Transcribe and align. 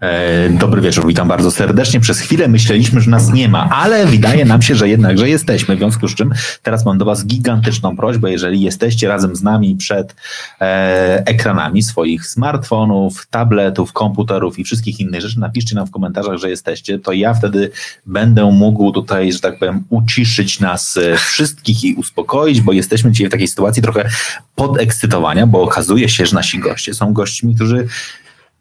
E, 0.00 0.48
dobry 0.50 0.80
wieczór, 0.80 1.06
witam 1.06 1.28
bardzo 1.28 1.50
serdecznie. 1.50 2.00
Przez 2.00 2.20
chwilę 2.20 2.48
myśleliśmy, 2.48 3.00
że 3.00 3.10
nas 3.10 3.32
nie 3.32 3.48
ma, 3.48 3.68
ale 3.70 4.06
wydaje 4.06 4.44
nam 4.44 4.62
się, 4.62 4.74
że 4.74 4.88
jednak, 4.88 5.18
że 5.18 5.28
jesteśmy. 5.28 5.76
W 5.76 5.78
związku 5.78 6.08
z 6.08 6.14
czym 6.14 6.32
teraz 6.62 6.84
mam 6.84 6.98
do 6.98 7.04
Was 7.04 7.26
gigantyczną 7.26 7.96
prośbę, 7.96 8.32
jeżeli 8.32 8.60
jesteście 8.60 9.08
razem 9.08 9.36
z 9.36 9.42
nami 9.42 9.76
przed 9.76 10.14
e, 10.60 11.22
ekranami 11.26 11.82
swoich 11.82 12.26
smartfonów, 12.26 13.26
tabletów, 13.30 13.92
komputerów 13.92 14.58
i 14.58 14.64
wszystkich 14.64 15.00
innych 15.00 15.20
rzeczy, 15.20 15.40
napiszcie 15.40 15.74
nam 15.74 15.86
w 15.86 15.90
komentarzach, 15.90 16.36
że 16.36 16.50
jesteście, 16.50 16.98
to 16.98 17.12
ja 17.12 17.34
wtedy 17.34 17.70
będę 18.06 18.44
mógł 18.52 18.92
tutaj, 18.92 19.32
że 19.32 19.40
tak 19.40 19.58
powiem, 19.58 19.84
uciszyć 19.88 20.60
nas 20.60 20.96
e, 20.96 21.16
wszystkich 21.16 21.84
i 21.84 21.94
uspokoić, 21.94 22.60
bo 22.60 22.72
jesteśmy 22.72 23.12
dzisiaj 23.12 23.28
w 23.28 23.30
takiej 23.30 23.48
sytuacji 23.48 23.82
trochę 23.82 24.08
podekscytowania, 24.54 25.46
bo 25.46 25.62
okazuje 25.62 26.08
się, 26.08 26.26
że 26.26 26.34
nasi 26.34 26.58
goście 26.58 26.94
są 26.94 27.12
gośćmi, 27.12 27.54
którzy 27.54 27.86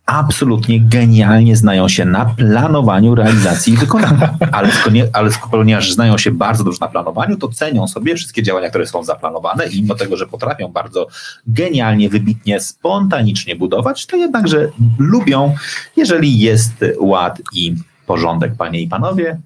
absolutnie 0.10 0.82
genialnie 0.82 1.56
znają 1.56 1.88
się 1.88 2.06
na 2.06 2.26
planowaniu, 2.26 3.16
realizacji 3.16 3.74
i 3.74 3.78
wykonaniu. 3.78 4.18
Ale, 4.52 4.70
ale 5.14 5.30
ponieważ 5.52 5.94
znają 5.94 6.18
się 6.18 6.32
bardzo 6.32 6.64
dobrze 6.64 6.80
na 6.82 6.88
planowaniu, 6.88 7.38
to 7.38 7.48
cenią 7.48 7.88
sobie 7.88 8.16
wszystkie 8.16 8.44
działania, 8.44 8.70
które 8.70 8.88
są 8.88 9.04
zaplanowane 9.04 9.66
i 9.66 9.82
mimo 9.82 9.96
tego, 9.96 10.18
że 10.18 10.28
potrafią 10.28 10.68
bardzo 10.68 11.08
genialnie, 11.48 12.10
wybitnie, 12.10 12.60
spontanicznie 12.60 13.56
budować, 13.56 14.06
to 14.06 14.18
jednakże 14.18 14.70
lubią, 14.98 15.56
jeżeli 15.98 16.40
jest 16.40 16.74
ład 17.00 17.42
i 17.54 17.76
porządek, 18.06 18.56
panie 18.58 18.82
i 18.82 18.88
panowie. 18.88 19.40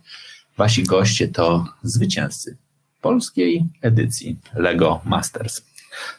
Wasi 0.58 0.84
goście 0.84 1.28
to 1.28 1.66
zwycięzcy 1.84 2.58
polskiej 3.02 3.66
edycji 3.82 4.38
LEGO 4.56 5.02
Masters. 5.06 5.62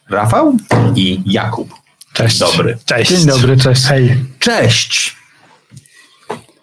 Rafał 0.09 0.57
i 0.95 1.21
Jakub. 1.25 1.84
Cześć. 2.15 2.39
Dobry. 2.39 2.77
Cześć. 2.85 3.11
Dzień 3.11 3.25
dobry, 3.25 3.57
cześć. 3.57 3.85
Hej. 3.85 4.15
Cześć. 4.39 5.15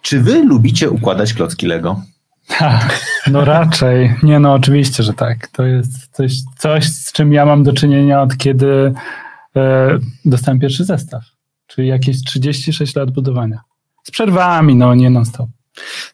Czy 0.02 0.20
wy 0.20 0.44
lubicie 0.44 0.90
układać 0.90 1.34
klocki 1.34 1.66
Lego? 1.66 2.02
Ha, 2.48 2.88
no 3.26 3.44
raczej. 3.44 4.14
Nie, 4.22 4.40
no 4.40 4.54
oczywiście, 4.54 5.02
że 5.02 5.12
tak. 5.12 5.48
To 5.48 5.66
jest 5.66 6.08
coś, 6.12 6.32
coś 6.58 6.84
z 6.84 7.12
czym 7.12 7.32
ja 7.32 7.46
mam 7.46 7.62
do 7.62 7.72
czynienia 7.72 8.22
od 8.22 8.36
kiedy 8.36 8.92
e, 9.56 9.98
dostałem 10.24 10.60
pierwszy 10.60 10.84
zestaw. 10.84 11.22
Czyli 11.66 11.88
jakieś 11.88 12.24
36 12.24 12.96
lat 12.96 13.10
budowania. 13.10 13.60
Z 14.04 14.10
przerwami, 14.10 14.76
no 14.76 14.94
nie 14.94 15.10
non 15.10 15.24
stop. 15.24 15.48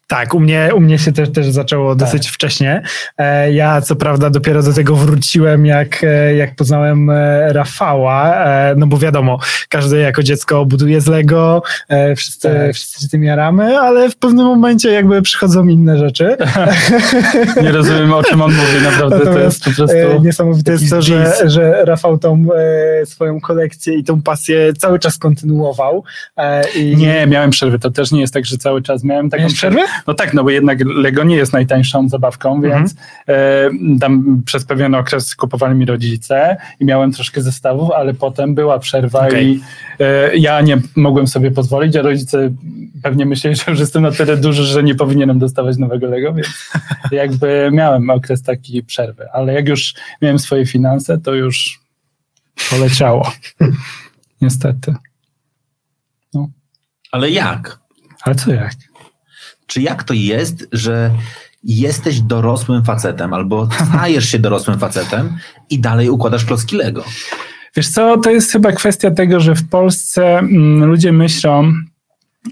Tak, 0.07 0.35
u 0.35 0.41
mnie, 0.41 0.71
u 0.75 0.81
mnie 0.81 0.99
się 0.99 1.13
też, 1.13 1.33
też 1.33 1.47
zaczęło 1.47 1.97
tak. 1.97 1.99
dosyć 1.99 2.29
wcześnie. 2.29 2.83
E, 3.19 3.53
ja 3.53 3.81
co 3.81 3.97
prawda 3.97 4.31
dopiero 4.31 4.63
do 4.63 4.73
tego 4.73 4.97
wróciłem, 4.97 5.67
jak, 5.67 6.05
e, 6.05 6.35
jak 6.35 6.55
poznałem 6.55 7.11
e, 7.11 7.53
Rafała, 7.53 8.35
no 8.77 8.87
bo 8.87 8.99
wiadomo, 8.99 9.39
każdy 9.69 9.99
jako 9.99 10.23
dziecko 10.23 10.65
buduje 10.65 11.01
z 11.01 11.07
Lego, 11.07 11.63
wszyscy, 12.17 12.49
tak. 12.49 12.75
wszyscy 12.75 13.03
się 13.03 13.09
tym 13.09 13.25
jaramy, 13.25 13.79
ale 13.79 14.11
w 14.11 14.17
pewnym 14.17 14.47
momencie 14.47 14.91
jakby 14.91 15.23
przychodzą 15.23 15.69
inne 15.69 15.99
rzeczy. 15.99 16.37
Nie 17.63 17.73
rozumiem, 17.73 18.13
o 18.13 18.23
czym 18.23 18.43
on 18.43 18.53
mówi, 18.55 18.85
naprawdę 18.85 19.21
to 19.21 19.39
jest 19.39 19.65
po 19.65 19.71
prostu... 19.71 19.97
Niesamowite 20.23 20.73
jest 20.73 20.91
to, 20.91 21.03
że, 21.03 21.33
że 21.45 21.85
Rafał 21.85 22.19
tą 22.19 22.47
swoją 23.05 23.41
kolekcję 23.41 23.95
i 23.95 24.05
tą 24.05 24.23
pasję 24.23 24.73
cały 24.79 24.99
czas 24.99 25.19
kontynuował. 25.19 26.05
I... 26.77 26.97
Nie, 26.97 27.27
miałem 27.27 27.51
przerwy, 27.51 27.79
to 27.79 27.91
też 27.91 28.13
nie 28.13 28.21
jest 28.21 28.35
tak, 28.35 28.47
że 28.47 28.57
cały 28.57 28.83
czas 28.83 29.05
miałem 29.05 29.31
taką 29.31 29.48
przerwę. 29.55 29.81
No 30.07 30.15
tak, 30.15 30.35
no 30.35 30.45
bo 30.45 30.51
jednak 30.51 30.79
Lego 30.85 31.25
nie 31.25 31.37
jest 31.37 31.53
najtańszą 31.53 32.09
zabawką, 32.09 32.55
mhm. 32.55 32.75
więc 32.75 32.95
e, 33.29 33.71
tam 34.01 34.43
przez 34.47 34.65
pewien 34.65 34.95
okres 34.95 35.37
kupowali 35.37 35.75
mi 35.75 35.85
rodzice 35.85 36.57
i 36.81 36.85
miałem 36.85 37.13
troszkę 37.13 37.43
zestawów, 37.43 37.91
ale 37.91 38.15
potem 38.15 38.55
była 38.55 38.79
przerwa 38.79 39.27
okay. 39.27 39.43
i 39.45 39.61
e, 40.01 40.37
ja 40.37 40.61
nie 40.61 40.79
mogłem 40.97 41.27
sobie 41.27 41.51
pozwolić, 41.51 41.97
a 41.97 42.03
rodzice 42.03 42.51
pewnie 43.03 43.27
myśleli, 43.27 43.57
że 43.57 43.65
już 43.69 43.81
jestem 43.81 44.03
na 44.03 44.11
tyle 44.11 44.37
duży, 44.37 44.65
że 44.65 44.83
nie 44.83 44.95
powinienem 44.95 45.39
dostawać 45.39 45.77
nowego 45.77 46.07
Lego, 46.07 46.33
więc 46.33 46.49
jakby 47.13 47.71
miałem 47.73 48.11
okres 48.11 48.43
takiej 48.43 48.83
przerwy, 48.83 49.31
ale 49.33 49.53
jak 49.53 49.69
już 49.69 49.95
miałem 50.23 50.39
swoje 50.39 50.67
finanse, 50.67 51.19
to 51.19 51.35
już 51.35 51.81
poleciało. 52.71 53.33
Niestety. 54.41 54.95
No. 56.35 56.49
Ale 57.13 57.31
jak? 57.31 57.79
Ale 58.23 58.35
co 58.35 58.53
jak? 58.53 58.73
Czy 59.69 59.83
jak 59.83 60.05
to 60.05 60.15
jest, 60.15 60.69
że 60.73 61.11
jesteś 61.65 62.21
dorosłym 62.21 62.85
facetem 62.85 63.35
albo 63.35 63.69
stajesz 63.89 64.29
się 64.29 64.39
dorosłym 64.39 64.79
facetem 64.79 65.37
i 65.71 65.79
dalej 65.79 66.11
układasz 66.11 66.45
klocki 66.45 66.77
Lego? 66.77 67.05
Wiesz 67.77 67.89
co, 67.89 68.19
to 68.19 68.31
jest 68.31 68.53
chyba 68.53 68.73
kwestia 68.73 69.11
tego, 69.11 69.41
że 69.41 69.55
w 69.55 69.69
Polsce 69.69 70.39
mm, 70.39 70.85
ludzie 70.85 71.13
myślą, 71.13 71.73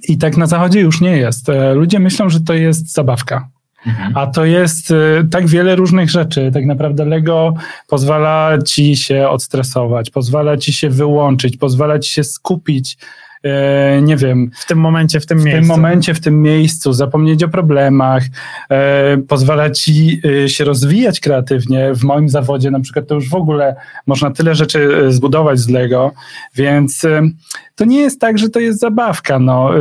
i 0.08 0.18
tak 0.18 0.36
na 0.36 0.46
zachodzie 0.46 0.80
już 0.80 1.00
nie 1.00 1.16
jest, 1.16 1.48
e, 1.48 1.74
ludzie 1.74 1.98
myślą, 1.98 2.30
że 2.30 2.40
to 2.40 2.54
jest 2.54 2.92
zabawka. 2.92 3.48
Mhm. 3.86 4.12
A 4.16 4.26
to 4.26 4.44
jest 4.44 4.90
e, 4.90 4.94
tak 5.30 5.46
wiele 5.46 5.76
różnych 5.76 6.10
rzeczy. 6.10 6.50
Tak 6.54 6.66
naprawdę 6.66 7.04
Lego 7.04 7.54
pozwala 7.88 8.58
ci 8.66 8.96
się 8.96 9.28
odstresować, 9.28 10.10
pozwala 10.10 10.56
ci 10.56 10.72
się 10.72 10.90
wyłączyć, 10.90 11.56
pozwala 11.56 11.98
ci 11.98 12.12
się 12.12 12.24
skupić 12.24 12.98
nie 14.02 14.16
wiem. 14.16 14.50
W 14.54 14.66
tym 14.66 14.78
momencie, 14.78 15.20
w 15.20 15.26
tym 15.26 15.38
w 15.38 15.44
miejscu. 15.44 15.58
W 15.58 15.66
tym 15.66 15.68
momencie, 15.68 16.14
w 16.14 16.20
tym 16.20 16.42
miejscu, 16.42 16.92
zapomnieć 16.92 17.42
o 17.42 17.48
problemach, 17.48 18.22
e, 18.70 19.18
pozwala 19.28 19.70
ci 19.70 20.20
e, 20.44 20.48
się 20.48 20.64
rozwijać 20.64 21.20
kreatywnie. 21.20 21.94
W 21.94 22.04
moim 22.04 22.28
zawodzie 22.28 22.70
na 22.70 22.80
przykład 22.80 23.06
to 23.06 23.14
już 23.14 23.28
w 23.28 23.34
ogóle 23.34 23.76
można 24.06 24.30
tyle 24.30 24.54
rzeczy 24.54 25.06
e, 25.06 25.12
zbudować 25.12 25.58
z 25.58 25.68
Lego, 25.68 26.12
więc 26.54 27.04
e, 27.04 27.22
to 27.74 27.84
nie 27.84 27.98
jest 27.98 28.20
tak, 28.20 28.38
że 28.38 28.48
to 28.48 28.60
jest 28.60 28.80
zabawka. 28.80 29.38
No. 29.38 29.78
E, 29.78 29.80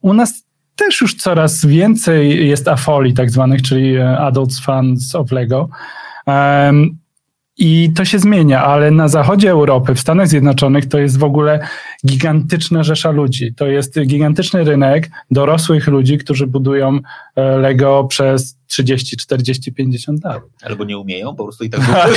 u 0.00 0.14
nas 0.14 0.44
też 0.76 1.00
już 1.00 1.14
coraz 1.14 1.66
więcej 1.66 2.48
jest 2.48 2.68
afoli 2.68 3.14
tak 3.14 3.30
zwanych, 3.30 3.62
czyli 3.62 3.98
Adults 3.98 4.60
Fans 4.60 5.14
of 5.14 5.32
Lego. 5.32 5.68
I 7.58 7.92
to 7.96 8.04
się 8.04 8.18
zmienia, 8.18 8.64
ale 8.64 8.90
na 8.90 9.08
zachodzie 9.08 9.50
Europy, 9.50 9.94
w 9.94 10.00
Stanach 10.00 10.28
Zjednoczonych, 10.28 10.88
to 10.88 10.98
jest 10.98 11.18
w 11.18 11.24
ogóle 11.24 11.68
gigantyczna 12.06 12.82
rzesza 12.82 13.10
ludzi. 13.10 13.54
To 13.54 13.66
jest 13.66 14.00
gigantyczny 14.00 14.64
rynek 14.64 15.10
dorosłych 15.30 15.86
ludzi, 15.86 16.18
którzy 16.18 16.46
budują 16.46 16.98
e, 17.36 17.56
Lego 17.56 18.04
przez 18.04 18.56
30, 18.66 19.16
40, 19.16 19.72
50 19.72 20.24
lat. 20.24 20.42
Albo 20.62 20.84
nie 20.84 20.98
umieją, 20.98 21.36
po 21.36 21.44
prostu 21.44 21.64
i 21.64 21.70
tak. 21.70 21.80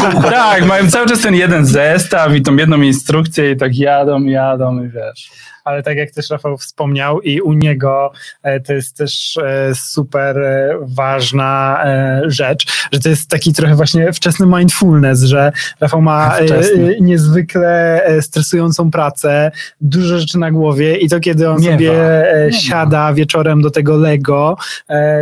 tak, 0.22 0.66
mają 0.66 0.90
cały 0.90 1.06
czas 1.06 1.20
ten 1.20 1.34
jeden 1.34 1.66
zestaw 1.66 2.34
i 2.34 2.42
tą 2.42 2.56
jedną 2.56 2.82
instrukcję 2.82 3.50
i 3.50 3.56
tak 3.56 3.76
jadą, 3.78 4.24
jadą 4.24 4.84
i 4.84 4.88
wiesz 4.88 5.30
ale 5.64 5.82
tak 5.82 5.96
jak 5.96 6.10
też 6.10 6.30
Rafał 6.30 6.58
wspomniał 6.58 7.20
i 7.20 7.40
u 7.40 7.52
niego 7.52 8.12
e, 8.42 8.60
to 8.60 8.72
jest 8.72 8.96
też 8.96 9.36
e, 9.36 9.74
super 9.74 10.38
e, 10.38 10.78
ważna 10.82 11.84
rzecz, 12.26 12.88
że 12.92 13.00
to 13.00 13.08
jest 13.08 13.30
taki 13.30 13.52
trochę 13.52 13.74
właśnie 13.74 14.12
wczesny 14.12 14.46
mindfulness, 14.46 15.22
że 15.22 15.52
Rafał 15.80 16.02
ma 16.02 16.30
wczesny. 16.30 16.96
niezwykle 17.00 18.02
stresującą 18.20 18.90
pracę, 18.90 19.50
dużo 19.80 20.18
rzeczy 20.18 20.38
na 20.38 20.50
głowie 20.50 20.96
i 20.96 21.08
to 21.08 21.20
kiedy 21.20 21.50
on 21.50 21.60
nie 21.60 21.70
sobie 21.70 21.92
ma. 21.92 22.58
siada 22.58 23.12
wieczorem 23.12 23.62
do 23.62 23.70
tego 23.70 23.96
Lego, 23.96 24.56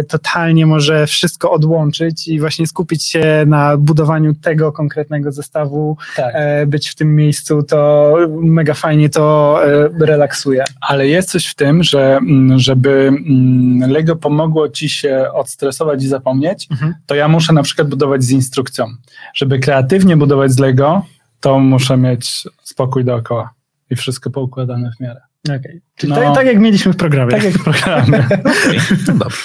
totalnie 0.08 0.66
może 0.66 1.06
wszystko 1.06 1.50
odłączyć 1.50 2.28
i 2.28 2.40
właśnie 2.40 2.66
skupić 2.66 3.04
się 3.04 3.44
na 3.46 3.76
budowaniu 3.76 4.34
tego 4.34 4.72
konkretnego 4.72 5.32
zestawu, 5.32 5.96
tak. 6.16 6.34
być 6.66 6.88
w 6.88 6.94
tym 6.94 7.14
miejscu, 7.14 7.62
to 7.62 8.14
mega 8.40 8.74
fajnie 8.74 9.08
to 9.08 9.58
relaksuje 10.00 10.31
relaksuje. 10.32 10.64
Ale 10.80 11.08
jest 11.08 11.30
coś 11.30 11.46
w 11.46 11.54
tym, 11.54 11.82
że 11.82 12.16
mm, 12.16 12.58
żeby 12.58 12.90
mm, 12.90 13.90
Lego 13.90 14.16
pomogło 14.16 14.68
ci 14.68 14.88
się 14.88 15.26
odstresować 15.32 16.04
i 16.04 16.08
zapomnieć, 16.08 16.68
mhm. 16.70 16.94
to 17.06 17.14
ja 17.14 17.28
muszę 17.28 17.52
na 17.52 17.62
przykład 17.62 17.88
budować 17.88 18.24
z 18.24 18.30
instrukcją. 18.30 18.86
Żeby 19.34 19.58
kreatywnie 19.58 20.16
budować 20.16 20.52
z 20.52 20.58
Lego, 20.58 21.06
to 21.40 21.58
muszę 21.58 21.96
mieć 21.96 22.44
spokój 22.62 23.04
dookoła 23.04 23.50
i 23.90 23.96
wszystko 23.96 24.30
poukładane 24.30 24.90
w 24.96 25.00
miarę. 25.00 25.20
Okay. 25.44 25.80
Czyli 25.96 26.12
no, 26.12 26.18
tak, 26.18 26.34
tak, 26.34 26.46
jak 26.46 26.58
mieliśmy 26.58 26.92
w 26.92 26.96
programie. 26.96 27.32
Tak 27.32 27.44
jak 27.44 27.54
w 27.54 27.64
programie. 27.64 28.18
okay. 28.40 28.80
no 29.08 29.14
dobrze. 29.14 29.36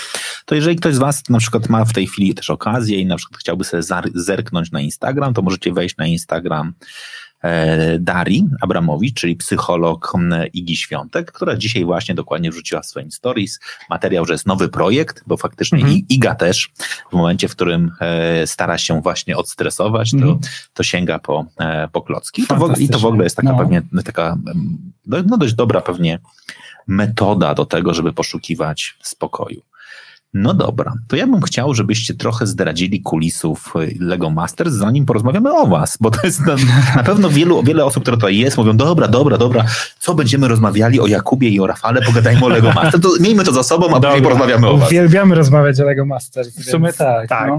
To 0.46 0.56
jeżeli 0.56 0.76
ktoś 0.76 0.96
z 0.96 0.98
Was 0.98 1.30
na 1.30 1.40
przykład 1.40 1.70
ma 1.70 1.86
w 1.86 1.94
tej 1.94 2.08
chwili 2.08 2.36
też 2.36 2.50
okazję 2.50 3.00
i 3.00 3.06
na 3.06 3.18
przykład 3.18 3.40
chciałby 3.40 3.64
sobie 3.64 3.84
zerknąć 4.16 4.72
na 4.72 4.82
Instagram, 4.82 5.34
to 5.34 5.42
możecie 5.42 5.74
wejść 5.74 5.98
na 5.98 6.08
Instagram 6.08 6.74
e, 7.44 8.00
Darii 8.00 8.46
Abramowicz, 8.62 9.20
czyli 9.20 9.36
psycholog 9.36 10.12
mm, 10.16 10.48
Igi 10.54 10.78
Świątek, 10.78 11.32
która 11.32 11.56
dzisiaj 11.56 11.86
właśnie 11.86 12.16
dokładnie 12.16 12.52
wrzuciła 12.52 12.82
w 12.82 12.86
swoim 12.86 13.12
stories 13.12 13.60
materiał, 13.90 14.26
że 14.26 14.34
jest 14.34 14.46
nowy 14.46 14.70
projekt, 14.70 15.24
bo 15.28 15.38
faktycznie 15.38 15.78
Mhm. 15.80 16.02
Iga 16.10 16.36
też 16.36 16.70
w 17.12 17.14
momencie, 17.14 17.48
w 17.48 17.52
którym 17.52 17.92
e, 18.02 18.48
stara 18.48 18.78
się 18.78 19.02
właśnie 19.02 19.38
odstresować, 19.38 20.12
to, 20.12 20.18
Mhm. 20.18 20.40
to 20.74 20.84
sięga 20.84 21.20
po, 21.20 21.46
e, 21.60 21.88
po 21.92 22.02
klocki. 22.02 22.42
I 22.42 22.48
to, 22.48 22.56
w, 22.56 22.64
ogóle- 22.64 22.80
I 22.80 22.90
to 22.90 23.00
w 23.00 23.06
ogóle 23.06 23.24
jest 23.24 23.36
taka 23.36 23.52
No. 23.52 23.58
pewnie 23.58 23.82
taka 24.06 24.30
em, 24.52 24.78
no, 25.06 25.18
no 25.26 25.38
dość 25.38 25.54
dobra 25.54 25.82
pewnie 25.82 26.20
metoda 26.88 27.54
do 27.54 27.66
tego, 27.66 27.94
żeby 27.94 28.14
poszukiwać 28.14 28.98
spokoju. 29.04 29.62
No 30.34 30.54
dobra, 30.54 30.94
to 31.08 31.16
ja 31.16 31.28
bym 31.28 31.42
chciał, 31.42 31.74
żebyście 31.74 32.14
trochę 32.14 32.48
zdradzili 32.48 33.02
kulisów 33.02 33.74
y, 33.76 33.98
Lego 34.00 34.30
Masters, 34.30 34.74
zanim 34.74 35.06
porozmawiamy 35.06 35.54
o 35.54 35.68
was, 35.68 35.98
bo 36.02 36.12
to 36.12 36.28
jest 36.28 36.40
na, 36.40 36.56
na 36.96 37.04
pewno 37.04 37.30
wielu, 37.30 37.64
wiele 37.64 37.86
osób, 37.86 38.04
które 38.04 38.18
tutaj 38.18 38.38
jest, 38.38 38.58
mówią, 38.58 38.78
dobra, 38.78 39.08
dobra, 39.08 39.38
dobra, 39.38 39.66
co 40.00 40.14
będziemy 40.16 40.48
rozmawiali 40.48 41.00
o 41.00 41.08
Jakubie 41.08 41.50
i 41.50 41.60
o 41.60 41.68
Rafale, 41.68 42.02
pogadajmy 42.02 42.46
o 42.46 42.50
Lego 42.50 42.72
Masters, 42.72 43.04
to 43.04 43.10
miejmy 43.20 43.44
to 43.44 43.54
za 43.54 43.64
sobą, 43.64 43.86
a 43.86 43.90
później 43.90 44.02
Dobra. 44.02 44.22
porozmawiamy 44.22 44.68
o 44.68 44.78
was. 44.78 44.90
Uwielbiamy 44.90 45.36
rozmawiać 45.36 45.80
o 45.80 45.84
Lego 45.84 46.06
Masters. 46.06 46.50
W 46.50 46.64
sumie 46.64 46.94
tak. 46.94 47.30
tak. 47.30 47.48
No. 47.48 47.58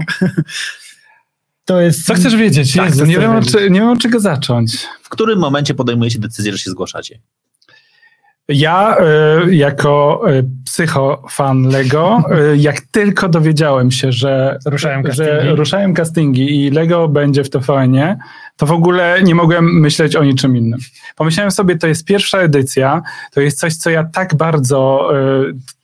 To 1.65 1.81
jest... 1.81 2.05
Co 2.05 2.13
chcesz 2.13 2.35
wiedzieć? 2.35 2.75
Tak, 2.75 2.89
Jezu, 2.89 3.05
nie, 3.05 3.19
wiem, 3.19 3.35
wiedzieć? 3.35 3.51
czy, 3.51 3.69
nie 3.69 3.79
wiem 3.79 3.89
od 3.89 3.99
czego 3.99 4.19
zacząć. 4.19 4.87
W 5.03 5.09
którym 5.09 5.39
momencie 5.39 5.73
podejmujecie 5.73 6.19
decyzję, 6.19 6.51
że 6.51 6.57
się 6.57 6.71
zgłaszacie? 6.71 7.19
Ja 8.49 8.97
y, 9.47 9.55
jako 9.55 10.21
y, 10.31 10.45
psychofan 10.65 11.63
Lego, 11.63 12.23
y, 12.53 12.57
jak 12.57 12.81
tylko 12.81 13.29
dowiedziałem 13.29 13.91
się, 13.91 14.11
że 14.11 14.59
Ruszają 14.65 15.03
że 15.03 15.07
castingi. 15.07 15.55
ruszają 15.55 15.93
castingi 15.93 16.65
i 16.65 16.71
Lego 16.71 17.07
będzie 17.07 17.43
w 17.43 17.49
TVN-ie, 17.49 18.17
to 18.57 18.65
w 18.65 18.71
ogóle 18.71 19.19
nie 19.23 19.35
mogłem 19.35 19.79
myśleć 19.79 20.15
o 20.15 20.23
niczym 20.23 20.57
innym. 20.57 20.79
Pomyślałem 21.15 21.51
sobie, 21.51 21.77
to 21.77 21.87
jest 21.87 22.05
pierwsza 22.05 22.37
edycja, 22.37 23.01
to 23.33 23.41
jest 23.41 23.59
coś, 23.59 23.75
co 23.75 23.89
ja 23.89 24.03
tak 24.03 24.35
bardzo, 24.35 25.09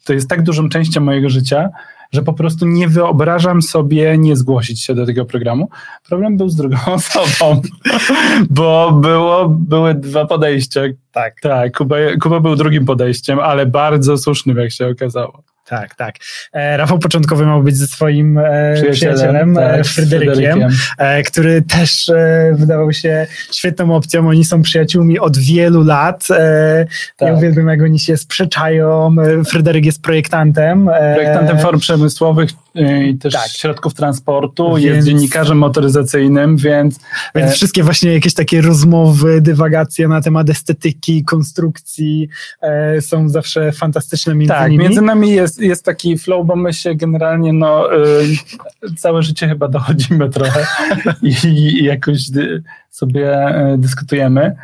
to 0.06 0.14
jest 0.14 0.30
tak 0.30 0.44
dużą 0.44 0.70
częścią 0.70 1.02
mojego 1.02 1.30
życia, 1.30 1.70
że 2.16 2.22
po 2.22 2.34
prostu 2.34 2.66
nie 2.66 2.88
wyobrażam 2.88 3.62
sobie 3.62 4.18
nie 4.18 4.36
zgłosić 4.36 4.84
się 4.84 4.96
do 4.96 5.06
tego 5.06 5.26
programu. 5.26 5.70
Problem 6.08 6.38
był 6.38 6.50
z 6.50 6.56
drugą 6.56 6.78
osobą, 6.94 7.62
bo 8.50 8.92
było, 8.92 9.50
były 9.50 9.94
dwa 9.94 10.26
podejścia. 10.26 10.82
Tak, 11.12 11.42
Tak, 11.42 11.78
Kuba, 11.78 11.96
Kuba 12.22 12.40
był 12.40 12.56
drugim 12.56 12.86
podejściem, 12.86 13.40
ale 13.40 13.66
bardzo 13.66 14.18
słusznym, 14.18 14.58
jak 14.58 14.72
się 14.72 14.88
okazało. 14.88 15.44
Tak, 15.66 15.96
tak. 15.96 16.16
E, 16.54 16.78
Rafał 16.78 17.00
początkowy 17.00 17.46
miał 17.46 17.64
być 17.64 17.78
ze 17.78 17.88
swoim 17.88 18.38
e, 18.38 18.74
przyjacielem, 18.92 19.56
tak, 19.56 19.80
e, 19.80 19.84
z 19.84 19.88
Fryderykiem, 19.88 20.70
e, 20.98 21.24
który 21.24 21.62
też 21.62 22.12
wydawał 22.54 22.94
się 22.94 23.28
świetną 23.52 23.96
opcją. 23.96 24.30
Oni 24.30 24.46
są 24.46 24.62
przyjaciółmi 24.62 25.20
od 25.20 25.38
wielu 25.38 25.84
lat. 25.84 26.28
Tak. 26.28 27.30
Ja 27.30 27.34
uwielbiam, 27.34 27.68
jak 27.68 27.82
oni 27.82 28.00
się 28.00 28.18
sprzeczają. 28.18 29.16
Fryderyk 29.48 29.86
jest 29.86 30.02
projektantem. 30.02 30.90
Projektantem 31.16 31.60
form 31.60 31.80
przemysłowych 31.80 32.50
i 32.76 33.18
też 33.18 33.34
Tak. 33.34 33.48
środków 33.48 33.94
transportu, 33.94 34.76
Więc- 34.76 34.84
jest 34.86 35.08
dziennikarzem 35.08 35.58
motoryzacyjnym, 35.58 36.58
więc 36.58 37.00
Więc 37.36 37.52
E, 37.52 37.54
wszystkie 37.54 37.84
właśnie 37.84 38.14
jakieś 38.14 38.34
takie 38.34 38.62
rozmowy, 38.62 39.42
dywagacje 39.42 40.08
na 40.08 40.22
temat 40.22 40.50
estetyki, 40.50 41.24
konstrukcji 41.24 42.30
e, 42.62 43.02
są 43.02 43.30
zawsze 43.30 43.72
fantastyczne 43.72 44.36
między 44.36 44.54
tak, 44.54 44.72
nimi. 44.72 44.84
między 44.84 45.02
nami 45.02 45.30
jest, 45.32 45.62
jest 45.62 45.86
taki 45.86 46.18
flow, 46.18 46.46
bo 46.46 46.56
my 46.56 46.74
się 46.74 46.96
generalnie 46.96 47.54
no, 47.54 47.96
y, 47.96 48.96
całe 48.98 49.24
życie 49.24 49.48
chyba 49.48 49.68
dochodzimy 49.68 50.30
trochę 50.30 50.66
i, 51.22 51.48
i 51.48 51.84
jakoś 51.84 52.30
dy, 52.30 52.64
sobie 52.90 53.50
y, 53.74 53.78
dyskutujemy. 53.78 54.56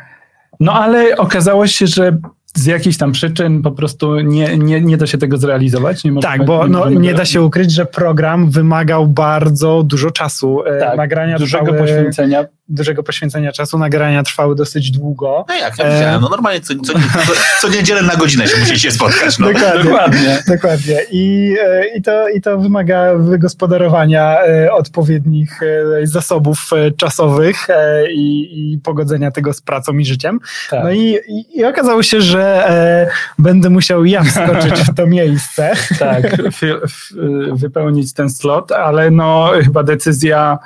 No 0.60 0.72
ale 0.72 1.16
okazało 1.16 1.66
się, 1.66 1.86
że 1.86 2.18
z 2.54 2.66
jakichś 2.66 2.96
tam 2.96 3.12
przyczyn 3.12 3.62
po 3.62 3.70
prostu 3.70 4.20
nie, 4.20 4.58
nie, 4.58 4.80
nie 4.80 4.96
da 4.96 5.06
się 5.06 5.18
tego 5.18 5.36
zrealizować. 5.36 6.04
Nie 6.04 6.20
Tak, 6.20 6.44
bo 6.44 6.68
no, 6.68 6.90
nie 6.90 7.14
da 7.14 7.24
się 7.24 7.42
ukryć, 7.42 7.72
że 7.72 7.86
program 7.86 8.50
wymagał 8.50 9.06
bardzo 9.06 9.82
dużo 9.82 10.10
czasu. 10.10 10.62
E, 10.66 10.80
tak, 10.80 10.96
nagrania 10.96 11.38
dużego 11.38 11.64
trwały, 11.64 11.80
poświęcenia. 11.80 12.44
dużego 12.68 13.02
poświęcenia 13.02 13.52
czasu. 13.52 13.78
Nagrania 13.78 14.22
trwały 14.22 14.54
dosyć 14.54 14.90
długo. 14.90 15.44
No 15.48 15.54
jak, 15.54 15.78
ja 15.78 15.84
E, 15.84 15.94
widziałem, 15.94 16.20
no 16.20 16.28
normalnie 16.28 16.60
co, 16.60 16.74
co, 16.74 16.92
co, 16.92 17.32
co 17.60 17.68
niedzielę 17.68 18.02
na 18.02 18.16
godzinę 18.16 18.48
się 18.48 18.60
musicie 18.60 18.90
spotkać. 18.90 19.38
No. 19.38 19.52
Dokładnie. 19.52 19.84
Dokładnie. 19.84 20.42
Dokładnie. 20.48 20.96
I, 21.10 21.56
e, 21.64 21.96
i, 21.96 22.02
to, 22.02 22.28
I 22.28 22.40
to 22.40 22.58
wymaga 22.58 23.14
wygospodarowania 23.14 24.38
e, 24.44 24.72
odpowiednich 24.72 25.60
zasobów 26.02 26.70
czasowych 26.96 27.66
i, 28.10 28.72
i 28.72 28.78
pogodzenia 28.78 29.30
tego 29.30 29.52
z 29.52 29.60
pracą 29.60 29.92
i 29.92 30.04
życiem. 30.04 30.38
Tak. 30.70 30.84
No 30.84 30.90
i, 30.90 31.18
i, 31.28 31.58
i 31.58 31.64
okazało 31.64 32.02
się, 32.02 32.20
że 32.20 32.41
e, 32.44 33.06
będę 33.38 33.70
musiał 33.70 34.04
ja 34.04 34.22
wskoczyć 34.24 34.80
w 34.80 34.94
to 34.94 35.06
miejsce. 35.06 35.72
tak, 35.98 36.24
f- 36.84 37.12
wypełnić 37.52 38.12
ten 38.12 38.30
slot, 38.30 38.72
ale 38.72 39.10
no 39.10 39.50
chyba 39.64 39.82
decyzja, 39.82 40.58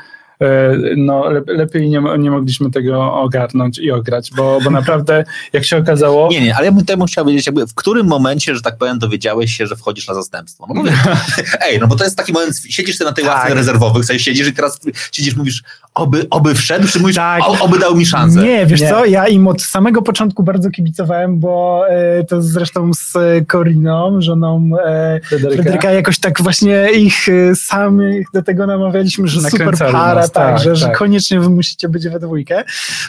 no 0.97 1.25
lep- 1.31 1.49
lepiej 1.49 1.89
nie, 1.89 2.03
nie 2.19 2.31
mogliśmy 2.31 2.71
tego 2.71 3.15
ogarnąć 3.15 3.79
i 3.79 3.91
ograć, 3.91 4.31
bo, 4.37 4.59
bo 4.65 4.71
naprawdę 4.71 5.25
jak 5.53 5.65
się 5.65 5.77
okazało, 5.77 6.29
Nie, 6.31 6.41
nie, 6.41 6.57
ale 6.57 6.67
ja 6.67 6.73
bym 6.73 6.85
temu 6.85 7.07
chciał 7.07 7.27
wiedzieć, 7.27 7.47
jakby 7.47 7.67
w 7.67 7.75
którym 7.75 8.07
momencie, 8.07 8.55
że 8.55 8.63
tak 8.63 8.79
powiem, 8.79 8.99
dowiedziałeś 8.99 9.57
się, 9.57 9.67
że 9.67 9.77
wchodzisz 9.77 10.09
na 10.09 10.15
zastępstwo. 10.15 10.67
No 10.69 10.75
mówię, 10.75 10.93
ej, 11.69 11.79
no 11.81 11.87
bo 11.87 11.97
to 11.97 12.05
jest 12.05 12.17
taki 12.17 12.33
moment, 12.33 12.57
siedzisz 12.69 12.97
sobie 12.97 13.11
na 13.11 13.15
tej 13.15 13.25
Tak. 13.25 13.35
ławce 13.35 13.55
rezerwowych, 13.55 14.05
sobie 14.05 14.19
siedzisz 14.19 14.49
i 14.49 14.53
teraz 14.53 14.81
siedzisz, 15.13 15.37
mówisz, 15.37 15.63
oby, 15.95 16.27
oby 16.31 16.55
wszedł, 16.55 16.89
czy 16.89 17.01
mówisz, 17.01 17.17
Tak. 17.17 17.43
o, 17.43 17.59
oby 17.61 17.79
dał 17.79 17.97
mi 17.97 18.07
szansę. 18.07 18.43
Nie, 18.43 18.67
wiesz 18.67 18.81
Nie. 18.81 18.91
co, 18.91 19.05
ja 19.05 19.29
im 19.29 19.49
od 19.49 19.63
samego 19.63 20.03
początku 20.03 20.43
bardzo 20.43 20.71
kibicowałem, 20.71 21.41
bo 21.41 21.83
e, 21.89 22.25
to 22.25 22.43
zresztą 22.43 22.91
z 22.95 23.13
Koriną, 23.47 24.21
żoną 24.21 24.71
e, 24.85 25.21
Fryderyka, 25.25 25.63
Fryderyka, 25.63 25.91
jakoś 25.93 26.19
tak 26.19 26.43
właśnie 26.43 26.91
ich 26.91 27.29
e, 27.29 27.55
samych 27.55 28.27
do 28.35 28.43
tego 28.43 28.67
namawialiśmy, 28.67 29.29
że 29.29 29.41
super 29.41 29.53
Nakręcali 29.67 29.93
para, 29.93 30.15
nas, 30.15 30.26
tak, 30.31 30.55
tak, 30.55 30.59
że, 30.65 30.77
że 30.77 30.87
tak. 30.87 30.99
koniecznie 30.99 31.41
wy 31.41 31.49
musicie 31.51 31.89
być 31.89 32.09
we 32.09 32.21
dwójkę. 32.21 32.65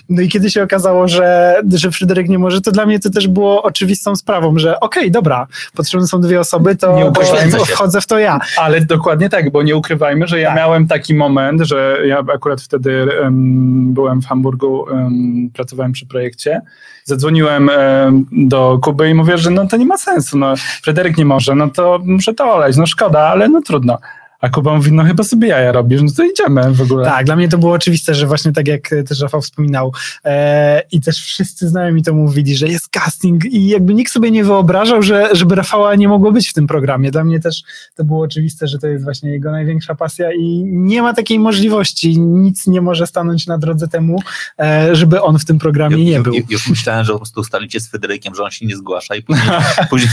No 0.09 0.21
i 0.21 0.29
kiedy 0.29 0.49
się 0.51 0.63
okazało, 0.63 1.07
że, 1.07 1.55
że 1.73 1.91
Fryderyk 1.91 2.29
nie 2.29 2.39
może, 2.39 2.61
to 2.61 2.71
dla 2.71 2.85
mnie 2.85 2.99
to 2.99 3.09
też 3.09 3.27
było 3.27 3.63
oczywistą 3.63 4.15
sprawą, 4.15 4.59
że 4.59 4.79
okej, 4.79 5.11
dobra, 5.11 5.47
potrzebne 5.75 6.07
są 6.07 6.21
dwie 6.21 6.39
osoby, 6.39 6.69
Nie 6.69 7.11
to 7.51 7.65
się. 7.65 7.65
wchodzę 7.65 8.01
w 8.01 8.07
to 8.07 8.19
ja. 8.19 8.39
ale 8.57 8.81
dokładnie 8.81 9.29
tak, 9.29 9.51
bo 9.51 9.63
nie 9.63 9.75
ukrywajmy, 9.75 10.27
że 10.27 10.39
ja 10.39 10.47
Tak. 10.47 10.57
miałem 10.57 10.87
taki 10.87 11.13
moment, 11.15 11.61
że 11.61 11.97
ja 12.05 12.19
akurat 12.33 12.61
wtedy 12.61 13.07
em, 13.23 13.93
byłem 13.93 14.21
w 14.21 14.25
Hamburgu, 14.25 14.89
em, 14.89 15.49
pracowałem 15.53 15.91
przy 15.91 16.05
projekcie, 16.05 16.61
zadzwoniłem 17.03 17.69
em, 17.69 18.25
do 18.31 18.79
Kuby 18.81 19.09
i 19.09 19.13
mówię, 19.13 19.37
że 19.37 19.49
no 19.49 19.67
to 19.67 19.77
nie 19.77 19.85
ma 19.85 19.97
sensu, 19.97 20.37
no 20.37 20.53
Fryderyk 20.83 21.17
nie 21.17 21.25
może, 21.25 21.55
no 21.55 21.69
to 21.69 21.99
muszę 22.05 22.33
to 22.33 22.53
oleć, 22.53 22.77
no 22.77 22.85
szkoda, 22.85 23.19
ale 23.19 23.49
no 23.49 23.61
trudno. 23.61 23.97
A 24.41 24.49
Kuba 24.49 24.75
mówi, 24.75 24.91
no 24.91 25.03
chyba 25.03 25.23
sobie 25.23 25.47
jaja 25.47 25.71
robisz, 25.71 26.01
no 26.01 26.07
to 26.17 26.23
idziemy 26.23 26.73
w 26.73 26.81
ogóle. 26.81 27.05
Tak, 27.05 27.25
dla 27.25 27.35
mnie 27.35 27.49
to 27.49 27.57
było 27.57 27.71
oczywiste, 27.71 28.15
że 28.15 28.27
właśnie 28.27 28.51
tak 28.51 28.67
jak 28.67 28.89
też 29.07 29.21
Rafał 29.21 29.41
wspominał 29.41 29.93
e, 30.25 30.81
i 30.91 31.01
też 31.01 31.17
wszyscy 31.17 31.69
znajomi 31.69 32.03
to 32.03 32.13
mówili, 32.13 32.55
że 32.57 32.67
jest 32.67 32.89
casting 32.89 33.45
i 33.45 33.67
jakby 33.67 33.93
nikt 33.93 34.11
sobie 34.11 34.31
nie 34.31 34.43
wyobrażał, 34.43 35.01
że, 35.03 35.29
żeby 35.31 35.55
Rafała 35.55 35.95
nie 35.95 36.07
mogło 36.07 36.31
być 36.31 36.49
w 36.49 36.53
tym 36.53 36.67
programie. 36.67 37.11
Dla 37.11 37.23
mnie 37.23 37.39
też 37.39 37.63
to 37.95 38.03
było 38.03 38.23
oczywiste, 38.23 38.67
że 38.67 38.79
to 38.79 38.87
jest 38.87 39.03
właśnie 39.03 39.31
jego 39.31 39.51
największa 39.51 39.95
pasja 39.95 40.33
i 40.33 40.63
nie 40.65 41.01
ma 41.01 41.13
takiej 41.13 41.39
możliwości, 41.39 42.19
nic 42.19 42.67
nie 42.67 42.81
może 42.81 43.07
stanąć 43.07 43.47
na 43.47 43.57
drodze 43.57 43.87
temu, 43.87 44.19
e, 44.59 44.95
żeby 44.95 45.21
on 45.21 45.39
w 45.39 45.45
tym 45.45 45.59
programie 45.59 46.05
nie 46.05 46.19
był. 46.21 46.33
Ju- 46.33 46.45
Już 46.49 46.69
myślałem, 46.69 47.05
że 47.05 47.11
po 47.13 47.19
prostu 47.19 47.39
ustalicie 47.41 47.79
z 47.79 47.87
Fryderykiem, 47.87 48.35
że 48.35 48.43
on 48.43 48.51
się 48.51 48.65
nie 48.65 48.75
zgłasza 48.75 49.15
i 49.15 49.21
później, 49.23 49.47
później, 49.89 50.11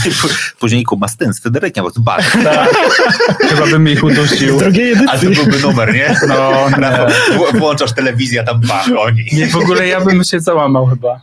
później 0.59 0.83
Kuba 0.83 1.07
z 1.07 1.17
tym, 1.17 1.33
z 1.33 1.39
Fryderykiem, 1.39 1.83
bo 1.83 1.91
to 1.91 1.99
bak. 2.01 2.37
Tak. 2.43 2.69
Chyba 3.39 3.67
bym 3.67 3.87
ich 3.89 4.03
udusił. 4.19 4.59
drugiej 4.59 4.95
Ale 5.07 5.19
to 5.19 5.29
byłby 5.29 5.59
numer, 5.59 5.93
nie? 5.93 6.15
No, 6.27 6.51
wł- 7.37 7.59
Włączasz 7.59 7.93
telewizję, 7.93 8.41
a 8.41 8.43
tam 8.43 8.61
bach, 8.61 8.85
oni. 8.97 9.25
Nie, 9.33 9.47
w 9.47 9.55
ogóle 9.55 9.87
ja 9.87 10.01
bym 10.01 10.23
się 10.23 10.39
załamał 10.39 10.85
chyba. 10.85 11.21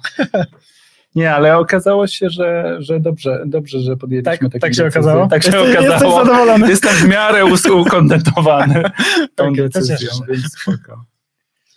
Nie, 1.15 1.35
ale 1.35 1.59
okazało 1.59 2.07
się, 2.07 2.31
że, 2.31 2.77
że 2.79 3.01
dobrze, 3.01 3.43
dobrze, 3.47 3.81
że 3.81 3.97
podjęliśmy 3.97 4.33
Tak, 4.33 4.41
taką 4.41 4.51
tak 4.51 4.75
się 4.75 4.83
decyzję. 4.83 4.87
okazało? 5.01 5.27
Tak 5.29 5.43
się 5.43 5.61
okazało. 5.61 6.25
zadowolony? 6.25 6.69
Jestem 6.69 6.95
w 6.95 7.09
miarę 7.09 7.45
ukontentowany 7.75 8.83
tą 9.37 9.45
Okej, 9.49 9.57
to 9.57 9.63
decyzją, 9.81 10.11
więc 10.29 10.59
spoko. 10.61 11.05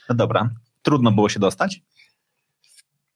No 0.10 0.15
dobra, 0.15 0.50
trudno 0.81 1.12
było 1.12 1.29
się 1.29 1.39
dostać? 1.39 1.81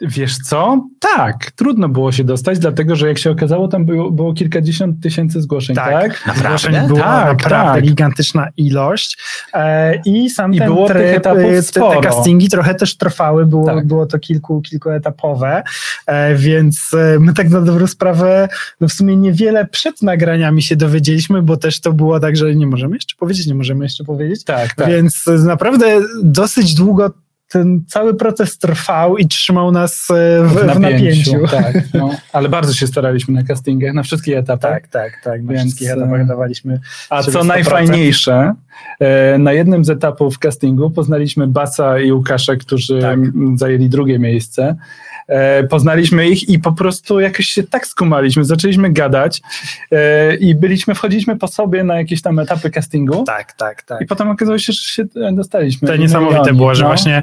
Wiesz 0.02 0.38
co? 0.38 0.88
Tak, 1.16 1.52
trudno 1.52 1.90
było 1.90 2.12
się 2.12 2.24
dostać, 2.24 2.60
dlatego 2.60 2.96
że 2.96 3.08
jak 3.08 3.18
się 3.18 3.32
okazało, 3.32 3.68
tam 3.68 3.86
było, 3.86 4.12
było 4.12 4.34
kilkadziesiąt 4.34 5.04
tysięcy 5.04 5.42
zgłoszeń, 5.42 5.76
tak? 5.76 5.92
Tak. 5.92 6.28
Naprawdę? 6.28 6.58
Zgłoszeń 6.60 6.88
była 6.88 7.02
Tak, 7.02 7.28
naprawdę 7.28 7.74
tak. 7.74 7.84
gigantyczna 7.84 8.48
ilość 8.58 9.18
e, 9.54 9.96
i 10.06 10.30
sam 10.30 10.54
I 10.54 10.58
ten 10.58 10.68
było 10.68 10.88
tych 10.88 10.98
tryb, 10.98 11.18
etapów 11.18 11.44
e, 11.44 11.48
te, 11.50 11.56
te 11.56 11.62
sporo. 11.62 12.02
castingi 12.02 12.50
trochę 12.50 12.76
też 12.76 12.98
trwały, 12.98 13.46
było, 13.46 13.66
Tak. 13.66 13.88
było 13.88 14.06
to 14.06 14.20
kilku, 14.20 14.62
kilkuetapowe, 14.62 15.64
e, 16.06 16.36
więc 16.36 16.92
e, 16.94 17.20
my 17.20 17.34
tak 17.34 17.50
na 17.50 17.62
dobrą 17.62 17.88
sprawę 17.88 18.50
no 18.82 18.88
w 18.88 18.94
sumie 18.94 19.16
niewiele 19.18 19.66
przed 19.66 20.02
nagraniami 20.02 20.62
się 20.62 20.76
dowiedzieliśmy, 20.76 21.42
bo 21.42 21.58
też 21.58 21.80
to 21.80 21.94
było 21.94 22.20
tak, 22.20 22.38
że 22.38 22.56
nie 22.56 22.68
możemy 22.68 22.96
jeszcze 22.96 23.16
powiedzieć, 23.16 23.48
nie 23.48 23.56
możemy 23.56 23.86
jeszcze 23.86 24.04
powiedzieć, 24.04 24.44
Tak, 24.44 24.74
tak. 24.76 24.88
więc 24.88 25.28
e, 25.28 25.32
naprawdę 25.32 25.86
dosyć 26.24 26.74
długo 26.74 27.12
ten 27.50 27.84
cały 27.88 28.14
proces 28.14 28.58
trwał 28.58 29.18
i 29.18 29.28
trzymał 29.28 29.72
nas 29.72 30.08
e, 30.12 30.44
w, 30.44 30.54
w 30.54 30.66
napięciu. 30.66 30.76
W 30.76 30.82
napięciu. 30.82 31.48
Tak, 31.52 31.76
no, 31.94 32.10
ale 32.34 32.50
bardzo 32.50 32.74
się 32.74 32.88
staraliśmy 32.88 33.34
na 33.34 33.44
castingach, 33.44 33.94
na 33.94 34.04
wszystkich 34.04 34.38
etapach. 34.38 34.72
Tak, 34.72 34.88
tak, 34.88 35.12
tak. 35.24 35.44
Na 35.44 35.54
Więc, 35.54 35.64
wszystkich 35.64 35.92
etapach 35.92 36.28
dawaliśmy. 36.28 36.80
A 37.10 37.24
co 37.24 37.32
100%. 37.32 37.46
najfajniejsze, 37.46 38.54
na 39.40 39.54
jednym 39.54 39.86
z 39.86 39.90
etapów 39.90 40.40
castingu 40.40 40.90
poznaliśmy 40.90 41.48
Basa 41.48 42.00
i 42.00 42.12
Łukasza, 42.12 42.56
którzy 42.56 43.02
tak. 43.02 43.20
zajęli 43.56 43.90
drugie 43.90 44.20
miejsce. 44.20 44.76
E, 45.30 45.64
poznaliśmy 45.64 46.30
ich 46.30 46.50
i 46.50 46.60
po 46.60 46.72
prostu 46.72 47.20
jakoś 47.20 47.46
się 47.46 47.64
tak 47.64 47.88
skumaliśmy, 47.88 48.46
zaczęliśmy 48.46 48.90
gadać 48.90 49.42
e, 49.92 50.36
i 50.36 50.56
byliśmy, 50.56 50.96
wchodziliśmy 50.96 51.36
po 51.38 51.48
sobie 51.48 51.84
na 51.84 51.98
jakieś 51.98 52.22
tam 52.22 52.40
etapy 52.40 52.70
castingu. 52.70 53.24
Tak, 53.24 53.54
tak, 53.54 53.84
tak. 53.84 54.02
I 54.02 54.06
potem 54.06 54.30
okazało 54.30 54.58
się, 54.58 54.74
że 54.74 54.82
się 54.82 55.04
dostaliśmy. 55.32 55.88
To 55.88 55.96
niesamowite 55.96 56.54
było, 56.54 56.76
że 56.76 56.84
no. 56.84 56.90
właśnie 56.90 57.22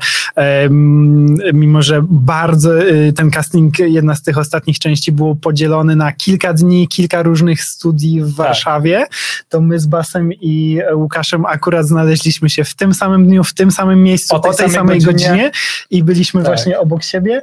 mimo, 1.52 1.82
że 1.82 2.00
bardzo 2.10 2.80
y, 2.80 3.12
ten 3.12 3.30
casting, 3.30 3.78
jedna 3.78 4.14
z 4.14 4.22
tych 4.22 4.38
ostatnich 4.38 4.78
części 4.78 5.12
było 5.12 5.34
podzielony 5.34 5.96
na 5.96 6.12
kilka 6.12 6.52
dni, 6.52 6.88
kilka 6.88 7.22
różnych 7.22 7.62
studii 7.62 8.20
w 8.20 8.36
tak. 8.36 8.46
Warszawie, 8.46 9.06
to 9.48 9.60
my 9.60 9.78
z 9.78 9.86
Basem 9.86 10.32
i 10.32 10.80
Łukaszem 10.94 11.46
akurat 11.46 11.86
znaleźliśmy 11.86 12.50
się 12.50 12.64
w 12.64 12.74
tym 12.74 12.94
samym 12.94 13.26
dniu, 13.26 13.44
w 13.44 13.54
tym 13.54 13.70
samym 13.70 14.02
miejscu, 14.02 14.36
o 14.36 14.38
tej, 14.38 14.50
o 14.50 14.54
tej 14.54 14.70
samej, 14.70 15.00
godzinie. 15.00 15.28
godzinie. 15.28 15.50
i 15.90 16.02
byliśmy 16.02 16.42
tak. 16.42 16.46
właśnie 16.46 16.78
obok 16.78 17.02
siebie. 17.02 17.42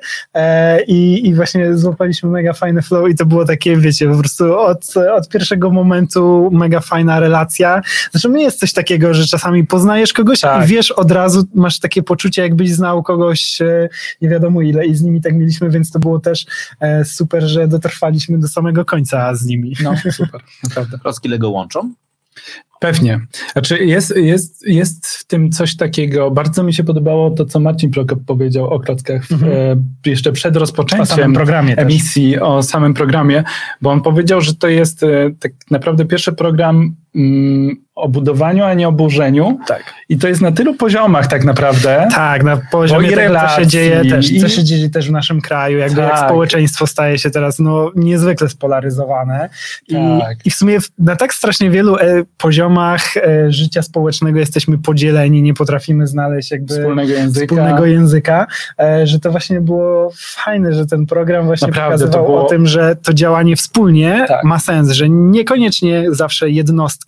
E, 0.53 0.83
i, 0.83 1.27
i 1.27 1.35
właśnie 1.35 1.77
złapaliśmy 1.77 2.29
mega 2.29 2.53
fajny 2.53 2.81
flow 2.81 3.09
i 3.09 3.15
to 3.15 3.25
było 3.25 3.45
takie, 3.45 3.77
wiecie, 3.77 4.09
po 4.09 4.17
prostu 4.17 4.57
od, 4.57 4.93
od 4.97 5.29
pierwszego 5.29 5.71
momentu 5.71 6.49
mega 6.51 6.79
fajna 6.79 7.19
relacja. 7.19 7.81
Zresztą 8.11 8.29
nie 8.29 8.43
jest 8.43 8.59
coś 8.59 8.73
takiego, 8.73 9.13
że 9.13 9.25
czasami 9.25 9.67
poznajesz 9.67 10.13
kogoś 10.13 10.39
tak. 10.39 10.65
i 10.65 10.67
wiesz 10.67 10.91
od 10.91 11.11
razu, 11.11 11.43
masz 11.53 11.79
takie 11.79 12.03
poczucie, 12.03 12.41
jakbyś 12.41 12.71
znał 12.71 13.03
kogoś 13.03 13.61
e, 13.61 13.89
nie 14.21 14.29
wiadomo 14.29 14.61
ile 14.61 14.85
i 14.85 14.95
z 14.95 15.01
nimi 15.01 15.21
tak 15.21 15.33
mieliśmy, 15.33 15.69
więc 15.69 15.91
to 15.91 15.99
było 15.99 16.19
też 16.19 16.45
e, 16.79 17.05
super, 17.05 17.43
że 17.43 17.67
dotrwaliśmy 17.67 18.39
do 18.39 18.47
samego 18.47 18.85
końca 18.85 19.35
z 19.35 19.45
nimi. 19.45 19.73
No, 19.83 19.93
super, 20.11 20.41
naprawdę. 20.63 20.97
Roski 21.03 21.29
Lego 21.29 21.49
łączą? 21.49 21.93
Pewnie. 22.83 23.19
Znaczy 23.53 23.85
jest, 23.85 24.17
jest, 24.17 24.67
jest 24.67 25.07
w 25.07 25.27
tym 25.27 25.51
coś 25.51 25.75
takiego, 25.75 26.31
bardzo 26.31 26.63
mi 26.63 26.73
się 26.73 26.83
podobało 26.83 27.31
to, 27.31 27.45
co 27.45 27.59
Marcin 27.59 27.91
Prokop 27.91 28.19
powiedział 28.25 28.67
o 28.67 28.79
klockach 28.79 29.31
mhm. 29.31 29.51
e, 29.51 29.75
jeszcze 30.09 30.31
przed 30.31 30.55
rozpoczęciem 30.55 31.37
emisji, 31.77 32.33
też. 32.33 32.41
o 32.41 32.63
samym 32.63 32.93
programie, 32.93 33.43
bo 33.81 33.91
on 33.91 34.01
powiedział, 34.01 34.41
że 34.41 34.55
to 34.55 34.67
jest 34.67 35.03
e, 35.03 35.07
tak 35.39 35.51
naprawdę 35.71 36.05
pierwszy 36.05 36.33
program 36.33 36.95
o 37.95 38.09
budowaniu, 38.09 38.63
a 38.63 38.73
nie 38.73 38.87
o 38.87 38.91
burzeniu. 38.91 39.59
Tak. 39.67 39.83
I 40.09 40.17
to 40.17 40.27
jest 40.27 40.41
na 40.41 40.51
tylu 40.51 40.73
poziomach 40.73 41.27
tak 41.27 41.43
naprawdę. 41.43 42.07
Tak, 42.11 42.43
na 42.43 42.57
poziomie 42.71 43.09
tego, 43.09 43.21
relacji, 43.21 43.55
co 43.55 43.61
się 43.61 43.67
dzieje 43.67 44.05
też, 44.05 44.31
i... 44.31 44.41
co 44.41 44.49
się 44.49 44.63
dzieje 44.63 44.89
też 44.89 45.07
w 45.07 45.11
naszym 45.11 45.41
kraju, 45.41 45.77
jakby 45.77 46.01
tak. 46.01 46.09
jak 46.09 46.25
społeczeństwo 46.25 46.87
staje 46.87 47.19
się 47.19 47.29
teraz 47.29 47.59
no, 47.59 47.91
niezwykle 47.95 48.49
spolaryzowane. 48.49 49.49
I, 49.87 49.95
tak. 50.21 50.37
I 50.45 50.51
w 50.51 50.55
sumie 50.55 50.77
na 50.99 51.15
tak 51.15 51.33
strasznie 51.33 51.69
wielu 51.69 51.97
e, 51.97 52.23
poziomach 52.37 53.17
e, 53.17 53.51
życia 53.51 53.81
społecznego 53.81 54.39
jesteśmy 54.39 54.77
podzieleni, 54.77 55.41
nie 55.41 55.53
potrafimy 55.53 56.07
znaleźć 56.07 56.51
jakby 56.51 56.73
wspólnego 56.73 57.13
języka, 57.13 57.55
wspólnego 57.55 57.85
języka 57.85 58.47
e, 58.79 59.07
że 59.07 59.19
to 59.19 59.31
właśnie 59.31 59.61
było 59.61 60.11
fajne, 60.15 60.73
że 60.73 60.85
ten 60.85 61.05
program 61.05 61.45
właśnie 61.45 61.67
Naprawdę, 61.67 61.97
pokazywał 61.97 62.25
było... 62.25 62.45
o 62.45 62.49
tym, 62.49 62.67
że 62.67 62.95
to 62.95 63.13
działanie 63.13 63.55
wspólnie 63.55 64.25
tak. 64.27 64.43
ma 64.43 64.59
sens, 64.59 64.91
że 64.91 65.09
niekoniecznie 65.09 66.05
zawsze 66.09 66.49
jednostka, 66.49 67.02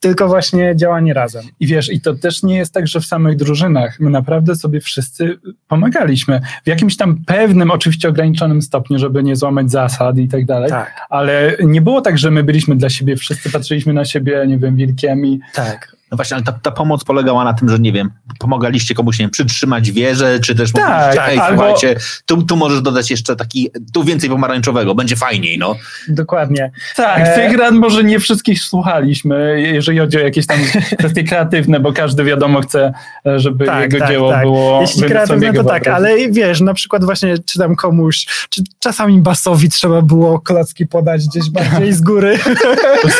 tylko 0.00 0.28
właśnie 0.28 0.76
działanie 0.76 1.14
razem. 1.14 1.44
I 1.60 1.66
wiesz, 1.66 1.92
i 1.92 2.00
to 2.00 2.14
też 2.14 2.42
nie 2.42 2.56
jest 2.56 2.74
tak, 2.74 2.86
że 2.86 3.00
w 3.00 3.06
samych 3.06 3.36
drużynach. 3.36 4.00
My 4.00 4.10
naprawdę 4.10 4.56
sobie 4.56 4.80
wszyscy 4.80 5.38
pomagaliśmy. 5.68 6.40
W 6.64 6.68
jakimś 6.68 6.96
tam 6.96 7.24
pewnym, 7.26 7.70
oczywiście 7.70 8.08
ograniczonym 8.08 8.62
stopniu, 8.62 8.98
żeby 8.98 9.22
nie 9.22 9.36
złamać 9.36 9.70
zasad 9.70 10.18
i 10.18 10.28
tak 10.28 10.46
dalej. 10.46 10.70
Tak. 10.70 11.06
Ale 11.10 11.56
nie 11.64 11.80
było 11.80 12.00
tak, 12.00 12.18
że 12.18 12.30
my 12.30 12.44
byliśmy 12.44 12.76
dla 12.76 12.90
siebie, 12.90 13.16
wszyscy 13.16 13.50
patrzyliśmy 13.50 13.92
na 13.92 14.04
siebie, 14.04 14.44
nie 14.48 14.58
wiem, 14.58 14.76
wilkiem 14.76 15.26
i... 15.26 15.40
Tak. 15.54 15.97
No 16.10 16.16
właśnie, 16.16 16.34
ale 16.34 16.44
ta, 16.44 16.52
ta, 16.52 16.70
pomoc 16.70 17.04
polegała 17.04 17.44
na 17.44 17.54
tym, 17.54 17.68
że 17.68 17.78
nie 17.78 17.92
wiem, 17.92 18.10
pomagaliście 18.38 18.94
komuś, 18.94 19.18
nie 19.18 19.22
wiem, 19.22 19.30
przytrzymać 19.30 19.90
wieżę, 19.90 20.40
czy 20.40 20.54
też 20.54 20.72
tak, 20.72 20.84
mówiliście, 20.84 21.20
hej, 21.20 21.38
albo... 21.38 21.62
słuchajcie, 21.62 22.00
tu, 22.26 22.42
tu 22.42 22.56
możesz 22.56 22.82
dodać 22.82 23.10
jeszcze 23.10 23.36
taki, 23.36 23.70
tu 23.92 24.04
więcej 24.04 24.30
pomarańczowego, 24.30 24.94
będzie 24.94 25.16
fajniej, 25.16 25.58
no. 25.58 25.76
Dokładnie. 26.08 26.70
Tak, 26.96 27.20
e... 27.20 27.34
tych 27.34 27.58
rad 27.58 27.74
może 27.74 28.04
nie 28.04 28.20
wszystkich 28.20 28.60
słuchaliśmy, 28.60 29.62
jeżeli 29.72 29.98
chodzi 29.98 30.16
o 30.16 30.20
jakieś 30.20 30.46
tam 30.46 30.58
kwestie 30.98 31.24
kreatywne, 31.24 31.80
bo 31.80 31.92
każdy 31.92 32.24
wiadomo 32.24 32.60
chce, 32.60 32.92
żeby 33.36 33.66
tak, 33.66 33.82
jego 33.82 33.98
tak, 33.98 34.08
dzieło 34.08 34.32
tak. 34.32 34.42
było... 34.42 34.80
Jeśli 34.80 35.02
kreatywne, 35.02 35.52
to 35.52 35.64
tak, 35.64 35.88
ale 35.88 36.30
wiesz, 36.30 36.60
na 36.60 36.74
przykład 36.74 37.04
właśnie 37.04 37.38
czytam 37.38 37.76
komuś, 37.76 38.26
czy 38.50 38.62
czasami 38.78 39.20
basowi 39.20 39.68
trzeba 39.68 40.02
było 40.02 40.40
klocki 40.40 40.86
podać 40.86 41.26
gdzieś 41.26 41.50
bardziej 41.50 41.92
z 41.92 42.00
góry. 42.00 42.38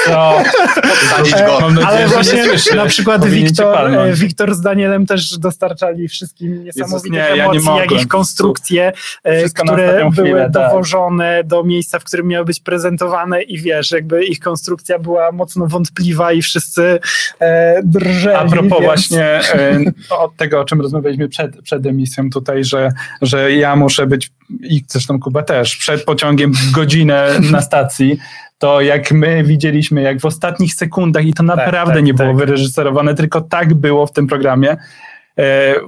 Co? 0.07 0.42
go. 1.47 1.61
Mam 1.61 1.75
nadzieję, 1.75 1.87
ale 1.87 2.09
właśnie 2.09 2.45
na 2.82 2.87
przykład 2.87 3.26
Wiktor, 3.26 3.90
e, 3.90 4.12
Wiktor 4.12 4.54
z 4.54 4.61
Danielem 4.61 5.06
też 5.06 5.38
dostarczali 5.38 6.08
wszystkim 6.08 6.64
niesamowite 6.64 7.16
Jezus, 7.16 7.37
nie, 7.37 7.42
emocje, 7.42 7.70
ja 7.70 7.80
jak 7.80 7.92
ich 7.92 8.08
konstrukcje, 8.08 8.92
e, 9.25 9.38
Wszystko 9.38 9.62
które 9.62 10.11
były 10.11 10.12
chwilę, 10.12 10.50
tak. 10.52 10.52
dowożone 10.52 11.38
tak. 11.38 11.47
do 11.47 11.64
miejsca, 11.64 11.99
w 11.99 12.04
którym 12.04 12.26
miały 12.26 12.44
być 12.44 12.61
prezentowane 12.61 13.42
i 13.42 13.58
wiesz, 13.58 13.90
jakby 13.90 14.25
ich 14.25 14.40
konstrukcja 14.40 14.99
była 14.99 15.32
mocno 15.32 15.66
wątpliwa 15.66 16.32
i 16.32 16.42
wszyscy 16.42 17.00
e, 17.40 17.80
drżeli. 17.85 18.37
A 18.37 18.44
propos 18.44 18.70
więc... 18.70 18.85
właśnie 18.85 19.25
e, 19.25 19.80
od 20.11 20.37
tego, 20.37 20.61
o 20.61 20.64
czym 20.64 20.80
rozmawialiśmy 20.80 21.28
przed, 21.28 21.62
przed 21.62 21.87
emisją 21.87 22.30
tutaj, 22.30 22.64
że, 22.64 22.92
że 23.23 23.52
ja 23.52 23.76
muszę 23.76 24.06
być 24.06 24.30
i 24.62 24.85
zresztą 24.88 25.20
Kuba 25.20 25.42
też, 25.42 25.76
przed 25.76 26.04
pociągiem 26.04 26.52
godzinę 26.75 27.40
na 27.50 27.62
stacji, 27.62 28.18
to 28.58 28.80
jak 28.80 29.12
my 29.12 29.44
widzieliśmy, 29.44 30.02
jak 30.02 30.20
w 30.20 30.24
ostatnich 30.24 30.74
sekundach, 30.74 31.24
i 31.24 31.34
to 31.34 31.44
tak, 31.44 31.56
naprawdę 31.56 31.94
tak, 31.94 32.04
nie 32.04 32.14
tak. 32.14 32.26
było 32.26 32.38
wyreżyserowane, 32.38 33.14
tylko 33.14 33.40
tak 33.40 33.74
było 33.74 34.06
w 34.06 34.12
tym 34.12 34.26
programie, 34.26 34.76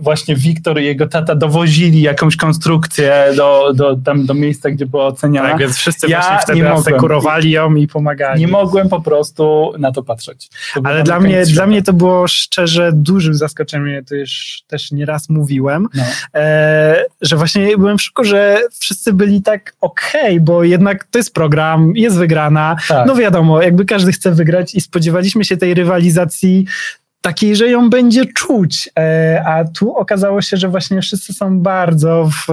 właśnie 0.00 0.36
Wiktor 0.36 0.80
i 0.80 0.84
jego 0.84 1.06
tata 1.06 1.34
dowozili 1.34 2.02
jakąś 2.02 2.36
konstrukcję 2.36 3.32
do, 3.36 3.72
do, 3.74 3.96
tam, 3.96 4.26
do 4.26 4.34
miejsca, 4.34 4.70
gdzie 4.70 4.86
była 4.86 5.06
oceniana. 5.06 5.48
Tak, 5.48 5.58
więc 5.58 5.76
wszyscy 5.76 6.08
ja 6.08 6.20
właśnie 6.20 6.38
wtedy 6.38 6.70
asekurowali 6.70 7.50
ją 7.50 7.74
i 7.74 7.88
pomagali. 7.88 8.40
Nie 8.40 8.48
mogłem 8.48 8.88
po 8.88 9.00
prostu 9.00 9.72
na 9.78 9.92
to 9.92 10.02
patrzeć. 10.02 10.48
To 10.74 10.80
Ale 10.84 11.02
dla 11.02 11.20
mnie, 11.20 11.46
dla 11.46 11.66
mnie 11.66 11.82
to 11.82 11.92
było 11.92 12.28
szczerze 12.28 12.90
dużym 12.92 13.34
zaskoczeniem, 13.34 14.04
to 14.04 14.14
już 14.14 14.62
też 14.66 14.92
nieraz 14.92 15.28
mówiłem, 15.28 15.88
no. 15.94 16.02
e, 16.34 17.04
że 17.22 17.36
właśnie 17.36 17.76
byłem 17.76 17.98
w 17.98 18.02
szoku, 18.02 18.24
że 18.24 18.60
wszyscy 18.78 19.12
byli 19.12 19.42
tak 19.42 19.74
okej, 19.80 20.20
okay, 20.22 20.40
bo 20.40 20.64
jednak 20.64 21.04
to 21.04 21.18
jest 21.18 21.34
program, 21.34 21.92
jest 21.96 22.16
wygrana, 22.16 22.76
tak. 22.88 23.06
no 23.06 23.14
wiadomo, 23.14 23.62
jakby 23.62 23.84
każdy 23.84 24.12
chce 24.12 24.30
wygrać 24.30 24.74
i 24.74 24.80
spodziewaliśmy 24.80 25.44
się 25.44 25.56
tej 25.56 25.74
rywalizacji 25.74 26.66
takiej, 27.20 27.56
że 27.56 27.68
ją 27.68 27.90
będzie 27.90 28.26
czuć. 28.26 28.90
E, 28.98 29.42
a 29.46 29.64
tu 29.64 29.96
okazało 29.96 30.42
się, 30.42 30.56
że 30.56 30.68
właśnie 30.68 31.02
wszyscy 31.02 31.32
są 31.32 31.60
bardzo 31.60 32.30
w, 32.32 32.46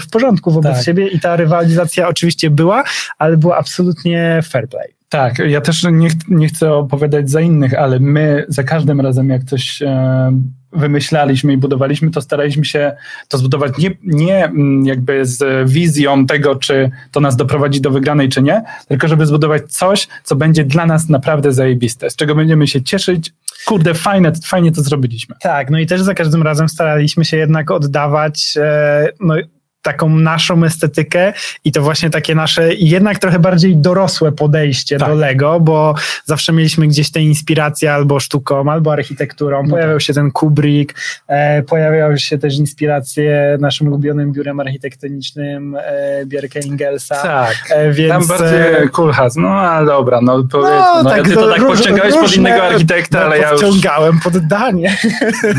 w 0.00 0.10
porządku 0.10 0.50
wobec 0.50 0.74
tak. 0.76 0.84
siebie 0.84 1.08
i 1.08 1.20
ta 1.20 1.36
rywalizacja 1.36 2.08
oczywiście 2.08 2.50
była, 2.50 2.84
ale 3.18 3.36
była 3.36 3.56
absolutnie 3.56 4.40
fair 4.50 4.68
play. 4.68 5.00
Tak, 5.08 5.38
ja 5.38 5.60
też 5.60 5.82
nie, 5.92 6.08
nie 6.28 6.48
chcę 6.48 6.72
opowiadać 6.72 7.30
za 7.30 7.40
innych, 7.40 7.74
ale 7.74 7.98
my 8.00 8.44
za 8.48 8.62
każdym 8.62 9.00
razem, 9.00 9.28
jak 9.28 9.44
coś 9.44 9.82
e, 9.82 10.32
wymyślaliśmy 10.72 11.52
i 11.52 11.56
budowaliśmy, 11.56 12.10
to 12.10 12.20
staraliśmy 12.20 12.64
się 12.64 12.92
to 13.28 13.38
zbudować 13.38 13.78
nie, 13.78 13.90
nie 14.02 14.44
mm, 14.44 14.86
jakby 14.86 15.26
z 15.26 15.70
wizją 15.70 16.26
tego, 16.26 16.56
czy 16.56 16.90
to 17.12 17.20
nas 17.20 17.36
doprowadzi 17.36 17.80
do 17.80 17.90
wygranej, 17.90 18.28
czy 18.28 18.42
nie, 18.42 18.62
tylko 18.88 19.08
żeby 19.08 19.26
zbudować 19.26 19.62
coś, 19.72 20.08
co 20.24 20.36
będzie 20.36 20.64
dla 20.64 20.86
nas 20.86 21.08
naprawdę 21.08 21.52
zajebiste, 21.52 22.10
z 22.10 22.16
czego 22.16 22.34
będziemy 22.34 22.66
się 22.66 22.82
cieszyć. 22.82 23.32
Kurde, 23.66 23.94
fajne, 23.94 24.32
fajnie 24.44 24.72
to 24.72 24.82
zrobiliśmy. 24.82 25.36
Tak, 25.40 25.70
no 25.70 25.78
i 25.78 25.86
też 25.86 26.00
za 26.00 26.14
każdym 26.14 26.42
razem 26.42 26.68
staraliśmy 26.68 27.24
się 27.24 27.36
jednak 27.36 27.70
oddawać 27.70 28.54
e, 28.56 29.08
no, 29.20 29.34
taką 29.82 30.08
naszą 30.08 30.64
estetykę 30.64 31.32
i 31.64 31.72
to 31.72 31.82
właśnie 31.82 32.10
takie 32.10 32.34
nasze 32.34 32.74
jednak 32.74 33.18
trochę 33.18 33.38
bardziej 33.38 33.76
dorosłe 33.76 34.32
podejście 34.32 34.98
tak. 34.98 35.08
do 35.08 35.14
Lego, 35.14 35.60
bo 35.60 35.94
zawsze 36.24 36.52
mieliśmy 36.52 36.86
gdzieś 36.86 37.10
te 37.10 37.20
inspiracje 37.20 37.94
albo 37.94 38.20
sztuką, 38.20 38.72
albo 38.72 38.92
architekturą. 38.92 39.62
No 39.62 39.70
pojawiał 39.70 39.96
tak. 39.96 40.02
się 40.02 40.14
ten 40.14 40.30
Kubrick, 40.30 40.94
e, 41.26 41.62
pojawiały 41.62 42.18
się 42.18 42.38
też 42.38 42.56
inspiracje 42.56 43.58
naszym 43.60 43.88
ulubionym 43.88 44.32
biurem 44.32 44.60
architektonicznym 44.60 45.76
e, 45.76 46.26
Bierke 46.26 46.60
Ingelsa. 46.60 47.22
Tak, 47.22 47.56
e, 47.70 47.92
więc, 47.92 48.28
tam 48.28 48.38
bardziej 48.38 48.60
e, 48.60 48.88
Kulhas, 48.88 49.36
no 49.36 49.48
ale 49.48 49.86
dobra, 49.86 50.20
no 50.20 50.44
powiedz, 50.52 50.70
no, 50.70 51.02
no 51.02 51.10
tak, 51.10 51.18
ja 51.18 51.24
ty 51.24 51.34
to, 51.34 51.50
tak 51.50 51.60
róż, 51.60 51.78
podciągałeś 51.78 52.14
pod 52.14 52.36
innego 52.36 52.62
architekta, 52.62 53.18
no, 53.18 53.24
ale 53.24 53.38
ja 53.38 53.50
już... 53.50 53.60
Podciągałem 53.60 54.20
pod 54.20 54.38
Danie. 54.46 54.96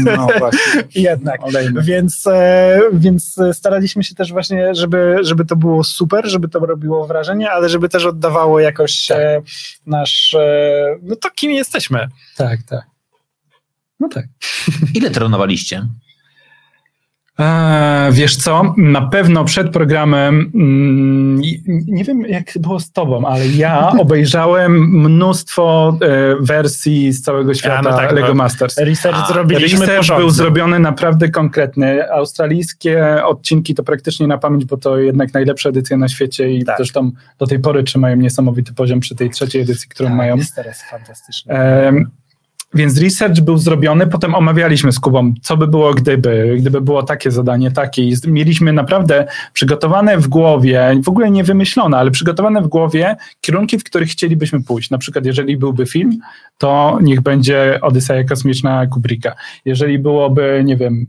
No 0.05 0.27
właśnie. 0.39 0.83
jednak, 1.09 1.43
Olejmy. 1.43 1.81
więc, 1.81 2.27
e, 2.27 2.79
więc 2.93 3.39
staraliśmy 3.53 4.03
się 4.03 4.10
się 4.11 4.15
też 4.15 4.31
właśnie, 4.31 4.75
żeby, 4.75 5.17
żeby 5.21 5.45
to 5.45 5.55
było 5.55 5.83
super, 5.83 6.29
żeby 6.29 6.49
to 6.49 6.59
robiło 6.59 7.07
wrażenie, 7.07 7.51
ale 7.51 7.69
żeby 7.69 7.89
też 7.89 8.05
oddawało 8.05 8.59
jakoś 8.59 9.07
tak. 9.07 9.17
e, 9.17 9.41
nasz, 9.85 10.33
e, 10.33 10.97
no 11.01 11.15
to 11.15 11.29
kim 11.35 11.51
jesteśmy. 11.51 12.07
Tak, 12.37 12.63
tak. 12.63 12.85
No 13.99 14.09
tak. 14.09 14.25
Ile 14.95 15.09
trenowaliście? 15.09 15.87
Eee, 17.39 18.11
wiesz 18.11 18.35
co, 18.37 18.73
na 18.77 19.01
pewno 19.01 19.45
przed 19.45 19.71
programem, 19.71 20.51
mm, 20.55 21.41
nie 21.67 22.03
wiem 22.03 22.21
jak 22.21 22.45
było 22.59 22.79
z 22.79 22.91
tobą, 22.91 23.25
ale 23.25 23.47
ja 23.47 23.91
obejrzałem 24.01 24.71
mnóstwo 24.89 25.97
e, 26.01 26.35
wersji 26.41 27.11
z 27.13 27.21
całego 27.21 27.53
świata 27.53 27.89
no 27.89 27.97
tak, 27.97 28.11
Lego 28.11 28.27
no. 28.27 28.33
Masters. 28.33 28.77
Research 28.77 29.27
zrobiliśmy 29.27 29.79
Research 29.79 29.97
porządny. 29.97 30.23
był 30.23 30.29
zrobiony 30.29 30.79
naprawdę 30.79 31.29
konkretny. 31.29 32.11
Australijskie 32.11 33.25
odcinki 33.25 33.75
to 33.75 33.83
praktycznie 33.83 34.27
na 34.27 34.37
pamięć, 34.37 34.65
bo 34.65 34.77
to 34.77 34.97
jednak 34.97 35.33
najlepsza 35.33 35.69
edycja 35.69 35.97
na 35.97 36.07
świecie 36.07 36.51
i 36.51 36.63
Tak. 36.65 36.77
zresztą 36.77 37.11
do 37.39 37.47
tej 37.47 37.59
pory 37.59 37.83
trzymają 37.83 38.15
niesamowity 38.15 38.73
poziom 38.73 38.99
przy 38.99 39.15
tej 39.15 39.29
trzeciej 39.29 39.61
edycji, 39.61 39.89
którą 39.89 40.09
Tak, 40.09 40.17
mają. 40.17 40.35
Jest 40.37 40.55
teraz 40.55 40.83
fantastyczny. 40.89 41.53
Em, 41.53 42.09
Więc 42.73 43.01
research 43.01 43.39
był 43.39 43.57
zrobiony, 43.57 44.07
potem 44.07 44.35
omawialiśmy 44.35 44.91
z 44.91 44.99
Kubą, 44.99 45.33
co 45.41 45.57
by 45.57 45.67
było 45.67 45.93
gdyby, 45.93 46.55
gdyby 46.59 46.81
było 46.81 47.03
takie 47.03 47.31
zadanie, 47.31 47.71
takie. 47.71 48.03
I 48.03 48.15
mieliśmy 48.27 48.73
naprawdę 48.73 49.25
przygotowane 49.53 50.17
w 50.17 50.27
głowie, 50.27 50.95
w 51.03 51.09
ogóle 51.09 51.31
nie 51.31 51.43
wymyślone, 51.43 51.97
ale 51.97 52.11
przygotowane 52.11 52.61
w 52.61 52.67
głowie 52.67 53.15
kierunki, 53.41 53.79
w 53.79 53.83
których 53.83 54.09
chcielibyśmy 54.09 54.63
pójść. 54.63 54.89
Na 54.89 54.97
przykład, 54.97 55.25
jeżeli 55.25 55.57
byłby 55.57 55.85
film, 55.85 56.19
to 56.57 56.99
niech 57.01 57.21
będzie 57.21 57.79
Odyseja 57.81 58.23
Kosmiczna 58.23 58.87
Kubricka. 58.87 59.35
Jeżeli 59.65 59.99
byłoby, 59.99 60.61
nie 60.65 60.77
wiem, 60.77 61.05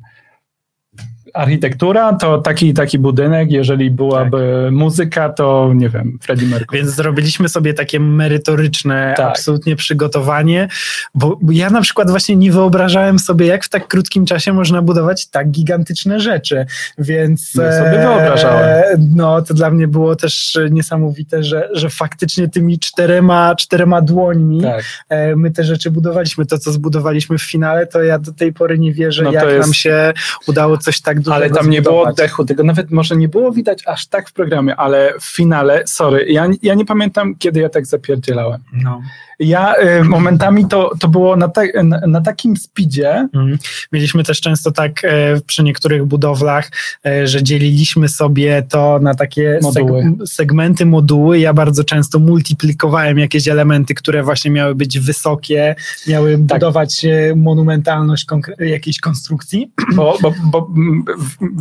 architektura, 1.34 2.12
to 2.12 2.38
taki 2.38 2.74
taki 2.74 2.98
budynek. 2.98 3.50
Jeżeli 3.52 3.90
byłaby 3.90 4.68
muzyka, 4.72 5.28
to 5.28 5.70
nie 5.74 5.88
wiem, 5.88 6.18
Freddie 6.22 6.48
Mercury. 6.48 6.80
Więc 6.82 6.94
zrobiliśmy 6.94 7.48
sobie 7.48 7.74
takie 7.74 8.00
merytoryczne 8.00 9.14
Tak. 9.16 9.26
absolutnie 9.30 9.76
przygotowanie, 9.76 10.68
bo 11.14 11.38
ja 11.50 11.70
na 11.70 11.80
przykład 11.80 12.10
właśnie 12.10 12.36
nie 12.36 12.52
wyobrażałem 12.52 13.18
sobie, 13.18 13.46
jak 13.46 13.64
w 13.64 13.68
tak 13.68 13.88
krótkim 13.88 14.26
czasie 14.26 14.52
można 14.52 14.82
budować 14.82 15.26
tak 15.26 15.50
gigantyczne 15.50 16.20
rzeczy, 16.20 16.66
więc 16.98 17.50
sobie 17.50 17.68
e, 17.68 18.06
wyobrażałem. 18.08 18.82
no 19.16 19.42
to 19.42 19.54
dla 19.54 19.70
mnie 19.70 19.88
było 19.88 20.16
też 20.16 20.58
niesamowite, 20.70 21.42
że, 21.44 21.68
że 21.72 21.90
faktycznie 21.90 22.48
tymi 22.48 22.78
czterema, 22.78 23.54
czterema 23.54 24.00
dłońmi 24.02 24.62
Tak. 24.62 24.84
e, 25.08 25.36
my 25.36 25.50
te 25.50 25.64
rzeczy 25.64 25.90
budowaliśmy. 25.90 26.46
To, 26.46 26.58
co 26.58 26.72
zbudowaliśmy 26.72 27.38
w 27.38 27.42
finale, 27.42 27.86
to 27.86 28.02
ja 28.02 28.18
do 28.18 28.32
tej 28.32 28.52
pory 28.52 28.78
nie 28.78 28.92
wierzę, 28.92 29.22
No 29.22 29.32
jak 29.32 29.44
jest- 29.48 29.60
nam 29.60 29.74
się 29.74 30.12
udało 30.46 30.78
coś 30.78 31.00
tak 31.00 31.20
Ale 31.30 31.50
tam 31.50 31.70
nie 31.70 31.82
było 31.82 32.02
oddechu, 32.02 32.44
tego 32.44 32.64
nawet 32.64 32.90
może 32.90 33.16
nie 33.16 33.28
było 33.28 33.52
widać 33.52 33.82
aż 33.86 34.06
tak 34.06 34.28
w 34.28 34.32
programie, 34.32 34.76
ale 34.76 35.14
w 35.20 35.36
finale, 35.36 35.82
sorry, 35.86 36.26
ja, 36.28 36.48
ja 36.62 36.74
nie 36.74 36.84
pamiętam, 36.84 37.34
kiedy 37.34 37.60
ja 37.60 37.68
tak 37.68 37.86
zapierdzielałem. 37.86 38.60
No. 38.72 39.02
Ja 39.38 39.74
y, 40.00 40.04
momentami 40.04 40.68
to, 40.68 40.90
to 41.00 41.08
było 41.08 41.36
na, 41.36 41.48
ta, 41.48 41.62
na, 41.84 42.00
na 42.06 42.20
takim 42.20 42.56
speedzie, 42.56 43.28
Mhm. 43.32 43.58
Mieliśmy 43.92 44.24
też 44.24 44.40
często 44.40 44.72
tak 44.72 45.04
e, 45.04 45.40
przy 45.46 45.62
niektórych 45.62 46.04
budowlach, 46.04 46.70
e, 47.06 47.26
że 47.26 47.42
dzieliliśmy 47.42 48.08
sobie 48.08 48.62
to 48.70 48.98
na 49.02 49.14
takie 49.14 49.58
Moduły. 49.62 50.02
seg- 50.02 50.26
segmenty, 50.26 50.86
moduły. 50.86 51.38
Ja 51.38 51.54
bardzo 51.54 51.84
często 51.84 52.18
multiplikowałem 52.18 53.18
jakieś 53.18 53.48
elementy, 53.48 53.94
które 53.94 54.22
właśnie 54.22 54.50
miały 54.50 54.74
być 54.74 54.98
wysokie, 54.98 55.74
miały 56.08 56.32
Tak. 56.32 56.40
budować 56.58 57.04
e, 57.04 57.34
monumentalność 57.36 58.26
jakiejś 58.58 59.00
konstrukcji. 59.00 59.70
bo, 59.96 60.18
bo, 60.22 60.32
bo 60.44 60.68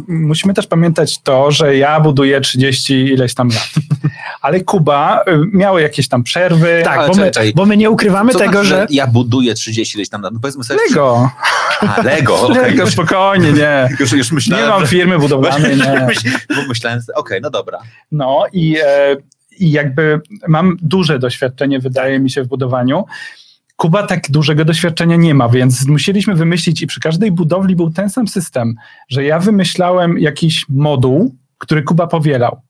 musimy 0.07 0.53
też 0.53 0.67
pamiętać 0.67 1.21
to, 1.21 1.51
że 1.51 1.77
ja 1.77 1.99
buduję 1.99 2.41
30 2.41 2.93
ileś 2.93 3.33
tam 3.33 3.47
lat. 3.49 3.69
Ale 4.41 4.59
Kuba 4.61 5.21
y, 5.21 5.57
miał 5.57 5.79
jakieś 5.79 6.07
tam 6.07 6.23
przerwy. 6.23 6.81
Tak, 6.83 7.07
bo 7.07 7.13
my, 7.15 7.31
czekaj. 7.31 7.53
Bo 7.61 7.65
my 7.65 7.77
nie 7.77 7.89
ukrywamy 7.89 8.31
Co 8.33 8.39
tego, 8.39 8.51
znaczy, 8.51 8.67
że... 8.67 8.87
ja 8.89 9.07
buduję 9.07 9.53
30 9.53 9.97
ileś 9.97 10.09
tam, 10.09 10.21
no 10.21 10.31
powiedzmy 10.41 10.63
sobie... 10.63 10.79
Lego. 10.89 11.31
A, 11.81 12.01
Lego, 12.01 12.41
okej. 12.47 12.61
Lego, 12.63 12.87
spokojnie, 12.87 13.53
nie. 13.53 13.89
Już, 13.99 14.11
już 14.11 14.31
myślałem, 14.31 14.65
Nie 14.65 14.71
mam 14.71 14.87
firmy 14.87 15.19
budowlanej, 15.19 15.77
nie. 15.77 16.07
Myślałem, 16.67 16.99
okej, 17.15 17.41
no 17.41 17.49
dobra. 17.49 17.79
No 18.11 18.43
i, 18.53 18.77
e, 18.83 19.17
i 19.59 19.71
jakby 19.71 20.21
mam 20.47 20.77
duże 20.81 21.19
doświadczenie, 21.19 21.79
wydaje 21.79 22.19
mi 22.19 22.29
się, 22.29 22.43
w 22.43 22.47
budowaniu. 22.47 23.05
Kuba 23.75 24.07
tak 24.07 24.31
dużego 24.31 24.65
doświadczenia 24.65 25.15
nie 25.15 25.33
ma, 25.33 25.49
więc 25.49 25.87
musieliśmy 25.87 26.35
wymyślić 26.35 26.81
i 26.81 26.87
przy 26.87 26.99
każdej 26.99 27.31
budowli 27.31 27.75
był 27.75 27.91
ten 27.91 28.09
sam 28.09 28.27
system, 28.27 28.75
że 29.09 29.23
ja 29.23 29.39
wymyślałem 29.39 30.19
jakiś 30.19 30.65
moduł, 30.69 31.35
który 31.57 31.83
Kuba 31.83 32.07
powielał. 32.07 32.61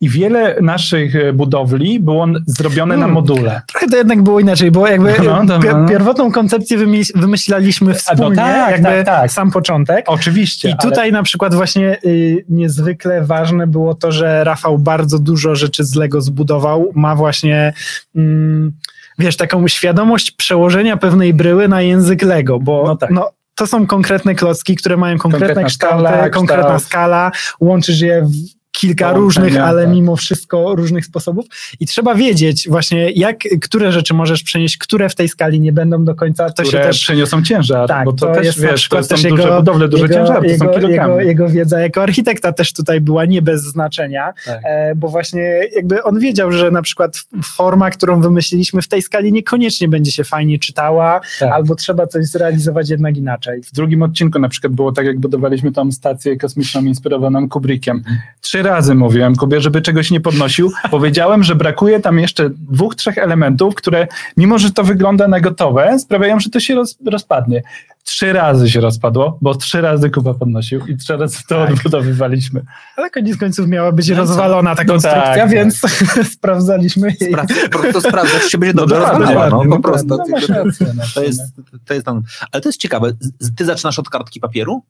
I 0.00 0.08
wiele 0.08 0.56
naszych 0.62 1.16
e, 1.16 1.32
budowli 1.32 2.00
było 2.00 2.26
zrobione 2.46 2.94
na 2.96 3.00
Hmm. 3.00 3.14
module. 3.14 3.62
Trochę 3.66 3.86
to 3.88 3.96
jednak 3.96 4.22
było 4.22 4.40
inaczej, 4.40 4.70
bo 4.70 4.88
jakby 4.88 5.14
No, 5.24 5.42
no, 5.44 5.58
no. 5.58 5.88
pierwotną 5.88 6.32
koncepcję 6.32 6.78
wymyś- 6.78 7.12
wymyślaliśmy 7.20 7.94
wspólnie, 7.94 8.36
tak, 8.36 8.70
jakby 8.70 8.88
tak, 8.88 9.06
tak. 9.06 9.32
sam 9.32 9.50
początek. 9.50 10.04
Oczywiście. 10.08 10.68
I 10.68 10.72
ale- 10.72 10.90
tutaj 10.90 11.12
na 11.12 11.22
przykład 11.22 11.54
właśnie 11.54 11.98
y, 12.04 12.44
niezwykle 12.48 13.22
ważne 13.24 13.66
było 13.66 13.94
to, 13.94 14.12
że 14.12 14.44
Rafał 14.44 14.78
bardzo 14.78 15.18
dużo 15.18 15.54
rzeczy 15.54 15.84
z 15.84 15.94
Lego 15.94 16.20
zbudował. 16.20 16.92
Ma 16.94 17.14
właśnie, 17.16 17.72
mm, 18.16 18.72
wiesz, 19.18 19.36
taką 19.36 19.68
świadomość 19.68 20.30
przełożenia 20.30 20.96
pewnej 20.96 21.34
bryły 21.34 21.68
na 21.68 21.82
język 21.82 22.22
Lego, 22.22 22.58
bo 22.60 22.82
No 22.86 22.96
tak. 22.96 23.10
no, 23.10 23.30
to 23.54 23.66
są 23.66 23.86
konkretne 23.86 24.34
klocki, 24.34 24.76
które 24.76 24.96
mają 24.96 25.18
konkretne 25.18 25.46
Konkretna 25.46 25.68
kształty, 25.68 26.04
skala, 26.08 26.30
konkretna 26.30 26.64
kształt. 26.64 26.82
skala, 26.82 27.30
łączysz 27.60 28.00
je 28.00 28.22
w 28.22 28.57
kilka 28.78 29.12
różnych, 29.12 29.56
ale 29.56 29.84
tak. 29.84 29.94
mimo 29.94 30.16
wszystko 30.16 30.74
różnych 30.74 31.04
sposobów 31.04 31.46
i 31.80 31.86
trzeba 31.86 32.14
wiedzieć 32.14 32.68
właśnie, 32.68 33.10
jak, 33.10 33.36
które 33.62 33.92
rzeczy 33.92 34.14
możesz 34.14 34.42
przenieść, 34.42 34.78
które 34.78 35.08
w 35.08 35.14
tej 35.14 35.28
skali 35.28 35.60
nie 35.60 35.72
będą 35.72 36.04
do 36.04 36.14
końca, 36.14 36.50
to 36.50 36.62
które 36.62 36.82
się 36.82 36.88
też 36.88 37.00
przeniosą 37.00 37.42
ciężar, 37.42 37.88
tak, 37.88 38.04
bo 38.04 38.12
to, 38.12 38.34
też, 38.34 38.46
jest 38.46 38.60
wiesz, 38.60 38.88
to 38.88 39.02
są 39.02 39.08
też 39.08 39.22
duże 39.22 39.42
jego, 39.42 39.56
budowle, 39.56 39.88
duże 39.88 40.02
jego, 40.02 40.14
ciężary, 40.14 40.40
to 40.40 40.52
jego, 40.52 40.64
są 40.64 40.80
kilogramy. 40.80 41.14
Jego, 41.14 41.28
jego 41.28 41.48
wiedza 41.48 41.80
jako 41.80 42.02
architekta 42.02 42.52
też 42.52 42.72
tutaj 42.72 43.00
była 43.00 43.24
nie 43.24 43.42
bez 43.42 43.62
znaczenia, 43.62 44.32
Tak. 44.44 44.60
e, 44.64 44.94
bo 44.94 45.08
właśnie 45.08 45.40
jakby 45.76 46.02
on 46.02 46.18
wiedział, 46.18 46.52
że 46.52 46.70
na 46.70 46.82
przykład 46.82 47.24
forma, 47.44 47.90
którą 47.90 48.20
wymyśliliśmy 48.20 48.82
w 48.82 48.88
tej 48.88 49.02
skali 49.02 49.32
niekoniecznie 49.32 49.88
będzie 49.88 50.12
się 50.12 50.24
fajnie 50.24 50.58
czytała, 50.58 51.20
Tak. 51.38 51.52
albo 51.52 51.74
trzeba 51.74 52.06
coś 52.06 52.26
zrealizować 52.26 52.90
jednak 52.90 53.16
inaczej. 53.16 53.62
W 53.62 53.72
drugim 53.72 54.02
odcinku 54.02 54.38
na 54.38 54.48
przykład 54.48 54.72
było 54.72 54.92
tak, 54.92 55.06
jak 55.06 55.18
budowaliśmy 55.20 55.72
tą 55.72 55.92
stację 55.92 56.36
kosmiczną 56.36 56.84
inspirowaną 56.84 57.48
Kubrickiem. 57.48 58.02
Trzy 58.40 58.67
razy 58.68 58.94
mówiłem 58.94 59.36
Kubie, 59.36 59.60
żeby 59.60 59.82
czegoś 59.82 60.10
nie 60.10 60.20
podnosił. 60.20 60.72
Powiedziałem, 60.90 61.44
że 61.44 61.54
brakuje 61.54 62.00
tam 62.00 62.18
jeszcze 62.18 62.50
dwóch, 62.50 62.94
trzech 62.94 63.18
elementów, 63.18 63.74
które 63.74 64.06
mimo, 64.36 64.58
że 64.58 64.70
to 64.70 64.84
wygląda 64.84 65.28
na 65.28 65.40
gotowe, 65.40 65.98
sprawiają, 65.98 66.40
że 66.40 66.50
to 66.50 66.60
się 66.60 66.74
roz, 66.74 66.98
rozpadnie. 67.06 67.62
Trzy 68.04 68.32
razy 68.32 68.70
się 68.70 68.80
rozpadło, 68.80 69.38
bo 69.40 69.54
trzy 69.54 69.80
razy 69.80 70.10
Kuba 70.10 70.34
podnosił 70.34 70.86
i 70.86 70.96
trzy 70.96 71.16
razy 71.16 71.38
to 71.48 71.66
Tak. 71.66 71.70
odbudowywaliśmy. 71.74 72.62
Ale 72.96 73.10
koniec 73.10 73.36
końców 73.36 73.68
miała 73.68 73.92
być 73.92 74.08
No 74.08 74.16
rozwalona 74.16 74.74
ta 74.76 74.82
No 74.84 74.92
konstrukcja, 74.92 75.34
tak, 75.34 75.50
więc 75.50 75.80
sprawdzaliśmy 76.34 77.08
jej. 77.20 77.32
Sprawdza, 77.32 77.54
po 77.72 77.78
prostu 77.78 78.00
sprawdza, 78.00 78.38
czy 78.40 78.50
się 78.50 78.58
będzie 78.58 78.74
No 78.74 78.86
dobrze 78.86 79.12
no, 79.12 79.26
dokładnie, 79.26 79.70
po 79.70 79.80
prostu. 79.80 80.08
No, 80.08 80.16
rację, 80.64 80.86
no, 80.96 81.02
To 81.14 81.22
jest, 81.22 81.40
to 81.86 81.94
jest 81.94 82.06
tam, 82.06 82.22
ale 82.52 82.60
to 82.60 82.68
jest 82.68 82.80
ciekawe. 82.80 83.12
Ty 83.56 83.64
zaczynasz 83.64 83.98
od 83.98 84.08
kartki 84.08 84.40
papieru? 84.40 84.82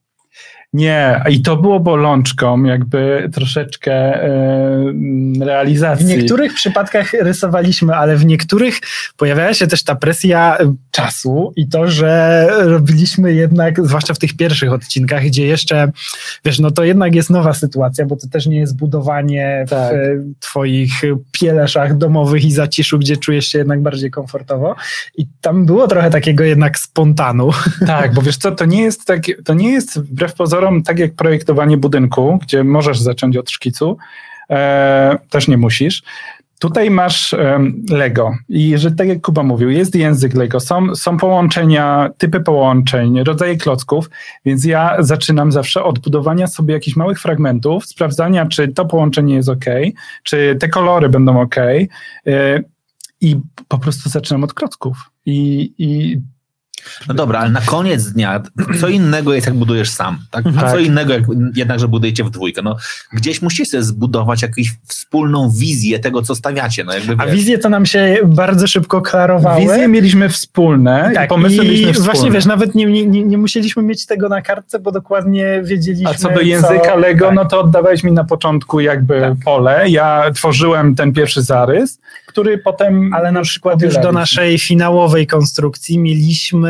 Nie, 0.73 1.23
i 1.31 1.43
to 1.43 1.57
było 1.57 1.81
bolączką 1.81 2.65
jakby 2.65 3.31
troszeczkę 3.33 3.93
e, 3.93 4.29
W 5.39 5.43
realizacji. 5.43 6.07
niektórych 6.07 6.55
przypadkach 6.55 7.13
rysowaliśmy, 7.13 7.95
ale 7.97 8.17
w 8.17 8.27
niektórych 8.27 8.79
pojawiała 9.17 9.55
się 9.55 9.67
też 9.67 9.83
ta 9.85 9.95
presja 9.95 10.59
czasu 10.91 11.53
i 11.57 11.69
to, 11.69 11.89
że 11.89 12.47
robiliśmy 12.59 13.35
jednak, 13.35 13.87
zwłaszcza 13.87 14.15
w 14.15 14.19
tych 14.19 14.37
pierwszych 14.37 14.73
odcinkach, 14.73 15.23
gdzie 15.25 15.47
jeszcze, 15.47 15.91
wiesz, 16.45 16.59
no 16.59 16.71
to 16.71 16.85
jednak 16.85 17.15
jest 17.15 17.31
nowa 17.31 17.55
sytuacja, 17.55 18.07
bo 18.07 18.17
to 18.17 18.29
też 18.29 18.47
nie 18.47 18.59
jest 18.59 18.77
budowanie 18.77 19.65
Tak. 19.71 19.93
w 19.95 20.41
twoich 20.41 20.93
pieleszach 21.33 21.97
domowych 21.97 22.45
i 22.45 22.53
zaciszu, 22.53 22.99
gdzie 22.99 23.17
czujesz 23.17 23.47
się 23.47 23.59
jednak 23.59 23.83
bardziej 23.83 24.11
komfortowo 24.11 24.77
i 25.17 25.27
tam 25.41 25.67
było 25.67 25.89
trochę 25.89 26.11
takiego 26.11 26.45
jednak 26.45 26.79
spontanu. 26.79 27.51
Tak, 27.87 28.15
bo 28.15 28.23
wiesz 28.23 28.37
co, 28.37 28.53
to 28.53 28.65
nie 28.65 28.83
jest 28.83 29.05
tak, 29.07 29.21
to 29.45 29.55
nie 29.55 29.73
jest 29.73 29.99
wbrew 30.01 30.35
pozorom 30.35 30.58
tak 30.83 30.99
jak 30.99 31.15
projektowanie 31.15 31.77
budynku, 31.77 32.39
gdzie 32.43 32.65
możesz 32.65 33.01
zacząć 33.01 33.37
od 33.37 33.51
szkicu, 33.51 33.97
e, 34.51 35.19
też 35.31 35.49
nie 35.49 35.57
musisz. 35.57 36.03
Tutaj 36.59 36.91
masz 36.91 37.35
em, 37.35 37.85
Lego 37.91 38.37
i 38.49 38.79
że 38.79 38.93
tak 38.93 39.09
jak 39.09 39.21
Kuba 39.21 39.43
mówił, 39.43 39.71
jest 39.71 39.95
język 39.95 40.35
Lego, 40.35 40.61
są, 40.61 40.95
są 40.95 41.17
połączenia, 41.17 42.11
typy 42.19 42.41
połączeń, 42.41 43.25
rodzaje 43.25 43.57
klocków, 43.57 44.11
więc 44.45 44.65
ja 44.65 44.97
zaczynam 44.99 45.53
zawsze 45.53 45.85
od 45.85 45.99
budowania 45.99 46.47
sobie 46.47 46.75
jakichś 46.75 46.97
małych 46.97 47.21
fragmentów, 47.21 47.87
sprawdzania, 47.87 48.47
czy 48.47 48.69
to 48.69 48.85
połączenie 48.85 49.35
jest 49.35 49.49
ok, 49.49 49.65
czy 50.23 50.57
te 50.61 50.69
kolory 50.69 51.09
będą 51.09 51.41
ok 51.41 51.57
e, 51.57 51.79
i 53.21 53.37
po 53.69 53.79
prostu 53.79 54.09
zaczynam 54.09 54.45
od 54.45 54.55
klocków. 54.55 54.97
I, 55.27 55.73
i 55.79 56.21
No 57.09 57.15
dobra, 57.15 57.39
ale 57.41 57.51
na 57.51 57.61
koniec 57.61 58.05
dnia, 58.13 58.43
co 58.81 58.89
innego 58.89 59.35
jest 59.35 59.47
jak 59.47 59.57
budujesz 59.57 59.91
sam, 59.91 60.19
tak? 60.31 60.45
A 60.59 60.61
Tak. 60.61 60.71
co 60.71 60.79
innego 60.79 61.13
jak 61.13 61.23
jednakże 61.55 61.89
budujecie 61.89 62.25
w 62.25 62.31
dwójkę. 62.31 62.63
No, 62.63 62.77
gdzieś 63.13 63.43
musicie 63.43 63.67
sobie 63.67 63.83
zbudować 63.83 64.43
jakąś 64.43 64.73
wspólną 64.87 65.51
wizję 65.51 65.99
tego, 65.99 66.23
co 66.23 66.35
stawiacie. 66.35 66.85
No, 66.85 66.95
jakby, 66.95 67.15
A 67.19 67.27
wiesz, 67.27 67.35
wizje 67.35 67.59
to 67.59 67.69
nam 67.69 67.87
się 67.87 68.17
bardzo 68.25 68.67
szybko 68.67 69.03
klarowały. 69.03 69.61
Wizje 69.61 69.89
mieliśmy 69.89 70.29
wspólne 70.29 71.11
tak, 71.15 71.25
i 71.25 71.29
pomysły 71.29 71.65
i 71.65 71.69
mieliśmy 71.69 71.93
wspólne. 71.93 72.13
właśnie 72.13 72.31
wiesz, 72.31 72.47
nawet 72.47 72.75
nie, 72.75 72.87
nie, 72.87 73.07
nie 73.07 73.25
nie 73.25 73.39
musieliśmy 73.39 73.83
mieć 73.83 74.07
tego 74.07 74.29
na 74.29 74.43
kartce, 74.43 74.79
bo 74.79 74.93
dokładnie 74.93 75.61
wiedzieliśmy. 75.65 76.11
A 76.11 76.15
co 76.15 76.29
do 76.31 76.41
języka 76.41 76.95
Lego, 76.97 77.27
tak. 77.27 77.35
no 77.35 77.45
to 77.45 77.61
oddawałeś 77.61 78.05
mi 78.05 78.13
na 78.13 78.25
początku 78.25 78.81
jakby 78.81 79.21
Tak. 79.21 79.33
pole. 79.45 79.85
Ja 79.91 80.31
tworzyłem 80.35 80.95
ten 80.95 81.13
pierwszy 81.13 81.43
zarys, 81.43 81.99
który 82.27 82.59
potem. 82.59 83.15
Ale 83.15 83.33
na 83.33 83.43
przykład 83.43 83.83
już 83.83 83.95
do 83.95 84.13
naszej 84.13 84.59
finałowej 84.59 85.27
konstrukcji 85.27 85.99
mieliśmy 85.99 86.68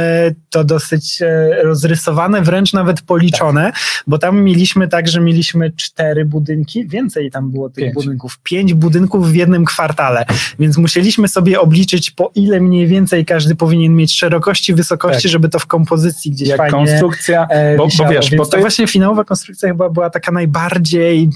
to 0.50 0.64
dosyć 0.64 1.22
e, 1.22 1.62
rozrysowane, 1.62 2.42
wręcz 2.42 2.72
nawet 2.72 3.02
policzone, 3.02 3.72
bo 4.06 4.18
tam 4.18 4.42
mieliśmy 4.42 4.88
tak, 4.88 5.08
że 5.08 5.20
mieliśmy 5.20 5.72
cztery 5.72 6.24
budynki, 6.24 6.86
więcej 6.88 7.30
tam 7.30 7.50
było 7.50 7.70
tych 7.70 7.84
Pięć. 7.84 7.94
budynków, 7.94 8.38
pięć 8.42 8.74
budynków 8.74 9.30
w 9.30 9.34
jednym 9.34 9.64
kwartale, 9.64 10.24
więc 10.58 10.76
musieliśmy 10.78 11.28
sobie 11.28 11.60
obliczyć 11.60 12.10
po 12.10 12.30
ile 12.34 12.60
mniej 12.60 12.86
więcej 12.86 13.24
każdy 13.24 13.54
powinien 13.54 13.96
mieć 13.96 14.14
szerokości, 14.14 14.74
wysokości, 14.74 15.22
Tak. 15.22 15.32
żeby 15.32 15.48
to 15.48 15.58
w 15.58 15.66
kompozycji 15.66 16.30
gdzieś 16.30 16.48
Jak 16.48 16.58
fajnie 16.58 16.72
konstrukcja, 16.72 17.46
e, 17.50 17.76
bo, 17.76 17.88
bo 17.98 18.08
wiesz, 18.08 18.30
bo 18.30 18.44
to, 18.44 18.50
to 18.50 18.56
jest, 18.56 18.64
właśnie 18.64 18.86
finałowa 18.86 19.24
konstrukcja 19.24 19.68
chyba 19.68 19.88
była 19.90 20.10
taka 20.10 20.32
najbardziej 20.32 21.30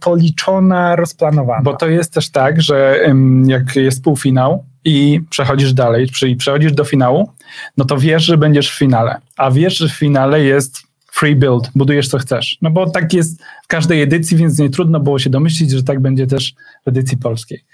policzona, 0.00 0.96
rozplanowana. 0.96 1.62
bo 1.62 1.76
to 1.76 1.88
jest 1.88 2.12
też 2.12 2.30
tak, 2.30 2.62
że 2.62 3.00
jak 3.46 3.76
jest 3.76 4.04
półfinał 4.04 4.64
i 4.84 5.20
przechodzisz 5.30 5.72
dalej, 5.72 6.08
czyli 6.08 6.36
przechodzisz 6.36 6.72
do 6.72 6.84
finału, 6.84 7.30
no 7.76 7.84
to 7.84 7.98
wiesz, 7.98 8.24
że 8.24 8.38
będziesz 8.38 8.70
w 8.70 8.78
finale. 8.78 9.20
A 9.36 9.50
wiesz, 9.50 9.78
że 9.78 9.88
w 9.88 9.92
finale 9.92 10.40
jest 10.40 10.82
free 11.12 11.36
build, 11.36 11.70
budujesz 11.74 12.08
co 12.08 12.18
chcesz. 12.18 12.58
No 12.62 12.70
bo 12.70 12.90
tak 12.90 13.12
jest 13.12 13.42
w 13.64 13.66
każdej 13.66 14.02
edycji, 14.02 14.36
więc 14.36 14.58
nie 14.58 14.70
trudno 14.70 15.00
było 15.00 15.18
się 15.18 15.30
domyślić, 15.30 15.70
że 15.70 15.82
tak 15.82 16.00
będzie 16.00 16.26
też 16.26 16.54
w 16.84 16.88
edycji 16.88 17.18
polskiej. 17.18 17.64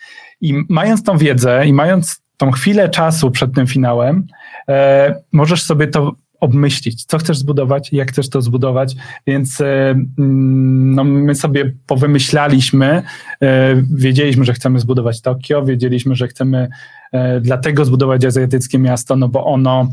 I 0.40 0.54
mając 0.68 1.02
tą 1.02 1.18
wiedzę 1.18 1.66
i 1.66 1.72
mając 1.72 2.20
tą 2.36 2.50
chwilę 2.50 2.88
czasu 2.88 3.30
przed 3.30 3.54
tym 3.54 3.66
finałem, 3.66 4.26
e, 4.68 5.14
możesz 5.32 5.62
sobie 5.62 5.86
to 5.86 6.12
obmyślić, 6.40 7.04
co 7.04 7.18
chcesz 7.18 7.38
zbudować, 7.38 7.92
jak 7.92 8.10
chcesz 8.10 8.28
to 8.28 8.42
zbudować, 8.42 8.96
więc 9.26 9.60
e, 9.60 9.90
mm, 10.18 10.94
no, 10.94 11.04
my 11.04 11.34
sobie 11.34 11.72
powymyślaliśmy, 11.86 13.02
e, 13.42 13.76
wiedzieliśmy, 13.94 14.44
że 14.44 14.52
chcemy 14.52 14.80
zbudować 14.80 15.20
Tokio, 15.20 15.64
wiedzieliśmy, 15.64 16.14
że 16.14 16.28
chcemy 16.28 16.68
e, 17.12 17.40
dlatego 17.40 17.84
zbudować 17.84 18.24
azjatyckie 18.24 18.78
miasto, 18.78 19.16
no 19.16 19.28
bo 19.28 19.44
ono 19.44 19.88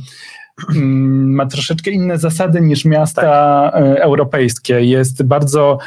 mm, 0.75 1.33
ma 1.35 1.45
troszeczkę 1.45 1.91
inne 1.91 2.17
zasady 2.17 2.61
niż 2.61 2.85
miasta 2.85 3.71
e, 3.75 4.03
europejskie. 4.03 4.81
Jest 4.81 5.23
bardzo 5.23 5.77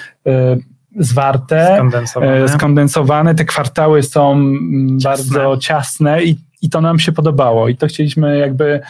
zwarte, 0.99 1.75
Skondensowane. 1.77 2.49
skondensowane. 2.49 3.35
Te 3.35 3.45
kwartały 3.45 4.03
są 4.03 4.33
mm, 4.33 5.01
Ciasne. 5.01 5.39
bardzo 5.39 5.57
ciasne 5.57 6.23
i, 6.25 6.37
i 6.63 6.71
to 6.71 6.81
nam 6.81 6.99
się 6.99 7.13
podobało. 7.13 7.69
I 7.69 7.77
to 7.77 7.87
chcieliśmy 7.87 8.39
jakby 8.39 8.81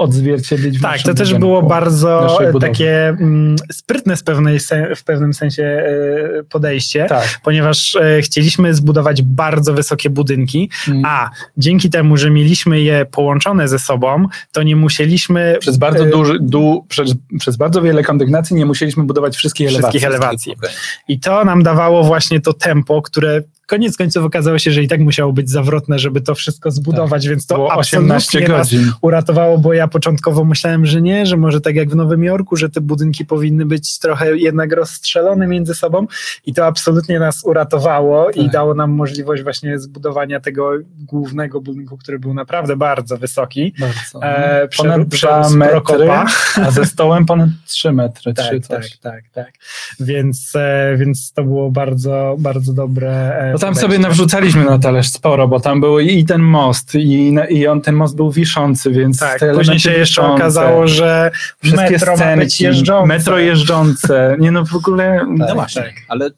odzwierciedlić 0.00 0.78
w 0.78 0.82
Tak, 0.82 1.02
to 1.02 1.14
też 1.14 1.28
budynku, 1.28 1.40
było 1.40 1.62
bardzo 1.62 2.38
takie 2.60 3.08
mm, 3.08 3.56
sprytne 3.72 4.16
w, 4.16 4.24
pewnej 4.24 4.58
w 4.96 5.04
pewnym 5.04 5.34
sensie 5.34 5.62
e, 5.62 6.42
podejście, 6.42 7.06
Tak. 7.08 7.40
ponieważ 7.44 7.96
e, 7.96 8.22
chcieliśmy 8.22 8.74
zbudować 8.74 9.22
bardzo 9.22 9.74
wysokie 9.74 10.10
budynki, 10.10 10.70
Mm. 10.88 11.02
a 11.06 11.30
dzięki 11.56 11.90
temu, 11.90 12.16
że 12.16 12.30
mieliśmy 12.30 12.80
je 12.80 13.06
połączone 13.10 13.68
ze 13.68 13.78
sobą, 13.78 14.26
to 14.52 14.62
nie 14.62 14.76
musieliśmy 14.76 15.56
Przez 15.60 15.78
bardzo 15.78 16.04
e, 16.04 16.10
duży, 16.10 16.38
du, 16.40 16.86
przez, 16.88 17.14
przez 17.38 17.56
bardzo 17.56 17.82
wiele 17.82 18.02
kondygnacji 18.02 18.56
nie 18.56 18.66
musieliśmy 18.66 19.04
budować 19.04 19.36
wszystkich 19.36 19.68
wszystkich 19.68 20.04
elewacji. 20.04 20.52
elewacji. 20.52 20.70
I 21.08 21.20
to 21.20 21.44
nam 21.44 21.62
dawało 21.62 22.04
właśnie 22.04 22.40
to 22.40 22.52
tempo, 22.52 23.02
które 23.02 23.42
koniec 23.70 23.96
końców 23.96 24.24
okazało 24.24 24.58
się, 24.58 24.70
że 24.72 24.82
i 24.82 24.88
tak 24.88 25.00
musiało 25.00 25.32
być 25.32 25.50
zawrotne, 25.50 25.98
żeby 25.98 26.20
to 26.20 26.34
wszystko 26.34 26.70
zbudować, 26.70 27.28
więc 27.28 27.46
to 27.46 27.54
Tak. 27.54 27.58
Było 27.58 27.72
absolutnie 27.72 28.14
18 28.14 28.48
nas 28.48 28.74
uratowało, 29.02 29.58
bo 29.58 29.72
ja 29.72 29.88
początkowo 29.88 30.44
myślałem, 30.44 30.86
że 30.86 31.02
nie, 31.02 31.26
że 31.26 31.36
może 31.36 31.60
tak 31.60 31.74
jak 31.76 31.90
w 31.90 31.96
Nowym 31.96 32.24
Jorku, 32.24 32.56
że 32.56 32.68
te 32.70 32.80
budynki 32.80 33.24
powinny 33.26 33.66
być 33.66 33.98
trochę 33.98 34.36
jednak 34.38 34.72
rozstrzelone 34.72 35.46
między 35.46 35.74
sobą 35.74 36.06
i 36.46 36.54
to 36.54 36.66
absolutnie 36.66 37.18
nas 37.18 37.44
uratowało 37.44 38.30
i 38.30 38.42
Tak. 38.44 38.52
dało 38.52 38.74
nam 38.74 38.90
możliwość 38.90 39.42
właśnie 39.42 39.78
zbudowania 39.78 40.40
tego 40.40 40.70
głównego 40.98 41.60
budynku, 41.60 41.96
który 41.96 42.18
był 42.18 42.34
naprawdę 42.34 42.76
bardzo 42.76 43.16
wysoki. 43.16 43.74
Bardzo. 43.80 44.26
E, 44.26 44.68
ponad 44.78 44.98
przeru- 44.98 45.04
2 45.06 45.10
przerósł 45.10 45.56
metry, 45.56 45.72
Prokopa. 45.80 46.26
a 46.56 46.70
ze 46.70 46.84
stołem 46.86 47.26
ponad 47.26 47.48
3 47.66 47.92
metry, 47.92 48.34
Tak, 48.34 48.46
3 48.46 48.60
tak, 48.60 48.84
tak, 49.02 49.24
tak. 49.32 49.52
Więc, 50.00 50.52
e, 50.56 50.94
więc 50.98 51.32
to 51.32 51.44
było 51.44 51.70
bardzo, 51.70 52.36
bardzo 52.38 52.72
dobre. 52.72 53.10
e, 53.52 53.52
tam 53.60 53.74
sobie 53.74 53.98
nawrzucaliśmy 53.98 54.64
na 54.64 54.78
talerz 54.78 55.08
sporo, 55.08 55.48
bo 55.48 55.60
tam 55.60 55.80
był 55.80 55.98
i 56.00 56.24
ten 56.24 56.42
most, 56.42 56.94
i, 56.94 57.34
i 57.50 57.66
on 57.66 57.80
ten 57.80 57.94
most 57.94 58.16
był 58.16 58.30
wiszący, 58.32 58.90
więc 58.90 59.18
Tak, 59.18 59.40
te 59.40 59.54
później 59.54 59.80
się 59.80 59.92
jeszcze 59.92 60.22
wiszące, 60.22 60.34
okazało, 60.44 60.88
że 60.88 61.30
wszystkie 61.62 61.90
metro 61.90 62.16
scenki, 62.16 62.64
jeżdżące. 62.64 63.06
metro 63.06 63.38
jeżdżące, 63.38 64.36
nie 64.40 64.50
no 64.50 64.64
w 64.64 64.74
ogóle 64.76 65.26
No 65.28 65.46
Tak, 65.46 65.54
właśnie, 65.54 65.82
tak. 65.82 65.94
ale 66.08 66.30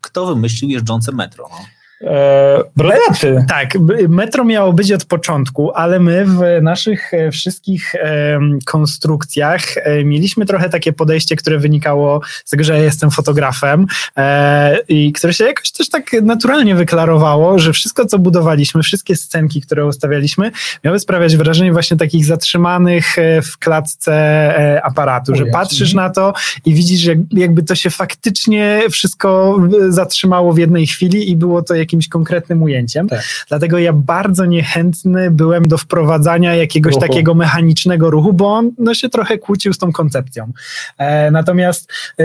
kto 0.00 0.26
wymyślił 0.26 0.70
jeżdżące 0.70 1.12
metro? 1.12 1.48
No? 1.50 1.56
E, 2.02 2.62
brodaty. 2.76 3.44
Tak, 3.48 3.74
metro 4.08 4.44
miało 4.44 4.72
być 4.72 4.92
od 4.92 5.04
początku, 5.04 5.72
ale 5.74 6.00
my 6.00 6.24
w 6.24 6.62
naszych 6.62 7.14
e, 7.14 7.30
wszystkich 7.30 7.94
konstrukcjach 8.64 9.76
e, 9.76 10.04
mieliśmy 10.04 10.46
trochę 10.46 10.68
takie 10.68 10.92
podejście, 10.92 11.36
które 11.36 11.58
wynikało 11.58 12.20
z 12.44 12.50
tego, 12.50 12.64
że 12.64 12.78
ja 12.78 12.84
jestem 12.84 13.10
fotografem 13.10 13.86
i 14.88 15.12
które 15.12 15.32
się 15.32 15.44
jakoś 15.44 15.72
też 15.72 15.88
tak 15.88 16.12
naturalnie 16.22 16.74
wyklarowało, 16.74 17.58
że 17.58 17.72
wszystko, 17.72 18.06
co 18.06 18.18
budowaliśmy, 18.18 18.82
wszystkie 18.82 19.16
scenki, 19.16 19.60
które 19.60 19.86
ustawialiśmy, 19.86 20.50
miały 20.84 20.98
sprawiać 20.98 21.36
wrażenie 21.36 21.72
właśnie 21.72 21.96
takich 21.96 22.24
zatrzymanych 22.24 23.16
w 23.42 23.58
klatce 23.58 24.80
aparatu, 24.82 25.34
że 25.34 25.46
patrzysz 25.46 25.94
na 25.94 26.10
to 26.10 26.32
i 26.64 26.74
widzisz, 26.74 27.04
jak, 27.04 27.18
jakby 27.32 27.62
to 27.62 27.74
się 27.74 27.90
faktycznie 27.90 28.82
wszystko 28.90 29.58
zatrzymało 29.88 30.52
w 30.52 30.58
jednej 30.58 30.86
chwili 30.86 31.30
i 31.30 31.36
było 31.36 31.62
to 31.62 31.74
jakimś 31.88 32.08
konkretnym 32.08 32.62
ujęciem. 32.62 33.08
Tak. 33.08 33.22
Dlatego 33.48 33.78
ja 33.78 33.92
bardzo 33.92 34.44
niechętny 34.46 35.30
byłem 35.30 35.68
do 35.68 35.78
wprowadzania 35.78 36.54
jakiegoś 36.54 36.94
Ruchu. 36.94 37.06
takiego 37.06 37.34
mechanicznego 37.34 38.10
ruchu, 38.10 38.32
bo 38.32 38.52
on 38.54 38.70
no, 38.78 38.94
się 38.94 39.08
trochę 39.08 39.38
kłócił 39.38 39.72
z 39.72 39.78
tą 39.78 39.92
koncepcją. 39.92 40.52
E, 40.98 41.30
natomiast 41.30 41.92
e, 42.20 42.24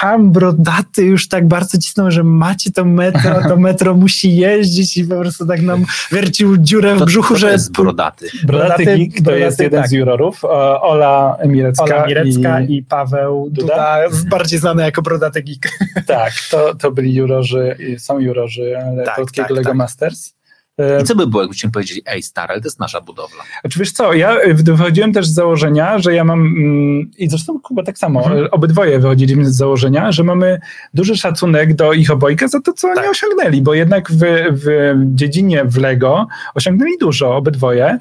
tam 0.00 0.32
brodaty 0.32 1.02
już 1.04 1.28
tak 1.28 1.48
bardzo 1.48 1.78
cisnął, 1.78 2.10
że 2.10 2.24
macie 2.24 2.72
to 2.72 2.84
metro, 2.84 3.48
to 3.48 3.56
metro 3.68 3.94
musi 3.94 4.36
jeździć 4.36 4.96
i 4.96 5.04
po 5.04 5.16
prostu 5.16 5.46
tak 5.46 5.62
nam 5.62 5.84
wiercił 6.12 6.56
dziurę 6.56 6.96
w 6.96 6.98
To, 6.98 7.06
brzuchu, 7.06 7.34
to 7.34 7.40
że 7.40 7.52
jest 7.52 7.72
brodaty. 7.72 8.28
Brodaty 8.44 8.84
Brodaty- 8.84 8.98
Geek 8.98 9.16
to 9.16 9.22
brodaty, 9.22 9.40
jest 9.44 9.60
jeden 9.60 9.80
tak. 9.80 9.90
z 9.90 9.92
jurorów, 9.92 10.44
e, 10.44 10.48
Ola 10.80 11.36
Mirecka, 11.46 11.84
Ola 11.84 12.06
Mirecka 12.06 12.60
i, 12.60 12.74
i, 12.74 12.82
Paweł 12.82 13.48
Duda? 13.50 13.68
Duda, 14.08 14.28
bardziej 14.30 14.58
znany 14.58 14.82
jako 14.82 15.02
Brodaty 15.02 15.42
Geek. 15.42 15.68
tak, 16.06 16.32
to, 16.50 16.74
to 16.74 16.90
byli 16.90 17.14
jurorzy, 17.14 17.76
są 17.98 18.18
jurorzy 18.18 18.77
Tak, 19.04 19.16
Polskiego 19.16 19.48
tak, 19.48 19.56
Lego 19.56 19.68
tak. 19.68 19.76
Masters. 19.76 20.34
E, 20.78 21.00
I 21.00 21.04
co 21.04 21.14
by 21.14 21.26
było, 21.26 21.42
jakbyście 21.42 21.70
powiedzieli, 21.70 22.02
ej 22.06 22.22
stary, 22.22 22.52
ale 22.52 22.60
to 22.60 22.66
jest 22.66 22.80
nasza 22.80 23.00
budowla. 23.00 23.42
Znaczy 23.60 23.78
wiesz 23.78 23.92
co, 23.92 24.12
ja 24.12 24.42
y, 24.42 24.54
wychodziłem 24.54 25.12
też 25.12 25.26
z 25.26 25.34
założenia, 25.34 25.98
że 25.98 26.14
ja 26.14 26.24
mam, 26.24 26.40
mm, 26.40 27.10
i 27.18 27.28
zresztą 27.28 27.60
chyba 27.68 27.82
tak 27.82 27.98
samo, 27.98 28.20
Mhm. 28.24 28.44
y, 28.44 28.50
obydwoje 28.50 28.98
wychodziliśmy 28.98 29.46
z 29.50 29.56
założenia, 29.56 30.12
że 30.12 30.24
mamy 30.24 30.60
duży 30.94 31.16
szacunek 31.16 31.74
do 31.74 31.92
ich 31.92 32.10
obojga 32.10 32.48
za 32.48 32.60
to, 32.60 32.72
co 32.72 32.88
Tak. 32.88 32.98
oni 32.98 33.08
osiągnęli, 33.08 33.62
bo 33.62 33.74
jednak 33.74 34.10
w, 34.10 34.20
w 34.52 34.94
dziedzinie 35.14 35.64
w 35.64 35.76
Lego 35.76 36.26
osiągnęli 36.54 36.98
dużo, 37.00 37.36
obydwoje 37.36 37.98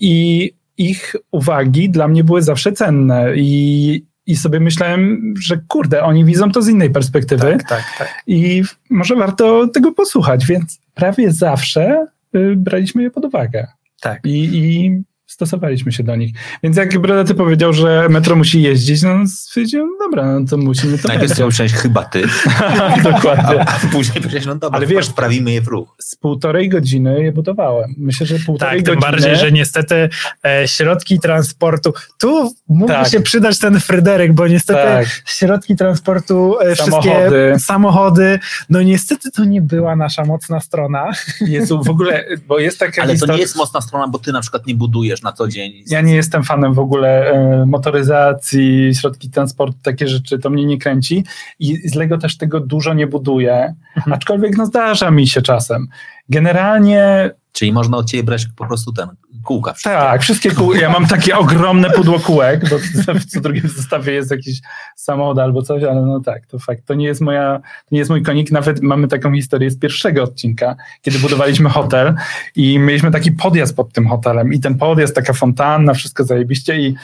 i 0.00 0.52
ich 0.78 1.16
uwagi 1.30 1.90
dla 1.90 2.08
mnie 2.08 2.24
były 2.24 2.42
zawsze 2.42 2.72
cenne 2.72 3.32
i 3.36 4.04
i 4.30 4.36
sobie 4.36 4.60
myślałem, 4.60 5.34
że 5.40 5.60
kurde, 5.68 6.02
oni 6.02 6.24
widzą 6.24 6.52
to 6.52 6.62
z 6.62 6.68
innej 6.68 6.90
perspektywy 6.90 7.52
Tak, 7.52 7.68
tak, 7.68 7.84
tak. 7.98 8.22
i 8.26 8.62
może 8.90 9.16
warto 9.16 9.68
tego 9.68 9.92
posłuchać, 9.92 10.46
więc 10.46 10.80
prawie 10.94 11.32
zawsze 11.32 12.06
y, 12.36 12.54
braliśmy 12.56 13.02
je 13.02 13.10
pod 13.10 13.24
uwagę 13.24 13.66
Tak. 14.00 14.20
i, 14.24 14.44
i 14.58 15.02
stosowaliśmy 15.30 15.92
się 15.92 16.02
do 16.02 16.16
nich. 16.16 16.34
Więc 16.62 16.76
jak 16.76 16.98
Brodaty 16.98 17.34
powiedział, 17.34 17.72
że 17.72 18.06
metro 18.10 18.36
musi 18.36 18.62
jeździć, 18.62 19.02
no 19.02 19.26
stwierdziłem, 19.26 19.88
dobra, 20.00 20.26
no 20.40 20.46
to 20.46 20.56
musimy 20.56 20.98
to 20.98 21.08
Najpierw 21.08 21.34
sobie 21.34 21.46
myślałeś, 21.46 21.72
chyba 21.72 22.04
ty, 22.04 22.22
Dokładnie. 23.02 23.60
a 23.60 23.78
później 23.92 24.14
powiedziałeś, 24.14 24.46
no 24.46 24.54
dobra, 24.54 24.76
Ale 24.78 24.86
ale 24.86 24.94
wiesz- 24.96 25.08
wprawimy 25.08 25.52
je 25.52 25.60
w 25.60 25.68
ruch. 25.68 25.94
Z 26.00 26.16
półtorej 26.16 26.68
godziny 26.68 27.22
je 27.22 27.32
budowałem. 27.32 27.94
Myślę, 27.98 28.26
że 28.26 28.38
półtorej 28.38 28.78
Tak, 28.82 28.86
tym 28.86 28.94
godziny. 28.94 29.12
bardziej, 29.12 29.36
że 29.36 29.52
niestety 29.52 30.08
e, 30.46 30.68
środki 30.68 31.20
transportu. 31.20 31.92
Tu 32.18 32.52
mógłby 32.68 32.92
Tak. 32.94 33.08
się 33.08 33.20
przydać 33.20 33.58
ten 33.58 33.80
Fryderyk, 33.80 34.32
bo 34.32 34.48
niestety 34.48 34.80
Tak. 34.82 35.06
środki 35.26 35.76
transportu, 35.76 36.60
e, 36.60 36.76
Samochody. 36.76 37.08
wszystkie 37.10 37.58
samochody, 37.58 38.38
no 38.70 38.82
niestety 38.82 39.30
to 39.30 39.44
nie 39.44 39.62
była 39.62 39.96
nasza 39.96 40.24
mocna 40.24 40.60
strona. 40.60 41.12
Jezu, 41.40 41.82
w 41.82 41.88
ogóle, 41.90 42.24
bo 42.48 42.58
jest 42.58 42.78
taka 42.78 43.02
Ale 43.02 43.08
to 43.08 43.14
historia... 43.14 43.34
nie 43.36 43.40
jest 43.42 43.56
mocna 43.56 43.80
strona, 43.80 44.08
bo 44.08 44.18
ty 44.18 44.32
na 44.32 44.40
przykład 44.40 44.66
nie 44.66 44.74
budujesz 44.74 45.19
wiesz, 45.20 45.24
na 45.24 45.32
co 45.32 45.48
dzień. 45.48 45.72
Ja 45.86 46.00
nie 46.00 46.14
jestem 46.14 46.44
fanem 46.44 46.74
w 46.74 46.78
ogóle 46.78 47.30
e, 47.32 47.66
motoryzacji, 47.66 48.94
środki 48.94 49.30
transportu, 49.30 49.78
takie 49.82 50.08
rzeczy, 50.08 50.38
to 50.38 50.50
mnie 50.50 50.64
nie 50.64 50.78
kręci 50.78 51.24
i 51.58 51.88
z 51.88 51.94
Lego 51.94 52.18
też 52.18 52.36
tego 52.36 52.60
dużo 52.60 52.94
nie 52.94 53.06
buduję, 53.06 53.74
Mhm. 53.96 54.12
aczkolwiek 54.14 54.56
no 54.56 54.66
zdarza 54.66 55.10
mi 55.10 55.26
się 55.28 55.42
czasem. 55.42 55.88
Generalnie 56.30 57.30
Czyli 57.52 57.72
można 57.72 57.96
od 57.96 58.06
ciebie 58.06 58.22
brać 58.22 58.46
po 58.56 58.66
prostu 58.66 58.92
ten 58.92 59.08
kółka. 59.42 59.72
wszystkie. 59.72 59.98
tak, 59.98 60.22
wszystkie 60.22 60.50
kół, 60.50 60.74
ja 60.74 60.90
mam 60.90 61.06
takie 61.06 61.38
ogromne 61.38 61.90
pudło 61.90 62.20
kółek, 62.20 62.68
bo 62.70 62.78
w 63.20 63.24
co 63.24 63.40
drugim 63.40 63.68
zestawie 63.68 64.12
jest 64.12 64.30
jakiś 64.30 64.60
samochód 64.96 65.38
albo 65.38 65.62
coś, 65.62 65.82
ale 65.82 66.02
no 66.02 66.20
tak, 66.20 66.46
to 66.46 66.58
fakt, 66.58 66.86
to 66.86 66.94
nie 66.94 67.06
jest 67.06 67.20
moja, 67.20 67.58
to 67.58 67.88
nie 67.92 67.98
jest 67.98 68.10
mój 68.10 68.22
konik, 68.22 68.50
nawet 68.50 68.82
mamy 68.82 69.08
taką 69.08 69.34
historię 69.34 69.70
z 69.70 69.78
pierwszego 69.78 70.22
odcinka, 70.22 70.76
kiedy 71.02 71.18
budowaliśmy 71.18 71.70
hotel 71.70 72.14
i 72.56 72.78
mieliśmy 72.78 73.10
taki 73.10 73.32
podjazd 73.32 73.76
pod 73.76 73.92
tym 73.92 74.06
hotelem 74.08 74.52
i 74.52 74.60
ten 74.60 74.78
podjazd, 74.78 75.14
taka 75.14 75.32
fontanna, 75.32 75.94
wszystko 75.94 76.24
zajebiście 76.24 76.80
i 76.80 76.94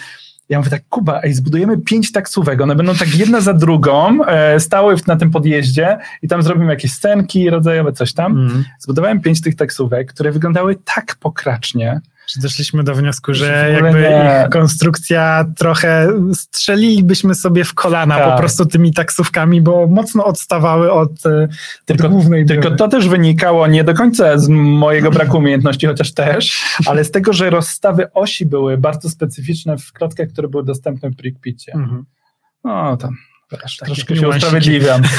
ja 0.48 0.59
mówię 0.59 0.70
tak, 0.70 0.82
Kuba, 0.88 1.20
ej, 1.22 1.35
zbudujemy 1.35 1.78
pięć 1.78 2.12
taksówek, 2.12 2.61
one 2.61 2.74
będą 2.74 2.94
tak 2.94 3.14
jedna 3.14 3.40
za 3.40 3.54
drugą, 3.54 4.24
e, 4.24 4.61
stały 4.61 4.96
na 5.06 5.16
tym 5.16 5.30
podjeździe 5.30 5.98
i 6.22 6.28
tam 6.28 6.42
zrobimy 6.42 6.70
jakieś 6.70 6.92
scenki 6.92 7.50
rodzajowe, 7.50 7.92
coś 7.92 8.12
tam. 8.12 8.32
Mhm. 8.32 8.64
Zbudowałem 8.78 9.20
pięć 9.20 9.40
tych 9.40 9.56
taksówek, 9.56 10.12
które 10.12 10.32
wyglądały 10.32 10.76
tak 10.94 11.16
pokracznie, 11.20 12.00
Czy 12.29 12.41
doszliśmy 12.41 12.85
do 12.85 12.95
wniosku, 12.95 13.35
Że 13.35 13.71
jakby 13.73 14.01
nie. 14.01 14.41
ich 14.45 14.51
konstrukcja 14.51 15.45
trochę 15.59 16.09
strzelilibyśmy 16.35 17.35
sobie 17.35 17.65
w 17.65 17.75
kolana 17.75 18.19
Tak. 18.19 18.33
po 18.33 18.39
prostu 18.39 18.67
tymi 18.67 18.93
taksówkami, 18.93 19.61
bo 19.61 19.87
mocno 19.87 20.25
odstawały 20.25 20.93
od, 20.93 21.27
e, 21.27 21.49
Tylko- 21.85 22.07
od 22.07 22.12
głównej 22.12 22.47
Tylko 22.47 22.71
to 22.71 22.89
też 22.89 23.09
wynikało 23.09 23.67
nie 23.67 23.85
do 23.85 23.95
końca 23.95 24.39
z 24.39 24.49
mojego 24.49 25.11
braku 25.11 25.39
umiejętności, 25.39 25.87
chociaż 25.87 26.15
też, 26.15 26.62
ale 26.87 27.05
z 27.05 27.11
tego, 27.11 27.33
że 27.33 27.51
rozstawy 27.51 28.12
osi 28.12 28.47
były 28.47 28.79
bardzo 28.79 29.11
specyficzne 29.11 29.79
w 29.79 29.93
klockach, 29.93 30.29
które 30.29 30.49
były 30.49 30.65
dostępne 30.65 31.11
w 31.11 31.15
Brickpicie. 31.17 31.73
Mhm. 31.75 32.05
No 32.65 32.97
tam, 32.97 33.17
wiesz, 33.52 33.76
Takie 33.76 33.94
troszkę 33.94 34.16
się 34.16 34.28
usprawiedliwiam. 34.28 35.02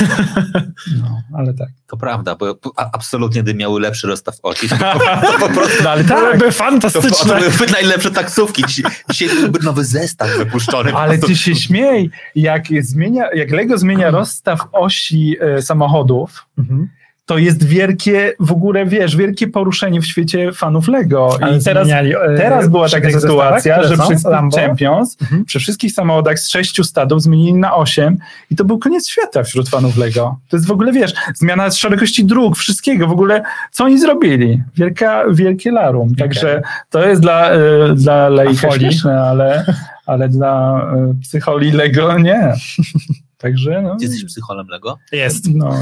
No, 1.01 1.21
ale 1.37 1.53
tak. 1.53 1.67
To 1.87 1.97
prawda, 1.97 2.35
bo 2.35 2.59
absolutnie 2.75 3.43
gdy 3.43 3.53
miały 3.53 3.81
lepszy 3.81 4.07
rozstaw 4.07 4.35
oczy, 4.43 4.69
to 5.21 5.39
po 5.39 5.49
prostu 5.49 5.83
No, 5.83 5.89
ale 5.89 6.03
tak, 6.03 6.19
Byłyby 6.19 6.45
to, 6.45 6.51
fantastyczne. 6.51 7.09
to 7.33 7.39
byłyby 7.39 7.67
najlepsze 7.71 8.11
taksówki. 8.11 8.63
Dzisiaj, 9.09 9.29
byłby 9.29 9.59
nowy 9.59 9.85
zestaw 9.85 10.37
wypuszczony. 10.37 10.93
ale 10.95 11.17
ty 11.17 11.35
się 11.35 11.55
śmiej, 11.55 12.09
jak, 12.35 12.63
zmienia, 12.81 13.23
jak 13.33 13.51
Lego 13.51 13.77
zmienia 13.77 14.09
rozstaw 14.11 14.59
osi 14.71 15.35
e, 15.41 15.61
samochodów, 15.61 16.45
Mhm. 16.57 16.89
To 17.27 17.37
jest 17.37 17.63
wielkie, 17.63 18.33
w 18.39 18.51
ogóle 18.51 18.85
wiesz, 18.85 19.15
wielkie 19.15 19.47
poruszenie 19.47 20.01
w 20.01 20.05
świecie 20.05 20.51
fanów 20.51 20.87
Lego. 20.87 21.29
Ale 21.41 21.57
I 21.57 21.63
teraz 21.63 21.89
e, 21.89 22.37
Teraz 22.37 22.67
była 22.69 22.89
taka 22.89 23.11
sytuacja, 23.11 23.83
że 23.83 23.97
przy. 23.97 24.61
Champions, 24.61 25.17
Mhm. 25.21 25.45
przy 25.45 25.59
wszystkich 25.59 25.91
samochodach 25.93 26.39
z 26.39 26.49
sześciu 26.51 26.83
stadów 26.83 27.21
zmienili 27.21 27.53
na 27.53 27.75
osiem 27.75 28.17
i 28.51 28.55
to 28.55 28.65
był 28.65 28.79
koniec 28.79 29.09
świata 29.09 29.43
wśród 29.43 29.69
fanów 29.69 29.97
Lego. 29.97 30.39
To 30.49 30.57
jest 30.57 30.67
w 30.67 30.71
ogóle, 30.71 30.91
wiesz, 30.91 31.13
zmiana 31.35 31.71
szerokości 31.71 32.25
dróg, 32.25 32.57
wszystkiego, 32.57 33.07
w 33.07 33.11
ogóle, 33.11 33.43
co 33.71 33.83
oni 33.83 33.99
zrobili? 33.99 34.63
Wielka, 34.75 35.23
wielkie 35.31 35.71
larum. 35.71 36.15
Także 36.15 36.61
to 36.89 37.07
jest 37.07 37.21
dla, 37.21 37.49
e, 37.51 37.59
dla 37.95 38.29
laika 38.29 38.71
śmieszne, 38.71 39.21
ale, 39.21 39.65
ale 40.05 40.29
dla 40.29 40.81
e, 40.95 41.13
psycholi 41.21 41.71
Lego 41.71 42.19
nie. 42.19 42.53
Także 43.37 43.81
no, 43.81 43.95
Ty 43.95 44.05
jesteś 44.05 44.25
psycholem 44.25 44.67
Lego? 44.67 44.97
Jest. 45.11 45.45
no 45.53 45.75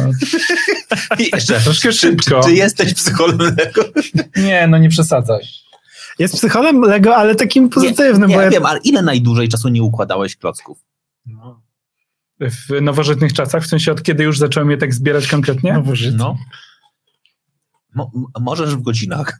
jeszcze, 1.33 1.59
troszkę 1.59 1.93
szybko. 1.93 2.41
Czy, 2.41 2.49
czy 2.49 2.55
jesteś 2.55 2.93
psycholem 2.93 3.37
Lego? 3.39 3.81
Nie, 4.35 4.67
no 4.67 4.77
nie 4.77 4.89
przesadzaj. 4.89 5.41
Jest 6.19 6.35
psycholem 6.35 6.81
Lego, 6.81 7.15
ale 7.15 7.35
takim 7.35 7.69
pozytywnym. 7.69 8.29
Nie, 8.29 8.35
bo 8.35 8.41
ja 8.41 8.49
wiem, 8.49 8.65
ale 8.65 8.79
ile 8.83 9.01
najdłużej 9.01 9.49
czasu 9.49 9.69
nie 9.69 9.83
układałeś 9.83 10.35
klocków? 10.35 10.77
W 12.39 12.81
nowożytnych 12.81 13.33
czasach, 13.33 13.63
w 13.63 13.67
sensie 13.67 13.91
od 13.91 14.03
kiedy 14.03 14.23
już 14.23 14.37
zacząłem 14.39 14.71
je 14.71 14.77
tak 14.77 14.93
zbierać 14.93 15.27
konkretnie? 15.27 15.73
Nowożytny. 15.73 16.17
No. 16.17 16.37
Mo, 17.95 18.11
możesz 18.41 18.75
w 18.75 18.81
godzinach. 18.81 19.39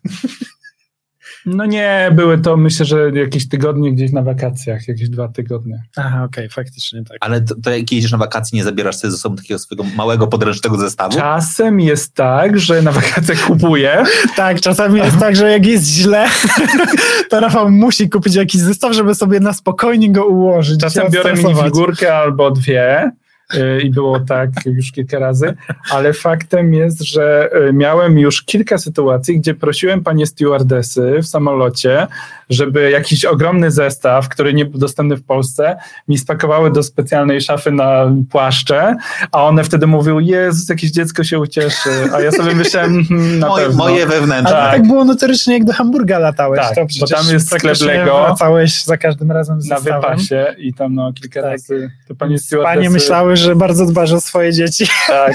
No 1.45 1.65
nie, 1.65 2.09
były 2.13 2.37
to 2.37 2.57
myślę, 2.57 2.85
że 2.85 3.11
jakieś 3.13 3.49
tygodnie 3.49 3.91
gdzieś 3.91 4.11
na 4.11 4.21
wakacjach, 4.21 4.87
jakieś 4.87 5.09
dwa 5.09 5.27
tygodnie. 5.27 5.83
Aha, 5.95 6.23
okej, 6.23 6.49
faktycznie 6.49 7.03
tak. 7.03 7.17
Ale 7.21 7.41
to, 7.41 7.55
to 7.63 7.71
jak 7.71 7.91
jedziesz 7.91 8.11
na 8.11 8.17
wakacje, 8.17 8.57
nie 8.57 8.63
zabierasz 8.63 8.95
sobie 8.95 9.11
ze 9.11 9.17
sobą 9.17 9.35
takiego 9.35 9.59
swojego 9.59 9.83
małego, 9.95 10.27
podręcznego 10.27 10.77
zestawu? 10.77 11.17
Czasem 11.17 11.79
jest 11.79 12.13
tak, 12.13 12.59
że 12.59 12.81
na 12.81 12.91
wakacjach 12.91 13.39
kupuję. 13.39 14.03
Tak, 14.35 14.61
czasami 14.61 14.99
jest 14.99 15.19
tak, 15.19 15.35
że 15.35 15.51
jak 15.51 15.65
jest 15.65 15.85
źle, 15.87 16.27
to 17.29 17.39
Rafał 17.39 17.71
musi 17.71 18.09
kupić 18.09 18.35
jakiś 18.35 18.61
zestaw, 18.61 18.93
żeby 18.93 19.15
sobie 19.15 19.39
na 19.39 19.53
spokojnie 19.53 20.11
go 20.11 20.25
ułożyć. 20.25 20.79
Czasem 20.79 21.11
biorę 21.11 21.33
minifigurkę 21.33 22.15
albo 22.15 22.51
dwie. 22.51 23.11
Y, 23.53 23.81
I 23.81 23.89
było 23.89 24.19
tak 24.19 24.49
już 24.65 24.91
kilka 24.91 25.19
razy, 25.19 25.53
ale 25.91 26.13
faktem 26.13 26.73
jest, 26.73 27.03
że 27.03 27.49
y, 27.69 27.73
miałem 27.73 28.19
już 28.19 28.43
kilka 28.43 28.77
sytuacji, 28.77 29.39
gdzie 29.39 29.53
prosiłem 29.53 30.03
panie 30.03 30.25
stewardesy 30.25 31.19
w 31.21 31.27
samolocie, 31.27 32.07
żeby 32.49 32.91
jakiś 32.91 33.25
ogromny 33.25 33.71
zestaw, 33.71 34.29
który 34.29 34.53
nie 34.53 34.65
był 34.65 34.79
dostępny 34.79 35.15
w 35.17 35.23
Polsce, 35.23 35.77
mi 36.07 36.17
spakowały 36.17 36.71
do 36.71 36.83
specjalnej 36.83 37.41
szafy 37.41 37.71
na 37.71 38.11
płaszcze, 38.31 38.95
a 39.31 39.43
one 39.43 39.63
wtedy 39.63 39.87
mówiły, 39.87 40.23
Jezus, 40.23 40.69
jakieś 40.69 40.91
dziecko 40.91 41.23
się 41.23 41.39
ucieszy, 41.39 41.89
a 42.13 42.21
ja 42.21 42.31
sobie 42.31 42.55
myślałem, 42.55 43.05
"Hmm, 43.05 43.39
na 43.39 43.47
moje, 43.47 43.65
pewno. 43.65 43.83
moje 43.83 44.05
wewnętrzne. 44.07 44.51
Tak. 44.57 44.71
tak. 44.71 44.87
było 44.87 45.05
notorycznie, 45.05 45.53
jak 45.53 45.63
do 45.65 45.73
Hamburga 45.73 46.19
latałeś. 46.19 46.59
Tak, 46.59 46.75
to 46.75 46.81
bo 46.99 47.07
tam 47.07 47.25
jest 47.33 47.51
sklep 47.51 47.81
Lego. 47.81 48.19
Wracałeś 48.21 48.83
za 48.83 48.97
każdym 48.97 49.31
razem 49.31 49.61
z 49.61 49.69
na 49.69 49.75
zestawem. 49.79 50.01
wypasie 50.01 50.55
i 50.57 50.73
tam 50.73 50.95
no 50.95 51.13
kilka 51.13 51.41
Tak. 51.41 51.51
razy 51.51 51.91
to 52.07 52.15
panie 52.15 52.35
Panie 52.63 52.89
myślały, 52.89 53.35
że 53.37 53.55
bardzo 53.55 53.85
dbasz 53.85 54.11
o 54.11 54.21
swoje 54.21 54.53
dzieci. 54.53 54.87
Tak, 55.07 55.33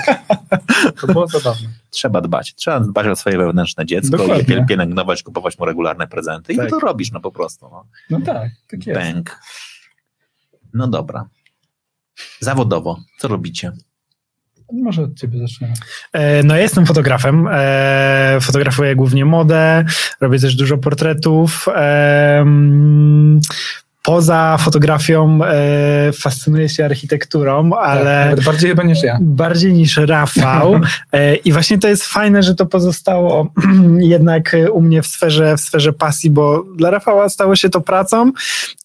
to 1.00 1.06
było 1.06 1.26
zabawne. 1.26 1.68
Trzeba 1.90 2.20
dbać. 2.20 2.54
Trzeba 2.54 2.80
dbać 2.80 3.06
o 3.06 3.16
swoje 3.16 3.38
wewnętrzne 3.38 3.86
dziecko 3.86 4.16
Dokładnie. 4.16 4.42
i 4.42 4.46
piel- 4.46 4.66
pielęgnować, 4.66 5.22
kupować 5.22 5.58
mu 5.58 5.64
regularne 5.64 6.06
prezenty. 6.06 6.52
I 6.52 6.56
Tak. 6.56 6.70
to 6.70 6.80
robisz, 7.00 7.12
no 7.12 7.20
po 7.20 7.32
prostu. 7.32 7.68
No. 7.70 7.84
No 8.10 8.20
tak, 8.26 8.50
tak 8.70 8.86
jest. 8.86 9.00
Bęk. 9.00 9.38
No 10.74 10.88
dobra. 10.88 11.28
Zawodowo, 12.40 13.00
co 13.18 13.28
robicie? 13.28 13.72
Może 14.72 15.02
od 15.02 15.14
ciebie 15.14 15.38
zaczniemy. 15.38 15.74
E, 16.12 16.42
No 16.42 16.56
ja 16.56 16.62
jestem 16.62 16.86
fotografem. 16.86 17.48
E, 17.52 18.38
Fotografuję 18.40 18.96
głównie 18.96 19.24
modę, 19.24 19.84
robię 20.20 20.38
też 20.38 20.56
dużo 20.56 20.78
portretów. 20.78 21.66
Poza 24.02 24.56
fotografią 24.60 25.44
e, 25.44 26.12
fascynuję 26.12 26.68
się 26.68 26.84
architekturą, 26.84 27.72
ale 27.74 28.32
Tak, 28.36 28.44
bardziej 28.44 28.70
chyba 28.70 28.82
niż 28.82 29.02
ja. 29.02 29.18
bardziej 29.20 29.72
niż 29.72 29.96
Rafał. 29.96 30.80
E, 31.12 31.36
I 31.36 31.52
właśnie 31.52 31.78
to 31.78 31.88
jest 31.88 32.04
fajne, 32.04 32.42
że 32.42 32.54
to 32.54 32.66
pozostało 32.66 33.52
jednak 33.98 34.56
u 34.72 34.80
mnie 34.80 35.02
w 35.02 35.06
sferze, 35.06 35.56
w 35.56 35.60
sferze 35.60 35.92
pasji, 35.92 36.30
bo 36.30 36.64
dla 36.76 36.90
Rafała 36.90 37.28
stało 37.28 37.56
się 37.56 37.68
to 37.68 37.80
pracą 37.80 38.32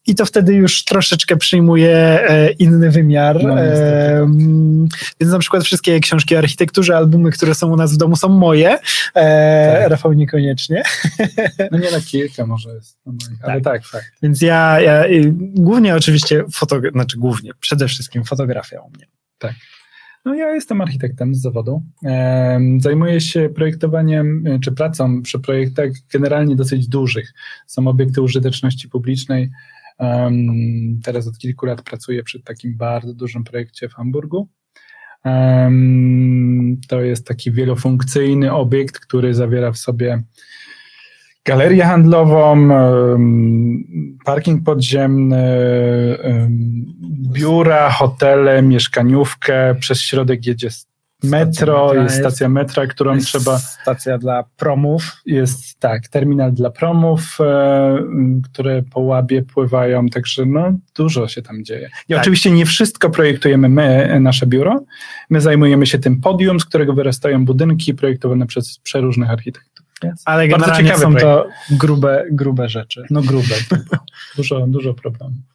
i 0.07 0.15
to 0.15 0.25
wtedy 0.25 0.53
już 0.53 0.83
troszeczkę 0.83 1.37
przyjmuje 1.37 1.89
e, 2.29 2.51
inny 2.51 2.91
wymiar. 2.91 3.43
No, 3.43 3.59
E, 3.61 4.27
Więc 5.19 5.31
na 5.33 5.39
przykład 5.39 5.63
wszystkie 5.63 5.99
książki 5.99 6.35
o 6.35 6.39
architekturze, 6.39 6.97
albumy, 6.97 7.31
które 7.31 7.55
są 7.55 7.71
u 7.71 7.75
nas 7.75 7.93
w 7.93 7.97
domu 7.97 8.15
są 8.15 8.29
moje. 8.29 8.77
E, 9.15 9.79
Tak. 9.81 9.89
Rafał 9.91 10.13
niekoniecznie. 10.13 10.83
No 11.71 11.77
nie 11.77 11.91
na 11.91 12.01
kilka 12.01 12.45
może 12.45 12.69
jest. 12.69 12.97
No, 13.05 13.11
moich, 13.11 13.45
ale 13.45 13.61
tak, 13.61 13.85
fakt. 13.85 14.05
Więc 14.23 14.41
ja, 14.41 14.79
ja 14.81 15.03
głównie 15.55 15.95
oczywiście, 15.95 16.43
fotogra- 16.43 16.91
znaczy 16.91 17.17
głównie, 17.17 17.51
przede 17.59 17.87
wszystkim 17.87 18.23
fotografia 18.23 18.81
u 18.81 18.89
mnie. 18.89 19.05
No 20.25 20.33
ja 20.35 20.53
jestem 20.53 20.81
architektem 20.81 21.35
z 21.35 21.41
zawodu. 21.41 21.83
Zajmuję 22.79 23.21
się 23.21 23.49
projektowaniem 23.49 24.43
e, 24.47 24.59
czy 24.59 24.71
pracą 24.71 25.21
przy 25.21 25.39
projektach 25.39 25.89
generalnie 26.13 26.55
dosyć 26.55 26.87
dużych. 26.87 27.33
Są 27.67 27.87
obiekty 27.87 28.21
użyteczności 28.21 28.89
publicznej. 28.89 29.51
Em, 29.99 30.99
Teraz 31.03 31.27
od 31.27 31.37
kilku 31.37 31.65
lat 31.65 31.81
pracuję 31.81 32.23
przy 32.23 32.41
takim 32.43 32.77
bardzo 32.77 33.13
dużym 33.13 33.43
projekcie 33.43 33.89
w 33.89 33.93
Hamburgu. 33.93 34.49
Em, 35.23 36.77
To 36.87 37.01
jest 37.01 37.27
taki 37.27 37.51
wielofunkcyjny 37.51 38.53
obiekt, 38.53 38.99
który 38.99 39.33
zawiera 39.33 39.71
w 39.71 39.77
sobie 39.77 40.23
galerię 41.45 41.83
handlową, 41.83 42.69
parking 44.25 44.63
podziemny, 44.63 45.45
em, 46.21 46.85
biura, 47.33 47.89
hotele, 47.89 48.61
mieszkaniówkę. 48.61 49.75
Przez 49.79 50.01
środek 50.01 50.45
jedzie 50.45 50.69
metro, 51.29 51.93
jest 51.93 52.15
stacja 52.15 52.49
metra, 52.49 52.87
którą 52.87 53.15
Jest 53.15 53.27
trzeba 53.27 53.57
Stacja 53.59 54.17
dla 54.17 54.43
promów. 54.57 55.21
jest 55.25 55.79
tak, 55.79 56.07
terminal 56.07 56.53
dla 56.53 56.69
promów, 56.69 57.37
e, 57.41 57.97
które 58.51 58.83
po 58.93 58.99
łabie 58.99 59.41
pływają, 59.43 60.07
także 60.09 60.45
no 60.45 60.71
dużo 60.95 61.27
się 61.27 61.41
tam 61.41 61.63
dzieje. 61.63 61.89
I 62.09 62.13
Tak. 62.13 62.21
oczywiście 62.21 62.51
nie 62.51 62.65
wszystko 62.65 63.09
projektujemy 63.09 63.69
my, 63.69 63.83
e, 63.83 64.19
nasze 64.19 64.47
biuro. 64.47 64.85
My 65.29 65.41
zajmujemy 65.41 65.85
się 65.85 65.99
tym 65.99 66.21
podium, 66.21 66.59
z 66.59 66.65
którego 66.65 66.93
wyrastają 66.93 67.45
budynki 67.45 67.93
projektowane 67.93 68.45
przez 68.47 68.79
przeróżnych 68.79 69.29
architektów. 69.29 69.85
Więc 70.03 70.21
Ale 70.25 70.47
bardzo 70.47 70.65
generalnie 70.65 70.87
ciekawy 70.89 71.03
są 71.03 71.11
projekt. 71.15 71.49
to 71.69 71.75
grube, 71.75 72.25
grube 72.31 72.69
rzeczy. 72.69 73.03
No 73.09 73.21
grube. 73.21 73.55
dużo, 74.37 74.67
dużo 74.67 74.93
problemów. 74.93 75.54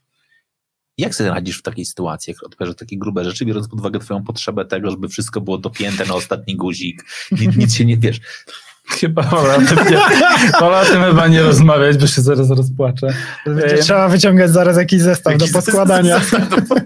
Jak 1.00 1.14
sobie 1.14 1.30
radzisz 1.30 1.58
w 1.58 1.62
takiej 1.62 1.84
sytuacji, 1.84 2.30
jak 2.30 2.42
odbierzesz 2.42 2.76
takie 2.76 2.98
grube 2.98 3.24
rzeczy, 3.24 3.44
biorąc 3.44 3.68
pod 3.68 3.78
uwagę 3.80 3.98
twoją 3.98 4.24
potrzebę 4.24 4.64
tego, 4.64 4.90
żeby 4.90 5.08
wszystko 5.08 5.40
było 5.40 5.58
dopięte 5.58 6.04
na 6.04 6.14
ostatni 6.14 6.56
guzik, 6.56 7.04
nic, 7.32 7.56
nic 7.56 7.74
się 7.74 7.84
nie, 7.84 7.96
wiesz, 7.96 8.20
Chyba 8.90 9.22
wolę 9.22 9.56
o 9.56 9.58
tym 9.58 9.78
nie, 9.90 9.98
wolę 10.60 10.80
o 10.80 10.84
tym 10.84 11.02
chyba 11.02 11.28
nie 11.28 11.42
rozmawiać, 11.42 11.98
bo 11.98 12.06
się 12.06 12.22
zaraz 12.22 12.50
rozpłaczę. 12.50 13.06
Będzie 13.46 13.76
trzeba 13.76 14.08
wyciągać 14.08 14.50
zaraz 14.50 14.76
jakiś 14.76 15.00
zestaw 15.00 15.32
Jakiś 15.32 15.50
do 15.52 15.58
poskładania. 15.58 16.20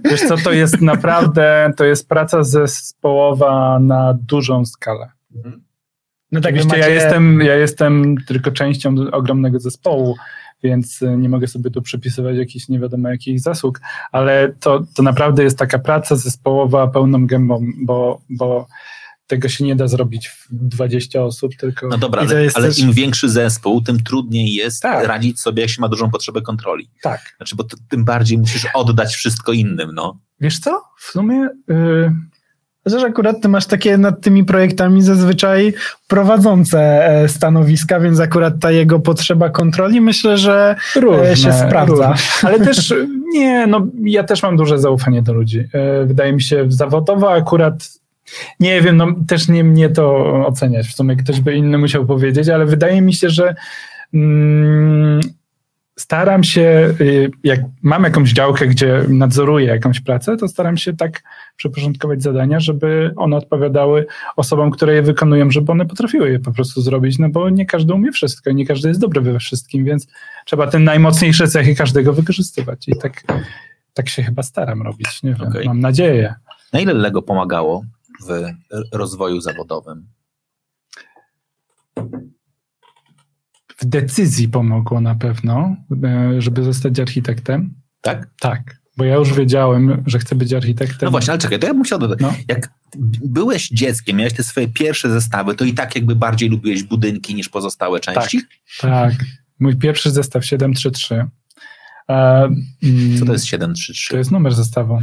Wiesz 0.04 0.22
co, 0.28 0.36
to 0.36 0.52
jest 0.52 0.80
naprawdę, 0.80 1.72
to 1.76 1.84
jest 1.84 2.08
praca 2.08 2.42
zespołowa 2.42 3.78
na 3.78 4.14
dużą 4.28 4.64
skalę. 4.66 5.08
No 6.32 6.40
tak, 6.40 6.54
Oczywiście 6.54 6.78
ja, 6.78 6.84
macie- 6.84 6.94
jestem, 6.94 7.40
ja 7.40 7.54
jestem 7.54 8.16
tylko 8.26 8.50
częścią 8.50 8.94
ogromnego 9.12 9.60
zespołu, 9.60 10.16
więc 10.64 11.02
y, 11.02 11.16
nie 11.16 11.28
mogę 11.28 11.46
sobie 11.46 11.70
tu 11.70 11.82
przypisywać 11.82 12.36
jakichś 12.36 12.68
nie 12.68 12.78
wiadomo 12.80 13.08
jakich 13.08 13.40
zasług, 13.40 13.80
ale 14.12 14.52
to, 14.60 14.84
to 14.94 15.02
naprawdę 15.02 15.42
jest 15.44 15.58
taka 15.58 15.78
praca 15.78 16.16
zespołowa 16.16 16.86
pełną 16.88 17.26
gębą, 17.26 17.66
bo, 17.82 18.20
bo 18.30 18.66
tego 19.26 19.48
się 19.48 19.64
nie 19.64 19.76
da 19.76 19.88
zrobić 19.88 20.28
w 20.28 20.46
20 20.50 21.22
osób, 21.22 21.52
tylko... 21.56 21.88
no 21.88 21.98
dobra, 21.98 22.22
ale, 22.22 22.44
jest 22.44 22.56
ale 22.56 22.68
też- 22.68 22.78
im 22.78 22.92
większy 22.92 23.28
zespół, 23.28 23.82
tym 23.82 24.02
trudniej 24.02 24.54
jest 24.54 24.82
Tak. 24.82 25.06
radzić 25.06 25.40
sobie, 25.40 25.62
jak 25.62 25.70
się 25.70 25.80
ma 25.80 25.88
dużą 25.88 26.10
potrzebę 26.10 26.42
kontroli. 26.42 26.90
tak. 27.02 27.34
Znaczy, 27.36 27.56
bo 27.56 27.64
to, 27.64 27.76
tym 27.88 28.04
bardziej 28.04 28.38
musisz 28.38 28.66
oddać 28.74 29.14
wszystko 29.14 29.52
innym, 29.52 29.90
no. 29.94 30.18
Wiesz 30.40 30.58
co? 30.58 30.82
W 30.98 31.04
sumie... 31.04 31.48
Y, 31.70 32.10
Chociaż 32.84 33.04
akurat 33.04 33.40
ty 33.40 33.48
masz 33.48 33.66
takie 33.66 33.98
nad 33.98 34.20
tymi 34.20 34.44
projektami 34.44 35.02
zazwyczaj 35.02 35.74
prowadzące 36.08 37.08
e, 37.08 37.28
stanowiska, 37.28 38.00
więc 38.00 38.20
akurat 38.20 38.54
ta 38.60 38.70
jego 38.70 39.00
potrzeba 39.00 39.50
kontroli 39.50 40.00
myślę, 40.00 40.38
że 40.38 40.76
różne, 40.96 41.36
się 41.36 41.52
sprawdza. 41.52 42.10
Różne. 42.10 42.48
Ale 42.48 42.60
też 42.66 42.94
nie, 43.32 43.66
no 43.66 43.86
ja 44.02 44.24
też 44.24 44.42
mam 44.42 44.56
duże 44.56 44.78
zaufanie 44.78 45.22
do 45.22 45.32
ludzi. 45.32 45.58
Y, 45.60 46.06
Wydaje 46.06 46.32
mi 46.32 46.42
się 46.42 46.64
zawodowo 46.68 47.32
akurat 47.32 47.88
nie 48.60 48.82
wiem, 48.82 48.96
no 48.96 49.06
też 49.28 49.48
nie 49.48 49.64
mnie 49.64 49.88
to 49.88 50.16
oceniać. 50.46 50.86
W 50.86 50.94
sumie 50.94 51.16
ktoś 51.16 51.40
by 51.40 51.54
inny 51.54 51.78
musiał 51.78 52.06
powiedzieć, 52.06 52.48
ale 52.48 52.66
wydaje 52.66 53.02
mi 53.02 53.14
się, 53.14 53.30
że 53.30 53.54
mm, 54.14 55.20
staram 55.98 56.44
się, 56.44 56.94
y, 57.00 57.30
jak 57.44 57.60
mam 57.82 58.04
jakąś 58.04 58.32
działkę, 58.32 58.66
gdzie 58.66 59.04
nadzoruję 59.08 59.66
jakąś 59.66 60.00
pracę, 60.00 60.36
to 60.36 60.48
staram 60.48 60.76
się 60.76 60.96
tak 60.96 61.22
przeporządkować 61.56 62.22
zadania, 62.22 62.60
żeby 62.60 63.12
one 63.16 63.36
odpowiadały 63.36 64.06
osobom, 64.36 64.70
które 64.70 64.94
je 64.94 65.02
wykonują, 65.02 65.50
żeby 65.50 65.72
one 65.72 65.86
potrafiły 65.86 66.30
je 66.30 66.38
po 66.38 66.52
prostu 66.52 66.82
zrobić, 66.82 67.18
no 67.18 67.28
bo 67.28 67.50
nie 67.50 67.66
każdy 67.66 67.94
umie 67.94 68.12
wszystko 68.12 68.50
i 68.50 68.54
nie 68.54 68.66
każdy 68.66 68.88
jest 68.88 69.00
dobry 69.00 69.20
we 69.20 69.38
wszystkim, 69.38 69.84
więc 69.84 70.06
trzeba 70.46 70.66
te 70.66 70.78
najmocniejsze 70.78 71.48
cechy 71.48 71.74
każdego 71.74 72.12
wykorzystywać 72.12 72.88
i 72.88 72.92
tak, 72.96 73.24
tak 73.94 74.08
się 74.08 74.22
chyba 74.22 74.42
staram 74.42 74.82
robić, 74.82 75.22
nie 75.22 75.34
wiem, 75.34 75.48
Okej. 75.48 75.66
mam 75.66 75.80
nadzieję. 75.80 76.34
Na 76.72 76.80
ile 76.80 76.94
Lego 76.94 77.22
pomagało 77.22 77.84
w 78.26 78.52
rozwoju 78.92 79.40
zawodowym? 79.40 80.06
W 83.76 83.84
decyzji 83.84 84.48
pomogło 84.48 85.00
na 85.00 85.14
pewno, 85.14 85.76
e, 86.04 86.42
żeby 86.42 86.62
zostać 86.62 87.00
architektem. 87.00 87.74
Tak? 88.00 88.30
Tak, 88.40 88.83
bo 88.96 89.04
ja 89.04 89.14
już 89.14 89.32
wiedziałem, 89.32 90.02
że 90.06 90.18
chcę 90.18 90.34
być 90.34 90.52
architektem. 90.52 90.98
No 91.06 91.10
właśnie, 91.10 91.30
ale 91.32 91.40
czekaj, 91.40 91.58
to 91.58 91.66
ja 91.66 91.74
bym 91.74 91.84
chciał 91.84 91.98
dodać. 91.98 92.18
No. 92.20 92.34
Jak 92.48 92.70
byłeś 93.24 93.68
dzieckiem, 93.68 94.16
miałeś 94.16 94.32
te 94.32 94.42
swoje 94.42 94.68
pierwsze 94.68 95.10
zestawy, 95.10 95.54
to 95.54 95.64
i 95.64 95.74
tak 95.74 95.94
jakby 95.94 96.16
bardziej 96.16 96.48
lubiłeś 96.48 96.82
budynki 96.82 97.34
niż 97.34 97.48
pozostałe 97.48 98.00
części? 98.00 98.40
Tak, 98.80 99.12
mój 99.60 99.76
pierwszy 99.76 100.10
zestaw 100.10 100.44
733. 100.46 101.14
E, 102.08 102.44
mm, 102.82 103.18
Co 103.18 103.26
to 103.26 103.32
jest 103.32 103.44
To 103.44 103.48
733? 103.50 104.16
jest 104.16 104.30
numer 104.30 104.54
zestawu. 104.54 104.98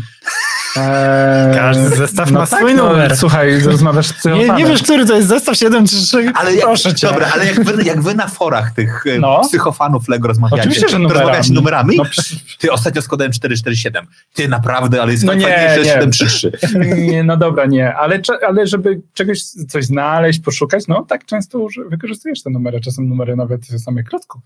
Eee, 0.77 1.55
Każdy 1.55 1.89
zestaw 1.95 2.31
ma 2.31 2.45
swój 2.45 2.75
no, 2.75 2.89
numer. 2.89 3.17
Słuchaj, 3.17 3.59
rozmawiasz 3.61 4.07
z 4.07 4.09
nie, 4.09 4.15
psychofanem. 4.15 4.57
nie 4.57 4.65
wiesz, 4.65 4.83
który 4.83 5.05
to 5.05 5.15
jest 5.15 5.27
zestaw 5.27 5.57
7 5.57 5.87
czy 5.87 5.95
3? 5.95 6.31
Ale 6.35 6.55
jak, 6.55 6.65
Proszę 6.65 6.95
cię. 6.95 7.07
Dobra, 7.07 7.29
ale 7.33 7.45
jak 7.45 7.63
wy, 7.63 7.83
jak 7.83 8.01
wy 8.01 8.15
na 8.15 8.27
forach 8.27 8.71
tych 8.71 9.03
e, 9.07 9.19
No. 9.19 9.41
psychofanów 9.43 10.09
Lego 10.09 10.27
rozmawiacie, 10.27 10.61
Oczywiście, 10.61 10.87
że 10.87 10.93
to 10.93 10.99
numerami. 10.99 11.21
rozmawiacie 11.25 11.53
numerami? 11.53 11.97
No, 11.97 12.03
Ty 12.59 12.71
ostatnio 12.71 13.01
składałem 13.01 13.31
447. 13.31 14.05
Ty 14.33 14.47
naprawdę, 14.47 15.01
ale 15.01 15.11
jest 15.11 15.23
No 15.23 15.33
nie, 15.33 15.47
fajniejsze 15.47 15.77
nie. 15.77 15.85
733. 15.85 16.51
nie, 17.11 17.23
no 17.23 17.37
dobra, 17.37 17.65
nie, 17.65 17.95
ale, 17.95 18.21
ale 18.47 18.67
żeby 18.67 19.01
czegoś, 19.13 19.41
coś 19.43 19.85
znaleźć, 19.85 20.39
poszukać, 20.39 20.87
no 20.87 21.05
tak 21.09 21.25
często 21.25 21.67
wykorzystujesz 21.89 22.43
te 22.43 22.49
numery, 22.49 22.81
czasem 22.81 23.09
numery 23.09 23.35
nawet 23.35 23.65
samych 23.65 24.05
klocków. 24.05 24.41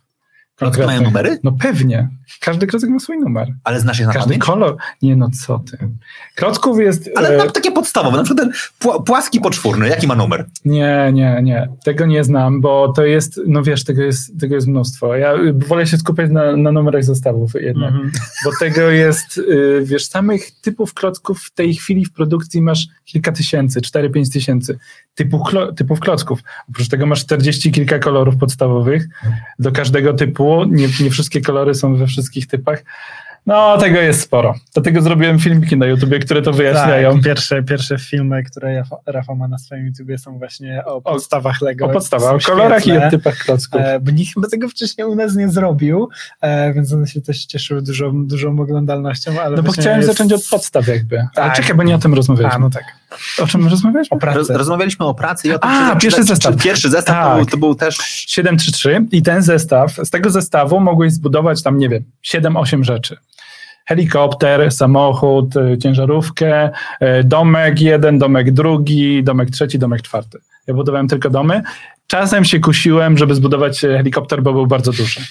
Klocki 0.55 0.81
mają 0.81 1.01
numery? 1.01 1.39
No 1.43 1.51
pewnie. 1.51 2.09
Każdy 2.39 2.67
klocek 2.67 2.89
ma 2.89 2.99
swój 2.99 3.17
numer. 3.19 3.47
Ale 3.63 3.79
znasz 3.79 3.99
je 3.99 4.05
na 4.05 4.13
Każdy 4.13 4.27
pamięć? 4.27 4.43
kolor. 4.43 4.77
Nie 5.01 5.15
no, 5.15 5.29
co 5.45 5.59
ty. 5.59 5.77
Klocków 6.35 6.79
jest... 6.79 7.09
Ale 7.15 7.43
e, 7.43 7.51
takie 7.51 7.71
podstawowe, 7.71 8.17
na 8.17 8.23
przykład 8.23 8.47
ten 8.47 8.53
pła- 8.89 9.03
płaski 9.03 9.39
poczwórny, 9.39 9.89
jaki 9.89 10.07
ma 10.07 10.15
numer? 10.15 10.45
Nie, 10.65 11.09
nie, 11.13 11.39
nie. 11.43 11.69
Tego 11.83 12.05
nie 12.05 12.23
znam, 12.23 12.61
bo 12.61 12.93
to 12.93 13.05
jest, 13.05 13.41
no 13.47 13.63
wiesz, 13.63 13.83
tego 13.83 14.01
jest, 14.03 14.39
tego 14.39 14.55
jest 14.55 14.67
mnóstwo. 14.67 15.15
Ja 15.15 15.33
y, 15.35 15.53
wolę 15.53 15.87
się 15.87 15.97
skupiać 15.97 16.31
na, 16.31 16.57
na 16.57 16.71
numerach 16.71 17.03
zestawów 17.03 17.51
jednak, 17.53 17.89
Mhm. 17.93 18.11
bo 18.45 18.51
tego 18.59 18.81
jest, 18.81 19.37
y, 19.37 19.81
wiesz, 19.83 20.05
samych 20.05 20.51
typów 20.61 20.93
klocków 20.93 21.41
w 21.43 21.51
tej 21.53 21.73
chwili 21.75 22.05
w 22.05 22.13
produkcji 22.13 22.61
masz 22.61 22.87
kilka 23.05 23.31
tysięcy, 23.31 23.81
4-5 23.81 24.33
tysięcy 24.33 24.77
klo, 25.49 25.71
typów 25.73 25.99
klocków. 25.99 26.39
Oprócz 26.69 26.87
tego 26.87 27.05
masz 27.05 27.19
40 27.25 27.71
kilka 27.71 27.99
kolorów 27.99 28.37
podstawowych 28.37 29.07
do 29.59 29.71
każdego 29.71 30.13
typu. 30.13 30.44
Nie, 30.69 30.87
nie 31.01 31.09
wszystkie 31.09 31.41
kolory 31.41 31.75
są 31.75 31.95
we 31.95 32.07
wszystkich 32.07 32.47
typach. 32.47 32.83
No, 33.45 33.77
tego 33.77 33.99
jest 33.99 34.21
sporo. 34.21 34.53
Dlatego 34.73 35.01
zrobiłem 35.01 35.39
filmiki 35.39 35.77
na 35.77 35.85
YouTubie, 35.85 36.19
które 36.19 36.41
to 36.41 36.53
wyjaśniają. 36.53 37.13
Tak, 37.13 37.23
pierwsze, 37.23 37.63
pierwsze 37.63 37.97
filmy, 37.97 38.43
które 38.43 38.83
Rafał- 39.07 39.35
ma 39.37 39.47
na 39.47 39.57
swoim 39.57 39.85
YouTubie 39.85 40.17
są 40.17 40.37
właśnie 40.37 40.85
o 40.85 41.01
podstawach 41.01 41.61
Lego. 41.61 41.85
o 41.85 41.89
podstawach, 41.89 42.33
o 42.35 42.39
kolorach 42.39 42.79
i 42.81 42.89
świetne. 42.89 43.07
o 43.07 43.09
typach 43.11 43.37
klocków. 43.37 43.81
E, 43.81 43.99
bo 43.99 44.11
nikt 44.11 44.33
chyba 44.33 44.47
tego 44.47 44.69
wcześniej 44.69 45.07
u 45.07 45.15
nas 45.15 45.35
nie 45.35 45.49
zrobił, 45.49 46.09
e, 46.41 46.73
więc 46.73 46.93
one 46.93 47.07
się 47.07 47.21
też 47.21 47.45
cieszyły 47.45 47.81
dużą, 47.81 48.25
dużą 48.27 48.59
oglądalnością. 48.59 49.41
Ale 49.41 49.55
No 49.57 49.63
bo 49.63 49.71
chciałem 49.71 49.97
jest- 49.97 50.09
zacząć 50.09 50.33
od 50.33 50.41
podstaw 50.51 50.87
jakby. 50.87 51.17
Ale 51.19 51.27
Tak. 51.35 51.55
czekaj, 51.55 51.75
bo 51.75 51.83
nie 51.83 51.95
o 51.95 51.99
tym 51.99 52.13
rozmawialiśmy. 52.13 52.55
A, 52.55 52.59
no 52.59 52.69
tak. 52.69 52.83
O 53.43 53.47
czym 53.47 53.67
rozmawialiśmy? 53.67 54.17
O 54.17 54.19
pracy. 54.19 54.37
Roz, 54.39 54.49
rozmawialiśmy 54.49 55.05
o 55.05 55.13
pracy 55.13 55.47
i 55.47 55.51
o 55.51 55.59
tym, 55.59 55.69
A, 55.69 55.95
czy, 55.95 56.01
pierwszy 56.01 56.21
czy, 56.21 56.27
zestaw. 56.27 56.55
Czy 56.57 56.63
pierwszy 56.63 56.89
zestaw 56.89 57.15
to, 57.15 57.29
Tak. 57.29 57.35
był, 57.37 57.45
to 57.45 57.57
był 57.57 57.75
też... 57.75 57.95
733 58.27 59.05
i 59.11 59.21
ten 59.21 59.41
zestaw, 59.43 59.93
z 60.03 60.09
tego 60.09 60.29
zestawu 60.29 60.79
mogłeś 60.79 61.13
zbudować 61.13 61.63
tam, 61.63 61.77
nie 61.77 61.89
wiem, 61.89 62.03
7-8 62.23 62.83
rzeczy. 62.83 63.17
Helikopter, 63.85 64.71
samochód, 64.71 65.55
y, 65.55 65.77
ciężarówkę, 65.77 66.69
y, 67.01 67.23
domek 67.23 67.81
jeden, 67.81 68.19
domek 68.19 68.51
drugi, 68.51 69.23
domek 69.23 69.49
trzeci, 69.49 69.79
domek 69.79 70.01
czwarty. 70.01 70.39
Ja 70.67 70.73
budowałem 70.73 71.07
tylko 71.07 71.29
domy. 71.29 71.61
Czasem 72.07 72.45
się 72.45 72.59
kusiłem, 72.59 73.17
żeby 73.17 73.35
zbudować 73.35 73.83
e, 73.83 73.97
helikopter, 73.97 74.43
bo 74.43 74.53
był 74.53 74.67
bardzo 74.67 74.91
duży. 74.91 75.21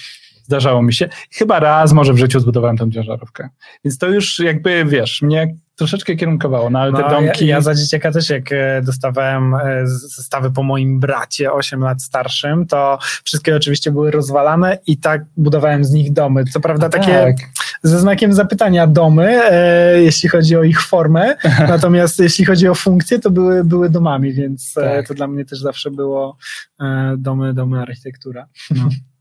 Zdarzało 0.45 0.83
mi 0.83 0.93
się. 0.93 1.09
Chyba 1.31 1.59
raz 1.59 1.93
może 1.93 2.13
w 2.13 2.17
życiu 2.17 2.39
zbudowałem 2.39 2.77
tą 2.77 2.91
ciężarówkę. 2.91 3.49
Więc 3.85 3.97
to 3.97 4.07
już 4.07 4.39
jakby, 4.39 4.85
wiesz, 4.85 5.21
mnie 5.21 5.55
troszeczkę 5.75 6.15
kierunkowało, 6.15 6.69
no 6.69 6.79
ale 6.79 6.93
te 6.93 7.01
No, 7.01 7.09
domki... 7.09 7.47
Ja, 7.47 7.55
ja 7.55 7.61
za 7.61 7.75
dzieciaka 7.75 8.11
też 8.11 8.29
jak 8.29 8.51
e, 8.51 8.81
dostawałem 8.81 9.55
e, 9.55 9.87
zestawy 9.87 10.51
po 10.51 10.63
moim 10.63 10.99
bracie, 10.99 11.51
8 11.53 11.79
lat 11.79 12.03
starszym, 12.03 12.67
to 12.67 12.99
wszystkie 13.23 13.55
oczywiście 13.55 13.91
były 13.91 14.11
rozwalane 14.11 14.77
i 14.87 14.97
tak 14.97 15.25
budowałem 15.37 15.85
z 15.85 15.91
nich 15.91 16.13
domy. 16.13 16.43
Co 16.45 16.59
prawda 16.59 16.89
takie 16.89 17.13
Tak. 17.13 17.35
ze 17.83 17.99
znakiem 17.99 18.33
zapytania 18.33 18.87
domy, 18.87 19.51
e, 19.51 20.01
jeśli 20.03 20.29
chodzi 20.29 20.57
o 20.57 20.63
ich 20.63 20.81
formę, 20.81 21.35
natomiast 21.67 22.19
jeśli 22.19 22.45
chodzi 22.45 22.67
o 22.67 22.75
funkcję, 22.75 23.19
to 23.19 23.31
były, 23.31 23.63
były 23.63 23.89
domami, 23.89 24.33
więc 24.33 24.77
e, 24.77 24.81
Tak. 24.81 25.07
to 25.07 25.13
dla 25.13 25.27
mnie 25.27 25.45
też 25.45 25.59
zawsze 25.59 25.91
było 25.91 26.37
e, 26.81 27.15
domy, 27.17 27.53
domy 27.53 27.81
architektura. 27.81 28.47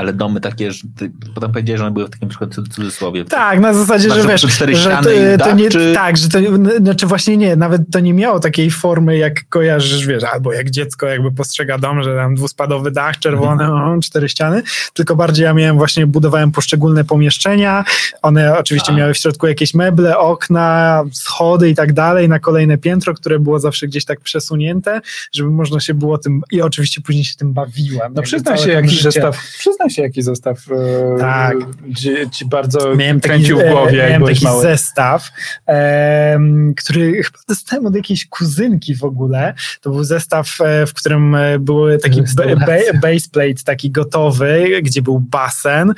Ale 0.00 0.12
domy 0.12 0.40
takie, 0.40 0.72
że 0.72 0.82
ty 0.96 1.10
potem 1.34 1.52
powiedziałeś, 1.52 1.78
że 1.78 1.84
one 1.86 1.94
były 1.94 2.06
w 2.06 2.10
takim 2.10 2.28
przykład 2.28 2.50
cud- 2.50 2.68
cudzysłowie. 2.74 3.24
Tak, 3.24 3.60
na 3.60 3.74
zasadzie, 3.74 4.06
Znaczy, 4.06 4.22
że 4.22 4.28
wiesz, 4.28 4.46
cztery 4.56 4.76
że 4.76 4.82
ściany 4.82 5.02
to, 5.04 5.10
i 5.12 5.38
to 5.38 5.44
dach, 5.44 5.56
nie, 5.56 5.68
czy- 5.68 5.94
tak, 5.94 6.16
że 6.16 6.28
to, 6.28 6.38
znaczy 6.80 7.06
właśnie 7.06 7.36
nie, 7.36 7.56
nawet 7.56 7.82
to 7.92 8.00
nie 8.00 8.14
miało 8.14 8.40
takiej 8.40 8.70
formy, 8.70 9.16
jak 9.18 9.48
kojarzysz, 9.48 10.06
wiesz, 10.06 10.24
albo 10.24 10.52
jak 10.52 10.70
dziecko 10.70 11.06
jakby 11.06 11.32
postrzega 11.32 11.78
dom, 11.78 12.02
że 12.02 12.16
tam 12.16 12.34
dwuspadowy 12.34 12.90
dach, 12.90 13.18
czerwone, 13.18 13.64
Mhm. 13.64 14.00
cztery 14.00 14.28
ściany, 14.28 14.62
tylko 14.94 15.16
bardziej 15.16 15.44
ja 15.44 15.54
miałem 15.54 15.76
właśnie, 15.78 16.06
budowałem 16.06 16.52
poszczególne 16.52 17.04
pomieszczenia, 17.04 17.84
one 18.22 18.58
oczywiście 18.58 18.92
A. 18.92 18.96
miały 18.96 19.14
w 19.14 19.18
środku 19.18 19.46
jakieś 19.46 19.74
meble, 19.74 20.18
okna, 20.18 21.02
schody 21.12 21.70
i 21.70 21.74
tak 21.74 21.92
dalej, 21.92 22.28
na 22.28 22.38
kolejne 22.38 22.78
piętro, 22.78 23.14
które 23.14 23.38
było 23.38 23.58
zawsze 23.60 23.86
gdzieś 23.86 24.04
tak 24.04 24.20
przesunięte, 24.20 25.00
żeby 25.32 25.50
można 25.50 25.80
się 25.80 25.94
było 25.94 26.18
tym, 26.18 26.42
i 26.50 26.62
oczywiście 26.62 27.00
później 27.00 27.24
się 27.24 27.36
tym 27.36 27.52
bawiłem. 27.52 28.12
No 28.14 28.22
przyznaj 28.22 28.58
się, 28.58 28.70
jakiś 28.70 29.02
zestaw, 29.02 29.38
przyznaj 29.58 29.89
się 29.90 30.02
jakiś 30.02 30.24
zestaw, 30.24 30.58
e, 31.16 31.18
Tak. 31.18 31.56
ci, 31.96 32.10
ci 32.30 32.44
bardzo 32.44 32.94
Miałem 32.96 33.20
taki, 33.20 33.28
kręcił 33.34 33.58
w 33.58 33.62
głowie, 33.70 33.98
miałem 33.98 34.24
taki 34.24 34.44
mały. 34.44 34.62
zestaw, 34.62 35.28
em, 35.66 36.74
który 36.76 37.22
chyba 37.22 37.38
dostałem 37.48 37.86
od 37.86 37.94
jakiejś 37.96 38.26
kuzynki 38.26 38.94
w 38.96 39.04
ogóle. 39.04 39.54
To 39.80 39.90
był 39.90 40.04
zestaw, 40.04 40.60
e, 40.60 40.86
w 40.86 40.94
którym 40.94 41.34
e, 41.34 41.58
był 41.58 41.98
taki 41.98 42.22
baseplate 43.02 43.64
taki 43.64 43.90
gotowy, 43.90 44.80
gdzie 44.82 45.02
był 45.02 45.20
basen. 45.20 45.94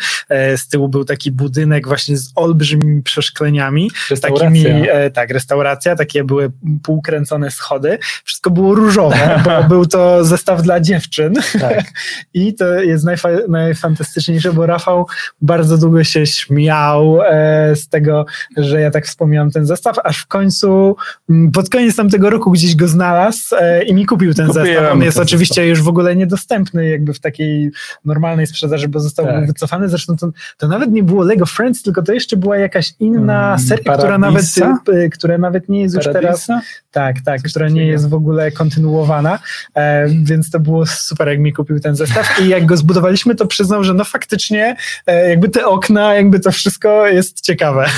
Z 0.56 0.68
tyłu 0.68 0.88
był 0.88 1.04
taki 1.04 1.32
budynek 1.32 1.88
właśnie 1.88 2.16
z 2.16 2.32
olbrzymimi 2.34 3.02
przeszkleniami. 3.02 3.90
Restauracja. 4.10 4.48
Takimi, 4.48 4.86
tak, 5.14 5.30
restauracja, 5.30 5.96
takie 5.96 6.24
były 6.24 6.50
półkręcone 6.82 7.50
schody. 7.50 7.98
Wszystko 8.24 8.50
było 8.50 8.74
różowe, 8.74 9.42
bo 9.44 9.62
był 9.74 9.86
to 9.86 10.24
zestaw 10.24 10.62
dla 10.62 10.80
dziewczyn. 10.80 11.34
Tak. 11.60 11.84
I 12.34 12.54
to 12.54 12.74
jest 12.74 13.04
najfa- 13.04 13.48
najfantastyczniejsze, 13.82 14.52
bo 14.52 14.66
Rafał 14.66 15.06
bardzo 15.40 15.78
długo 15.78 16.04
się 16.04 16.26
śmiał 16.26 17.22
e, 17.22 17.76
z 17.76 17.88
tego, 17.88 18.26
że 18.56 18.80
ja 18.80 18.90
tak 18.90 19.06
wspomniałem 19.06 19.50
ten 19.50 19.66
zestaw, 19.66 19.96
aż 20.04 20.18
w 20.18 20.26
końcu 20.26 20.96
m, 21.30 21.50
pod 21.52 21.68
koniec 21.68 21.96
tamtego 21.96 22.30
roku 22.30 22.50
gdzieś 22.50 22.76
go 22.76 22.88
znalazł 22.88 23.54
e, 23.60 23.82
i 23.84 23.94
mi 23.94 24.06
kupił 24.06 24.34
ten 24.34 24.46
Kupiłem 24.46 24.66
zestaw. 24.66 24.92
On 24.92 25.02
jest 25.02 25.18
oczywiście 25.18 25.68
już 25.68 25.82
w 25.82 25.88
ogóle 25.88 26.16
niedostępny 26.16 26.88
jakby 26.88 27.14
w 27.14 27.20
takiej 27.20 27.70
normalnej 28.04 28.46
sprzedaży, 28.46 28.88
bo 28.88 29.00
został 29.00 29.26
Tak. 29.26 29.46
wycofany. 29.46 29.88
Zresztą 29.88 30.16
to, 30.16 30.30
to 30.58 30.68
nawet 30.68 30.90
nie 30.90 31.02
było 31.02 31.24
Lego 31.24 31.46
Friends, 31.46 31.82
tylko 31.82 32.02
to 32.02 32.12
jeszcze 32.12 32.36
była 32.36 32.58
jakaś 32.58 32.94
inna 33.00 33.42
Mm, 33.46 33.58
seria, 33.58 33.96
która 33.98 34.18
nawet, 34.18 34.44
e, 34.92 35.08
która 35.08 35.38
nawet 35.38 35.68
nie 35.68 35.82
jest 35.82 35.94
już 35.94 36.04
teraz 36.04 36.48
Tak, 36.92 37.16
tak, 37.24 37.42
która 37.42 37.68
nie 37.68 37.86
jest 37.86 38.08
w 38.08 38.14
ogóle 38.14 38.50
kontynuowana, 38.50 39.38
e, 39.74 40.06
więc 40.08 40.50
to 40.50 40.60
było 40.60 40.86
super, 40.86 41.28
jak 41.28 41.38
mi 41.38 41.52
kupił 41.52 41.80
ten 41.80 41.96
zestaw 41.96 42.40
i 42.40 42.48
jak 42.48 42.66
go 42.66 42.76
zbudowaliśmy, 42.76 43.34
to 43.34 43.46
przyznał, 43.46 43.84
że 43.84 43.94
no 43.94 44.04
faktycznie 44.04 44.76
e, 45.06 45.28
jakby 45.28 45.48
te 45.48 45.66
okna, 45.66 46.14
jakby 46.14 46.40
to 46.40 46.52
wszystko 46.52 47.06
jest 47.06 47.40
ciekawe. 47.40 47.86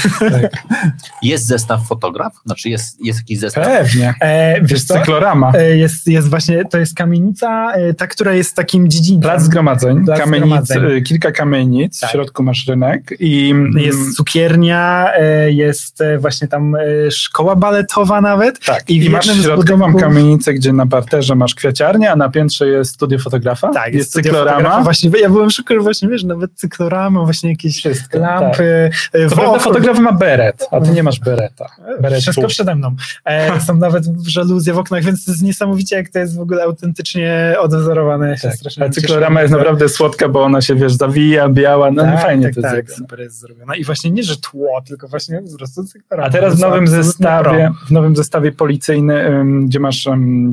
Jest 1.23 1.47
zestaw 1.47 1.87
fotograf? 1.89 2.33
Znaczy 2.47 2.69
jest, 2.69 3.05
jest 3.05 3.19
jakiś 3.19 3.39
zestaw? 3.39 3.67
Pewnie. 3.67 4.15
E, 4.21 4.61
wiesz 4.61 4.71
Jest 4.71 4.89
co? 4.89 4.95
cyklorama. 4.95 5.53
E, 5.55 5.77
jest, 5.77 6.07
jest 6.07 6.29
właśnie, 6.31 6.65
to 6.65 6.79
jest 6.79 6.95
kamienica, 6.95 7.73
e, 7.75 7.95
ta, 7.95 8.07
która 8.07 8.33
jest 8.33 8.57
takim 8.57 8.89
dziedzińcem. 8.89 9.31
Plac 9.31 9.43
zgromadzeń, 9.43 10.05
Plac 10.05 10.19
kamienic, 10.21 10.45
zgromadzeń. 10.67 10.85
y, 10.99 11.03
kilka 11.03 11.33
kamienic, 11.33 12.01
Tak. 12.01 12.11
w 12.11 12.13
środku 12.13 12.43
masz 12.43 12.67
rynek 12.69 13.15
i 13.19 13.51
mm, 13.51 13.79
Jest 13.79 14.17
cukiernia, 14.17 15.11
e, 15.15 15.53
jest 15.53 16.01
e, 16.01 16.19
właśnie 16.19 16.49
tam 16.49 16.75
e, 16.75 16.81
szkoła 17.11 17.57
baletowa 17.57 18.21
nawet. 18.21 18.65
tak, 18.65 18.84
i 18.89 18.97
i, 18.97 19.09
w 19.09 19.13
masz 19.13 19.27
środkową 19.43 19.87
budynków- 19.87 20.01
kamienicę, 20.01 20.55
gdzie 20.55 20.73
na 20.73 20.87
parterze 20.87 21.35
masz 21.35 21.55
kwiaciarnię, 21.55 22.11
a 22.13 22.17
na 22.17 22.29
piętrze 22.29 22.69
jest 22.69 22.95
studio 22.95 23.19
fotografa, 23.19 23.69
Tak, 23.73 23.95
jest 23.95 24.13
fotografa. 24.13 24.45
cyklorama. 24.47 24.83
Właśnie, 24.85 25.11
ja 25.21 25.31
byłem 25.31 25.51
w 25.51 25.53
szoku, 25.53 25.75
że 25.75 25.81
właśnie 25.81 26.09
wiesz, 26.09 26.25
nawet 26.25 26.51
cyklorama, 26.55 27.25
właśnie 27.25 27.51
jakieś 27.51 27.77
Wszystko, 27.79 28.19
lampy. 28.19 28.91
e, 29.13 29.29
Co 29.29 29.37
prawda 29.37 29.53
okno- 29.53 29.61
fotograf 29.63 29.99
ma 29.99 30.13
beret, 30.13 30.67
a 30.71 30.81
ty 30.81 30.91
nie 30.91 31.03
masz 31.03 31.21
bereta. 31.21 31.67
Beret 32.01 32.21
Wszystko 32.23 32.43
pół. 32.43 32.51
przede 32.51 32.75
mną. 32.75 32.95
E, 33.25 33.61
są 33.61 33.77
nawet 33.87 34.05
żaluzje 34.27 34.73
w 34.73 34.79
oknach, 34.79 35.03
więc 35.05 35.25
to 35.25 35.31
jest 35.31 35.43
niesamowicie, 35.43 35.97
jak 35.97 36.09
to 36.09 36.19
jest 36.19 36.37
w 36.37 36.41
ogóle 36.41 36.63
autentycznie 36.63 37.55
odwzorowane. 37.61 38.29
Ja 38.29 38.37
się 38.37 38.49
Tak. 38.49 38.57
strasznie 38.57 38.85
A 38.85 38.89
cyklorama 38.89 39.43
jest 39.43 39.53
naprawdę 39.53 39.89
słodka, 39.89 40.29
bo 40.29 40.43
ona 40.43 40.61
się, 40.61 40.75
wiesz, 40.75 40.93
zawija, 40.93 41.49
biała, 41.49 41.91
no 41.91 42.03
tak, 42.03 42.23
fajnie 42.23 42.45
tak, 42.45 42.55
to 42.55 42.61
jest 42.61 42.75
tak, 42.75 42.87
zrobione. 42.87 42.97
super 42.99 43.21
jest 43.21 43.39
zrobione. 43.41 43.77
I 43.77 43.85
właśnie 43.85 44.11
nie, 44.11 44.23
że 44.23 44.37
tło, 44.37 44.83
tylko 44.87 45.09
właśnie 45.09 45.43
po 45.53 45.59
prostu 45.59 45.85
cyklorama. 45.85 46.29
A 46.29 46.31
teraz 46.33 46.49
w 46.55 46.59
jest 46.59 46.63
nowym 46.63 46.89
zestawie, 46.89 47.71
w 47.89 47.91
nowym 47.91 48.17
zestawie 48.17 48.53
policyjnym, 48.53 48.74
ym, 49.11 49.67
gdzie 49.67 49.81
masz 49.81 50.09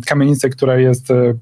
kamienicę, 0.06 0.50
która 0.50 0.78
jest 0.80 1.12
y, 1.12 1.38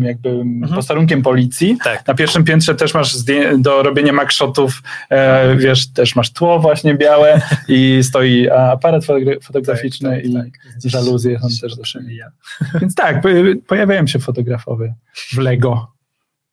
jakby 0.00 0.44
posterunkiem 0.74 1.22
policji. 1.22 1.78
Tak. 1.84 2.06
Na 2.06 2.14
pierwszym 2.14 2.44
piętrze 2.44 2.74
też 2.74 2.94
masz 2.94 3.16
do 3.58 3.82
robienia 3.82 4.12
magshotów, 4.12 4.82
e, 5.10 5.56
wiesz, 5.56 5.92
też 5.92 6.16
masz 6.16 6.32
tło 6.32 6.58
właśnie 6.60 6.94
białe 6.94 7.40
i 7.68 7.98
stoi 8.02 8.48
aparat 8.50 9.04
fotogra- 9.04 9.42
fotograficzny 9.42 10.08
Tak, 10.10 10.18
tak, 10.18 10.24
i 10.24 10.34
tak. 10.34 10.90
żaluzje 10.90 11.38
są 11.38 11.48
też 11.60 11.76
do 11.76 11.82
przewija. 11.82 12.30
Więc 12.80 12.94
tak, 12.94 13.20
po- 13.22 13.28
pojawiają 13.66 14.06
się 14.06 14.18
fotografowie 14.18 14.94
w 15.14 15.38
Lego, 15.38 15.92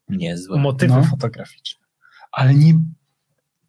Niezłe. 0.10 0.60
Motywy 0.60 0.94
No. 0.94 1.04
fotograficzne. 1.04 1.86
ale 2.32 2.54
nie, 2.54 2.74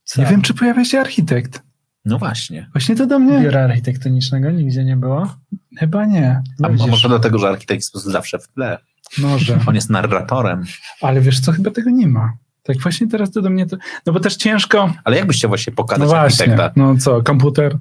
Co? 0.04 0.22
nie 0.22 0.28
wiem, 0.28 0.42
czy 0.42 0.54
pojawia 0.54 0.84
się 0.84 1.00
architekt. 1.00 1.62
No 2.04 2.18
właśnie. 2.18 2.68
Właśnie 2.72 2.96
to 2.96 3.06
do 3.06 3.18
mnie 3.18 3.40
Biura 3.40 3.60
architektonicznego 3.64 4.50
nigdzie 4.50 4.84
nie 4.84 4.96
było. 4.96 5.34
chyba 5.78 6.04
nie. 6.06 6.30
A 6.30 6.42
No 6.58 6.70
widzisz. 6.70 6.86
może 6.90 7.08
dlatego, 7.08 7.38
że 7.38 7.48
architekt 7.48 7.80
jest 7.94 8.04
zawsze 8.06 8.38
w 8.38 8.48
tle. 8.48 8.78
Może. 9.18 9.58
On 9.66 9.74
jest 9.74 9.90
narratorem. 9.90 10.64
Ale 11.00 11.20
wiesz 11.20 11.40
co, 11.40 11.52
chyba 11.52 11.70
tego 11.70 11.90
nie 11.90 12.06
ma. 12.08 12.32
Tak 12.62 12.78
właśnie 12.78 13.08
teraz 13.08 13.30
to 13.30 13.42
do 13.42 13.50
mnie 13.50 13.66
to... 13.66 13.76
No 14.06 14.12
bo 14.12 14.20
też 14.20 14.36
ciężko... 14.36 14.92
Ale 15.04 15.16
jak 15.16 15.26
byś 15.26 15.36
chciał 15.36 15.48
właśnie 15.50 15.70
No 15.70 15.76
pokazać 15.76 16.08
właśnie, 16.08 16.24
architekta? 16.44 16.72
no 16.76 16.96
co, 16.96 17.22
komputer? 17.22 17.78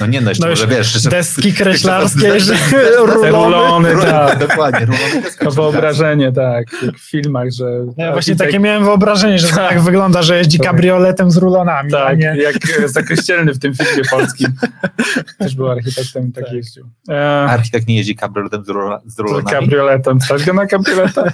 No 0.00 0.06
nie, 0.06 0.20
no 0.20 0.28
jeszcze 0.30 0.44
No 0.44 0.50
może 0.50 0.66
wiesz... 0.66 1.02
Deski 1.02 1.52
kreślarskie, 1.52 2.40
że 2.40 2.54
rulony. 2.98 3.30
Rulony, 3.30 3.94
tak. 4.02 4.38
Dokładnie. 4.38 4.86
rulony 4.86 5.22
To 5.38 5.50
wyobrażenie, 5.50 6.32
tak, 6.32 6.66
jak 6.82 6.98
w 6.98 7.10
filmach, 7.10 7.50
że... 7.52 7.64
Ja 7.96 8.12
właśnie 8.12 8.36
takie 8.36 8.58
miałem 8.58 8.84
wyobrażenie, 8.84 9.38
że 9.38 9.48
Tak. 9.48 9.56
tak 9.56 9.80
wygląda, 9.80 10.22
że 10.22 10.38
jeździ 10.38 10.58
Tak. 10.58 10.66
kabrioletem 10.66 11.30
z 11.30 11.36
rulonami. 11.36 11.90
Tak, 11.90 12.18
nie... 12.18 12.24
jak 12.36 12.56
Zakościelny 12.90 13.54
w 13.54 13.58
tym 13.58 13.74
filmie 13.74 14.02
polskim. 14.10 14.48
Też 15.38 15.54
był 15.54 15.70
architektem 15.70 16.28
i 16.28 16.32
tak, 16.32 16.44
Tak. 16.44 16.52
jeździł. 16.52 16.90
E, 17.10 17.30
Architekt 17.48 17.88
nie 17.88 17.96
jeździ 17.96 18.16
kabrioletem 18.16 18.64
z, 18.64 18.68
rula, 18.68 19.00
z 19.06 19.14
z 19.14 19.18
rulonami. 19.18 19.50
kabrioletem. 19.50 20.20
Stać 20.20 20.44
go 20.44 20.52
na 20.52 20.66
kabrioleta? 20.66 21.24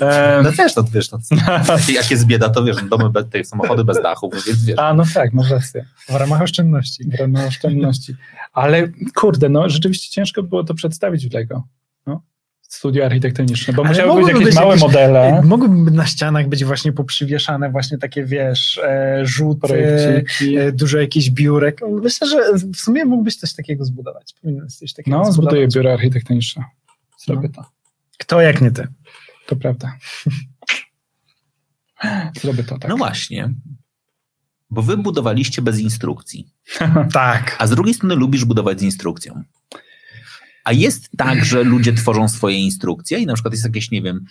E, 0.00 0.40
No 0.44 0.50
wiesz, 0.52 0.76
no 0.76 0.84
wiesz, 0.92 1.10
no, 1.10 1.18
jak 1.94 2.10
jest 2.10 2.26
bieda, 2.26 2.48
to 2.48 2.64
wiesz, 2.64 2.76
no, 2.82 2.88
domy 2.88 3.10
bez, 3.10 3.24
te 3.30 3.44
samochody 3.44 3.84
bez 3.84 4.02
dachów, 4.02 4.34
no 4.34 4.40
więc 4.46 4.64
wiesz. 4.64 4.78
a, 4.78 4.94
no 4.94 5.04
tak, 5.14 5.32
masz 5.32 5.50
rację. 5.50 5.84
W 6.08 6.14
ramach 6.14 6.42
oszczędności. 6.42 7.04
Ramach 7.20 7.46
oszczędności. 7.46 8.14
Ale 8.52 8.88
kurde, 9.14 9.48
no 9.48 9.68
rzeczywiście 9.68 10.10
ciężko 10.10 10.42
było 10.42 10.64
to 10.64 10.74
przedstawić 10.74 11.28
w 11.28 11.32
Lego. 11.34 11.64
No. 12.06 12.22
Studio 12.62 13.04
architektoniczne, 13.06 13.74
bo 13.74 13.82
Ale 13.82 13.90
musiały 13.90 14.20
być 14.20 14.28
jakieś 14.28 14.44
być 14.44 14.54
małe 14.54 14.66
jakieś- 14.66 14.82
modele, 14.82 15.42
Mogłyby 15.44 15.90
na 15.90 16.06
ścianach 16.06 16.48
być 16.48 16.64
właśnie 16.64 16.92
poprzywieszane 16.92 17.70
właśnie 17.70 17.98
takie, 17.98 18.24
wiesz, 18.24 18.78
e, 18.84 19.20
rzuty, 19.26 19.60
projekciki. 19.60 20.56
e, 20.56 20.72
dużo 20.72 20.98
jakichś 20.98 21.30
biurek. 21.30 21.80
Myślę, 22.02 22.28
że 22.28 22.52
w 22.72 22.76
sumie 22.76 23.04
mógłbyś 23.04 23.36
coś 23.36 23.54
takiego 23.54 23.84
zbudować. 23.84 24.34
Powinien 24.42 24.68
coś 24.68 24.92
takiego 24.92 25.16
No, 25.18 25.24
zbudować. 25.24 25.44
zbuduję 25.44 25.68
biuro 25.68 25.92
architektoniczne. 25.92 26.64
Zrobię 27.24 27.48
to. 27.48 27.64
Kto 28.18 28.40
jak 28.40 28.60
nie 28.60 28.70
ty? 28.70 28.86
To 29.46 29.56
prawda. 29.56 29.96
Zrobię 32.40 32.64
to, 32.64 32.78
tak. 32.78 32.90
No 32.90 32.96
właśnie. 32.96 33.50
Bo 34.70 34.82
wy 34.82 34.96
budowaliście 34.96 35.62
bez 35.62 35.80
instrukcji. 35.80 36.46
Tak. 37.12 37.56
A 37.58 37.66
z 37.66 37.70
drugiej 37.70 37.94
strony 37.94 38.14
lubisz 38.14 38.44
budować 38.44 38.80
z 38.80 38.82
instrukcją. 38.82 39.42
A 40.64 40.72
jest 40.72 41.10
tak, 41.16 41.44
że 41.44 41.62
ludzie 41.62 41.92
tworzą 41.92 42.28
swoje 42.28 42.58
instrukcje 42.58 43.18
i 43.18 43.26
na 43.26 43.34
przykład 43.34 43.54
jest 43.54 43.64
jakieś, 43.64 43.90
nie 43.90 44.02
wiem, 44.02 44.24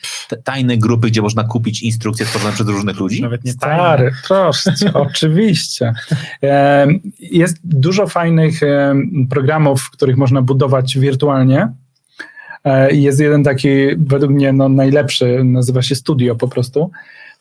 tajne 0.43 0.77
grupy, 0.77 1.07
gdzie 1.07 1.21
można 1.21 1.43
kupić 1.43 1.83
instrukcje 1.83 2.25
stworzone 2.25 2.53
przez 2.53 2.67
różnych 2.67 2.99
ludzi? 2.99 3.21
Nawet 3.21 3.43
nie 3.43 3.53
tajne. 3.53 3.77
Stary, 3.77 4.11
proszę, 4.27 4.73
oczywiście. 4.93 5.93
Jest 7.19 7.57
dużo 7.63 8.07
fajnych 8.07 8.59
programów, 9.29 9.81
w 9.81 9.91
których 9.91 10.17
można 10.17 10.41
budować 10.41 10.97
wirtualnie. 10.97 11.73
E, 12.63 12.95
Jest 12.95 13.19
jeden 13.19 13.43
taki, 13.43 13.69
według 13.97 14.31
mnie, 14.31 14.53
no, 14.53 14.69
najlepszy, 14.69 15.43
nazywa 15.43 15.81
się 15.81 15.95
Studio 15.95 16.35
po 16.35 16.47
prostu. 16.47 16.91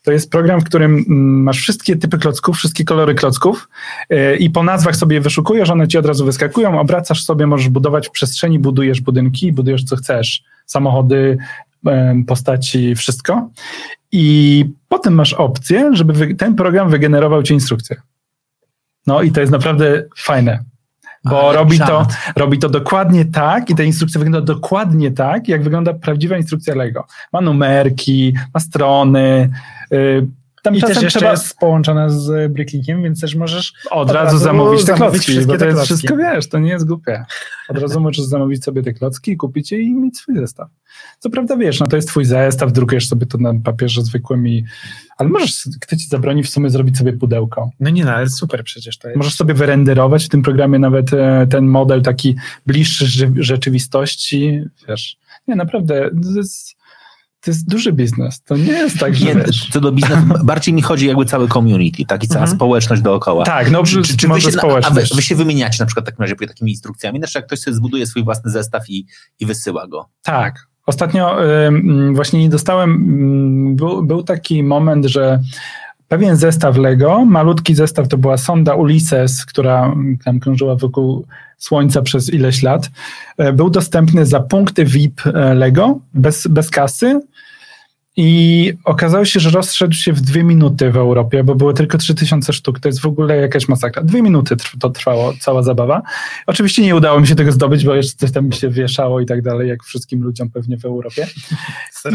To 0.05 0.11
jest 0.11 0.31
program, 0.31 0.61
w 0.61 0.63
którym 0.63 0.91
mm, 0.91 1.43
masz 1.43 1.59
wszystkie 1.59 1.95
typy 1.95 2.17
klocków, 2.17 2.57
wszystkie 2.57 2.83
kolory 2.83 3.15
klocków 3.15 3.69
e, 4.09 4.35
i 4.35 4.49
po 4.49 4.63
nazwach 4.63 4.95
sobie 4.95 5.21
wyszukujesz, 5.21 5.69
one 5.69 5.87
ci 5.87 5.97
od 5.97 6.05
razu 6.05 6.25
wyskakują, 6.25 6.79
obracasz 6.79 7.23
sobie, 7.23 7.47
możesz 7.47 7.69
budować 7.69 8.07
w 8.07 8.11
przestrzeni, 8.11 8.59
budujesz 8.59 9.01
budynki, 9.01 9.53
budujesz 9.53 9.83
co 9.83 9.95
chcesz, 9.95 10.43
samochody, 10.65 11.37
em, 11.85 12.25
postaci, 12.25 12.95
wszystko. 12.95 13.49
I 14.11 14.65
potem 14.89 15.13
masz 15.13 15.33
opcję, 15.33 15.89
żeby 15.93 16.35
ten 16.35 16.55
program 16.55 16.89
wygenerował 16.89 17.43
ci 17.43 17.53
instrukcję. 17.53 18.01
No 19.07 19.21
i 19.21 19.31
to 19.31 19.39
jest 19.39 19.51
naprawdę 19.51 20.03
fajne. 20.17 20.63
Bo 21.29 21.49
Ale 21.49 21.57
robi 21.57 21.79
to, 21.79 22.07
robi 22.35 22.59
to 22.59 22.69
dokładnie 22.69 23.25
tak 23.25 23.69
i 23.69 23.75
ta 23.75 23.83
instrukcja 23.83 24.19
wygląda 24.19 24.53
dokładnie 24.53 25.11
tak, 25.11 25.47
jak 25.47 25.63
wygląda 25.63 25.93
prawdziwa 25.93 26.37
instrukcja 26.37 26.75
Lego. 26.75 27.05
Ma 27.33 27.41
numerki, 27.41 28.33
ma 28.53 28.59
strony. 28.59 29.49
Yy, 29.91 30.27
tam 30.65 30.75
I 30.75 30.81
też 30.81 30.89
jeszcze 30.89 31.19
trzeba 31.19 31.31
jest 31.31 31.57
połączona 31.59 32.09
z 32.09 32.51
Bricklinkiem, 32.51 33.03
więc 33.03 33.21
też 33.21 33.35
możesz 33.35 33.73
od, 33.91 34.09
od 34.09 34.15
razu 34.15 34.25
razu 34.25 34.37
zamówić 34.37 34.85
te 34.85 34.93
klocki, 34.93 35.45
bo 35.45 35.57
to 35.57 35.65
jest 35.65 35.83
wszystko, 35.83 36.17
wiesz, 36.17 36.49
to 36.49 36.59
nie 36.59 36.69
jest 36.69 36.87
głupie. 36.87 37.25
Od 37.69 37.77
razu 37.77 37.99
możesz 37.99 38.25
zamówić 38.25 38.63
sobie 38.63 38.83
te 38.83 38.93
klocki, 38.93 39.31
i 39.31 39.37
kupić 39.37 39.71
je 39.71 39.81
i 39.81 39.93
mieć 39.93 40.17
swój 40.17 40.35
zestaw. 40.35 40.69
Co 41.19 41.29
prawda, 41.29 41.57
wiesz, 41.57 41.79
no 41.79 41.87
to 41.87 41.95
jest 41.95 42.07
twój 42.07 42.25
zestaw, 42.25 42.71
drukujesz 42.71 43.07
sobie 43.07 43.25
to 43.25 43.37
na 43.37 43.53
papierze 43.63 44.01
zwykłym 44.01 44.47
i... 44.47 44.65
Ale 45.17 45.29
możesz, 45.29 45.69
kto 45.81 45.95
ci 45.95 46.07
zabroni 46.07 46.43
w 46.43 46.49
sumie 46.49 46.69
zrobić 46.69 46.97
sobie 46.97 47.13
pudełko. 47.13 47.69
No 47.79 47.89
nie 47.89 48.05
no, 48.05 48.11
ale 48.11 48.29
super 48.29 48.63
przecież 48.63 48.97
to 48.97 49.07
jest. 49.07 49.17
Możesz 49.17 49.35
sobie 49.35 49.53
wyrenderować 49.53 50.25
w 50.25 50.29
tym 50.29 50.41
programie 50.41 50.79
nawet 50.79 51.13
e, 51.13 51.47
ten 51.49 51.65
model 51.67 52.01
taki 52.01 52.35
bliższy 52.65 53.05
rze- 53.05 53.33
rzeczywistości, 53.43 54.61
wiesz. 54.87 55.17
Nie, 55.47 55.55
naprawdę, 55.55 56.09
to 56.33 56.37
jest, 56.37 56.75
to 57.41 57.51
jest 57.51 57.69
duży 57.69 57.93
biznes. 57.93 58.41
To 58.41 58.57
nie 58.57 58.71
jest 58.73 58.99
tak, 58.99 59.15
że... 59.15 59.25
Nie, 59.25 59.35
wiesz- 59.35 59.69
co 59.71 59.81
do 59.81 59.91
biznesu, 59.91 60.21
bardziej 60.43 60.73
mi 60.73 60.81
chodzi 60.81 61.07
jakby 61.07 61.25
cały 61.25 61.47
community, 61.47 62.05
tak, 62.05 62.23
i 62.23 62.27
cała 62.27 62.41
Mhm. 62.43 62.57
społeczność 62.57 63.01
dookoła. 63.01 63.45
tak, 63.45 63.71
no 63.71 63.83
Czy, 63.83 64.01
czy, 64.01 64.17
czy 64.17 64.27
wy, 64.27 64.33
może 64.33 64.41
się, 64.41 64.47
a 64.47 64.51
wy, 64.51 64.57
społeczność. 64.57 65.15
wy 65.15 65.21
się 65.21 65.35
wymieniacie 65.35 65.77
na 65.79 65.85
przykład 65.85 66.05
w 66.05 66.09
takim 66.09 66.21
razie 66.21 66.35
takimi 66.35 66.71
instrukcjami, 66.71 67.19
znaczy 67.19 67.37
jak 67.39 67.45
ktoś 67.47 67.59
sobie 67.59 67.75
zbuduje 67.77 68.07
swój 68.07 68.23
własny 68.23 68.51
zestaw 68.51 68.89
i, 68.89 69.05
i 69.39 69.45
wysyła 69.45 69.87
go. 69.87 70.09
Tak. 70.23 70.67
Ostatnio 70.85 71.43
ym, 71.67 72.15
właśnie 72.15 72.39
nie 72.39 72.49
dostałem, 72.49 73.75
był, 73.75 74.03
był 74.03 74.23
taki 74.23 74.63
moment, 74.63 75.05
że 75.05 75.39
pewien 76.07 76.35
zestaw 76.35 76.77
Lego, 76.77 77.25
malutki 77.25 77.75
zestaw 77.75 78.07
to 78.07 78.17
była 78.17 78.37
sonda 78.37 78.75
Ulysses, 78.75 79.45
która 79.45 79.95
tam 80.25 80.39
krążyła 80.39 80.75
wokół 80.75 81.25
Słońca 81.57 82.01
przez 82.01 82.33
ileś 82.33 82.63
lat, 82.63 82.89
e, 83.37 83.53
był 83.53 83.69
dostępny 83.69 84.25
za 84.25 84.39
punkty 84.39 84.85
VIP 84.85 85.21
e, 85.27 85.53
Lego, 85.53 85.99
bez, 86.13 86.47
bez 86.47 86.69
kasy. 86.69 87.21
I 88.17 88.73
okazało 88.83 89.25
się, 89.25 89.39
że 89.39 89.49
rozszedł 89.49 89.93
się 89.93 90.13
w 90.13 90.21
dwie 90.21 90.43
minuty 90.43 90.91
w 90.91 90.97
Europie, 90.97 91.43
bo 91.43 91.55
było 91.55 91.73
tylko 91.73 91.97
3000 91.97 92.53
sztuk. 92.53 92.79
To 92.79 92.89
jest 92.89 93.01
w 93.01 93.05
ogóle 93.05 93.37
jakaś 93.37 93.67
masakra. 93.67 94.03
Dwie 94.03 94.21
minuty 94.21 94.55
to 94.79 94.89
trwało, 94.89 95.33
cała 95.39 95.63
zabawa. 95.63 96.01
Oczywiście 96.47 96.81
nie 96.81 96.95
udało 96.95 97.19
mi 97.19 97.27
się 97.27 97.35
tego 97.35 97.51
zdobyć, 97.51 97.85
bo 97.85 97.95
jeszcze 97.95 98.17
coś 98.17 98.31
tam 98.31 98.45
mi 98.45 98.53
się 98.53 98.69
wieszało 98.69 99.19
i 99.19 99.25
tak 99.25 99.41
dalej, 99.41 99.69
jak 99.69 99.83
wszystkim 99.83 100.21
ludziom 100.21 100.49
pewnie 100.49 100.77
w 100.77 100.85
Europie. 100.85 101.27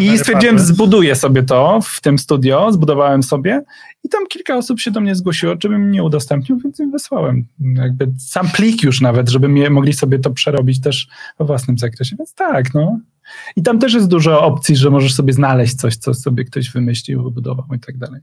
I 0.01 0.19
stwierdziłem, 0.19 0.59
zbuduję 0.59 1.17
sobie 1.17 1.43
to 1.43 1.81
w 1.83 2.01
tym 2.01 2.19
studio, 2.19 2.73
zbudowałem 2.73 3.23
sobie 3.23 3.63
i 4.05 4.09
tam 4.09 4.27
kilka 4.27 4.57
osób 4.57 4.81
się 4.81 4.91
do 4.91 5.01
mnie 5.01 5.15
zgłosiło, 5.15 5.55
żebym 5.63 5.91
nie 5.91 6.03
udostępnił, 6.03 6.59
więc 6.59 6.81
im 6.81 6.91
wysłałem. 6.91 7.47
Jakby 7.61 8.09
sam 8.19 8.49
plik 8.49 8.83
już 8.83 9.01
nawet, 9.01 9.29
żeby 9.29 9.71
mogli 9.71 9.93
sobie 9.93 10.19
to 10.19 10.31
przerobić 10.31 10.81
też 10.81 11.09
we 11.39 11.45
własnym 11.45 11.79
zakresie, 11.79 12.17
więc 12.17 12.35
tak, 12.35 12.75
no. 12.75 13.01
I 13.57 13.63
tam 13.63 13.79
też 13.79 13.95
jest 13.95 14.09
dużo 14.09 14.43
opcji, 14.43 14.77
że 14.77 14.91
możesz 14.91 15.15
sobie 15.15 15.33
znaleźć 15.33 15.75
coś, 15.75 15.97
co 15.97 16.15
sobie 16.15 16.45
ktoś 16.45 16.71
wymyślił, 16.71 17.23
wybudował 17.23 17.67
i 17.77 17.79
tak 17.79 17.99
dalej. 17.99 18.21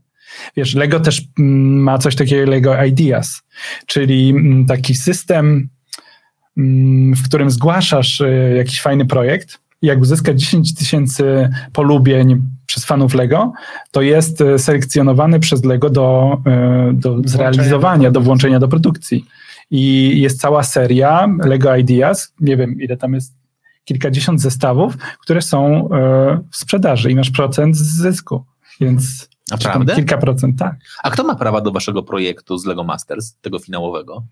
Wiesz, 0.56 0.74
Lego 0.74 1.00
też 1.00 1.22
mm, 1.38 1.82
ma 1.82 1.98
coś 1.98 2.16
takiego 2.16 2.50
Lego 2.50 2.84
Ideas, 2.84 3.42
czyli 3.86 4.30
mm, 4.30 4.66
taki 4.66 4.94
system, 4.94 5.68
mm, 6.56 7.14
w 7.14 7.22
którym 7.22 7.50
zgłaszasz 7.50 8.20
y, 8.20 8.54
jakiś 8.56 8.80
fajny 8.80 9.06
projekt 9.06 9.58
jak 9.82 10.00
uzyskać 10.00 10.40
10 10.40 10.74
tysięcy 10.74 11.48
polubień 11.72 12.42
przez 12.66 12.84
fanów 12.84 13.14
Lego, 13.14 13.52
to 13.90 14.02
jest 14.02 14.40
y, 14.40 14.58
selekcjonowany 14.58 15.40
przez 15.40 15.64
Lego 15.64 15.90
do, 15.90 16.38
y, 16.90 16.92
do 16.92 17.18
zrealizowania, 17.24 18.10
do 18.10 18.20
włączenia 18.20 18.58
do 18.60 18.68
produkcji. 18.68 19.24
I 19.70 20.12
jest 20.20 20.40
cała 20.40 20.62
seria 20.62 21.28
Lego 21.44 21.76
Ideas, 21.76 22.32
nie 22.40 22.56
wiem 22.56 22.80
ile 22.80 22.96
tam 22.96 23.14
jest, 23.14 23.34
kilkadziesiąt 23.88 24.40
zestawów, 24.40 24.94
które 25.20 25.42
są 25.42 25.86
y, 25.86 25.88
w 26.50 26.56
sprzedaży 26.56 27.10
i 27.10 27.14
masz 27.16 27.30
procent 27.30 27.76
z 27.76 27.96
zysku. 27.96 28.44
Więc 28.80 29.28
Naprawdę? 29.50 29.94
kilka 29.94 30.18
procent, 30.18 30.58
tak. 30.58 30.76
A 31.02 31.10
kto 31.10 31.24
ma 31.24 31.34
prawa 31.34 31.60
do 31.60 31.70
waszego 31.72 32.02
projektu 32.02 32.58
z 32.58 32.66
Lego 32.66 32.84
Masters, 32.84 33.34
tego 33.40 33.58
finałowego? 33.58 34.22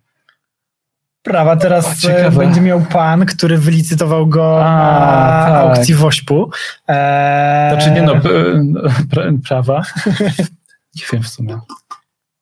Prawa 1.22 1.56
teraz 1.56 2.04
O, 2.04 2.08
e, 2.10 2.30
będzie 2.30 2.60
miał 2.60 2.80
pan, 2.80 3.26
który 3.26 3.58
wylicytował 3.58 4.26
go 4.26 4.64
A, 4.66 4.70
na 4.70 5.46
tak. 5.46 5.76
aukcji 5.76 5.94
Wośpu. 5.94 6.50
Eee, 6.88 7.70
Znaczy 7.72 7.90
nie 7.90 8.02
no, 8.02 8.20
p- 8.20 8.28
pra- 9.10 9.38
prawa. 9.48 9.82
Nie 10.96 11.02
wiem 11.12 11.22
w 11.22 11.28
sumie. 11.28 11.58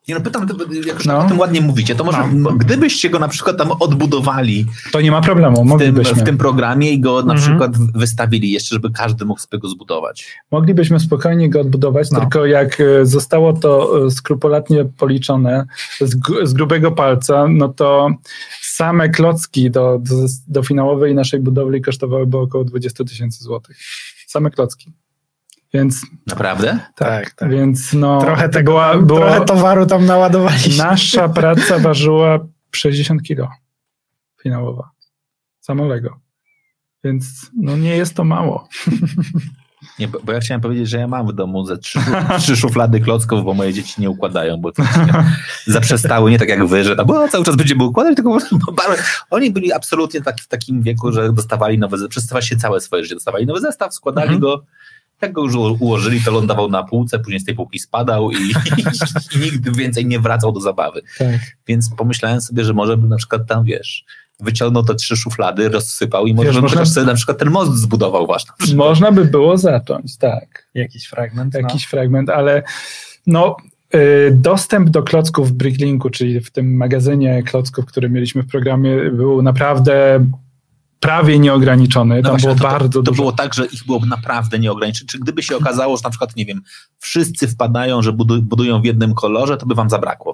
Nie 0.08 0.14
no, 0.14 0.20
pytam, 0.20 0.46
jak 0.86 0.96
już 0.96 1.06
No. 1.06 1.18
o 1.18 1.28
tym 1.28 1.38
ładnie 1.38 1.60
mówicie, 1.60 1.94
to 1.94 2.04
może 2.04 2.18
No. 2.32 2.52
gdybyście 2.52 3.10
go 3.10 3.18
na 3.18 3.28
przykład 3.28 3.58
tam 3.58 3.72
odbudowali 3.80 4.66
To 4.92 5.00
nie 5.00 5.10
ma 5.10 5.20
problemu, 5.20 5.54
w 5.56 5.58
tym, 5.58 5.66
moglibyśmy. 5.68 6.22
w 6.22 6.24
tym 6.24 6.38
programie 6.38 6.90
i 6.92 7.00
go 7.00 7.22
na 7.22 7.32
Mhm. 7.34 7.38
przykład 7.40 7.78
wystawili 7.94 8.50
jeszcze, 8.50 8.74
żeby 8.74 8.90
każdy 8.90 9.24
mógł 9.24 9.40
sobie 9.40 9.58
go 9.58 9.68
zbudować. 9.68 10.26
Moglibyśmy 10.50 11.00
spokojnie 11.00 11.50
go 11.50 11.60
odbudować, 11.60 12.10
No. 12.10 12.20
tylko 12.20 12.46
jak 12.46 12.80
e, 12.80 13.06
zostało 13.06 13.52
to 13.52 14.06
e, 14.06 14.10
skrupulatnie 14.10 14.84
policzone 14.84 15.66
z, 16.00 16.16
z 16.44 16.52
grubego 16.52 16.92
palca, 16.92 17.46
no 17.48 17.68
to 17.68 18.10
same 18.62 19.08
klocki 19.08 19.70
do, 19.70 19.98
do, 20.02 20.14
do 20.48 20.62
finałowej 20.62 21.14
naszej 21.14 21.40
budowli 21.40 21.82
kosztowałyby 21.82 22.38
około 22.38 22.64
20 22.64 23.04
tysięcy 23.04 23.44
złotych. 23.44 23.76
Same 24.26 24.50
klocki. 24.50 24.92
Więc 25.74 26.00
Naprawdę? 26.26 26.78
tak, 26.94 27.24
Tak, 27.24 27.30
tak. 27.34 27.50
więc 27.50 27.92
no 27.92 28.20
trochę, 28.20 28.48
tego, 28.48 28.72
była, 28.72 28.98
była 28.98 29.20
trochę 29.30 29.44
towaru 29.44 29.86
tam 29.86 30.06
naładowaliśmy. 30.06 30.84
nasza 30.84 31.28
praca 31.40 31.78
ważyła 31.78 32.38
60 32.70 33.22
kilo 33.22 33.48
finałowa. 34.42 34.90
Samo 35.60 35.84
Lego. 35.86 36.20
Więc 37.04 37.50
no 37.62 37.76
nie 37.76 37.96
jest 37.96 38.14
to 38.14 38.24
mało. 38.24 38.68
Nie, 39.98 40.08
bo 40.08 40.18
bo 40.24 40.32
ja 40.32 40.40
chciałem 40.40 40.60
powiedzieć, 40.60 40.88
że 40.88 40.98
ja 40.98 41.06
mam 41.08 41.26
w 41.26 41.32
domu 41.32 41.64
ze 41.64 41.78
trzy, 41.78 41.98
trzy 42.40 42.56
szuflady 42.56 43.00
klocków, 43.00 43.44
bo 43.44 43.54
moje 43.54 43.72
dzieci 43.72 44.00
nie 44.00 44.10
układają, 44.10 44.56
bo 44.56 44.70
zaprzestały, 45.66 46.30
nie 46.30 46.38
tak 46.38 46.48
jak 46.48 46.66
wy, 46.66 46.84
że 46.84 46.96
bo 46.96 47.28
cały 47.28 47.44
czas 47.44 47.56
będziemy 47.56 47.84
układać, 47.84 48.16
tylko 48.16 48.30
po 48.32 48.38
prostu, 48.38 48.58
bo 48.66 48.72
bardzo- 48.72 49.02
oni 49.30 49.50
byli 49.50 49.72
absolutnie 49.72 50.20
tak, 50.22 50.40
w 50.40 50.48
takim 50.48 50.82
wieku, 50.82 51.12
że 51.12 51.32
dostawali 51.32 51.78
nowe, 51.78 51.98
ze- 51.98 52.08
przez 52.08 52.30
się 52.40 52.56
całe 52.56 52.80
swoje 52.80 53.02
życie, 53.02 53.14
dostawali 53.14 53.46
nowy 53.46 53.60
zestaw, 53.60 53.94
składali 53.94 54.34
Mhm. 54.34 54.40
go, 54.40 54.64
jak 55.24 55.32
go 55.32 55.42
już 55.42 55.54
ułożyli, 55.54 56.20
to 56.24 56.30
lądował 56.30 56.70
na 56.70 56.82
półce, 56.82 57.18
później 57.18 57.40
z 57.40 57.44
tej 57.44 57.54
półki 57.54 57.78
spadał 57.78 58.30
i, 58.30 58.36
i, 58.36 59.38
nigdy 59.44 59.72
więcej 59.72 60.06
nie 60.06 60.20
wracał 60.20 60.52
do 60.52 60.60
zabawy. 60.60 61.02
Tak. 61.18 61.40
Więc 61.66 61.90
pomyślałem 61.96 62.40
sobie, 62.40 62.64
że 62.64 62.72
może 62.72 62.96
bym 62.96 63.08
na 63.08 63.16
przykład 63.16 63.46
tam, 63.46 63.64
wiesz, 63.64 64.04
wyciągnął 64.40 64.84
te 64.84 64.94
trzy 64.94 65.16
szuflady, 65.16 65.68
rozsypał 65.68 66.26
i 66.26 66.34
może 66.34 66.52
Wiesz, 66.52 66.60
można- 66.60 66.84
sobie 66.86 67.06
na 67.06 67.14
przykład 67.14 67.38
ten 67.38 67.50
most 67.50 67.74
zbudował 67.74 68.26
przykład. 68.26 68.74
Można 68.74 69.12
by 69.12 69.24
było 69.24 69.58
zacząć, 69.58 70.16
tak. 70.16 70.68
Jakiś 70.74 71.06
fragment. 71.06 71.54
no. 71.54 71.60
Jakiś 71.60 71.84
fragment, 71.84 72.30
ale 72.30 72.62
no, 73.26 73.56
y, 73.94 74.30
dostęp 74.34 74.90
do 74.90 75.02
klocków 75.02 75.48
w 75.48 75.52
Bricklinku, 75.52 76.10
czyli 76.10 76.40
w 76.40 76.50
tym 76.50 76.76
magazynie 76.76 77.42
klocków, 77.42 77.86
który 77.86 78.10
mieliśmy 78.10 78.42
w 78.42 78.46
programie, 78.46 79.10
był 79.10 79.42
naprawdę 79.42 80.26
prawie 81.00 81.38
nieograniczony. 81.38 82.16
No 82.16 82.22
Tam 82.22 82.30
właśnie, 82.30 82.46
było 82.46 82.58
to, 82.58 82.78
bardzo 82.78 82.88
to, 82.88 82.92
to 82.92 83.02
dużo. 83.02 83.22
było 83.22 83.32
tak, 83.32 83.54
że 83.54 83.66
ich 83.66 83.86
było 83.86 84.00
naprawdę 84.06 84.58
nieograniczone. 84.58 85.08
Czy 85.08 85.18
gdyby 85.18 85.42
się 85.42 85.56
okazało, 85.56 85.96
że 85.96 86.00
na 86.04 86.10
przykład, 86.10 86.36
nie 86.36 86.44
wiem, 86.44 86.60
wszyscy 86.98 87.48
wpadają, 87.48 88.02
że 88.02 88.12
budu, 88.12 88.42
budują 88.42 88.82
w 88.82 88.84
jednym 88.84 89.14
kolorze, 89.14 89.56
to 89.56 89.66
by 89.66 89.74
wam 89.74 89.90
zabrakło. 89.90 90.32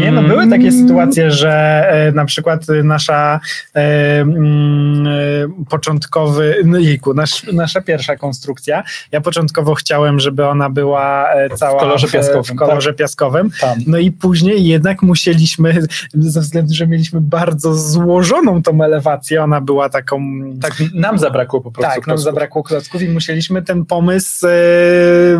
Nie, 0.00 0.12
no 0.12 0.22
były 0.22 0.48
takie 0.48 0.72
sytuacje, 0.72 1.30
że 1.30 1.52
e, 1.90 2.12
na 2.12 2.24
przykład 2.24 2.66
nasza 2.84 3.40
e, 3.74 4.20
mm, 4.20 5.06
e, 5.06 5.64
początkowy, 5.70 6.56
no 6.64 6.78
jejku, 6.78 7.14
nasz, 7.14 7.46
nasza 7.52 7.80
pierwsza 7.80 8.16
konstrukcja, 8.16 8.82
ja 9.12 9.20
początkowo 9.20 9.74
chciałem, 9.74 10.20
żeby 10.20 10.46
ona 10.46 10.70
była 10.70 11.26
cała 11.56 11.80
kolorze 11.80 12.08
piaskowym, 12.08 12.56
w 12.56 12.58
kolorze 12.58 12.92
piaskowym, 12.92 13.50
Tam. 13.60 13.78
no 13.86 13.98
i 13.98 14.12
później 14.12 14.66
jednak 14.66 15.02
musieliśmy, 15.02 15.86
ze 16.14 16.40
względu, 16.40 16.74
że 16.74 16.86
mieliśmy 16.86 17.20
bardzo 17.20 17.74
złożoną 17.74 18.62
tą 18.62 18.84
elewację, 18.84 19.42
ona 19.42 19.60
była 19.60 19.88
taką... 19.94 20.20
Tak, 20.62 20.74
nam 20.94 21.18
zabrakło 21.18 21.60
po 21.60 21.70
prostu 21.70 21.88
Tak, 21.90 21.96
nam 21.96 22.04
klocków. 22.04 22.24
zabrakło 22.24 22.62
klocków 22.62 23.02
i 23.02 23.08
musieliśmy 23.08 23.62
ten 23.62 23.86
pomysł 23.86 24.46
e, 24.46 24.50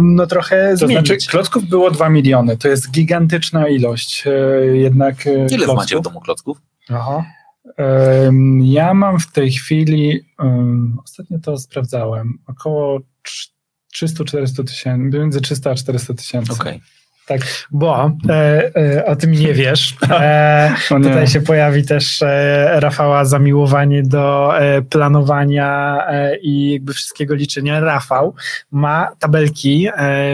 no 0.03 0.27
trochę 0.27 0.71
To 0.81 0.87
zmienić. 0.87 1.07
znaczy, 1.09 1.27
klocków 1.31 1.65
było 1.69 1.91
2 1.91 2.09
miliony. 2.09 2.57
To 2.57 2.69
jest 2.69 2.91
gigantyczna 2.91 3.69
ilość. 3.69 4.25
e, 4.27 4.31
Jednak 4.77 5.27
e, 5.27 5.31
Ile 5.31 5.49
klocków. 5.49 5.77
macie 5.77 5.99
w 5.99 6.01
domu 6.03 6.21
klocków? 6.21 6.59
Aha. 6.91 7.25
Ja 8.63 8.95
mam 8.95 9.19
w 9.21 9.33
tej 9.33 9.53
chwili, 9.53 10.21
em, 10.41 10.99
ostatnio 11.05 11.39
to 11.39 11.59
sprawdzałem, 11.59 12.39
około 12.47 12.99
trz- 12.99 13.51
300-400 13.95 14.65
tysięcy, 14.65 15.19
między 15.19 15.41
300 15.41 15.71
a 15.71 15.75
400 15.75 16.15
tysięcy. 16.15 16.53
Okej. 16.53 16.81
Tak, 17.27 17.41
Bo 17.71 18.11
e, 18.29 18.71
e, 18.77 19.05
o 19.07 19.17
tym 19.17 19.33
nie 19.33 19.55
wiesz. 19.55 19.95
E, 20.21 20.75
nie. 20.91 21.01
tutaj 21.01 21.27
się 21.27 21.41
pojawi 21.41 21.87
też 21.87 22.23
e, 22.23 22.81
Rafała 22.81 23.25
zamiłowanie 23.25 24.03
do 24.03 24.59
e, 24.61 24.83
planowania 24.83 25.99
e, 26.09 26.37
i 26.37 26.73
jakby 26.73 26.93
wszystkiego 26.95 27.35
liczenia. 27.35 27.81
Rafał 27.81 28.35
ma 28.71 29.09
tabelki 29.19 29.89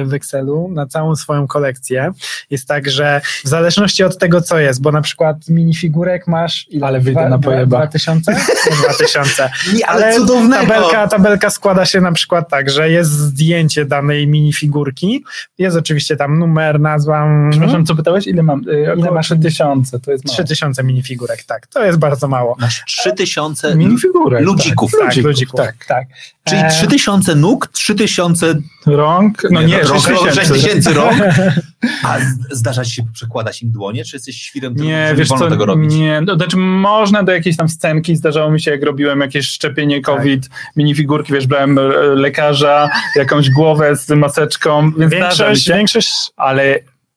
w 0.04 0.14
Excelu 0.14 0.68
na 0.72 0.86
całą 0.86 1.16
swoją 1.16 1.46
kolekcję. 1.46 2.10
Jest 2.50 2.68
tak, 2.68 2.90
że 2.90 3.20
w 3.44 3.48
zależności 3.48 4.04
od 4.04 4.18
tego, 4.18 4.40
co 4.40 4.58
jest, 4.58 4.82
bo 4.82 4.92
na 4.92 5.02
przykład 5.02 5.36
minifigurek 5.48 6.26
masz 6.26 6.66
ile? 6.68 6.86
Ale 6.86 7.00
wyjdę 7.00 7.20
Dwa- 7.20 7.28
na 7.28 7.38
dwa- 7.38 7.50
pojeba. 7.50 7.78
2000? 7.78 8.32
Nie, 8.32 8.76
2000. 8.84 9.50
Nie, 9.74 9.86
Ale 9.86 10.14
tabelka, 10.50 11.08
tabelka 11.08 11.50
składa 11.50 11.86
się 11.86 12.00
na 12.00 12.12
przykład 12.12 12.48
tak, 12.48 12.70
że 12.70 12.90
jest 12.90 13.10
zdjęcie 13.10 13.84
danej 13.84 14.26
minifigurki, 14.26 15.24
jest 15.58 15.76
oczywiście 15.76 16.16
tam 16.16 16.38
numer, 16.38 16.79
nazwa, 16.80 17.22
mhm. 17.22 17.50
Przepraszam, 17.50 17.86
co 17.86 17.94
pytałeś? 17.94 18.26
Ile 18.26 18.42
mam? 18.42 18.60
Y, 18.68 18.82
Ile 18.82 18.92
Około 18.92 19.14
masz? 19.14 19.26
3000, 19.26 20.00
to 20.00 20.10
jest 20.10 20.24
mało. 20.24 20.34
3000 20.34 20.82
minifigurek, 20.82 21.44
tak, 21.44 21.66
to 21.66 21.84
jest 21.84 21.98
bardzo 21.98 22.28
mało. 22.28 22.56
Masz 22.60 22.82
3000 22.86 23.74
Minifigurek. 23.76 24.44
ludzików. 24.44 24.90
Tak, 24.90 25.00
Tak, 25.00 25.08
ludzików, 25.08 25.26
ludzików, 25.30 25.60
tak. 25.60 25.84
tak. 25.88 26.06
Czyli 26.44 26.60
E, 26.60 26.68
3000 26.70 27.34
nóg, 27.34 27.66
3000 27.66 28.54
Rąk, 28.86 29.42
no 29.50 29.62
nie, 29.62 29.78
rąk, 29.82 30.00
6 30.04 30.06
tysięcy. 30.20 30.34
6 30.34 30.50
tysięcy 30.52 30.92
rąk, 30.94 31.18
A 32.04 32.18
z- 32.18 32.58
zdarza 32.58 32.84
ci 32.84 32.90
się 32.94 33.02
przekładać 33.12 33.62
im 33.62 33.70
dłonie, 33.70 34.04
czy 34.04 34.16
jesteś 34.16 34.36
świrem, 34.42 34.74
tylko 34.74 34.88
Nie, 34.88 35.08
że 35.08 35.14
wiesz 35.14 35.28
wolno 35.28 35.44
co, 35.44 35.50
tego 35.50 35.66
robić? 35.66 35.94
nie, 35.94 36.20
no, 36.20 36.34
znaczy 36.36 36.56
można 36.56 37.22
do 37.22 37.32
jakiejś 37.32 37.56
tam 37.56 37.68
scenki, 37.68 38.16
zdarzało 38.16 38.50
mi 38.50 38.60
się, 38.60 38.70
jak 38.70 38.82
robiłem 38.82 39.20
jakieś 39.20 39.46
szczepienie 39.46 40.00
COVID, 40.00 40.48
minifigurki, 40.76 41.32
wiesz, 41.32 41.46
brałem 41.46 41.78
e, 41.78 41.82
lekarza, 42.14 42.88
jakąś 43.16 43.50
głowę 43.50 43.96
z 43.96 44.08
maseczką, 44.10 44.92
więc 44.92 45.12
zdarza 45.12 45.44
mi 45.44 45.48
Większość, 45.48 45.64
się, 45.64 45.74
większość 45.74 46.10
ale 46.36 46.69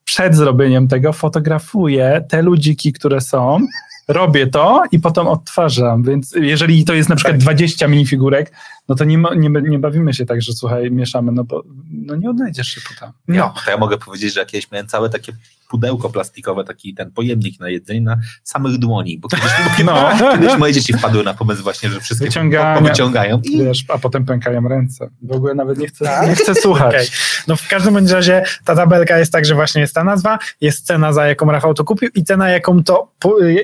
przed 0.04 0.36
zrobieniem 0.36 0.88
tego 0.88 1.14
fotografuję 1.14 2.26
te 2.30 2.42
ludziki, 2.42 2.94
które 2.94 3.22
są, 3.22 3.60
robię 4.08 4.48
to 4.48 4.84
i 4.92 5.00
potem 5.00 5.28
odtwarzam, 5.28 6.04
więc 6.04 6.36
jeżeli 6.36 6.86
to 6.86 6.94
jest 6.94 7.10
na 7.10 7.16
przykład 7.16 7.38
20 7.38 7.88
minifigurek, 7.88 8.52
no 8.90 8.96
to 8.96 9.04
nie, 9.04 9.18
ma- 9.18 9.34
nie, 9.36 9.50
nie 9.50 9.80
bawimy 9.80 10.14
się 10.14 10.26
tak, 10.26 10.42
że 10.42 10.54
słuchaj, 10.54 10.92
mieszamy, 10.92 11.32
no 11.32 11.44
bo 11.44 11.64
no 11.92 12.16
nie 12.16 12.30
odnajdziesz 12.30 12.68
się 12.68 12.82
potem. 12.94 13.14
No, 13.28 13.54
to 13.66 13.72
ja 13.72 13.78
mogę 13.78 13.98
powiedzieć, 13.98 14.34
że 14.34 14.40
jakieś 14.40 14.72
miałem 14.72 14.88
całe 14.88 15.10
takie 15.10 15.34
pudełko 15.70 16.10
plastikowe, 16.10 16.64
taki 16.64 16.94
ten 16.94 17.12
pojemnik 17.12 17.60
na 17.60 17.70
jedzenie 17.70 18.02
na 18.02 18.18
samych 18.44 18.78
dłoni, 18.78 19.20
bo 19.20 19.28
kiedyś, 19.30 19.52
No. 19.86 20.10
kiedyś 20.32 20.58
moje 20.58 20.74
dzieci 20.74 20.94
wpadły 20.94 21.24
na 21.24 21.34
pomysł 21.34 21.64
właśnie, 21.64 21.90
że 21.90 22.00
wszystkie 22.00 22.26
wyciągają 22.82 23.42
i 23.44 23.58
Wiesz, 23.58 23.86
a 23.88 23.98
potem 23.98 24.26
pękają 24.26 24.68
ręce. 24.68 25.10
W 25.22 25.32
ogóle 25.32 25.54
nawet 25.56 25.78
nie 25.78 25.88
chcę, 25.88 26.26
nie 26.28 26.36
chcę 26.36 26.56
słuchać. 26.56 26.94
Okej. 26.96 27.08
No 27.48 27.56
w 27.56 27.68
każdym 27.68 27.94
bądź 27.94 28.12
razie 28.12 28.44
ta 28.66 28.76
tabelka 28.76 29.18
jest 29.20 29.32
tak, 29.32 29.46
że 29.46 29.56
właśnie 29.56 29.82
jest 29.82 29.94
ta 29.96 30.04
nazwa, 30.04 30.40
jest 30.62 30.86
cena, 30.86 31.14
za 31.14 31.28
jaką 31.28 31.52
Rafał 31.52 31.74
to 31.74 31.84
kupił 31.84 32.10
i 32.16 32.24
cena, 32.24 32.50
jaką 32.50 32.84
to, 32.84 33.12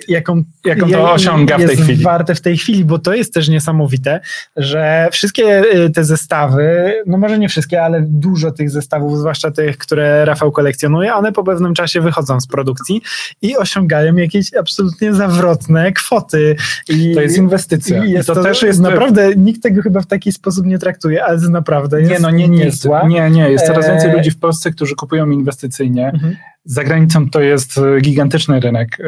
jaką, 0.07 0.43
Jaką 0.65 0.89
to 0.91 1.11
osiąga 1.13 1.55
w 1.55 1.57
tej 1.59 1.69
jest 1.69 1.83
chwili. 1.83 2.03
warte 2.03 2.35
w 2.35 2.41
tej 2.41 2.57
chwili, 2.57 2.85
bo 2.85 2.99
to 2.99 3.13
jest 3.13 3.33
też 3.33 3.49
niesamowite, 3.49 4.19
że 4.55 5.08
wszystkie 5.11 5.75
y, 5.75 5.89
te 5.89 6.03
zestawy, 6.03 6.93
no 7.05 7.17
może 7.17 7.39
nie 7.39 7.49
wszystkie, 7.49 7.83
ale 7.83 8.01
dużo 8.01 8.51
tych 8.51 8.69
zestawów, 8.69 9.19
zwłaszcza 9.19 9.51
tych, 9.51 9.77
które 9.77 10.25
Rafał 10.25 10.51
kolekcjonuje, 10.51 11.15
one 11.15 11.31
po 11.31 11.43
pewnym 11.43 11.73
czasie 11.73 12.01
wychodzą 12.01 12.41
z 12.41 12.47
produkcji 12.47 13.01
i 13.41 13.57
osiągają 13.57 14.15
jakieś 14.15 14.53
absolutnie 14.53 15.13
zawrotne 15.13 15.91
kwoty. 15.91 16.55
I, 16.89 17.15
To 17.15 17.21
jest 17.21 17.37
inwestycja. 17.37 18.05
I 18.05 18.11
jest 18.11 18.27
to, 18.27 18.35
to, 18.35 18.43
też 18.43 18.61
jest 18.61 18.79
naprawdę, 18.79 19.35
nikt 19.35 19.63
tego 19.63 19.81
chyba 19.81 20.01
w 20.01 20.07
taki 20.07 20.31
sposób 20.31 20.65
nie 20.65 20.79
traktuje, 20.79 21.25
ale 21.25 21.39
naprawdę 21.49 21.99
jest 21.99 22.11
Nie, 22.11 22.19
no 22.19 22.31
nie, 22.31 22.47
nie, 22.47 22.65
jest, 22.65 22.87
nie, 23.07 23.29
nie, 23.29 23.49
jest 23.49 23.65
coraz 23.65 23.87
więcej 23.87 24.09
Eee. 24.09 24.17
ludzi 24.17 24.31
w 24.31 24.39
Polsce, 24.39 24.71
którzy 24.71 24.95
kupują 24.95 25.29
inwestycyjnie. 25.29 26.11
Mhm. 26.13 26.35
Za 26.69 26.83
granicą 26.83 27.29
to 27.29 27.41
jest 27.41 27.77
e, 27.77 28.01
gigantyczny 28.01 28.59
rynek. 28.59 28.97
E, 28.99 29.03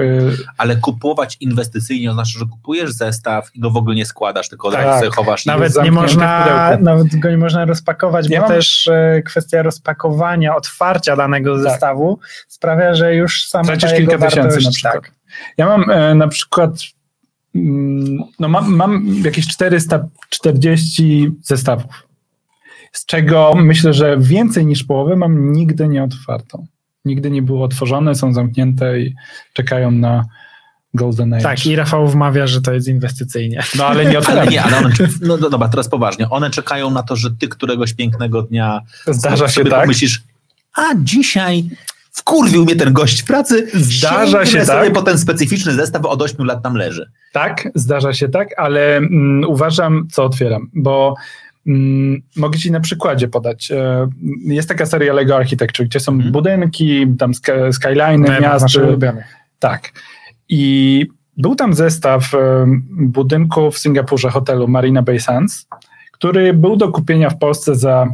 ale 0.57 0.75
kupować 0.75 1.37
inwestycyjnie 1.39 2.11
oznacza, 2.11 2.39
że 2.39 2.45
kupujesz 2.45 2.91
zestaw 2.91 3.55
i 3.55 3.59
go 3.59 3.71
w 3.71 3.77
ogóle 3.77 3.95
nie 3.95 4.05
składasz, 4.05 4.49
tylko 4.49 4.71
Tak. 4.71 4.83
tak. 4.83 4.99
sobie 4.99 5.11
chowasz. 5.11 5.45
Nawet 5.45 5.83
nie 5.83 5.91
można, 5.91 6.77
nawet 6.79 7.15
go 7.15 7.29
nie 7.29 7.37
można 7.37 7.65
rozpakować, 7.65 8.29
Ja 8.29 8.41
bo 8.41 8.47
mam- 8.47 8.55
też 8.55 8.87
e, 8.87 9.21
kwestia 9.25 9.61
rozpakowania, 9.61 10.55
otwarcia 10.55 11.15
danego 11.15 11.53
Tak. 11.53 11.63
zestawu 11.63 12.19
sprawia, 12.47 12.93
że 12.95 13.15
już 13.15 13.45
sama 13.47 13.65
Tracisz 13.65 13.93
kilka 13.93 14.17
tysięcy 14.17 14.63
na 14.63 14.71
przykład. 14.71 14.93
Tak. 14.93 15.11
Ja 15.57 15.65
mam 15.65 15.89
e, 15.89 16.15
na 16.15 16.27
przykład 16.27 16.71
mm, 17.55 18.23
no 18.39 18.47
mam, 18.49 18.75
mam 18.75 19.05
jakieś 19.23 19.47
440 19.47 21.31
zestawów, 21.43 22.07
z 22.91 23.05
czego 23.05 23.53
myślę, 23.55 23.93
że 23.93 24.17
więcej 24.19 24.65
niż 24.65 24.83
połowę 24.83 25.15
mam 25.15 25.53
nigdy 25.53 25.87
nie 25.87 26.03
otwartą. 26.03 26.65
Nigdy 27.05 27.31
nie 27.31 27.41
było 27.41 27.65
otworzone, 27.65 28.15
są 28.15 28.33
zamknięte 28.33 28.99
i 28.99 29.15
czekają 29.53 29.91
na 29.91 30.25
Golden 30.93 31.33
Age. 31.33 31.43
tak, 31.43 31.65
i 31.65 31.75
Rafał 31.75 32.07
wmawia, 32.07 32.47
że 32.47 32.61
to 32.61 32.73
jest 32.73 32.87
inwestycyjnie. 32.87 33.63
No 33.77 33.85
ale 33.85 34.05
nie 34.05 34.17
Ale 34.27 34.47
nie, 34.47 34.63
ale 34.63 34.77
one, 34.77 34.89
no 35.21 35.37
do- 35.37 35.49
dobra, 35.49 35.67
teraz 35.69 35.89
poważnie. 35.89 36.29
One 36.29 36.49
czekają 36.49 36.91
na 36.91 37.03
to, 37.03 37.15
że 37.15 37.29
ty 37.39 37.47
któregoś 37.47 37.93
pięknego 37.93 38.41
dnia 38.41 38.81
Zdarza 39.07 39.47
się 39.47 39.65
tak. 39.65 39.81
pomyślisz, 39.81 40.21
a 40.75 40.81
dzisiaj 40.95 41.63
wkurwił 42.11 42.65
mnie 42.65 42.75
ten 42.75 42.93
gość 42.93 43.21
w 43.21 43.25
pracy, 43.25 43.67
Zdarza 43.73 44.45
się 44.45 44.57
tak. 44.57 44.67
sobie 44.67 44.91
po 44.91 45.01
ten 45.01 45.19
specyficzny 45.19 45.73
zestaw, 45.73 46.05
od 46.05 46.21
8 46.21 46.45
lat 46.45 46.63
tam 46.63 46.75
leży. 46.75 47.11
Tak, 47.31 47.69
zdarza 47.75 48.13
się 48.13 48.29
tak, 48.29 48.47
ale 48.59 48.97
mm, 48.97 49.43
uważam, 49.49 50.07
co 50.11 50.23
otwieram, 50.23 50.69
bo 50.73 51.15
mogę 52.37 52.59
ci 52.59 52.71
na 52.71 52.79
przykładzie 52.79 53.27
podać. 53.27 53.71
E, 53.71 54.07
jest 54.43 54.69
taka 54.69 54.85
seria 54.85 55.13
Lego 55.13 55.35
Architecture, 55.37 55.85
gdzie 55.85 55.99
są 55.99 56.11
Mhm. 56.11 56.31
budynki, 56.31 57.07
tam 57.19 57.33
sk 57.33 57.47
skyline, 57.71 58.21
miast. 58.41 58.63
naszych 58.63 58.83
ulubionych. 58.83 59.35
Tak. 59.59 59.91
I 60.49 61.05
był 61.37 61.55
tam 61.55 61.73
zestaw 61.73 62.33
e, 62.33 62.65
budynku 62.91 63.71
w 63.71 63.77
Singapurze, 63.79 64.29
hotelu 64.29 64.67
Marina 64.67 65.01
Bay 65.01 65.19
Sands, 65.19 65.67
który 66.11 66.53
był 66.53 66.75
do 66.75 66.89
kupienia 66.89 67.29
w 67.29 67.37
Polsce 67.37 67.75
za 67.75 68.07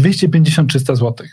250-300 0.00 0.96
zł. 0.96 1.26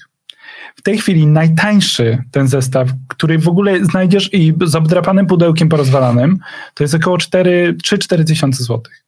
W 0.75 0.81
tej 0.81 0.97
chwili 0.97 1.27
najtańszy 1.27 2.23
ten 2.31 2.47
zestaw, 2.47 2.89
który 3.07 3.39
w 3.39 3.47
ogóle 3.47 3.85
znajdziesz 3.85 4.33
i 4.33 4.53
z 4.65 4.75
obdrapanym 4.75 5.25
pudełkiem 5.27 5.69
porozwalanym, 5.69 6.39
to 6.73 6.83
jest 6.83 6.93
około 6.93 7.17
4 7.17 7.75
3-4 7.83 8.23
tysiące 8.23 8.63
złotych. 8.63 9.05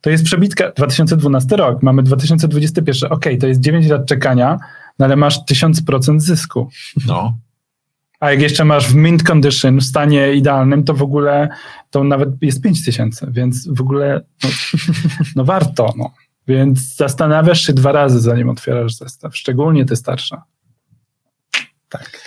To 0.00 0.10
jest 0.10 0.24
przebitka 0.24 0.72
2012 0.76 1.56
rok, 1.56 1.82
mamy 1.82 2.02
2021. 2.02 3.12
Okej, 3.12 3.38
to 3.38 3.46
jest 3.46 3.60
9 3.60 3.86
lat 3.86 4.06
czekania, 4.06 4.58
no 4.98 5.04
ale 5.06 5.16
masz 5.16 5.38
1000% 5.44 6.20
zysku. 6.20 6.68
No. 7.06 7.38
A 8.20 8.30
jak 8.30 8.40
jeszcze 8.40 8.64
masz 8.64 8.88
w 8.88 8.94
mint 8.94 9.22
condition, 9.22 9.78
w 9.78 9.84
stanie 9.84 10.34
idealnym, 10.34 10.84
to 10.84 10.94
w 10.94 11.02
ogóle 11.02 11.48
to 11.90 12.04
nawet 12.04 12.28
jest 12.42 12.62
5 12.62 12.84
tysięcy, 12.84 13.26
więc 13.30 13.68
w 13.68 13.80
ogóle 13.80 14.20
no, 14.44 14.50
no 15.36 15.44
warto. 15.44 15.94
No. 15.96 16.10
Więc 16.48 16.96
zastanawiasz 16.96 17.60
się 17.60 17.72
dwa 17.72 17.92
razy, 17.92 18.20
zanim 18.20 18.48
otwierasz 18.48 18.94
zestaw, 18.94 19.36
szczególnie 19.36 19.84
te 19.84 19.96
starsze. 19.96 20.36
Tak. 21.88 22.20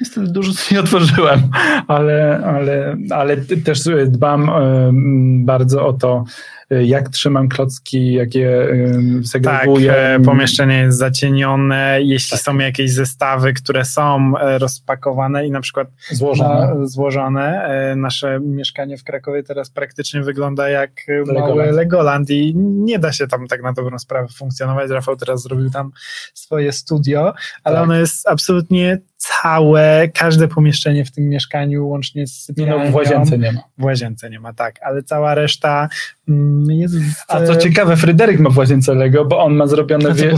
Niestety 0.00 0.26
dużo 0.26 0.52
nie 0.72 0.80
otworzyłem, 0.80 1.50
ale, 1.88 2.40
ale, 2.44 2.96
ale 3.10 3.36
też 3.36 3.80
dbam 4.06 4.50
em, 4.50 5.44
bardzo 5.44 5.86
o 5.86 5.92
to, 5.92 6.24
e, 6.59 6.59
jak 6.70 7.08
trzymam 7.08 7.48
klocki, 7.48 8.12
jak 8.12 8.34
je 8.34 8.60
em, 8.62 9.20
Tak, 9.22 9.26
segreguję. 9.30 9.96
e, 9.96 10.20
pomieszczenie 10.20 10.78
jest 10.78 10.98
zacienione. 10.98 11.98
Jeśli 12.02 12.30
Tak. 12.30 12.40
są 12.40 12.58
jakieś 12.58 12.92
zestawy, 12.92 13.52
które 13.52 13.84
są 13.84 14.32
e, 14.38 14.58
rozpakowane 14.58 15.46
i 15.46 15.50
na 15.50 15.60
przykład 15.60 15.88
złożone. 16.10 16.74
na, 16.74 16.86
złożone, 16.86 17.64
e, 17.64 17.96
nasze 17.96 18.40
mieszkanie 18.40 18.96
w 18.98 19.04
Krakowie 19.04 19.42
teraz 19.42 19.70
praktycznie 19.70 20.22
wygląda 20.22 20.68
jak 20.68 20.90
e, 21.08 21.32
mały 21.32 21.40
Legoland. 21.48 21.76
Legoland 21.76 22.30
i 22.30 22.52
nie 22.56 22.98
da 22.98 23.12
się 23.12 23.26
tam 23.26 23.46
tak 23.48 23.62
na 23.62 23.72
dobrą 23.72 23.98
sprawę 23.98 24.28
funkcjonować. 24.36 24.90
Rafał 24.90 25.16
teraz 25.16 25.42
zrobił 25.42 25.70
tam 25.70 25.90
swoje 26.34 26.72
studio, 26.72 27.34
ale 27.64 27.76
Tak. 27.76 27.84
ono 27.84 27.94
jest 27.94 28.28
absolutnie 28.28 28.98
całe, 29.20 30.08
każde 30.14 30.48
pomieszczenie 30.48 31.04
w 31.04 31.10
tym 31.10 31.28
mieszkaniu, 31.28 31.88
łącznie 31.88 32.26
z 32.26 32.48
Nie, 32.56 32.66
no, 32.66 32.72
sypialnią. 32.72 32.92
w 32.92 32.94
łazience 32.94 33.38
nie 33.38 33.52
ma. 33.52 33.60
W 33.78 33.84
łazience 33.84 34.30
nie 34.30 34.40
ma, 34.40 34.52
tak, 34.52 34.74
ale 34.82 35.02
cała 35.02 35.34
reszta 35.34 35.88
mm, 36.28 36.70
jest... 36.70 36.94
A 37.28 37.46
co 37.46 37.56
ciekawe, 37.56 37.96
Fryderyk 37.96 38.40
ma 38.40 38.50
w 38.50 38.58
łazience 38.58 38.94
Lego, 38.94 39.24
bo 39.24 39.44
on 39.44 39.54
ma 39.54 39.66
zrobione, 39.66 40.14
wie, 40.14 40.34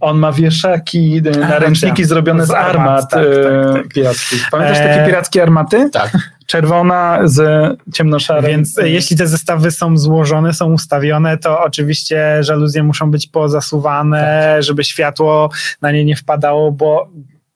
on 0.00 0.18
ma 0.18 0.32
wieszaki, 0.32 1.22
e, 1.26 1.44
A, 1.44 1.48
naręczniki 1.48 1.96
tak. 2.02 2.06
zrobione 2.06 2.46
z, 2.46 2.50
armat, 2.50 2.74
armat, 2.76 3.10
tak, 3.10 3.24
e, 3.26 3.72
tak, 3.72 3.82
tak. 3.82 3.88
pirackich. 3.88 4.46
Pamiętasz 4.50 4.78
E, 4.78 4.88
takie 4.88 5.06
pirackie 5.06 5.42
armaty? 5.42 5.90
Tak. 5.90 6.18
Czerwona 6.46 7.18
z 7.24 7.40
ciemnoszarym. 7.94 8.50
Więc 8.50 8.78
e, 8.78 8.88
jeśli 8.88 9.16
te 9.16 9.26
zestawy 9.26 9.70
są 9.70 9.96
złożone, 9.98 10.54
są 10.54 10.72
ustawione, 10.72 11.38
to 11.38 11.62
oczywiście 11.62 12.38
żaluzje 12.40 12.82
muszą 12.82 13.10
być 13.10 13.26
pozasuwane, 13.26 14.52
Tak. 14.54 14.62
żeby 14.62 14.84
światło 14.84 15.50
na 15.82 15.92
nie 15.92 16.04
nie 16.04 16.16
wpadało, 16.16 16.72
bo 16.72 17.10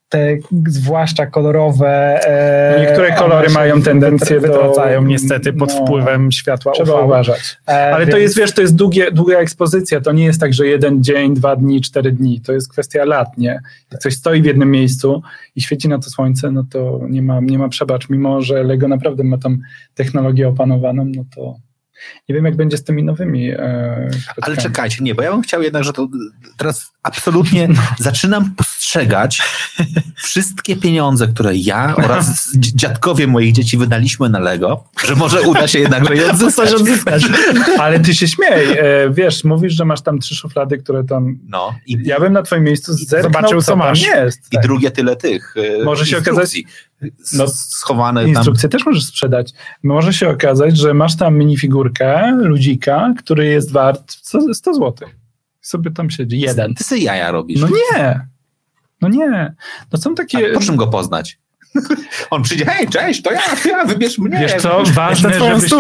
te 0.09 0.37
zwłaszcza 0.67 1.27
kolorowe. 1.27 2.21
e, 2.27 2.81
Niektóre 2.81 3.13
kolory 3.13 3.51
mają 3.51 3.83
tendencję 3.83 4.41
do- 4.41 4.47
wytracają 4.47 5.05
niestety 5.05 5.53
pod 5.53 5.75
no, 5.75 5.85
wpływem 5.85 6.33
światła 6.33 6.73
Trzeba 6.73 6.95
UV. 6.95 7.05
uważać. 7.05 7.57
E, 7.69 7.95
Ale 7.95 8.07
to 8.07 8.13
więc- 8.13 8.23
jest, 8.23 8.37
wiesz, 8.39 8.53
to 8.53 8.61
jest 8.63 8.75
długie, 8.77 9.13
długa 9.13 9.39
ekspozycja. 9.39 10.01
To 10.01 10.13
nie 10.13 10.25
jest 10.25 10.41
tak, 10.41 10.55
że 10.55 10.67
jeden 10.67 11.05
dzień, 11.05 11.35
dwa 11.35 11.57
dni, 11.57 11.81
cztery 11.81 12.13
dni. 12.13 12.41
To 12.41 12.53
jest 12.53 12.73
kwestia 12.73 13.05
lat, 13.05 13.39
nie? 13.39 13.61
Jak 13.93 14.01
coś 14.01 14.15
stoi 14.15 14.43
w 14.43 14.45
jednym 14.45 14.71
miejscu 14.71 15.23
i 15.57 15.61
świeci 15.61 15.89
na 15.89 15.99
to 15.99 16.11
słońce, 16.11 16.51
no 16.51 16.65
to 16.71 17.01
nie 17.11 17.23
ma, 17.23 17.41
nie 17.41 17.59
ma 17.59 17.69
przebacz. 17.69 18.09
Mimo, 18.09 18.43
że 18.43 18.63
Lego 18.63 18.89
naprawdę 18.89 19.25
ma 19.25 19.39
tam 19.39 19.59
technologię 19.95 20.49
opanowaną, 20.49 21.05
no 21.17 21.25
to 21.35 21.57
nie 22.29 22.35
wiem, 22.35 22.45
jak 22.45 22.57
będzie 22.57 22.77
z 22.77 22.85
tymi 22.85 23.05
nowymi 23.05 23.51
e, 23.51 24.09
Ale 24.41 24.57
czekajcie, 24.57 25.05
nie, 25.05 25.15
bo 25.15 25.23
ja 25.23 25.33
bym 25.33 25.43
chciał 25.43 25.63
jednak, 25.63 25.85
że 25.85 25.93
to 25.93 26.09
teraz 26.57 26.91
absolutnie 27.03 27.69
zaczynam 27.99 28.55
postrzegać 28.93 29.43
wszystkie 30.17 30.77
pieniądze, 30.77 31.27
które 31.27 31.57
ja 31.57 31.97
oraz 31.97 32.53
dzi- 32.57 32.77
dziadkowie 32.77 33.27
moich 33.27 33.53
dzieci 33.53 33.77
wydaliśmy 33.79 34.29
na 34.29 34.39
Lego, 34.39 34.85
że 35.07 35.15
może 35.15 35.43
uda 35.43 35.69
się 35.69 35.79
jednak 35.79 36.11
je 36.11 36.31
odzyskać. 36.31 36.73
Ale 37.79 38.01
ty 38.01 38.15
się 38.15 38.29
śmiej. 38.29 38.79
E, 38.79 39.11
wiesz, 39.11 39.45
mówisz, 39.45 39.73
że 39.73 39.85
masz 39.85 40.01
tam 40.01 40.19
trzy 40.19 40.35
szuflady, 40.35 40.79
które 40.79 41.05
tam... 41.05 41.39
No 41.49 41.75
i, 41.87 41.99
Ja 42.05 42.21
bym 42.21 42.33
na 42.33 42.43
twoim 42.43 42.65
miejscu 42.65 42.93
zerknął, 42.95 43.23
zobaczył, 43.33 43.63
co 43.63 43.73
tam 43.73 43.79
masz. 43.79 44.03
jest. 44.03 44.53
i 44.53 44.59
drugie 44.63 44.91
tyle 44.91 45.17
tych 45.17 45.55
e, 45.81 45.85
Może 45.85 46.07
się 46.07 46.17
instrukcji 46.17 46.65
No, 47.33 47.49
schowane 47.49 48.21
tam. 48.21 48.29
Instrukcję 48.31 48.69
też 48.69 48.87
możesz 48.87 49.05
sprzedać. 49.05 49.53
Może 49.83 50.13
się 50.13 50.29
okazać, 50.29 50.77
że 50.77 50.95
masz 50.95 51.17
tam 51.17 51.37
minifigurkę 51.37 52.37
ludzika, 52.37 53.15
który 53.19 53.47
jest 53.47 53.73
wart 53.73 54.13
100 54.13 54.55
100 54.55 54.75
zł. 54.75 55.09
Sobie 55.61 55.91
tam 55.91 56.11
siedzi. 56.11 56.41
Jeden. 56.41 56.75
Ty 56.75 56.85
sobie 56.85 57.03
jaja 57.03 57.31
robisz. 57.31 57.61
No 57.61 57.69
nie. 57.69 58.29
No 59.01 59.09
nie. 59.09 59.55
No 59.93 59.99
są 59.99 60.15
takie... 60.15 60.51
A 60.51 60.55
po 60.55 60.61
czym 60.61 60.77
go 60.77 60.87
poznać? 60.87 61.39
On 62.31 62.43
przyjdzie, 62.43 62.65
hej, 62.65 62.89
cześć, 62.89 63.23
to 63.23 63.33
ja, 63.33 63.41
to 63.63 63.69
ja, 63.69 63.85
wybierz 63.85 64.19
mnie. 64.19 64.39
Wiesz 64.39 64.55
co, 64.55 64.83
ważne, 64.93 65.31
twoją 65.31 65.55
żebyś, 65.55 65.73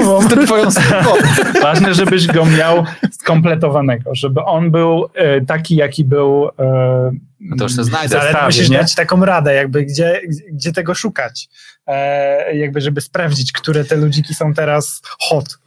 ważne, 1.62 1.94
żebyś 1.94 2.26
go 2.26 2.46
miał 2.46 2.84
skompletowanego, 3.12 4.14
żeby 4.14 4.42
on 4.44 4.70
był 4.70 5.08
e, 5.14 5.40
taki, 5.40 5.76
jaki 5.76 6.04
był 6.04 6.48
e, 6.58 7.10
No 7.40 7.56
to 7.56 7.64
już 7.64 7.76
się 7.76 7.84
znajdę. 7.84 8.20
Ale 8.20 8.46
musisz 8.46 8.68
dać 8.68 8.94
taką 8.94 9.24
radę, 9.24 9.54
jakby 9.54 9.84
gdzie, 9.84 10.20
gdzie 10.52 10.72
tego 10.72 10.94
szukać. 10.94 11.48
E, 11.88 12.56
jakby, 12.56 12.80
żeby 12.80 13.00
sprawdzić, 13.00 13.52
które 13.52 13.84
te 13.84 13.96
ludziki 13.96 14.34
są 14.34 14.54
teraz 14.54 15.02
hot. 15.20 15.58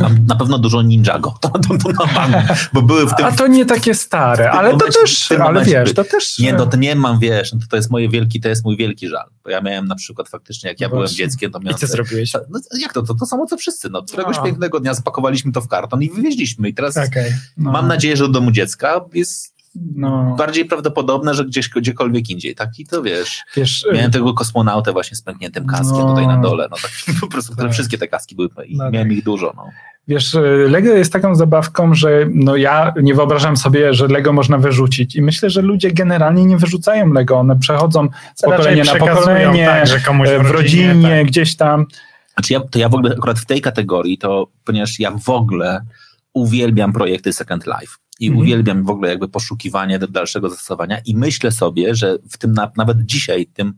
Na, 0.00 0.08
na 0.26 0.36
pewno 0.36 0.58
dużo 0.58 0.82
Ninjago. 0.82 1.34
To, 1.40 1.48
to, 1.48 1.78
to 1.78 2.06
na 2.06 2.12
bank, 2.14 2.34
bo 2.72 2.82
były 2.82 3.06
w 3.06 3.14
tym... 3.14 3.26
A 3.26 3.32
to 3.32 3.46
nie 3.46 3.66
takie 3.66 3.94
stare, 3.94 4.50
ale 4.50 4.70
to 4.70 4.76
momencie- 4.76 5.00
też, 5.00 5.24
w 5.24 5.28
tym 5.28 5.42
ale 5.42 5.52
momencie 5.52 5.70
wiesz, 5.70 5.94
to 5.94 6.04
też... 6.04 6.38
Nie, 6.38 6.52
no 6.52 6.66
to 6.66 6.76
nie 6.76 6.94
mam, 6.94 7.18
wiesz, 7.18 7.52
no 7.52 7.60
to, 7.60 7.66
to 7.70 7.76
jest 7.76 7.90
moje 7.90 8.08
wielki, 8.08 8.40
to 8.40 8.48
jest 8.48 8.64
mój 8.64 8.76
wielki 8.76 9.08
żal. 9.08 9.26
Bo 9.44 9.50
ja 9.50 9.60
miałem 9.60 9.86
na 9.86 9.94
przykład 9.94 10.28
faktycznie, 10.28 10.68
jak 10.70 10.80
ja 10.80 10.86
No 10.86 10.90
byłem 10.90 11.06
właśnie. 11.06 11.16
dzieckiem, 11.16 11.50
to 11.50 11.58
I 11.58 11.64
miałem... 11.64 11.78
co 11.78 11.86
zrobiłeś? 11.86 12.32
No, 12.34 12.60
jak 12.80 12.92
to? 12.92 13.02
to? 13.02 13.14
To 13.14 13.26
samo 13.26 13.46
co 13.46 13.56
wszyscy. 13.56 13.90
No, 13.90 14.02
któregoś 14.02 14.38
A. 14.38 14.42
pięknego 14.42 14.80
dnia 14.80 14.94
spakowaliśmy 14.94 15.52
to 15.52 15.60
w 15.60 15.68
karton 15.68 16.02
i 16.02 16.10
wywieźliśmy. 16.10 16.68
I 16.68 16.74
teraz 16.74 16.96
Okej. 16.96 17.32
no, 17.56 17.72
mam 17.72 17.88
nadzieję, 17.88 18.16
że 18.16 18.24
do 18.24 18.30
domu 18.32 18.50
dziecka 18.50 19.00
jest 19.14 19.57
no, 19.94 20.34
bardziej 20.38 20.64
prawdopodobne, 20.64 21.34
że 21.34 21.44
gdzieś 21.44 21.68
gdziekolwiek 21.68 22.30
indziej. 22.30 22.54
Tak 22.54 22.78
i 22.78 22.86
to 22.86 23.02
wiesz. 23.02 23.42
wiesz, 23.56 23.86
Miałem 23.94 24.10
tego 24.10 24.34
kosmonautę 24.34 24.92
właśnie 24.92 25.16
z 25.16 25.22
pękniętym 25.22 25.66
kaskiem 25.66 25.98
No. 25.98 26.08
tutaj 26.08 26.26
na 26.26 26.36
dole. 26.36 26.68
No 26.70 26.76
tak 26.82 26.90
po 27.20 27.26
prostu 27.26 27.56
Tak. 27.56 27.72
wszystkie 27.72 27.98
te 27.98 28.08
kaski 28.08 28.36
były 28.36 28.48
i 28.66 28.76
No 28.76 28.90
miałem 28.90 29.08
tak. 29.08 29.18
ich 29.18 29.24
dużo. 29.24 29.52
No. 29.56 29.66
Wiesz, 30.08 30.34
e, 30.34 30.40
Lego 30.68 30.88
jest 30.94 31.12
taką 31.12 31.34
zabawką, 31.34 31.94
że 31.94 32.26
no 32.34 32.56
ja 32.56 32.94
nie 33.02 33.14
wyobrażam 33.14 33.56
sobie, 33.56 33.94
że 33.94 34.08
Lego 34.08 34.32
można 34.32 34.58
wyrzucić. 34.58 35.16
I 35.16 35.22
myślę, 35.22 35.50
że 35.50 35.62
ludzie 35.62 35.92
generalnie 35.92 36.44
nie 36.44 36.56
wyrzucają 36.56 37.12
Lego. 37.12 37.36
One 37.38 37.58
przechodzą 37.58 38.08
z 38.34 38.42
pokolenia 38.42 38.84
na 38.84 38.94
pokolenie, 38.94 39.66
tak, 39.66 39.86
że 39.86 40.00
komuś 40.00 40.28
e, 40.28 40.38
w 40.38 40.46
w 40.46 40.50
rodzinie, 40.50 40.88
rodzinie, 40.88 41.18
tak. 41.18 41.26
gdzieś 41.26 41.56
tam. 41.56 41.86
Znaczy 42.34 42.52
ja, 42.52 42.60
to 42.60 42.78
ja 42.78 42.88
w 42.88 42.94
ogóle 42.94 43.14
akurat 43.18 43.38
w 43.38 43.46
tej 43.46 43.60
kategorii, 43.60 44.18
to 44.18 44.46
ponieważ 44.64 45.00
ja 45.00 45.10
w 45.10 45.28
ogóle 45.28 45.80
uwielbiam 46.32 46.92
projekty 46.92 47.32
Second 47.32 47.66
Life 47.66 47.92
i 48.18 48.26
Mhm. 48.26 48.42
uwielbiam 48.42 48.84
w 48.84 48.90
ogóle 48.90 49.08
jakby 49.08 49.28
poszukiwanie 49.28 49.98
dalszego 49.98 50.50
zastosowania 50.50 50.98
i 50.98 51.16
myślę 51.16 51.52
sobie, 51.52 51.94
że 51.94 52.18
w 52.30 52.38
tym 52.38 52.52
na, 52.52 52.72
nawet 52.76 53.04
dzisiaj, 53.04 53.46
tym 53.46 53.74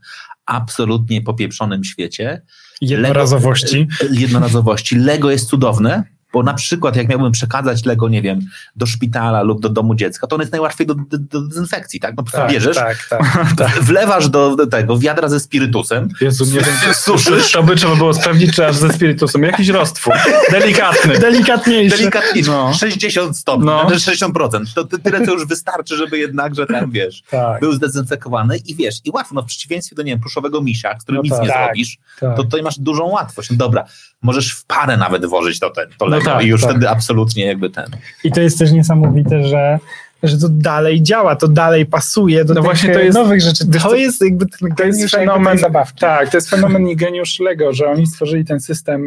absolutnie 0.46 1.22
popieprzonym 1.22 1.84
świecie 1.84 2.42
Jednorazowości. 2.80 3.78
Lego, 4.00 4.14
jednorazowości. 4.20 4.96
Lego 4.96 5.30
jest 5.30 5.48
cudowne, 5.48 6.04
bo 6.32 6.42
na 6.42 6.54
przykład 6.54 6.96
jak 6.96 7.08
miałbym 7.08 7.32
przekazać 7.32 7.84
Lego, 7.84 8.08
nie 8.08 8.22
wiem, 8.22 8.40
do 8.76 8.86
szpitala 8.86 9.42
lub 9.42 9.60
do 9.60 9.68
domu 9.68 9.94
dziecka, 9.94 10.26
to 10.26 10.36
on 10.36 10.40
jest 10.40 10.52
najłatwiej 10.52 10.86
do, 10.86 10.94
do, 10.94 11.18
do 11.18 11.40
dezynfekcji, 11.40 12.00
tak? 12.00 12.10
No 12.16 12.16
po 12.16 12.22
prostu 12.22 12.40
Tak, 12.40 12.50
bierzesz, 12.52 12.76
tak, 12.76 13.08
tak. 13.58 13.70
wlewasz 13.82 14.28
do, 14.28 14.56
do 14.56 14.66
tego 14.66 14.98
wiadra 14.98 15.28
ze 15.28 15.40
spirytusem, 15.40 16.08
Jezu, 16.20 16.44
nie 16.44 16.50
wiem. 16.60 16.94
suszysz, 16.94 17.52
To 17.52 17.62
by 17.62 17.76
trzeba 17.76 17.96
było 17.96 18.14
sprawdzić, 18.14 18.54
czy 18.54 18.66
aż 18.66 18.76
ze 18.76 18.92
spirytusem. 18.92 19.42
Jakiś 19.42 19.68
roztwór. 19.68 20.14
Delikatny. 20.50 21.18
Delikatniejsze. 21.18 21.96
delikatnie 21.98 22.42
No. 22.46 22.74
60 22.74 23.36
stopni, 23.38 23.66
No. 23.66 23.86
no. 23.90 23.96
60%. 23.96 24.64
To 24.74 24.84
ty- 24.84 24.98
tyle, 24.98 25.26
co 25.26 25.32
już 25.32 25.46
wystarczy, 25.46 25.96
żeby 25.96 26.18
jednakże 26.18 26.66
tam, 26.66 26.90
wiesz, 26.90 27.22
Tak, 27.30 27.60
był 27.60 27.72
zdezynfekowany 27.72 28.56
i 28.56 28.74
wiesz, 28.74 28.94
i 29.04 29.10
łatwo, 29.10 29.34
no 29.34 29.42
w 29.42 29.46
przeciwieństwie 29.46 29.96
do, 29.96 30.02
nie 30.02 30.12
wiem, 30.12 30.20
pluszowego 30.20 30.60
misia, 30.62 30.98
z 30.98 31.02
którym 31.02 31.16
No 31.16 31.22
nic 31.22 31.32
tak. 31.32 31.42
nie 31.42 31.48
Tak. 31.48 31.64
zrobisz, 31.66 31.98
tak. 32.20 32.36
to 32.36 32.42
tutaj 32.44 32.62
masz 32.62 32.78
dużą 32.78 33.04
łatwość. 33.04 33.50
No 33.50 33.56
dobra, 33.56 33.84
możesz 34.22 34.52
w 34.52 34.64
parę 34.64 34.96
nawet 34.96 35.26
włożyć 35.26 35.58
to, 35.60 35.70
ten, 35.70 35.86
to 35.98 36.04
No 36.04 36.06
Lego 36.06 36.24
tak, 36.24 36.44
i 36.44 36.46
już 36.46 36.60
tak. 36.62 36.70
wtedy 36.70 36.88
absolutnie 36.88 37.44
jakby 37.46 37.70
ten. 37.70 37.86
I 38.24 38.32
to 38.32 38.40
jest 38.40 38.58
też 38.58 38.72
niesamowite, 38.72 39.48
że, 39.48 39.78
że 40.22 40.38
to 40.38 40.48
dalej 40.48 41.02
działa, 41.02 41.36
to 41.36 41.48
dalej 41.48 41.86
pasuje 41.86 42.44
do 42.44 42.54
No 42.54 42.60
tych 42.60 42.64
właśnie 42.64 42.92
to 42.94 43.00
e, 43.00 43.04
jest- 43.04 43.18
nowych 43.18 43.40
rzeczy. 43.40 43.66
To 43.66 43.78
co, 43.78 43.94
jest 43.94 44.22
jakby 44.24 44.46
ten 44.46 44.74
To 44.74 44.84
jest 44.84 45.10
fenomen, 45.10 45.58
zabawki. 45.58 46.00
tak, 46.00 46.30
to 46.30 46.36
jest 46.36 46.50
fenomen 46.50 46.88
i 46.88 46.96
geniusz 46.96 47.40
Lego, 47.40 47.72
że 47.72 47.86
oni 47.88 48.06
stworzyli 48.06 48.44
ten 48.44 48.60
system 48.60 49.00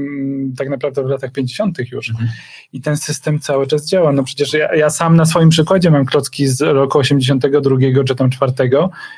tak 0.57 0.69
naprawdę 0.69 1.03
w 1.03 1.07
latach 1.07 1.31
50. 1.31 1.77
już 1.91 2.09
Mhm. 2.09 2.29
i 2.73 2.81
ten 2.81 2.97
system 2.97 3.39
cały 3.39 3.67
czas 3.67 3.87
działa. 3.87 4.11
No 4.11 4.23
przecież 4.23 4.53
ja, 4.53 4.75
ja 4.75 4.89
sam 4.89 5.15
na 5.15 5.25
swoim 5.25 5.49
przykładzie 5.49 5.91
mam 5.91 6.05
klocki 6.05 6.47
z 6.47 6.61
roku 6.61 6.99
82 6.99 8.03
czy 8.07 8.15
tam 8.15 8.29
4, 8.29 8.53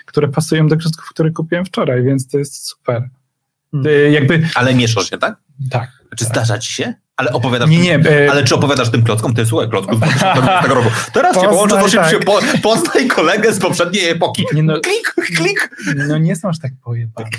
które 0.06 0.28
pasują 0.28 0.68
do 0.68 0.78
klocków, 0.78 1.10
które 1.10 1.32
kupiłem 1.32 1.66
wczoraj, 1.66 2.04
więc 2.04 2.28
to 2.28 2.38
jest 2.38 2.68
super. 2.68 3.10
Hmm. 3.72 3.92
Y, 3.92 4.12
Jakby, 4.12 4.48
Ale 4.56 4.74
mieszasz 4.74 5.10
się, 5.10 5.18
tak? 5.18 5.36
Tak. 5.72 5.90
Czy 6.18 6.26
zdarza 6.26 6.58
ci 6.60 6.74
się? 6.74 6.94
Ale 7.18 7.32
opowiadasz 7.34 7.70
Nie, 7.70 7.78
nie, 7.80 7.96
e, 7.96 8.32
Ale 8.32 8.44
czy 8.44 8.56
opowiadasz 8.56 8.90
tym 8.92 9.04
klockom? 9.04 9.34
Ty 9.34 9.46
słuchaj, 9.46 9.70
klocków 9.70 9.96
z 10.00 10.00
2020 10.00 10.68
roku. 10.74 10.90
Teraz 11.14 11.36
cię 11.36 11.42
Poznaj, 11.42 11.50
połączę 11.54 11.76
z 11.76 11.84
80, 11.84 12.12
tak. 12.12 12.26
po, 12.26 12.40
poznaj 12.70 13.08
kolegę 13.08 13.54
z 13.54 13.60
poprzedniej 13.60 14.10
epoki. 14.10 14.46
Nie 14.54 14.64
no, 14.64 14.80
Klik, 14.80 15.14
klik. 15.38 15.70
no 16.08 16.18
nie 16.18 16.36
są 16.36 16.50
aż 16.50 16.60
tak 16.60 16.72
pojebane. 16.84 17.30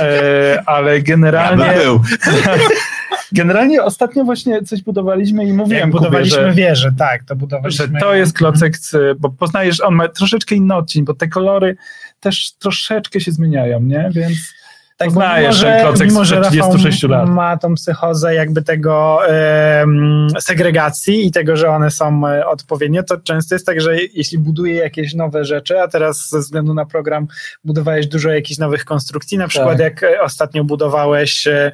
E, 0.00 0.62
ale 0.66 0.96
Ja 0.96 1.02
generalnie, 1.02 1.64
bym 1.64 1.74
był. 1.84 2.00
generalnie 3.32 3.82
ostatnio 3.82 4.24
właśnie 4.24 4.62
coś 4.62 4.82
budowaliśmy 4.82 5.44
i 5.44 5.48
Jak 5.48 5.56
mówiłem 5.56 5.90
budowaliśmy 5.90 6.38
Kubie, 6.38 6.50
że, 6.50 6.54
wieżę, 6.54 6.92
tak, 6.98 7.20
to 7.24 7.26
że 7.28 7.36
budowaliśmy. 7.36 8.00
to 8.00 8.14
jest 8.14 8.32
klocek, 8.32 8.76
z, 8.76 9.18
bo 9.18 9.30
poznajesz, 9.30 9.80
on 9.80 9.94
ma 9.94 10.08
troszeczkę 10.08 10.54
inny 10.54 10.74
odcień, 10.74 11.04
bo 11.04 11.14
te 11.14 11.28
kolory 11.28 11.76
też 12.20 12.52
troszeczkę 12.58 13.20
się 13.20 13.32
zmieniają, 13.32 13.80
nie? 13.82 14.10
Więc 14.12 14.32
tak, 15.00 15.08
bo 15.08 15.14
poznajesz 15.14 15.62
mimo, 15.62 15.72
że- 15.72 15.80
klocek 15.82 16.08
mimo, 16.08 16.24
że 16.24 16.36
sprzed 16.36 16.54
Rafał 16.54 16.74
36 16.74 17.02
lat. 17.02 17.28
ma 17.28 17.56
tą 17.56 17.74
psychozę 17.74 18.34
jakby 18.34 18.62
tego 18.62 19.18
segregacji 20.40 21.26
i 21.26 21.30
tego, 21.30 21.56
że 21.56 21.68
one 21.70 21.90
są 21.90 22.26
e, 22.28 22.46
odpowiednie, 22.46 23.02
to 23.02 23.16
często 23.16 23.54
jest 23.54 23.66
tak, 23.66 23.80
że 23.80 23.96
jeśli 24.14 24.38
buduje 24.38 24.74
jakieś 24.74 25.14
nowe 25.14 25.44
rzeczy, 25.44 25.80
a 25.80 25.88
teraz 25.88 26.28
ze 26.28 26.38
względu 26.38 26.74
na 26.74 26.84
program 26.86 27.26
budowałeś 27.64 28.06
dużo 28.06 28.30
jakichś 28.30 28.58
nowych 28.58 28.84
konstrukcji, 28.84 29.38
na 29.38 29.48
przykład 29.48 29.78
Tak. 29.78 29.80
jak 29.80 30.02
e, 30.02 30.22
ostatnio 30.22 30.64
budowałeś 30.64 31.46
e, 31.46 31.72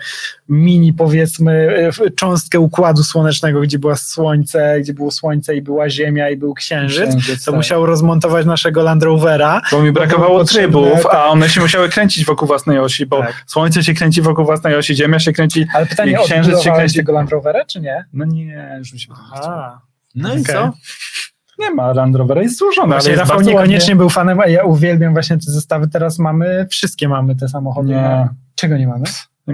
mini 0.48 0.92
powiedzmy 0.92 1.76
cząstkę 2.16 2.60
układu 2.60 3.02
słonecznego, 3.02 3.60
gdzie 3.60 3.78
była 3.78 3.96
słońce, 3.96 4.76
gdzie 4.80 4.94
było 4.94 5.10
słońce 5.10 5.56
i 5.56 5.62
była 5.62 5.90
ziemia 5.90 6.30
i 6.30 6.36
był 6.36 6.54
księżyc, 6.54 7.08
Księżyc, 7.10 7.44
to 7.44 7.50
tak. 7.50 7.56
musiał 7.56 7.86
rozmontować 7.86 8.46
naszego 8.46 8.82
Land 8.82 9.02
Rovera, 9.02 9.60
Bo 9.72 9.82
mi 9.82 9.92
brakowało 9.92 10.38
potrzebne, 10.38 10.62
trybów, 10.82 11.06
a 11.06 11.26
one 11.26 11.48
się 11.48 11.60
musiały 11.60 11.88
kręcić 11.88 12.24
wokół 12.24 12.48
własnej 12.48 12.78
osi, 12.78 13.06
bo 13.06 13.15
Tak. 13.22 13.44
Słońce 13.46 13.82
się 13.84 13.94
kręci 13.94 14.22
wokół 14.22 14.44
własnej 14.44 14.76
osi, 14.76 14.96
Ziemia 14.96 15.18
się 15.18 15.32
kręci. 15.32 15.66
ale 15.74 15.86
pytanie, 15.86 16.12
I 16.12 16.24
księżyc 16.24 16.60
się 16.60 16.72
kręci. 16.72 16.96
tego 16.96 17.12
Land 17.12 17.30
Rovera, 17.30 17.64
czy 17.64 17.80
nie? 17.80 18.04
No 18.12 18.24
nie, 18.24 18.74
już 18.78 18.92
mi 18.92 19.00
się 19.00 19.08
podoba. 19.08 19.48
A. 19.48 19.80
No 20.14 20.28
i 20.28 20.40
Okej. 20.40 20.54
co? 20.54 20.72
Nie 21.58 21.70
ma 21.70 21.92
Land 21.92 22.16
Rovera, 22.16 22.42
jest 22.42 22.58
złożony, 22.58 22.82
ale 22.86 22.92
Właśnie 22.94 23.10
jest 23.10 23.20
Rafał 23.20 23.40
niekoniecznie 23.40 23.96
był 23.96 24.08
fanem, 24.10 24.40
a 24.40 24.46
ja 24.46 24.64
uwielbiam 24.64 25.12
właśnie 25.12 25.36
te 25.36 25.50
zestawy. 25.52 25.88
Teraz 25.88 26.18
mamy, 26.18 26.66
wszystkie 26.70 27.08
mamy 27.08 27.36
te 27.36 27.48
samochody. 27.48 27.88
Nie. 27.88 28.28
Czego 28.54 28.76
nie 28.76 28.86
mamy? 28.88 29.04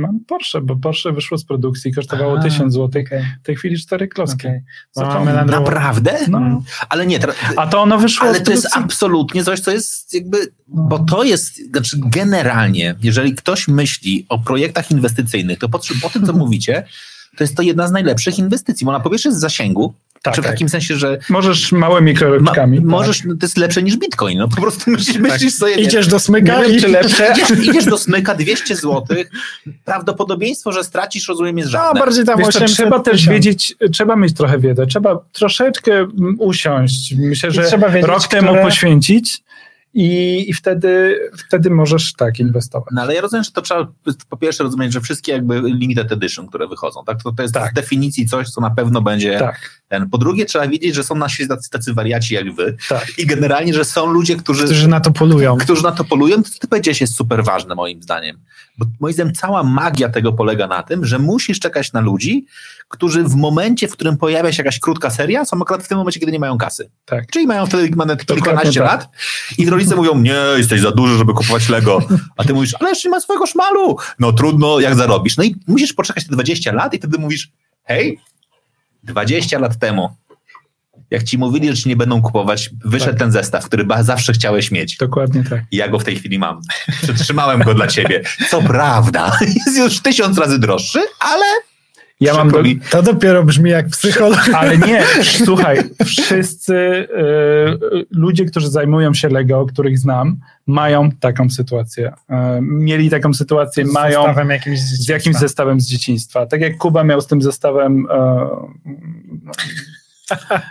Mam 0.01 0.20
Porsche, 0.28 0.61
bo 0.61 0.76
Porsche 0.76 1.12
wyszło 1.12 1.38
z 1.38 1.45
produkcji 1.45 1.90
i 1.90 1.95
kosztowało 1.95 2.38
A, 2.38 2.43
1000 2.43 2.74
zł. 2.74 3.03
Okej, 3.07 3.24
W 3.43 3.47
tej 3.47 3.57
chwili 3.57 3.78
cztery 3.78 4.09
klocki. 4.09 4.49
to- 4.95 5.07
mamy 5.07 5.32
Rover. 5.32 5.47
Naprawdę? 5.61 6.18
No. 6.28 6.62
Ale 6.88 7.07
nie, 7.07 7.18
teraz, 7.18 7.36
A 7.57 7.66
to 7.66 7.80
ono 7.82 7.99
wyszło 7.99 8.28
ale 8.28 8.38
z 8.38 8.43
to 8.43 8.51
jest 8.51 8.68
absolutnie 8.76 9.45
coś, 9.45 9.61
co 9.61 9.70
jest 9.70 10.14
jakby, 10.14 10.38
No. 10.68 10.82
bo 10.82 10.99
to 10.99 11.24
jest, 11.24 11.70
znaczy 11.70 11.97
generalnie, 12.07 12.95
jeżeli 13.03 13.34
ktoś 13.34 13.68
myśli 13.68 14.26
o 14.28 14.38
projektach 14.38 14.90
inwestycyjnych, 14.90 15.59
to 15.59 15.68
po, 15.68 15.80
po 16.03 16.11
tym, 16.11 16.26
co 16.26 16.32
mówicie, 16.43 16.86
to 17.36 17.45
jest 17.45 17.57
to 17.57 17.62
jedna 17.62 17.88
z 17.88 17.93
najlepszych 17.93 18.38
inwestycji. 18.38 18.84
Bo 18.84 18.90
ona 18.90 19.01
po 19.01 19.11
pierwsze 19.11 19.28
jest 19.28 19.38
w 19.38 19.43
zasięgu, 19.43 19.95
Tak, 20.23 20.35
czy 20.35 20.41
w 20.41 20.45
tak. 20.45 20.53
takim 20.53 20.68
sensie, 20.68 20.97
że 20.97 21.18
Możesz 21.29 21.73
małymi 21.73 22.12
ma, 22.12 22.18
kroczkami. 22.18 22.79
tak. 22.79 22.87
możesz, 22.87 23.25
no, 23.25 23.35
to 23.35 23.47
jest 23.47 23.59
lepsze 23.59 23.83
niż 23.83 23.97
Bitcoin. 23.97 24.39
No 24.39 24.49
po 24.49 24.61
prostu 24.61 24.91
myślisz, 24.91 25.18
myślisz 25.18 25.55
sobie, 25.55 25.77
nie, 25.77 25.83
Idziesz 25.83 26.07
do 26.09 26.16
Nie 26.16 26.20
smyka 26.20 26.62
wiem, 26.62 26.73
i 26.73 26.81
czy 26.81 26.89
lepsze. 26.89 27.33
idziesz, 27.33 27.64
idziesz 27.68 27.85
do 27.85 27.99
smyka 27.99 28.35
200 28.35 28.77
zł, 28.77 29.03
prawdopodobieństwo, 29.85 30.73
że 30.73 30.85
stracisz, 30.85 31.29
rozumiem, 31.29 31.59
jest 31.59 31.73
no, 31.73 31.79
żadne. 31.79 32.01
bardziej 32.01 32.25
tam 32.25 32.39
Wiesz, 32.39 32.49
co, 32.49 32.59
800 32.59 32.77
trzeba 32.77 33.01
też 33.01 33.12
tysiąc. 33.12 33.33
wiedzieć, 33.33 33.75
trzeba 33.93 34.16
mieć 34.16 34.35
trochę 34.35 34.59
wiedzy, 34.59 34.87
trzeba 34.87 35.18
troszeczkę 35.33 35.93
mm, 35.99 36.37
usiąść. 36.39 37.14
Myślę, 37.18 37.49
I 37.49 37.53
że 37.53 37.64
trzeba 37.64 37.89
wiedzieć, 37.89 38.09
rok 38.11 38.27
temu 38.27 38.49
które- 38.49 38.62
poświęcić 38.62 39.43
i, 39.95 40.45
i 40.51 40.53
wtedy, 40.53 41.20
wtedy 41.49 41.70
możesz 41.70 42.12
tak 42.12 42.38
inwestować. 42.38 42.88
No 42.93 43.03
ale 43.03 43.14
ja 43.14 43.20
rozumiem, 43.20 43.45
że 43.45 43.51
to 43.51 43.62
trzeba 43.62 43.93
po 44.28 44.36
pierwsze 44.36 44.64
rozumieć, 44.64 44.93
że 44.93 45.01
wszystkie 45.01 45.32
jakby 45.32 45.61
limited 45.61 46.12
edition, 46.12 46.47
które 46.49 46.68
wychodzą, 46.68 47.01
tak? 47.07 47.22
To, 47.22 47.32
to 47.32 47.43
jest 47.43 47.55
Tak. 47.55 47.70
z 47.70 47.74
definicji 47.74 48.26
coś, 48.28 48.49
co 48.51 48.61
na 48.61 48.70
pewno 48.70 49.03
będzie 49.03 49.38
Tak, 49.38 49.82
ten. 49.88 50.11
Po 50.11 50.18
drugie 50.18 50.45
trzeba 50.47 50.68
wiedzieć, 50.68 50.95
że 50.95 51.05
są 51.05 51.14
na 51.14 51.28
świecie 51.28 51.49
tacy, 51.49 51.70
tacy 51.70 51.95
wariaci 51.95 52.34
jak 52.34 52.55
wy 52.55 52.76
tak. 52.88 53.18
i 53.18 53.26
generalnie, 53.26 53.74
że 53.74 53.84
są 53.84 54.07
ludzie, 54.12 54.36
którzy, 54.36 54.64
Którzy 54.64 54.88
na 54.88 55.01
to 55.01 55.11
polują. 55.11 55.57
którzy 55.57 55.82
na 55.82 55.93
to 55.93 56.05
polują, 56.05 56.43
to 56.43 56.51
ty 56.61 56.68
powiedziałeś 56.68 57.01
jest 57.01 57.14
super 57.14 57.45
ważne 57.45 57.74
moim 57.74 58.03
zdaniem. 58.03 58.38
Bo 58.78 58.86
moim 59.01 59.14
zdaniem 59.14 59.34
cała 59.34 59.62
magia 59.62 60.09
tego 60.09 60.32
polega 60.32 60.66
na 60.66 60.82
tym, 60.82 61.05
że 61.05 61.18
musisz 61.18 61.61
czekać 61.61 61.93
na 61.93 62.01
ludzi, 62.01 62.47
którzy 62.93 63.24
w 63.24 63.34
momencie, 63.34 63.88
w 63.88 63.93
którym 63.93 64.16
pojawia 64.16 64.53
się 64.53 64.62
jakaś 64.62 64.78
krótka 64.78 65.11
seria, 65.11 65.45
są 65.45 65.62
akurat 65.62 65.84
w 65.84 65.88
tym 65.88 65.99
momencie, 65.99 66.20
kiedy 66.20 66.32
nie 66.32 66.38
mają 66.38 66.59
kasy. 66.59 66.90
Tak. 67.05 67.26
Czyli 67.30 67.47
mają 67.47 67.66
wtedy 67.66 67.97
mamy 67.97 68.16
kilkanaście 68.16 68.80
tak. 68.80 68.88
lat 68.88 69.09
i 69.59 69.70
rodzice 69.70 69.97
mówią, 69.97 70.18
nie, 70.18 70.36
jesteś 70.57 70.80
za 70.80 70.90
duży, 70.90 71.18
żeby 71.18 71.32
kupować 71.32 71.68
Lego. 71.68 71.99
A 72.36 72.45
ty 72.45 72.55
mówisz, 72.55 72.74
ale 72.80 72.88
jeszcze 72.88 73.09
nie 73.09 73.11
ma 73.11 73.20
swojego 73.20 73.47
szmalu. 73.47 73.97
No 74.18 74.32
trudno, 74.32 74.80
jak 74.80 74.95
zarobisz. 74.95 75.36
No 75.36 75.45
i 75.45 75.57
musisz 75.66 75.93
poczekać 75.93 76.26
te 76.26 76.32
20 76.32 76.72
lat 76.72 76.95
i 76.95 76.99
wtedy 76.99 77.18
mówisz, 77.18 77.51
hej, 77.84 78.18
20 79.05 79.59
lat 79.59 79.78
temu 79.78 80.09
Jak 81.11 81.22
ci 81.22 81.38
mówili, 81.38 81.68
że 81.68 81.76
ci 81.82 81.88
nie 81.88 81.97
będą 81.97 82.22
kupować, 82.22 82.70
wyszedł 82.84 83.11
Tak. 83.11 83.18
ten 83.18 83.32
zestaw, 83.32 83.64
który 83.64 83.86
zawsze 84.01 84.32
chciałeś 84.32 84.70
mieć. 84.70 84.97
Dokładnie 84.97 85.45
tak. 85.51 85.62
I 85.70 85.76
ja 85.76 85.88
go 85.88 85.99
w 85.99 86.05
tej 86.05 86.16
chwili 86.16 86.38
mam. 86.38 86.61
Przytrzymałem 87.03 87.62
go 87.62 87.74
dla 87.74 87.86
ciebie. 87.86 88.22
Co 88.51 88.62
prawda, 88.62 89.38
jest 89.66 89.78
już 89.78 90.01
tysiąc 90.01 90.38
razy 90.38 90.59
droższy, 90.59 91.01
ale 91.20 91.45
Ja 92.23 92.35
mam 92.35 92.51
do. 92.51 92.62
To 92.91 93.03
dopiero 93.03 93.45
brzmi 93.45 93.70
jak 93.70 93.89
psycholog. 93.89 94.41
Ale 94.55 94.79
nie, 94.79 95.03
słuchaj, 95.45 95.79
wszyscy 96.05 96.75
y, 96.75 97.07
y, 97.97 98.07
ludzie, 98.11 98.45
którzy 98.45 98.70
zajmują 98.70 99.14
się 99.14 99.29
Lego, 99.29 99.66
których 99.66 99.99
znam, 99.99 100.37
mają 100.66 101.11
taką 101.11 101.51
sytuację. 101.51 102.09
Y, 102.09 102.35
mieli 102.61 103.11
taką 103.11 103.35
sytuację, 103.35 103.87
Z 103.87 103.93
mają 103.93 104.20
zestawem 104.20 104.51
jakimś 104.51 104.79
z 104.81 105.05
z 105.05 105.09
jakimś 105.09 105.37
zestawem 105.37 105.81
z 105.81 105.87
dzieciństwa. 105.87 106.47
Tak 106.47 106.61
jak 106.61 106.77
Kuba 106.79 107.05
miał 107.05 107.20
z 107.20 107.27
tym 107.27 107.43
zestawem 107.43 108.07
e, 108.11 108.47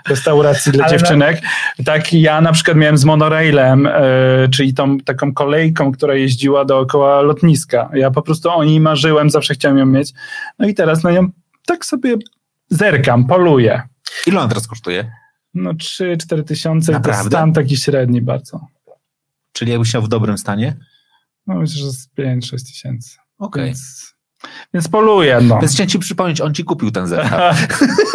restauracji 0.09 0.71
dla 0.71 0.83
Ale 0.83 0.91
na- 0.93 0.97
dziewczynek, 0.97 1.41
tak 1.85 2.13
ja 2.13 2.41
na 2.41 2.51
przykład 2.51 2.77
miałem 2.77 2.97
z 2.97 3.05
monorailem, 3.05 3.87
e, 3.87 3.91
czyli 4.51 4.73
tą 4.73 4.97
taką 4.97 5.33
kolejką, 5.33 5.91
która 5.91 6.15
jeździła 6.15 6.65
dookoła 6.65 7.21
lotniska. 7.21 7.89
Ja 7.93 8.11
po 8.11 8.21
prostu 8.21 8.49
o 8.49 8.63
niej 8.63 8.79
marzyłem, 8.79 9.29
zawsze 9.29 9.53
chciałem 9.53 9.77
ją 9.77 9.85
mieć. 9.85 10.13
No 10.59 10.67
i 10.67 10.73
teraz 10.73 11.03
na 11.03 11.11
nią 11.11 11.29
tak 11.65 11.85
sobie 11.85 12.15
zerkam, 12.69 13.27
poluję. 13.27 13.81
ile 14.27 14.39
on 14.41 14.49
teraz 14.49 14.67
kosztuje? 14.67 15.11
No 15.53 15.73
3-4 15.73 16.43
tysiące, 16.43 16.91
to 16.91 16.97
Naprawdę? 16.97 17.29
stan 17.29 17.53
taki 17.53 17.77
średni 17.77 18.21
bardzo. 18.21 18.59
Czyli 19.53 19.71
jakbyś 19.71 19.93
miał 19.93 20.03
w 20.03 20.07
dobrym 20.07 20.37
stanie? 20.37 20.77
No 21.47 21.55
myślę, 21.55 21.81
że 21.81 21.91
z 21.91 22.09
5-6 22.17 22.65
tysięcy. 22.67 23.17
Okej. 23.39 23.65
Więc, 23.65 24.13
więc 24.73 24.87
poluję, 24.87 25.39
no. 25.43 25.59
Więc 25.59 25.73
chciałem 25.73 25.89
ci 25.89 25.99
przypomnieć, 25.99 26.41
on 26.41 26.53
ci 26.53 26.63
kupił 26.63 26.91
ten 26.91 27.07
zestaw. 27.07 27.67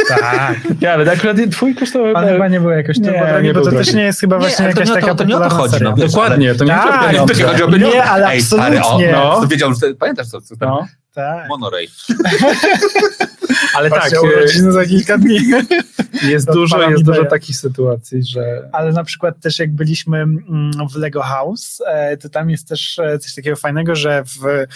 Tak. 0.09 0.57
Ja, 0.81 0.93
ale 0.93 1.13
akurat 1.13 1.37
twój 1.51 1.75
kosztował... 1.75 2.15
Pan 2.15 2.27
chyba 2.29 2.49
nie 2.49 2.61
był 2.61 2.71
jakoś 2.71 2.99
Nie, 2.99 3.11
drogi, 3.11 3.47
nie 3.47 3.55
bo 3.55 3.61
to 3.61 3.71
też 3.71 3.95
nie 3.95 4.03
jest 4.03 4.21
chyba 4.21 4.37
Nie, 4.37 4.41
właśnie 4.41 4.65
to 4.65 4.69
jakaś 4.69 4.87
nie 4.87 4.93
o 4.93 4.95
to- 4.95 5.01
taka 5.01 5.15
to 5.15 5.25
nie 5.25 5.37
o 5.37 5.41
to 5.41 5.49
chodzi, 5.51 5.85
no 5.85 5.95
wiesz, 5.95 6.13
Dokładnie, 6.13 6.55
to 6.55 6.65
nie 6.65 6.71
Tak, 6.71 7.05
chodzi 7.05 7.19
o 7.19 7.27
To 7.27 7.35
nie 7.35 7.45
chodzi 7.45 7.63
o 7.63 7.69
pieniądze. 7.73 7.97
Nie, 7.97 8.05
ale 8.05 8.27
Ej, 8.27 8.43
stary, 8.43 8.79
absolutnie. 8.79 9.19
on, 9.19 9.41
no. 9.43 9.47
wiedział, 9.49 9.75
że, 9.75 9.95
pamiętasz 9.95 10.27
co, 10.29 10.41
co 10.41 10.57
tam? 10.57 10.69
No, 10.69 10.87
Tak. 11.17 11.49
Monorail. 11.49 11.89
ale 13.77 13.91
tak, 13.91 14.13
urodziny 14.23 14.73
za 14.73 14.87
kilka 14.87 15.19
dni. 15.19 15.39
jest 16.33 16.47
to 16.47 16.53
dużo, 16.53 16.91
jest 16.91 17.05
dużo 17.05 17.25
takich 17.25 17.57
sytuacji, 17.57 18.25
że... 18.25 18.69
Ale 18.73 18.93
na 18.93 19.05
przykład 19.05 19.41
też 19.41 19.59
jak 19.59 19.73
byliśmy 19.73 20.19
mm, 20.19 20.89
w 20.93 20.97
Lego 20.97 21.23
House, 21.23 21.83
e, 21.87 22.17
to 22.17 22.29
tam 22.29 22.51
jest 22.51 22.69
też 22.69 22.99
e, 22.99 23.19
coś 23.19 23.35
takiego 23.35 23.57
fajnego, 23.57 23.95
że 23.95 24.25
w 24.25 24.67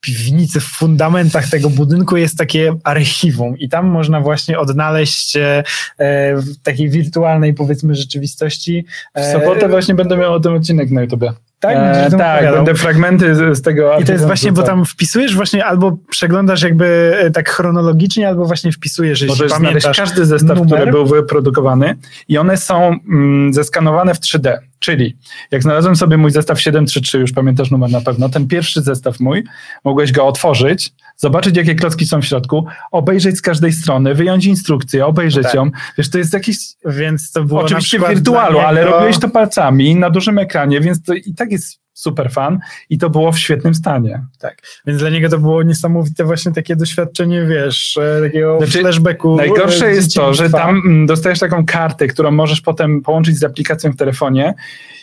piwnicy, 0.00 0.60
w 0.60 0.64
fundamentach 0.64 1.50
tego 1.50 1.70
budynku 1.70 2.16
jest 2.16 2.38
takie 2.38 2.76
archiwum 2.84 3.58
i 3.58 3.68
tam 3.68 3.86
można 3.86 4.20
właśnie 4.20 4.58
odnaleźć 4.58 5.36
e, 5.36 5.64
e, 5.98 6.36
w 6.36 6.62
takiej 6.62 6.88
wirtualnej 6.90 7.54
powiedzmy 7.54 7.94
rzeczywistości. 7.94 8.84
W 9.14 9.18
e, 9.18 9.32
sobotę 9.32 9.68
właśnie 9.68 9.94
będę 9.94 10.16
miał 10.16 10.34
o 10.34 10.40
tym 10.40 10.54
odcinek 10.54 10.90
na 10.90 11.02
YouTubie. 11.02 11.32
Tak, 11.62 11.76
E, 11.76 12.10
tak 12.18 12.52
będę 12.54 12.74
fragmenty 12.74 13.34
z, 13.34 13.58
z 13.58 13.62
tego... 13.62 13.98
I 13.98 14.04
to 14.04 14.12
jest 14.12 14.26
właśnie, 14.26 14.52
bo 14.52 14.56
wrzucał. 14.62 14.76
tam 14.76 14.84
wpisujesz 14.84 15.36
właśnie 15.36 15.64
albo 15.64 15.96
przeglądasz 16.10 16.62
jakby 16.62 17.16
e, 17.18 17.30
tak 17.30 17.50
chronologicznie, 17.50 18.28
albo 18.28 18.44
właśnie 18.44 18.72
wpisujesz, 18.72 19.20
jeśli 19.20 19.28
Możesz 19.28 19.52
pamiętasz. 19.52 19.96
każdy 19.96 20.26
zestaw, 20.26 20.58
numer. 20.58 20.78
który 20.78 20.92
był 20.92 21.06
wyprodukowany 21.06 21.94
i 22.28 22.38
one 22.38 22.56
są 22.56 22.96
mm, 23.08 23.52
zeskanowane 23.52 24.14
w 24.14 24.20
3D. 24.20 24.52
Czyli 24.78 25.16
jak 25.50 25.62
znalazłem 25.62 25.96
sobie 25.96 26.16
mój 26.16 26.30
zestaw 26.30 26.60
733, 26.60 27.18
już 27.18 27.32
pamiętasz 27.32 27.70
numer 27.70 27.90
na 27.90 28.00
pewno, 28.00 28.28
ten 28.28 28.48
pierwszy 28.48 28.82
zestaw 28.82 29.20
mój, 29.20 29.44
mogłeś 29.84 30.12
go 30.12 30.26
otworzyć, 30.26 30.92
zobaczyć 31.16 31.56
jakie 31.56 31.74
klocki 31.74 32.06
są 32.06 32.22
w 32.22 32.24
środku, 32.24 32.66
obejrzeć 32.92 33.36
z 33.38 33.42
każdej 33.42 33.72
strony, 33.72 34.14
wyjąć 34.14 34.44
instrukcję, 34.46 35.06
obejrzeć 35.06 35.42
Tak. 35.42 35.54
ją. 35.54 35.70
Wiesz, 35.98 36.10
to 36.10 36.18
jest 36.18 36.32
jakiś 36.32 36.56
Więc 36.86 37.32
to 37.32 37.44
było 37.44 37.60
oczywiście 37.60 37.98
w 37.98 38.08
wirtualu, 38.08 38.58
ale 38.58 38.84
robiłeś 38.84 39.18
to 39.18 39.28
palcami 39.28 39.96
na 39.96 40.10
dużym 40.10 40.38
ekranie, 40.38 40.80
więc 40.80 41.02
to 41.02 41.14
i 41.14 41.34
tak 41.34 41.50
jest 41.52 41.82
super 41.92 42.32
fan 42.32 42.58
i 42.90 42.98
to 42.98 43.10
było 43.10 43.32
w 43.32 43.38
świetnym 43.38 43.74
stanie. 43.74 44.26
Tak, 44.38 44.62
więc 44.86 44.98
dla 45.00 45.10
niego 45.10 45.28
to 45.28 45.38
było 45.38 45.62
niesamowite 45.62 46.24
właśnie 46.24 46.52
takie 46.52 46.76
doświadczenie, 46.76 47.46
wiesz, 47.46 47.96
e, 47.96 48.20
takiego 48.22 48.58
Znaczy, 48.58 48.78
flashbacku. 48.80 49.36
Najgorsze 49.36 49.86
e, 49.86 49.94
z 49.94 49.96
jest 49.96 50.14
to, 50.14 50.34
że 50.34 50.50
tam 50.50 50.76
mm, 50.76 51.06
dostajesz 51.06 51.38
taką 51.38 51.66
kartę, 51.66 52.06
którą 52.06 52.30
możesz 52.30 52.60
potem 52.60 53.02
połączyć 53.02 53.38
z 53.38 53.44
aplikacją 53.44 53.92
w 53.92 53.96
telefonie 53.96 54.54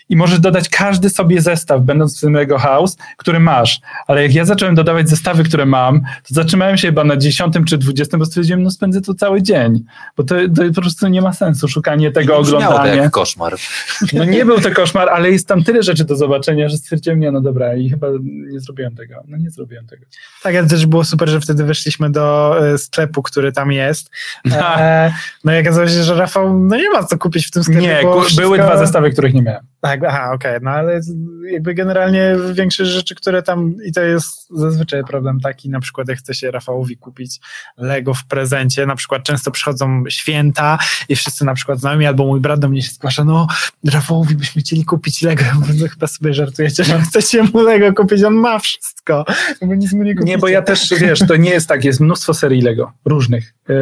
i 0.10 0.16
możesz 0.16 0.39
dodać 0.39 0.70
każdy 0.70 1.10
sobie 1.10 1.41
zestaw, 1.41 1.82
będąc 1.82 2.18
w 2.18 2.22
tym 2.22 2.34
Lego 2.34 2.57
House, 2.57 2.97
który 3.18 3.39
masz. 3.39 3.82
Ale 4.07 4.24
jak 4.24 4.34
ja 4.34 4.45
zacząłem 4.45 4.76
dodawać 4.76 5.10
zestawy, 5.10 5.43
które 5.43 5.66
mam, 5.66 6.01
to 6.01 6.34
zatrzymałem 6.34 6.78
się 6.78 6.88
chyba 6.88 7.03
na 7.03 7.18
10 7.18 7.55
czy 7.68 7.78
20, 7.78 8.18
bo 8.18 8.26
stwierdziłem, 8.26 8.64
no 8.64 8.72
spędzę 8.72 9.01
tu 9.01 9.14
cały 9.14 9.41
dzień, 9.41 9.84
bo 10.18 10.24
to, 10.24 10.36
to 10.55 10.62
po 10.76 10.82
prostu 10.82 11.07
nie 11.07 11.22
ma 11.22 11.34
sensu 11.34 11.68
szukanie 11.68 12.12
tego, 12.12 12.38
Nie 12.38 12.43
brzmiało 12.43 12.64
to 12.64 12.70
oglądanie. 12.70 13.01
jak 13.01 13.12
koszmar. 13.12 13.55
No 14.14 14.26
nie 14.26 14.45
był 14.45 14.62
to 14.62 14.72
koszmar, 14.72 15.10
ale 15.10 15.32
jest 15.32 15.47
tam 15.47 15.64
tyle 15.64 15.84
rzeczy 15.84 16.05
do 16.05 16.16
zobaczenia, 16.16 16.70
że 16.70 16.78
stwierdziłem, 16.78 17.20
nie, 17.20 17.32
no 17.32 17.41
dobra, 17.41 17.76
i 17.76 17.89
chyba 17.89 18.07
nie 18.51 18.60
zrobiłem 18.60 18.95
tego. 18.95 19.24
No 19.28 19.38
nie 19.38 19.49
zrobiłem 19.49 19.88
tego. 19.88 20.05
Tak, 20.43 20.55
ale 20.55 20.68
też 20.68 20.86
było 20.86 21.03
super, 21.03 21.30
że 21.30 21.41
wtedy 21.41 21.64
weszliśmy 21.64 22.10
do 22.10 22.55
e, 22.68 22.78
sklepu, 22.78 23.22
który 23.24 23.51
tam 23.51 23.72
jest. 23.72 24.12
E, 24.80 25.14
no 25.43 25.55
i 25.55 25.62
okazało 25.62 25.88
się, 25.88 26.03
że 26.03 26.16
Rafał, 26.16 26.60
no 26.60 26.76
nie 26.76 26.89
ma 26.89 27.03
co 27.03 27.18
kupić 27.18 27.47
w 27.47 27.51
tym 27.51 27.64
sklepie, 27.64 27.82
Nie, 27.82 28.01
wszystko... 28.22 28.41
były 28.41 28.57
dwa 28.57 28.78
zestawy, 28.78 29.12
których 29.12 29.34
nie 29.34 29.41
miałem. 29.41 29.64
Tak, 29.82 29.99
aha, 30.08 30.32
okej, 30.34 30.60
no 30.62 30.72
ale 30.72 31.02
jakby 31.52 31.74
generalnie 31.74 32.36
większość 32.54 32.91
rzeczy, 32.91 33.16
które 33.16 33.43
tam, 33.43 33.76
i 33.86 33.91
to 33.91 34.02
jest 34.02 34.50
zazwyczaj 34.50 35.04
problem 35.04 35.39
taki, 35.39 35.70
na 35.70 35.80
przykład 35.80 36.08
jak 36.08 36.18
chce 36.18 36.34
się 36.34 36.52
Rafałowi 36.52 36.97
kupić 36.97 37.39
Lego 37.78 38.14
w 38.14 38.26
prezencie, 38.26 38.86
na 38.86 38.95
przykład 38.95 39.24
często 39.24 39.52
przychodzą 39.52 40.04
święta 40.10 40.78
i 41.10 41.16
wszyscy 41.16 41.45
na 41.45 41.54
przykład 41.54 41.80
znajomi, 41.80 42.06
albo 42.06 42.26
mój 42.26 42.39
brat 42.39 42.60
do 42.60 42.70
mnie 42.70 42.82
się 42.82 42.91
zgłasza, 42.91 43.24
no 43.24 43.47
Rafałowi 43.91 44.36
byśmy 44.36 44.62
chcieli 44.62 44.86
kupić 44.86 45.22
Lego, 45.22 45.43
mówię, 45.60 45.74
no, 45.82 45.88
chyba 45.88 46.08
sobie 46.08 46.34
żartujecie, 46.34 46.84
że 46.84 47.02
chcecie 47.02 47.43
mu 47.43 47.62
Lego 47.62 47.93
kupić, 47.93 48.24
on 48.24 48.34
ma 48.34 48.60
wszystko, 48.60 49.26
bo 49.62 49.76
nic 49.76 49.93
mu 49.93 50.04
nie 50.04 50.16
kupicie. 50.16 50.32
Nie, 50.32 50.38
bo 50.38 50.47
ja 50.47 50.62
też, 50.62 50.93
wiesz, 51.00 51.20
to 51.28 51.36
nie 51.36 51.50
jest 51.50 51.68
tak, 51.68 51.84
jest 51.84 52.00
mnóstwo 52.00 52.34
serii 52.34 52.62
Lego, 52.62 52.91
różnych. 53.06 53.54
Yy, 53.70 53.76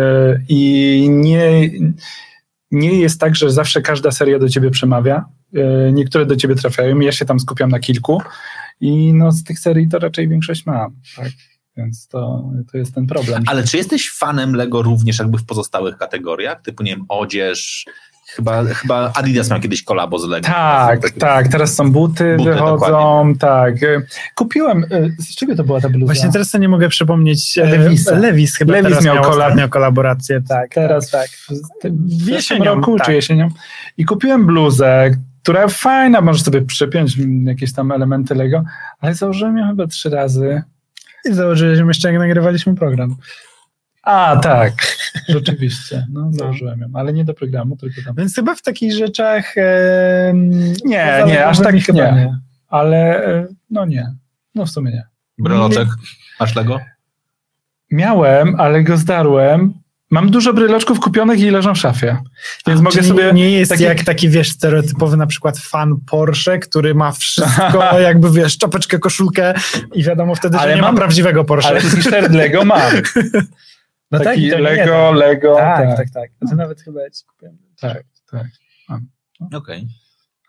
I 0.49 1.07
nie, 1.09 1.69
nie 2.71 2.99
jest 2.99 3.19
tak, 3.19 3.35
że 3.35 3.51
zawsze 3.51 3.81
każda 3.81 4.11
seria 4.11 4.39
do 4.39 4.49
ciebie 4.49 4.71
przemawia. 4.71 5.25
Yy, 5.51 5.91
Niektóre 5.93 6.25
do 6.25 6.35
ciebie 6.35 6.55
trafiają, 6.55 6.99
ja 6.99 7.11
się 7.11 7.25
tam 7.25 7.39
skupiam 7.39 7.69
na 7.69 7.79
kilku 7.79 8.21
i 8.79 9.13
no 9.13 9.31
z 9.31 9.43
tych 9.43 9.59
serii 9.59 9.87
to 9.87 9.99
raczej 9.99 10.27
większość 10.27 10.65
mam, 10.65 10.95
tak? 11.15 11.31
Więc 11.77 12.07
to, 12.07 12.51
to 12.71 12.77
jest 12.77 12.95
ten 12.95 13.07
problem. 13.07 13.43
Ale 13.47 13.63
czy 13.63 13.77
jesteś 13.77 14.11
fanem 14.11 14.55
Lego 14.55 14.81
również 14.81 15.19
jakby 15.19 15.37
w 15.37 15.45
pozostałych 15.45 15.97
kategoriach? 15.97 16.61
Typu, 16.61 16.83
nie 16.83 16.95
wiem, 16.95 17.05
odzież, 17.09 17.85
Chyba, 18.35 18.63
chyba 18.65 19.11
Adidas 19.15 19.49
miał 19.49 19.59
kiedyś 19.59 19.83
kolabo 19.83 20.19
z 20.19 20.27
Lego. 20.27 20.47
Tak, 20.47 21.09
tak, 21.09 21.47
teraz 21.47 21.75
są 21.75 21.91
buty, 21.91 22.35
Buty, 22.37 22.51
wychodzą, 22.51 23.33
tak. 23.39 23.83
E, 23.83 24.01
Kupiłem, 24.35 24.83
e, 24.83 25.09
z 25.19 25.35
czego 25.35 25.55
to 25.55 25.63
była 25.63 25.81
ta 25.81 25.89
bluza? 25.89 26.05
Właśnie 26.05 26.31
teraz 26.31 26.51
to 26.51 26.57
nie 26.57 26.69
mogę 26.69 26.89
przypomnieć. 26.89 27.57
Lewisa. 27.57 28.15
Lewis 28.15 28.55
chyba 28.55 28.73
Lewis 28.73 28.89
teraz 28.89 29.05
miał 29.05 29.15
miał, 29.15 29.29
ostatnio 29.29 29.69
kolaborację, 29.69 30.41
tak. 30.49 30.73
teraz 30.73 31.09
tak. 31.11 31.29
w, 31.29 31.49
w 31.49 32.23
zeszłym 32.23 32.35
Jesienią, 32.35 32.75
roku 32.75 32.97
tak. 32.97 33.05
czy 33.05 33.13
jesienią. 33.13 33.49
I 33.97 34.05
kupiłem 34.05 34.45
bluzę, 34.45 35.11
która 35.43 35.67
fajna, 35.67 36.21
może 36.21 36.43
sobie 36.43 36.61
przypiąć 36.61 37.19
mm, 37.19 37.47
jakieś 37.47 37.73
tam 37.73 37.91
elementy 37.91 38.35
Lego, 38.35 38.63
ale 38.99 39.15
założyłem 39.15 39.57
ją 39.57 39.67
chyba 39.67 39.87
trzy 39.87 40.09
razy. 40.09 40.61
I 41.25 41.33
założyliśmy 41.33 41.87
jeszcze, 41.87 42.11
jak 42.11 42.19
nagrywaliśmy 42.19 42.75
program. 42.75 43.15
A, 44.07 44.37
tak, 44.37 44.73
rzeczywiście, 45.29 46.07
no, 46.13 46.29
założyłem 46.31 46.79
ją, 46.81 46.87
ale 46.93 47.13
nie 47.13 47.25
do 47.25 47.33
programu, 47.33 47.77
tylko 47.77 48.01
tam. 48.05 48.15
Więc 48.15 48.35
chyba 48.35 48.55
w 48.55 48.61
takich 48.61 48.93
rzeczach. 48.93 49.57
E, 49.57 50.31
Nie, 50.85 51.23
nie, 51.27 51.45
aż 51.45 51.59
tak 51.59 51.75
nie. 51.93 52.37
Ale 52.67 53.25
e, 53.25 53.47
no 53.69 53.85
nie, 53.85 54.07
no 54.55 54.65
w 54.65 54.69
sumie 54.69 54.91
nie. 54.91 55.03
Breloczek, 55.37 55.87
masz 56.39 56.55
Lego? 56.55 56.79
Miałem, 57.91 58.55
ale 58.59 58.83
go 58.83 58.97
zdarłem. 58.97 59.73
Mam 60.11 60.31
dużo 60.31 60.53
bryloczków 60.53 60.99
kupionych 60.99 61.39
i 61.39 61.49
leżą 61.49 61.73
w 61.73 61.77
szafie. 61.77 62.17
Więc 62.67 62.81
mogę 62.81 62.95
Czyli 62.95 63.07
sobie. 63.07 63.33
Nie 63.33 63.51
jest 63.51 63.71
takie- 63.71 63.83
jak 63.83 64.03
taki, 64.03 64.29
wiesz, 64.29 64.51
stereotypowy 64.51 65.17
na 65.17 65.27
przykład 65.27 65.57
fan 65.59 65.95
Porsche, 66.09 66.59
który 66.59 66.95
ma 66.95 67.11
wszystko, 67.11 67.99
jakby 68.09 68.31
wiesz, 68.31 68.57
czapeczkę, 68.57 68.99
koszulkę 68.99 69.53
i 69.93 70.03
wiadomo 70.03 70.35
wtedy, 70.35 70.57
Ale 70.57 70.69
że 70.71 70.75
nie 70.75 70.81
mam- 70.81 70.93
ma 70.93 70.99
prawdziwego 70.99 71.43
Porsche. 71.43 71.69
Ale 71.69 71.81
t-shirt 71.81 72.31
Lego 72.31 72.65
mam. 72.65 72.91
no 74.11 74.19
Taki 74.19 74.49
to 74.49 74.55
nie, 74.55 74.61
Lego, 74.61 75.11
Lego. 75.11 75.55
Tak, 75.55 75.87
tak, 75.87 75.97
tak, 75.97 76.09
tak. 76.09 76.29
A 76.45 76.49
to 76.49 76.55
nawet 76.55 76.81
chyba 76.81 77.01
ja 77.01 77.09
ci 77.09 77.25
kupiłem. 77.25 77.57
tak, 77.79 78.03
tak. 78.31 78.45
Okej. 79.53 79.87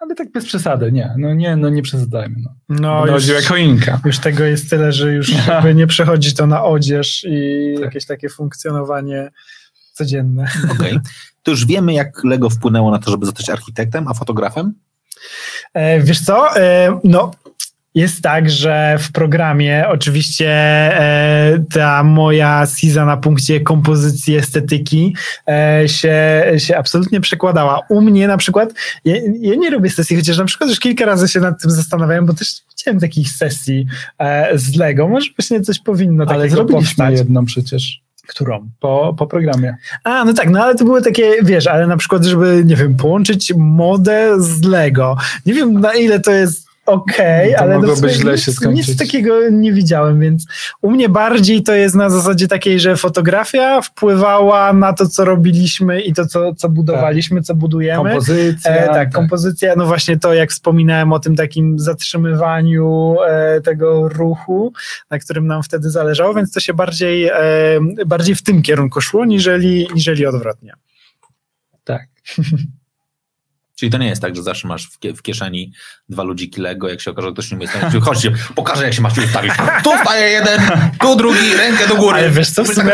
Ale 0.00 0.14
tak 0.14 0.32
bez 0.32 0.44
przesady, 0.44 0.92
nie. 0.92 1.14
No 1.18 1.34
nie, 1.34 1.56
no 1.56 1.68
nie 1.68 1.82
przesadzajmy. 1.82 2.36
No. 2.40 2.54
No, 2.68 3.06
już, 3.06 3.26
jak 3.26 3.44
choinka. 3.44 4.00
już 4.04 4.18
tego 4.18 4.44
jest 4.44 4.70
tyle, 4.70 4.92
że 4.92 5.12
już 5.12 5.46
jakby 5.48 5.74
nie 5.74 5.86
przechodzi 5.86 6.34
to 6.34 6.46
na 6.46 6.64
odzież 6.64 7.24
i 7.28 7.72
Tak. 7.74 7.84
jakieś 7.84 8.06
takie 8.06 8.28
funkcjonowanie 8.28 9.30
codzienne. 9.92 10.48
okej. 10.72 10.98
To 11.42 11.50
już 11.50 11.66
wiemy, 11.66 11.92
jak 11.92 12.24
Lego 12.24 12.50
wpłynęło 12.50 12.90
na 12.90 12.98
to, 12.98 13.10
żeby 13.10 13.26
zostać 13.26 13.50
architektem, 13.50 14.08
a 14.08 14.14
fotografem? 14.14 14.74
E, 15.74 16.00
wiesz 16.00 16.20
co, 16.24 16.56
e, 16.56 17.00
no 17.04 17.30
jest 17.94 18.22
tak, 18.22 18.50
że 18.50 18.96
w 19.00 19.12
programie 19.12 19.84
oczywiście 19.88 20.48
e, 20.48 21.64
ta 21.72 22.04
moja 22.04 22.66
Siza 22.66 23.04
na 23.04 23.16
punkcie 23.16 23.60
kompozycji, 23.60 24.36
estetyki 24.36 25.16
e, 25.48 25.82
się, 25.88 26.44
się 26.58 26.76
absolutnie 26.76 27.20
przekładała. 27.20 27.80
U 27.88 28.00
mnie 28.00 28.28
na 28.28 28.36
przykład, 28.36 28.74
ja, 29.04 29.16
ja, 29.40 29.54
nie 29.54 29.70
robię 29.70 29.90
sesji, 29.90 30.16
chociaż 30.16 30.38
na 30.38 30.44
przykład 30.44 30.70
już 30.70 30.80
kilka 30.80 31.04
razy 31.04 31.28
się 31.28 31.40
nad 31.40 31.62
tym 31.62 31.70
zastanawiałem, 31.70 32.26
bo 32.26 32.34
też 32.34 32.54
widziałem 32.78 33.00
takich 33.00 33.30
sesji 33.30 33.86
e, 34.18 34.58
z 34.58 34.76
Lego. 34.76 35.08
Może 35.08 35.30
właśnie 35.38 35.60
coś 35.60 35.78
powinno 35.78 36.24
Ale 36.28 36.48
zrobiliśmy 36.48 36.86
powstać. 36.86 37.18
jedną 37.18 37.44
przecież. 37.44 38.00
Którą? 38.26 38.70
Po, 38.80 39.14
po 39.18 39.26
programie. 39.26 39.76
A, 40.04 40.24
no 40.24 40.32
tak, 40.32 40.50
no 40.50 40.64
ale 40.64 40.74
to 40.74 40.84
były 40.84 41.02
takie, 41.02 41.32
wiesz, 41.42 41.66
ale 41.66 41.86
na 41.86 41.96
przykład, 41.96 42.24
żeby, 42.24 42.62
nie 42.64 42.76
wiem, 42.76 42.96
połączyć 42.96 43.52
modę 43.56 44.34
z 44.38 44.62
Lego. 44.62 45.16
Nie 45.46 45.54
wiem, 45.54 45.80
na 45.80 45.94
ile 45.94 46.20
to 46.20 46.30
jest 46.30 46.67
okej, 46.88 47.52
To 47.52 47.58
ale 47.60 47.74
mogłoby 47.74 47.96
w 47.96 47.98
sumie 47.98 48.12
źle 48.12 48.32
nic, 48.32 48.40
się 48.40 48.52
skończyć. 48.52 48.88
Nic 48.88 48.98
takiego 48.98 49.50
nie 49.50 49.72
widziałem, 49.72 50.20
więc 50.20 50.46
u 50.82 50.90
mnie 50.90 51.08
bardziej 51.08 51.62
to 51.62 51.74
jest 51.74 51.94
na 51.94 52.10
zasadzie 52.10 52.48
takiej, 52.48 52.80
że 52.80 52.96
fotografia 52.96 53.80
wpływała 53.82 54.72
na 54.72 54.92
to, 54.92 55.08
co 55.08 55.24
robiliśmy 55.24 56.00
i 56.00 56.14
to, 56.14 56.26
co, 56.26 56.54
co 56.54 56.68
budowaliśmy, 56.68 57.42
co 57.42 57.54
budujemy. 57.54 58.10
Kompozycja. 58.10 58.70
E, 58.70 58.86
tak, 58.86 59.12
kompozycja, 59.12 59.74
no 59.76 59.86
właśnie 59.86 60.18
to, 60.18 60.34
jak 60.34 60.50
wspominałem 60.50 61.12
o 61.12 61.18
tym 61.18 61.36
takim 61.36 61.78
zatrzymywaniu 61.78 63.16
e, 63.26 63.60
tego 63.60 64.08
ruchu, 64.08 64.72
na 65.10 65.18
którym 65.18 65.46
nam 65.46 65.62
wtedy 65.62 65.90
zależało, 65.90 66.34
więc 66.34 66.52
to 66.52 66.60
się 66.60 66.74
bardziej, 66.74 67.26
e, 67.26 67.34
bardziej 68.06 68.34
w 68.34 68.42
tym 68.42 68.62
kierunku 68.62 69.00
szło, 69.00 69.24
niżeli, 69.24 69.88
niżeli 69.94 70.26
odwrotnie. 70.26 70.72
tak. 71.84 72.08
Czyli 73.78 73.90
to 73.90 73.98
nie 73.98 74.08
jest 74.08 74.22
tak, 74.22 74.36
że 74.36 74.42
zawsze 74.42 74.68
masz 74.68 74.86
w, 74.86 74.98
kie- 74.98 75.14
w 75.14 75.22
kieszeni 75.22 75.72
dwa 76.08 76.22
ludziki 76.22 76.60
Lego, 76.60 76.88
jak 76.88 77.00
się 77.00 77.10
okaże, 77.10 77.28
że 77.28 77.32
ktoś 77.32 77.50
nie 77.50 77.56
umie 77.56 77.68
stawić. 77.68 78.04
Chodźcie, 78.04 78.32
pokażę, 78.54 78.84
jak 78.84 78.94
się 78.94 79.02
macie 79.02 79.22
ustawić. 79.22 79.52
Tu 79.84 79.90
staje 80.02 80.30
jeden, 80.30 80.60
tu 81.00 81.16
drugi, 81.16 81.54
rękę 81.56 81.88
do 81.88 81.94
góry. 81.96 82.14
Ale 82.18 82.30
wiesz 82.30 82.50
co, 82.50 82.64
w 82.64 82.68
sumie, 82.74 82.92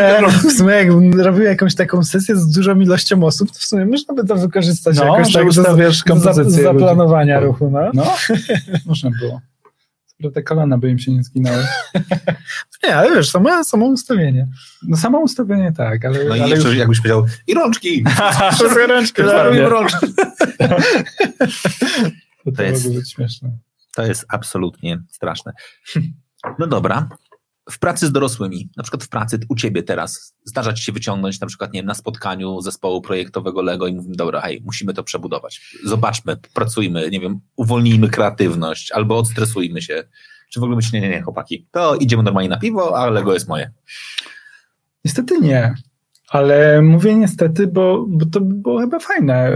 w 0.49 0.57
sumie 0.57 0.73
jakbym 0.73 1.21
robił 1.21 1.43
jakąś 1.43 1.75
taką 1.75 2.03
sesję 2.03 2.35
z 2.35 2.51
dużą 2.51 2.79
ilością 2.79 3.23
osób, 3.23 3.51
to 3.51 3.59
w 3.59 3.63
sumie 3.63 3.85
można 3.85 4.13
by 4.13 4.25
to 4.27 4.35
wykorzystać 4.35 4.97
No, 4.97 5.05
jakoś 5.17 5.33
tak 5.33 5.45
ustawiasz 5.47 6.03
kompozycję 6.03 6.63
zaplanowania 6.63 7.39
ruchu. 7.39 7.69
No. 7.73 7.91
No, 7.93 8.15
można 8.85 9.09
było. 9.19 9.41
Tylko 10.25 10.33
te 10.35 10.43
kolana 10.43 10.77
by 10.77 10.89
im 10.89 10.99
się 10.99 11.11
nie 11.11 11.23
zginały. 11.23 11.67
Nie, 12.83 12.95
ale 12.95 13.15
wiesz, 13.15 13.29
samo, 13.29 13.63
samo 13.63 13.85
ustawienie. 13.85 14.47
No 14.83 14.97
samo 14.97 15.19
ustawienie 15.19 15.71
tak, 15.71 16.05
ale, 16.05 16.23
No 16.23 16.35
i 16.35 16.39
ale 16.41 16.49
jeszcze 16.49 16.69
już... 16.69 16.77
jakbyś 16.77 16.97
powiedział, 16.97 17.25
i 17.47 17.53
rączki. 17.53 18.03
Wszystkie 18.53 18.87
rączki. 18.87 19.21
Rączki. 19.57 20.07
to, 22.45 22.51
to 22.55 22.63
jest- 22.63 22.83
mogło 22.85 22.99
być 22.99 23.11
śmieszne. 23.11 23.57
To 23.95 24.05
jest 24.05 24.25
absolutnie 24.29 25.01
straszne. 25.11 25.53
No 26.59 26.67
dobra. 26.67 27.09
W 27.71 27.79
pracy 27.79 28.07
z 28.07 28.11
dorosłymi, 28.11 28.69
na 28.77 28.83
przykład 28.83 29.03
w 29.03 29.09
pracy 29.09 29.39
u 29.49 29.55
ciebie 29.55 29.83
teraz, 29.83 30.35
zdarza 30.45 30.73
ci 30.73 30.83
się 30.83 30.91
wyciągnąć 30.91 31.39
na 31.39 31.47
przykład, 31.47 31.73
nie 31.73 31.79
wiem, 31.79 31.85
na 31.85 31.93
spotkaniu 31.93 32.61
zespołu 32.61 33.01
projektowego 33.01 33.61
Lego 33.61 33.87
i 33.87 33.95
mówimy, 33.95 34.15
dobra, 34.15 34.41
hej, 34.41 34.61
musimy 34.65 34.93
to 34.93 35.03
przebudować. 35.03 35.75
Zobaczmy, 35.85 36.37
pracujmy, 36.53 37.09
nie 37.09 37.19
wiem, 37.19 37.39
uwolnijmy 37.55 38.09
kreatywność 38.09 38.91
albo 38.91 39.17
odstresujmy 39.17 39.81
się. 39.81 40.03
Czy 40.49 40.59
w 40.59 40.63
ogóle 40.63 40.75
myślicie, 40.75 41.01
nie, 41.01 41.09
nie, 41.09 41.15
nie, 41.15 41.21
chłopaki, 41.21 41.67
to 41.71 41.95
idziemy 41.95 42.23
normalnie 42.23 42.49
na 42.49 42.57
piwo, 42.57 42.97
a 42.97 43.09
Lego 43.09 43.33
jest 43.33 43.47
moje. 43.47 43.71
Niestety 45.05 45.39
nie. 45.39 45.75
Ale 46.29 46.81
mówię 46.81 47.15
niestety, 47.15 47.67
bo, 47.67 48.05
bo 48.07 48.25
to 48.25 48.41
by 48.41 48.53
było 48.53 48.79
chyba 48.79 48.99
fajne. 48.99 49.51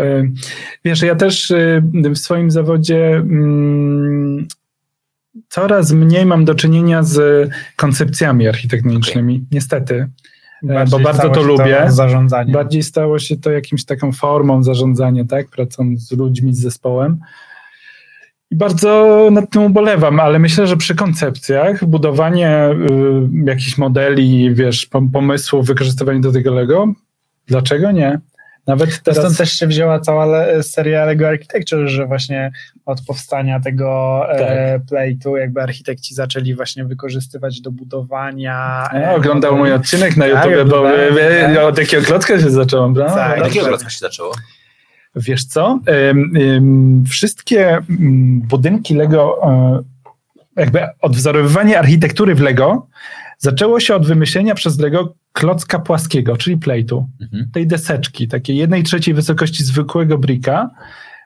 Wiesz, 0.86 1.02
ja 1.02 1.16
też 1.16 1.52
y, 1.52 1.82
w 1.94 2.18
swoim 2.18 2.52
zawodzie 2.52 3.16
mm, 3.16 4.29
coraz 5.50 5.92
mniej 5.92 6.26
mam 6.26 6.46
do 6.46 6.56
czynienia 6.56 7.04
z 7.04 7.50
koncepcjami 7.76 8.48
architektonicznymi. 8.48 9.46
Niestety. 9.52 10.08
E, 10.70 10.86
bo 10.86 11.00
bardzo 11.00 11.30
to 11.30 11.42
lubię. 11.42 11.86
zarządzanie. 11.88 12.54
Bardziej 12.54 12.84
stało 12.84 13.20
się 13.20 13.38
to 13.38 13.52
jakimś 13.52 13.86
taką 13.86 14.12
formą 14.12 14.64
zarządzania, 14.64 15.26
tak? 15.26 15.48
Pracą 15.48 15.94
z 15.98 16.12
ludźmi, 16.12 16.56
z 16.56 16.62
zespołem. 16.62 17.20
I 18.52 18.56
bardzo 18.56 19.28
nad 19.32 19.50
tym 19.50 19.64
ubolewam, 19.64 20.20
ale 20.20 20.40
myślę, 20.40 20.68
że 20.68 20.78
przy 20.78 20.96
koncepcjach 20.96 21.86
budowanie 21.86 22.70
y, 22.70 23.46
jakichś 23.46 23.78
modeli, 23.78 24.56
wiesz, 24.56 24.88
pom- 24.92 25.12
pomysłów, 25.12 25.68
wykorzystywanie 25.68 26.20
do 26.22 26.32
tego 26.32 26.54
Lego, 26.54 26.94
dlaczego 27.48 27.92
nie? 27.92 28.20
Nawet 28.70 29.04
Teraz... 29.04 29.18
Stąd 29.20 29.38
też 29.38 29.54
się 29.54 29.68
wzięła 29.68 30.00
cała 30.00 30.26
le- 30.26 30.64
seria 30.64 31.06
Lego 31.06 31.28
Architecture, 31.28 31.88
że 31.88 32.06
właśnie 32.06 32.52
od 32.86 33.02
powstania 33.02 33.60
tego 33.60 34.22
e, 34.32 34.80
playtu 34.90 35.38
jakby 35.38 35.62
architekci 35.62 36.14
zaczęli 36.16 36.54
właśnie 36.56 36.86
wykorzystywać 36.86 37.62
do 37.62 37.72
budowania. 37.72 38.90
no, 38.94 39.00
e, 39.00 39.16
oglądał 39.16 39.58
mój 39.58 39.74
odcinek 39.74 40.18
na 40.18 40.26
Tak, 40.30 40.52
YouTube, 40.52 40.70
bo 40.70 40.84
wie, 41.16 41.52
tak. 41.56 41.64
od 41.64 41.78
jakiego 41.78 42.04
klocka 42.04 42.40
się 42.40 42.50
zacząłem, 42.50 42.94
prawda? 42.94 43.16
Tak, 43.16 43.40
Od 43.40 43.46
jakiego 43.48 43.66
klocka 43.66 43.90
się 43.90 44.00
zaczęło? 44.00 44.32
Wiesz 45.16 45.46
co? 45.46 45.80
Ym, 46.10 46.32
ym, 46.38 47.04
wszystkie 47.10 47.78
ym, 47.90 48.42
budynki 48.42 48.96
Lego, 48.96 49.40
y, 50.58 50.62
jakby 50.62 50.80
odwzorowywanie 51.02 51.80
architektury 51.80 52.36
w 52.36 52.42
Lego 52.42 52.88
zaczęło 53.40 53.80
się 53.80 53.96
od 53.96 54.08
wymyślenia 54.08 54.56
przez 54.56 54.80
Lego 54.80 55.14
klocka 55.34 55.80
płaskiego, 55.80 56.38
czyli 56.38 56.58
plate'u, 56.58 57.04
Mhm. 57.22 57.50
tej 57.54 57.68
deseczki, 57.68 58.28
takiej 58.28 58.58
jednej 58.58 58.84
trzeciej 58.84 59.14
wysokości 59.14 59.64
zwykłego 59.64 60.18
bricka, 60.18 60.70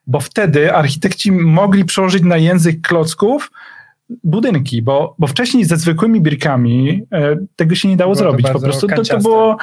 bo 0.07 0.19
wtedy 0.19 0.73
architekci 0.73 1.31
mogli 1.31 1.85
przełożyć 1.85 2.23
na 2.23 2.37
język 2.37 2.81
klocków 2.81 3.51
budynki, 4.23 4.81
bo, 4.81 5.15
bo 5.19 5.27
wcześniej 5.27 5.65
ze 5.65 5.77
zwykłymi 5.77 6.21
brikami 6.21 7.03
e, 7.11 7.35
tego 7.55 7.75
się 7.75 7.89
nie 7.89 7.97
dało 7.97 8.13
Było 8.13 8.23
zrobić. 8.23 8.47
Po 8.49 8.59
prostu 8.59 8.87
to, 8.87 9.03
to 9.03 9.19
było 9.19 9.57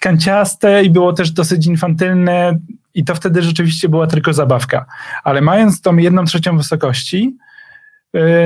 kanciaste 0.00 0.84
i 0.84 0.90
było 0.90 1.12
też 1.12 1.30
dosyć 1.30 1.66
infantylne 1.66 2.58
i 2.94 3.04
to 3.04 3.14
wtedy 3.14 3.42
rzeczywiście 3.42 3.88
była 3.88 4.06
tylko 4.06 4.32
zabawka. 4.32 4.86
Ale 5.24 5.40
mając 5.40 5.80
tą 5.80 5.96
jedną 5.96 6.24
trzecią 6.24 6.56
wysokości, 6.56 7.36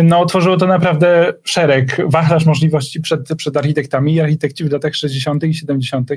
no 0.02 0.20
otworzyło 0.20 0.56
to 0.56 0.66
naprawdę 0.66 1.32
szereg, 1.44 1.96
wachlarz 2.06 2.46
możliwości 2.46 3.00
przed, 3.00 3.20
przed 3.36 3.56
architektami 3.56 4.14
i 4.14 4.20
architekci 4.20 4.64
w 4.64 4.72
latach 4.72 4.94
60. 4.94 5.44
i 5.44 5.54
70. 5.54 6.10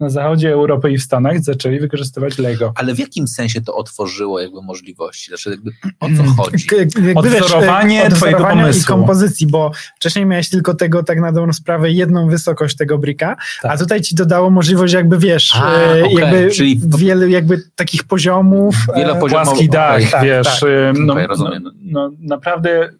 na 0.00 0.10
zachodzie 0.10 0.52
Europy 0.52 0.90
i 0.92 0.98
w 0.98 1.02
Stanach 1.02 1.40
zaczęli 1.42 1.80
wykorzystywać 1.80 2.38
Lego. 2.38 2.72
Ale 2.76 2.94
w 2.94 2.98
jakim 2.98 3.28
sensie 3.28 3.60
to 3.60 3.74
otworzyło 3.76 4.40
jakby 4.40 4.62
możliwości? 4.62 5.28
Znaczy 5.28 5.50
jakby 5.50 5.70
o 6.00 6.06
Mm. 6.06 6.18
co 6.18 6.42
chodzi? 6.42 6.66
Odwzorowanie 7.14 8.02
wiesz, 8.02 8.12
e, 8.12 8.16
twojego 8.16 8.36
odwzorowania 8.38 8.62
i 8.62 8.64
pomysłu. 8.64 8.96
kompozycji, 8.96 9.46
bo 9.46 9.70
wcześniej 9.96 10.26
miałeś 10.26 10.48
tylko 10.50 10.74
tego 10.74 11.02
tak 11.02 11.20
na 11.20 11.32
dobrą 11.32 11.52
sprawę 11.52 11.90
jedną 11.90 12.28
wysokość 12.28 12.76
tego 12.76 12.98
brika, 12.98 13.36
Tak. 13.62 13.72
a 13.72 13.76
tutaj 13.78 14.00
ci 14.00 14.14
dodało 14.14 14.50
możliwość 14.50 14.94
jakby 14.94 15.18
wiesz, 15.18 15.52
A, 15.56 15.72
e, 15.74 16.04
okej, 16.04 16.14
jakby 16.14 16.50
czyli- 16.50 16.80
wiele 16.98 17.30
jakby 17.30 17.62
takich 17.76 18.04
poziomów. 18.04 18.74
e, 18.94 18.98
Wielopoziomowy- 19.00 19.44
Płaski 19.44 19.68
dach, 19.68 19.94
okej, 19.96 20.06
tak, 20.10 20.24
wiesz, 20.24 20.60
tak. 20.60 20.68
y, 20.68 20.92
no, 21.00 21.12
Okej, 21.12 21.22
no, 21.24 21.28
rozumiem. 21.28 21.62
no, 21.82 22.10
naprawdę 22.20 22.90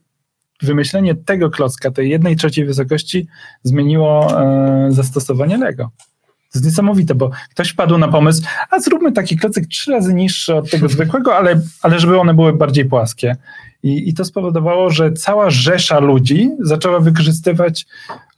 wymyślenie 0.62 1.14
tego 1.14 1.50
klocka, 1.50 1.90
tej 1.90 2.10
jednej 2.10 2.36
trzeciej 2.36 2.64
wysokości 2.66 3.26
zmieniło 3.62 4.40
e, 4.40 4.92
zastosowanie 4.92 5.56
Lego. 5.56 5.90
To 6.52 6.58
jest 6.58 6.64
niesamowite, 6.64 7.14
bo 7.14 7.30
ktoś 7.50 7.70
wpadł 7.70 7.98
na 7.98 8.08
pomysł, 8.08 8.42
a 8.70 8.80
zróbmy 8.80 9.12
taki 9.12 9.36
klocek 9.36 9.66
trzy 9.66 9.90
razy 9.90 10.14
niższy 10.14 10.54
od 10.54 10.70
tego 10.70 10.88
zwykłego, 10.88 11.36
ale, 11.36 11.60
ale 11.82 12.00
żeby 12.00 12.20
one 12.20 12.34
były 12.34 12.52
bardziej 12.52 12.84
płaskie. 12.84 13.36
I, 13.82 14.08
I 14.08 14.14
to 14.14 14.24
spowodowało, 14.24 14.90
że 14.90 15.12
cała 15.12 15.50
rzesza 15.50 15.98
ludzi 15.98 16.50
zaczęła 16.60 17.00
wykorzystywać 17.00 17.86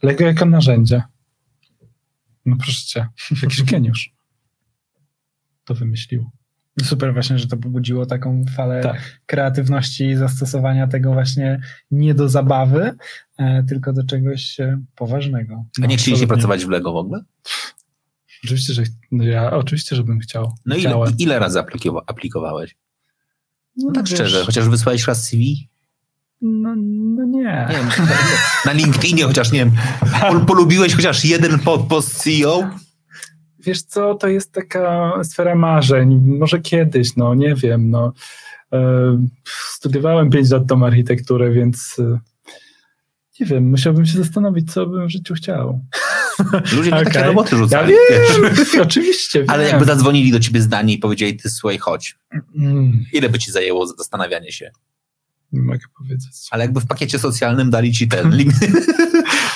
Lego 0.03 0.25
jako 0.25 0.45
narzędzie. 0.45 1.03
No 2.45 2.55
proszę 2.55 2.85
cię, 2.85 3.07
jakiś 3.43 3.63
geniusz 3.63 4.13
to 5.65 5.75
wymyślił. 5.75 6.29
Super 6.83 7.13
właśnie, 7.13 7.39
że 7.39 7.47
to 7.47 7.57
pobudziło 7.57 8.05
taką 8.05 8.45
falę 8.55 8.81
Tak. 8.83 9.19
kreatywności 9.25 10.05
i 10.05 10.15
zastosowania 10.15 10.87
tego 10.87 11.13
właśnie 11.13 11.61
nie 11.91 12.13
do 12.13 12.29
zabawy, 12.29 12.95
e, 13.37 13.63
tylko 13.63 13.93
do 13.93 14.03
czegoś 14.03 14.59
e, 14.59 14.81
poważnego. 14.95 15.53
A 15.53 15.85
nie 15.85 15.97
chcieliście 15.97 16.11
absolutnie. 16.11 16.27
pracować 16.27 16.65
w 16.65 16.69
Lego 16.69 16.93
w 16.93 16.95
ogóle? 16.95 17.23
Oczywiście, 18.43 18.73
że 18.73 18.83
no 19.11 19.23
ja 19.23 19.51
oczywiście, 19.51 19.95
żebym 19.95 20.19
chciał. 20.19 20.55
No 20.65 20.75
ile, 20.75 20.95
ile 21.17 21.39
razy 21.39 21.59
aplikowa- 21.59 22.01
aplikowałeś? 22.07 22.75
No 23.77 23.91
tak 23.91 24.05
wiesz, 24.05 24.13
szczerze, 24.19 24.45
chociaż 24.45 24.69
wysłałeś 24.69 25.07
raz 25.07 25.27
CV? 25.29 25.69
No, 26.41 26.75
no 27.15 27.25
nie. 27.25 27.67
Nie 27.69 27.75
wiem, 27.77 27.89
na 28.65 28.71
LinkedInie 28.73 29.23
chociaż, 29.23 29.51
nie 29.51 29.59
wiem, 29.59 29.71
pol- 30.21 30.45
polubiłeś 30.45 30.95
chociaż 30.95 31.25
jeden 31.25 31.59
po- 31.59 31.79
post 31.79 32.23
CEO? 32.23 32.69
Wiesz 33.65 33.81
co, 33.81 34.15
to 34.15 34.27
jest 34.27 34.51
taka 34.51 35.13
sfera 35.23 35.55
marzeń. 35.55 36.21
Może 36.39 36.59
kiedyś, 36.59 37.15
no 37.15 37.35
nie 37.35 37.55
wiem. 37.55 37.89
No. 37.89 38.13
E, 38.73 38.79
Studiowałem 39.69 40.29
5 40.29 40.49
lat 40.51 40.67
tą 40.67 40.85
architekturę, 40.85 41.51
więc 41.51 41.95
e, 41.99 42.19
nie 43.39 43.45
wiem, 43.45 43.69
musiałbym 43.69 44.05
się 44.05 44.17
zastanowić, 44.17 44.73
co 44.73 44.85
bym 44.85 45.07
w 45.07 45.11
życiu 45.11 45.33
chciał. 45.33 45.79
Ludzie 46.75 46.91
na 46.91 47.03
takie 47.03 47.23
roboty 47.23 47.49
Ja 47.55 47.57
rzucali. 47.57 47.93
wiem, 48.09 48.55
wiesz. 48.55 48.75
oczywiście. 48.87 49.45
Ale 49.47 49.63
wiem. 49.63 49.71
jakby 49.71 49.85
zadzwonili 49.85 50.31
do 50.31 50.39
ciebie 50.39 50.61
zdanie 50.61 50.93
i 50.93 50.97
powiedzieli, 50.97 51.37
ty 51.37 51.49
słuchaj, 51.49 51.77
chodź. 51.77 52.15
Mm, 52.57 53.05
Ile 53.13 53.29
by 53.29 53.39
ci 53.39 53.51
zajęło 53.51 53.87
zastanawianie 53.87 54.51
się? 54.51 54.71
Nie 55.53 55.61
mogę 55.61 55.85
powiedzieć. 55.97 56.47
Ale 56.51 56.63
jakby 56.63 56.79
w 56.79 56.87
pakiecie 56.87 57.19
socjalnym 57.19 57.69
dali 57.69 57.93
ci 57.93 58.07
ten 58.07 58.37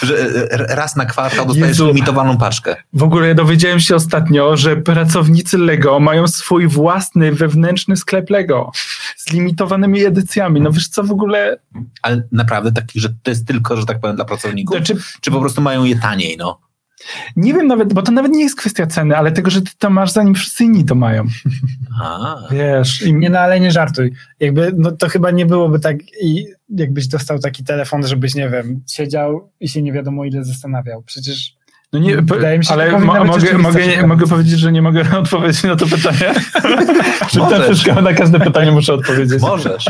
że 0.03 0.19
e, 0.51 0.75
raz 0.75 0.95
na 0.95 1.05
kwartał 1.05 1.45
dostajesz 1.45 1.67
Jezu. 1.69 1.87
limitowaną 1.87 2.37
paczkę. 2.37 2.75
W 2.93 3.03
ogóle 3.03 3.35
dowiedziałem 3.35 3.79
się 3.79 3.95
ostatnio, 3.95 4.57
że 4.57 4.77
pracownicy 4.77 5.57
Lego 5.57 5.99
mają 5.99 6.27
swój 6.27 6.67
własny 6.67 7.31
wewnętrzny 7.31 7.97
sklep 7.97 8.29
Lego 8.29 8.71
z 9.17 9.31
limitowanymi 9.31 10.05
edycjami. 10.05 10.61
No 10.61 10.71
wiesz 10.71 10.87
co 10.87 11.03
w 11.03 11.11
ogóle... 11.11 11.57
Ale 12.01 12.23
naprawdę 12.31 12.71
taki, 12.71 12.99
że 12.99 13.09
to 13.23 13.31
jest 13.31 13.47
tylko, 13.47 13.77
że 13.77 13.85
tak 13.85 13.99
powiem, 13.99 14.15
dla 14.15 14.25
pracowników? 14.25 14.77
Znaczy, 14.77 14.97
Czy 15.21 15.31
po 15.31 15.39
prostu 15.39 15.61
mają 15.61 15.83
je 15.83 15.99
taniej, 15.99 16.37
no? 16.37 16.66
Nie 17.35 17.53
wiem 17.53 17.67
nawet, 17.67 17.93
bo 17.93 18.01
to 18.01 18.11
nawet 18.11 18.31
nie 18.31 18.43
jest 18.43 18.55
kwestia 18.55 18.87
ceny, 18.87 19.17
ale 19.17 19.31
tego, 19.31 19.49
że 19.49 19.61
ty 19.61 19.71
to 19.77 19.89
masz 19.89 20.11
zanim 20.11 20.35
wszyscy 20.35 20.63
inni 20.63 20.85
to 20.85 20.95
mają. 20.95 21.23
A, 22.01 22.35
Wiesz, 22.51 23.01
i 23.01 23.13
Nie 23.13 23.29
no, 23.29 23.39
ale 23.39 23.59
nie 23.59 23.71
żartuj. 23.71 24.13
Jakby, 24.39 24.71
no 24.77 24.91
to 24.91 25.09
chyba 25.09 25.31
nie 25.31 25.45
byłoby 25.45 25.79
tak 25.79 25.97
i 26.21 26.45
jakbyś 26.69 27.07
dostał 27.07 27.39
taki 27.39 27.63
telefon, 27.63 28.07
żebyś, 28.07 28.35
nie 28.35 28.49
wiem, 28.49 28.81
siedział 28.87 29.49
i 29.59 29.69
się 29.69 29.81
nie 29.81 29.93
wiadomo 29.93 30.25
ile 30.25 30.43
zastanawiał. 30.43 31.03
Przecież 31.03 31.57
No 31.93 31.99
nie, 31.99 32.21
Wydaje 32.21 32.57
mi 32.57 32.65
się, 32.65 32.67
że 32.67 32.73
ale 32.73 32.91
mo, 32.99 33.25
mogę, 33.25 33.57
mogę, 33.57 33.83
szybka. 33.83 34.07
mogę 34.07 34.27
powiedzieć, 34.27 34.59
że 34.59 34.71
nie 34.71 34.81
mogę 34.81 35.05
odpowiedzieć 35.19 35.63
na 35.63 35.75
to 35.75 35.85
pytanie? 35.85 36.33
Czy 37.29 37.39
to 37.93 38.01
na 38.01 38.13
każde 38.13 38.39
pytanie 38.39 38.71
muszę 38.71 38.93
odpowiedzieć? 38.93 39.41
możesz. 39.41 39.85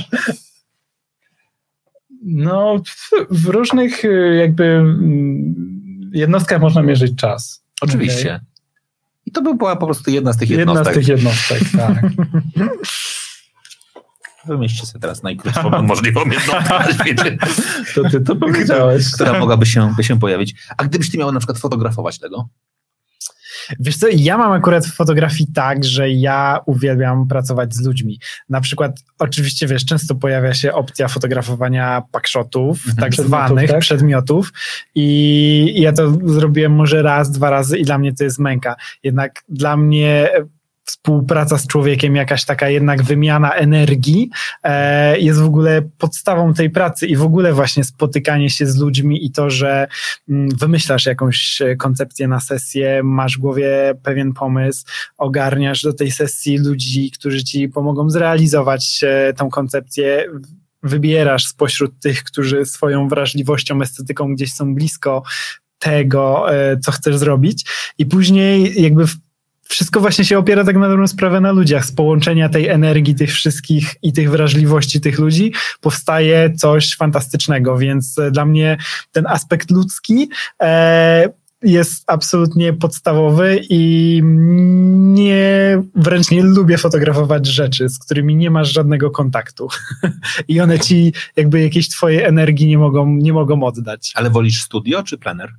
No, 2.23 2.81
w, 2.85 3.11
w 3.43 3.45
różnych 3.45 4.05
y, 4.05 4.35
jakby 4.39 4.63
mm, 4.63 5.76
jednostkach 6.13 6.61
można 6.61 6.81
mierzyć 6.81 7.15
czas. 7.15 7.63
Oczywiście. 7.81 8.39
I 9.25 9.31
to 9.31 9.41
by 9.41 9.55
była 9.55 9.75
po 9.75 9.85
prostu 9.85 10.11
jedna 10.11 10.33
z 10.33 10.37
tych 10.37 10.49
Jedna 10.49 10.61
jednostek. 10.73 10.93
z 10.93 10.97
tych 10.97 11.07
jednostek, 11.07 11.59
tak. 11.77 12.05
Wymyślcie 14.47 14.85
sobie 14.85 15.01
teraz 15.01 15.23
najkrótszą 15.23 15.69
możliwą 15.83 16.19
jednostkę, 16.25 17.03
wiecie, 17.05 17.37
To 17.95 18.09
ty 18.09 18.21
to 18.21 18.35
powiedziałeś. 18.35 19.11
która 19.13 19.39
mogłaby 19.39 19.65
się, 19.65 19.93
by 19.97 20.03
się 20.03 20.19
pojawić. 20.19 20.55
A 20.77 20.83
gdybyś 20.83 21.11
ty 21.11 21.17
miał 21.17 21.31
na 21.31 21.39
przykład 21.39 21.57
fotografować 21.59 22.19
tego? 22.19 22.49
Wiesz 23.79 23.97
co, 23.97 24.07
ja 24.11 24.37
mam 24.37 24.51
akurat 24.51 24.85
w 24.85 24.93
fotografii 24.95 25.47
tak, 25.53 25.85
że 25.85 26.09
ja 26.09 26.59
uwielbiam 26.65 27.27
pracować 27.27 27.75
z 27.75 27.85
ludźmi. 27.85 28.19
Na 28.49 28.61
przykład, 28.61 29.03
oczywiście 29.19 29.67
wiesz, 29.67 29.85
często 29.85 30.15
pojawia 30.15 30.53
się 30.53 30.73
opcja 30.73 31.07
fotografowania 31.07 32.01
pakszotów, 32.11 32.77
Mhm. 32.77 32.95
tak 32.97 33.11
Przedmiotów, 33.11 33.47
zwanych 33.47 33.69
tak? 33.71 33.79
przedmiotów 33.79 34.53
i 34.95 35.73
ja 35.81 35.93
to 35.93 36.11
zrobiłem 36.25 36.71
może 36.75 37.01
raz, 37.01 37.31
dwa 37.31 37.49
razy 37.49 37.77
i 37.77 37.83
dla 37.83 37.97
mnie 37.97 38.13
to 38.13 38.23
jest 38.23 38.39
męka. 38.39 38.75
Jednak 39.03 39.43
dla 39.49 39.77
mnie 39.77 40.29
współpraca 40.87 41.57
z 41.57 41.67
człowiekiem, 41.67 42.15
jakaś 42.15 42.45
taka 42.45 42.69
jednak 42.69 43.03
wymiana 43.03 43.51
energii 43.51 44.29
e, 44.63 45.19
jest 45.19 45.39
w 45.39 45.45
ogóle 45.45 45.81
podstawą 45.97 46.53
tej 46.53 46.69
pracy 46.69 47.07
i 47.07 47.15
w 47.15 47.21
ogóle 47.21 47.53
właśnie 47.53 47.83
spotykanie 47.83 48.49
się 48.49 48.67
z 48.67 48.77
ludźmi 48.77 49.25
i 49.25 49.31
to, 49.31 49.49
że 49.49 49.87
mm, 50.29 50.49
wymyślasz 50.49 51.05
jakąś 51.05 51.61
e, 51.61 51.75
koncepcję 51.75 52.27
na 52.27 52.39
sesję, 52.39 53.01
masz 53.03 53.37
w 53.37 53.41
głowie 53.41 53.93
pewien 54.03 54.33
pomysł, 54.33 54.85
ogarniasz 55.17 55.81
do 55.81 55.93
tej 55.93 56.11
sesji 56.11 56.57
ludzi, 56.57 57.11
którzy 57.11 57.43
ci 57.43 57.69
pomogą 57.69 58.09
zrealizować 58.09 58.99
e, 59.03 59.33
tą 59.33 59.49
koncepcję, 59.49 60.25
wybierasz 60.83 61.45
spośród 61.45 61.99
tych, 61.99 62.23
którzy 62.23 62.65
swoją 62.65 63.07
wrażliwością, 63.07 63.81
estetyką 63.81 64.35
gdzieś 64.35 64.53
są 64.53 64.75
blisko 64.75 65.23
tego, 65.79 66.53
e, 66.55 66.77
co 66.77 66.91
chcesz 66.91 67.17
zrobić 67.17 67.65
i 67.97 68.05
później 68.05 68.81
jakby 68.81 69.05
wszystko 69.67 69.99
właśnie 69.99 70.25
się 70.25 70.37
opiera 70.37 70.63
tak 70.63 70.75
na 70.75 70.89
dobrą 70.89 71.07
sprawę 71.07 71.41
na 71.41 71.51
ludziach. 71.51 71.85
Z 71.85 71.91
połączenia 71.91 72.49
tej 72.49 72.67
energii 72.67 73.15
tych 73.15 73.31
wszystkich 73.31 73.95
i 74.01 74.13
tych 74.13 74.31
wrażliwości 74.31 75.01
tych 75.01 75.19
ludzi 75.19 75.53
powstaje 75.81 76.53
coś 76.55 76.95
fantastycznego, 76.95 77.77
więc 77.77 78.19
e, 78.19 78.31
dla 78.31 78.45
mnie 78.45 78.77
ten 79.11 79.27
aspekt 79.27 79.71
ludzki 79.71 80.29
e, 80.61 81.29
jest 81.61 82.03
absolutnie 82.07 82.73
podstawowy 82.73 83.61
i 83.69 84.21
nie, 84.93 85.83
wręcz 85.95 86.31
nie 86.31 86.43
lubię 86.43 86.77
fotografować 86.77 87.47
rzeczy, 87.47 87.89
z 87.89 87.99
którymi 87.99 88.35
nie 88.35 88.51
masz 88.51 88.73
żadnego 88.73 89.11
kontaktu. 89.11 89.67
I 90.47 90.61
one 90.61 90.79
ci 90.79 91.13
jakby 91.35 91.61
jakiejś 91.61 91.89
twojej 91.89 92.23
energii 92.23 92.67
nie 92.67 92.77
mogą, 92.77 93.07
nie 93.07 93.33
mogą 93.33 93.63
oddać. 93.63 94.11
Ale 94.15 94.29
wolisz 94.29 94.61
studio 94.61 95.03
czy 95.03 95.17
plener? 95.17 95.49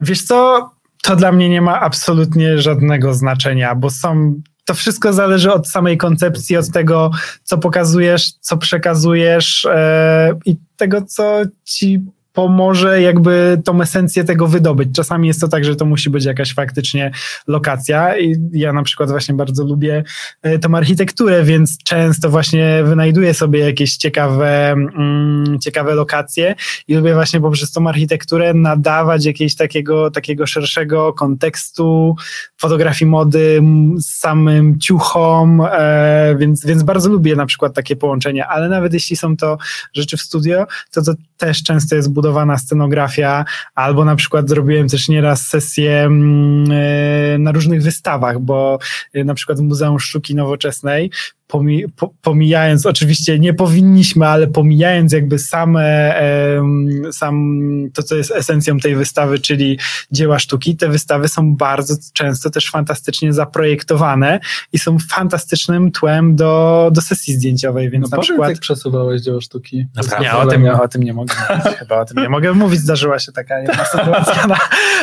Wiesz 0.00 0.22
co, 0.22 0.70
to 1.02 1.16
dla 1.16 1.32
mnie 1.32 1.48
nie 1.48 1.62
ma 1.62 1.80
absolutnie 1.80 2.58
żadnego 2.58 3.14
znaczenia, 3.14 3.74
bo 3.74 3.90
są. 3.90 4.40
To 4.64 4.74
wszystko 4.74 5.12
zależy 5.12 5.52
od 5.52 5.68
samej 5.68 5.96
koncepcji, 5.98 6.56
od 6.56 6.70
tego, 6.70 7.10
co 7.42 7.58
pokazujesz, 7.58 8.32
co 8.32 8.56
przekazujesz 8.56 9.64
e, 9.64 10.34
i 10.44 10.56
tego, 10.76 11.02
co 11.02 11.42
ci 11.64 12.00
pomoże 12.36 13.02
jakby 13.02 13.62
tą 13.64 13.82
esencję 13.82 14.24
tego 14.24 14.46
wydobyć. 14.46 14.88
Czasami 14.94 15.28
jest 15.28 15.40
to 15.40 15.48
tak, 15.48 15.64
że 15.64 15.76
to 15.76 15.84
musi 15.84 16.10
być 16.10 16.24
jakaś 16.24 16.54
faktycznie 16.54 17.10
lokacja 17.46 18.18
i 18.18 18.36
ja 18.52 18.72
na 18.72 18.82
przykład 18.82 19.10
właśnie 19.10 19.34
bardzo 19.34 19.64
lubię 19.64 20.04
e, 20.42 20.58
tą 20.58 20.74
architekturę, 20.74 21.44
więc 21.44 21.78
często 21.84 22.30
właśnie 22.30 22.82
wynajduję 22.84 23.34
sobie 23.34 23.60
jakieś 23.60 23.96
ciekawe, 23.96 24.72
mm, 24.72 25.58
ciekawe 25.60 25.94
lokacje 25.94 26.54
i 26.88 26.94
lubię 26.94 27.14
właśnie 27.14 27.40
poprzez 27.40 27.72
tą 27.72 27.88
architekturę 27.88 28.54
nadawać 28.54 29.24
jakiegoś 29.24 29.54
takiego, 29.54 30.10
takiego 30.10 30.46
szerszego 30.46 31.12
kontekstu 31.12 32.16
fotografii 32.58 33.10
mody, 33.10 33.62
samym 34.00 34.78
ciuchom, 34.80 35.62
e, 35.72 36.36
więc, 36.38 36.66
więc 36.66 36.82
bardzo 36.82 37.10
lubię 37.10 37.36
na 37.36 37.46
przykład 37.46 37.74
takie 37.74 37.96
połączenia, 37.96 38.48
ale 38.48 38.68
nawet 38.68 38.94
jeśli 38.94 39.16
są 39.16 39.36
to 39.36 39.58
rzeczy 39.94 40.16
w 40.16 40.20
studio, 40.20 40.66
to 40.90 41.02
to 41.02 41.12
też 41.36 41.62
często 41.62 41.96
jest 41.96 42.12
budowana 42.26 42.58
scenografia, 42.58 43.44
albo 43.74 44.04
na 44.04 44.16
przykład 44.16 44.48
zrobiłem 44.48 44.88
też 44.88 45.08
nieraz 45.08 45.46
sesję 45.46 46.04
mm, 46.04 46.70
e, 46.72 47.38
na 47.38 47.52
różnych 47.52 47.82
wystawach, 47.82 48.38
bo 48.38 48.78
e, 49.14 49.24
na 49.24 49.34
przykład 49.34 49.58
w 49.58 49.62
Muzeum 49.62 50.00
Sztuki 50.00 50.34
Nowoczesnej 50.34 51.10
pomijając, 52.22 52.86
oczywiście 52.86 53.38
nie 53.38 53.54
powinniśmy, 53.54 54.26
ale 54.26 54.46
pomijając 54.46 55.12
jakby 55.12 55.38
same, 55.38 56.14
sam 57.12 57.66
to, 57.94 58.02
co 58.02 58.16
jest 58.16 58.30
esencją 58.30 58.78
tej 58.78 58.96
wystawy, 58.96 59.38
czyli 59.38 59.78
dzieła 60.12 60.38
sztuki, 60.38 60.76
te 60.76 60.88
wystawy 60.88 61.28
są 61.28 61.56
bardzo 61.56 61.94
często 62.12 62.50
też 62.50 62.70
fantastycznie 62.70 63.32
zaprojektowane 63.32 64.40
i 64.72 64.78
są 64.78 64.98
fantastycznym 65.10 65.92
tłem 65.92 66.36
do, 66.36 66.90
do 66.92 67.00
sesji 67.00 67.34
zdjęciowej, 67.34 67.90
więc 67.90 68.10
No 68.10 68.16
na 68.16 68.22
przykład... 68.22 68.50
jak 68.50 68.58
przesuwałeś 68.58 69.22
dzieło 69.22 69.40
sztuki. 69.40 69.86
Naprawdę? 69.94 70.24
Nie, 70.24 70.34
o 70.34 70.46
tym, 70.46 70.66
o 70.66 70.88
tym 70.88 71.02
nie 71.02 71.12
mogę 71.12 71.34
mówić. 71.50 71.78
Chyba 71.78 72.00
o 72.00 72.04
tym 72.04 72.22
nie 72.22 72.28
mogę 72.28 72.52
mówić. 72.52 72.80
Zdarzyła 72.80 73.18
się 73.18 73.32
taka 73.32 73.58
jedna 73.58 73.84
sytuacja 73.84 74.46
na, 74.46 74.58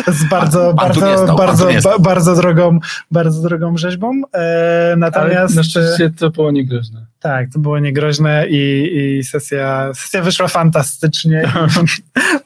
z 0.08 0.24
bardzo, 0.30 0.68
nie 0.68 0.74
bardzo, 0.74 1.36
bardzo, 1.36 1.68
ba, 1.84 2.00
bardzo 2.00 2.36
drogą, 2.36 2.80
bardzo 3.12 3.42
drogą 3.42 3.78
rzeźbą. 3.78 4.22
E, 4.34 4.88
Ale 4.88 4.96
natomiast 4.98 5.56
na 5.56 5.64
szczęście 5.64 6.10
to 6.10 6.32
było 6.34 6.52
niegroźne. 6.52 7.06
tak, 7.20 7.50
to 7.54 7.60
było 7.60 7.80
niegroźne 7.80 8.46
i, 8.50 8.92
i 9.20 9.24
sesja, 9.24 9.92
sesja 9.96 10.22
wyszła 10.22 10.48
fantastycznie. 10.48 11.54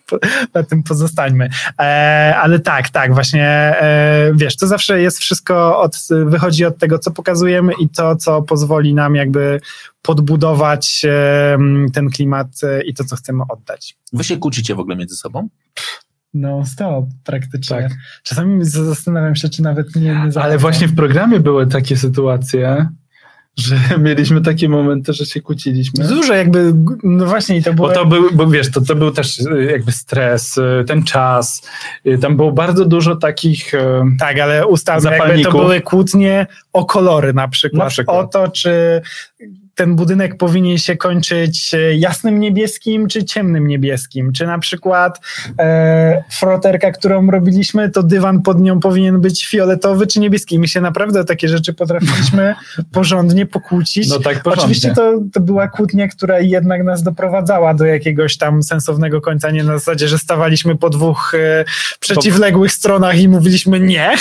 Po- 0.07 0.17
Na 0.53 0.63
tym 0.63 0.83
pozostańmy. 0.83 1.49
E, 1.79 2.35
ale 2.41 2.59
tak, 2.59 2.89
tak, 2.89 3.13
właśnie 3.13 3.45
e, 3.45 4.31
wiesz, 4.35 4.57
to 4.57 4.67
zawsze 4.67 5.01
jest 5.01 5.19
wszystko 5.19 5.79
od, 5.79 5.97
wychodzi 6.25 6.65
od 6.65 6.77
tego, 6.77 6.99
co 6.99 7.11
pokazujemy 7.11 7.73
i 7.79 7.89
to, 7.89 8.15
co 8.15 8.41
pozwoli 8.41 8.93
nam 8.93 9.15
jakby 9.15 9.59
podbudować 10.01 11.05
e, 11.05 11.57
ten 11.93 12.09
klimat 12.09 12.47
e, 12.63 12.81
i 12.83 12.93
to, 12.93 13.03
co 13.03 13.15
chcemy 13.15 13.43
oddać. 13.49 13.97
Wy 14.13 14.23
się 14.23 14.37
kłócicie 14.37 14.75
w 14.75 14.79
ogóle 14.79 14.95
między 14.95 15.15
sobą? 15.15 15.49
No, 16.33 16.65
stop, 16.65 17.05
praktycznie. 17.23 17.77
Tak. 17.77 17.91
Czasami 18.23 18.65
zastanawiam 18.65 19.35
się, 19.35 19.49
czy 19.49 19.61
nawet 19.61 19.95
nie, 19.95 20.01
nie 20.01 20.41
Ale 20.41 20.57
właśnie 20.57 20.87
w 20.87 20.95
programie 20.95 21.39
były 21.39 21.67
takie 21.67 21.97
sytuacje, 21.97 22.87
że 23.57 23.75
mieliśmy 23.99 24.41
takie 24.41 24.69
momenty, 24.69 25.13
że 25.13 25.25
się 25.25 25.41
kłóciliśmy. 25.41 26.07
Dużo 26.07 26.33
jakby, 26.33 26.73
no 27.03 27.25
właśnie 27.25 27.57
i 27.57 27.63
to 27.63 27.73
było... 27.73 27.87
Bo 27.87 27.93
to 27.93 28.05
był, 28.05 28.29
bo 28.33 28.47
wiesz, 28.47 28.71
to, 28.71 28.81
to 28.81 28.95
był 28.95 29.11
też 29.11 29.39
y, 29.39 29.67
jakby 29.71 29.91
stres, 29.91 30.57
y, 30.57 30.83
ten 30.87 31.03
czas. 31.03 31.67
y, 32.05 32.17
Tam 32.17 32.35
było 32.35 32.51
bardzo 32.51 32.85
dużo 32.85 33.15
takich. 33.15 33.71
Tak, 34.19 34.39
ale 34.39 34.67
ustalmy, 34.67 35.11
jakby 35.11 35.41
to 35.41 35.51
były 35.51 35.81
kłótnie 35.81 36.47
o 36.73 36.85
kolory 36.85 37.33
na 37.33 37.47
przykład. 37.47 37.83
Na 37.83 37.89
przykład. 37.89 38.17
O 38.17 38.27
to, 38.27 38.51
czy 38.51 39.01
ten 39.75 39.95
budynek 39.95 40.37
powinien 40.37 40.77
się 40.77 40.97
kończyć 40.97 41.73
e, 41.73 41.95
jasnym 41.95 42.39
niebieskim, 42.39 43.07
czy 43.07 43.23
ciemnym 43.23 43.67
niebieskim. 43.67 44.33
Czy 44.33 44.47
na 44.47 44.59
przykład 44.59 45.19
e, 45.59 46.23
froterka, 46.31 46.91
którą 46.91 47.31
robiliśmy, 47.31 47.89
to 47.89 48.03
dywan 48.03 48.41
pod 48.41 48.59
nią 48.61 48.79
powinien 48.79 49.21
być 49.21 49.47
fioletowy, 49.47 50.07
czy 50.07 50.19
niebieski. 50.19 50.59
My 50.59 50.67
się 50.67 50.81
naprawdę 50.81 51.19
o 51.19 51.23
takie 51.23 51.49
rzeczy 51.49 51.73
potrafiliśmy 51.73 52.55
porządnie 52.91 53.45
pokłócić. 53.45 54.09
No 54.09 54.19
tak, 54.19 54.43
porządnie. 54.43 54.61
Oczywiście 54.61 54.93
to, 54.93 55.19
to 55.33 55.39
była 55.39 55.67
kłótnia, 55.67 56.07
która 56.07 56.39
jednak 56.39 56.83
nas 56.83 57.03
doprowadzała 57.03 57.73
do 57.73 57.85
jakiegoś 57.85 58.37
tam 58.37 58.63
sensownego 58.63 59.21
końca, 59.21 59.51
nie 59.51 59.63
na 59.63 59.73
zasadzie, 59.73 60.07
że 60.07 60.17
stawaliśmy 60.17 60.75
po 60.75 60.89
dwóch 60.89 61.33
e, 61.33 61.65
przeciwległych 61.99 62.71
stronach 62.71 63.19
i 63.19 63.27
mówiliśmy 63.27 63.79
nie. 63.79 64.11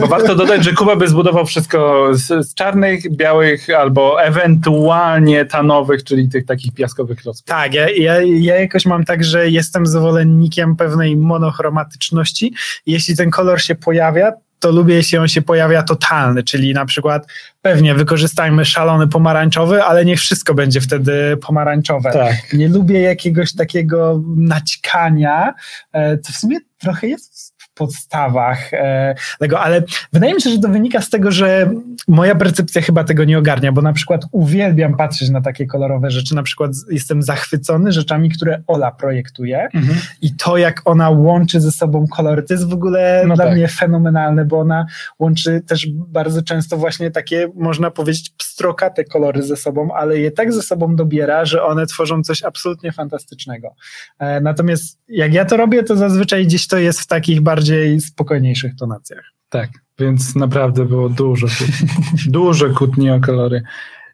Bo 0.00 0.06
warto 0.06 0.34
dodać, 0.34 0.64
że 0.64 0.72
Kuba 0.72 0.96
by 0.96 1.08
zbudował 1.08 1.46
wszystko 1.46 2.08
z, 2.12 2.46
z 2.46 2.54
czarnych, 2.54 3.16
białych 3.16 3.66
albo 3.70 4.22
ewentualnie 4.60 5.44
tanowych, 5.44 6.04
czyli 6.04 6.28
tych 6.28 6.46
takich 6.46 6.74
piaskowych 6.74 7.18
klocków. 7.18 7.46
Tak, 7.46 7.74
ja, 7.74 7.88
ja, 7.90 8.22
ja 8.22 8.60
jakoś 8.60 8.86
mam 8.86 9.04
tak, 9.04 9.24
że 9.24 9.50
jestem 9.50 9.86
zwolennikiem 9.86 10.76
pewnej 10.76 11.16
monochromatyczności. 11.16 12.54
Jeśli 12.86 13.16
ten 13.16 13.30
kolor 13.30 13.60
się 13.60 13.74
pojawia, 13.74 14.32
to 14.58 14.70
lubię, 14.70 14.94
jeśli 14.94 15.18
on 15.18 15.28
się 15.28 15.42
pojawia 15.42 15.82
totalny, 15.82 16.42
czyli 16.42 16.74
na 16.74 16.86
przykład 16.86 17.26
pewnie 17.62 17.94
wykorzystajmy 17.94 18.64
szalony 18.64 19.08
pomarańczowy, 19.08 19.84
ale 19.84 20.04
niech 20.04 20.20
wszystko 20.20 20.54
będzie 20.54 20.80
wtedy 20.80 21.36
pomarańczowe. 21.36 22.12
Tak. 22.12 22.52
Nie 22.52 22.68
lubię 22.68 23.00
jakiegoś 23.00 23.54
takiego 23.54 24.22
naćkania, 24.36 25.54
e, 25.92 26.18
co 26.18 26.32
w 26.32 26.36
sumie 26.36 26.58
trochę 26.78 27.06
jest 27.06 27.54
podstawach 27.80 28.74
e, 28.74 29.14
tego, 29.38 29.60
ale 29.60 29.82
wydaje 30.12 30.34
mi 30.34 30.42
się, 30.42 30.50
że 30.50 30.58
to 30.58 30.68
wynika 30.68 31.00
z 31.00 31.10
tego, 31.10 31.30
że 31.32 31.70
moja 32.08 32.34
percepcja 32.34 32.82
chyba 32.82 33.04
tego 33.04 33.24
nie 33.24 33.38
ogarnia, 33.38 33.72
bo 33.72 33.82
na 33.82 33.92
przykład 33.92 34.22
uwielbiam 34.32 34.96
patrzeć 34.96 35.30
na 35.30 35.40
takie 35.40 35.66
kolorowe 35.66 36.10
rzeczy, 36.10 36.34
na 36.34 36.42
przykład 36.42 36.70
jestem 36.90 37.22
zachwycony 37.22 37.92
rzeczami, 37.92 38.30
które 38.30 38.62
Ola 38.66 38.90
projektuje 38.90 39.68
Mhm. 39.74 39.98
i 40.22 40.34
to, 40.34 40.56
jak 40.56 40.82
ona 40.84 41.10
łączy 41.10 41.60
ze 41.60 41.72
sobą 41.72 42.06
kolory, 42.06 42.42
to 42.42 42.54
jest 42.54 42.68
w 42.68 42.72
ogóle 42.72 43.24
No 43.26 43.34
dla 43.34 43.44
tak. 43.44 43.54
mnie 43.54 43.68
fenomenalne, 43.68 44.44
bo 44.44 44.58
ona 44.60 44.86
łączy 45.18 45.60
też 45.66 45.86
bardzo 45.90 46.42
często 46.42 46.76
właśnie 46.76 47.10
takie, 47.10 47.48
można 47.54 47.90
powiedzieć, 47.90 48.30
pstrokate 48.60 49.04
kolory 49.04 49.42
ze 49.42 49.56
sobą, 49.56 49.94
ale 49.94 50.18
je 50.18 50.30
tak 50.30 50.52
ze 50.52 50.62
sobą 50.62 50.96
dobiera, 50.96 51.44
że 51.44 51.64
one 51.64 51.86
tworzą 51.86 52.22
coś 52.22 52.42
absolutnie 52.42 52.92
fantastycznego. 52.92 53.74
E, 54.18 54.40
natomiast 54.40 54.98
jak 55.08 55.34
ja 55.34 55.44
to 55.44 55.56
robię, 55.56 55.82
to 55.82 55.96
zazwyczaj 55.96 56.46
gdzieś 56.46 56.66
to 56.66 56.78
jest 56.78 57.00
w 57.00 57.06
takich 57.06 57.40
bardziej 57.40 58.00
spokojniejszych 58.00 58.76
tonacjach. 58.76 59.24
Tak, 59.48 59.70
więc 59.98 60.36
naprawdę 60.36 60.84
było 60.84 61.08
dużo 61.08 61.46
dużo 62.26 62.70
kłótni 62.70 63.10
o 63.10 63.20
kolory 63.20 63.62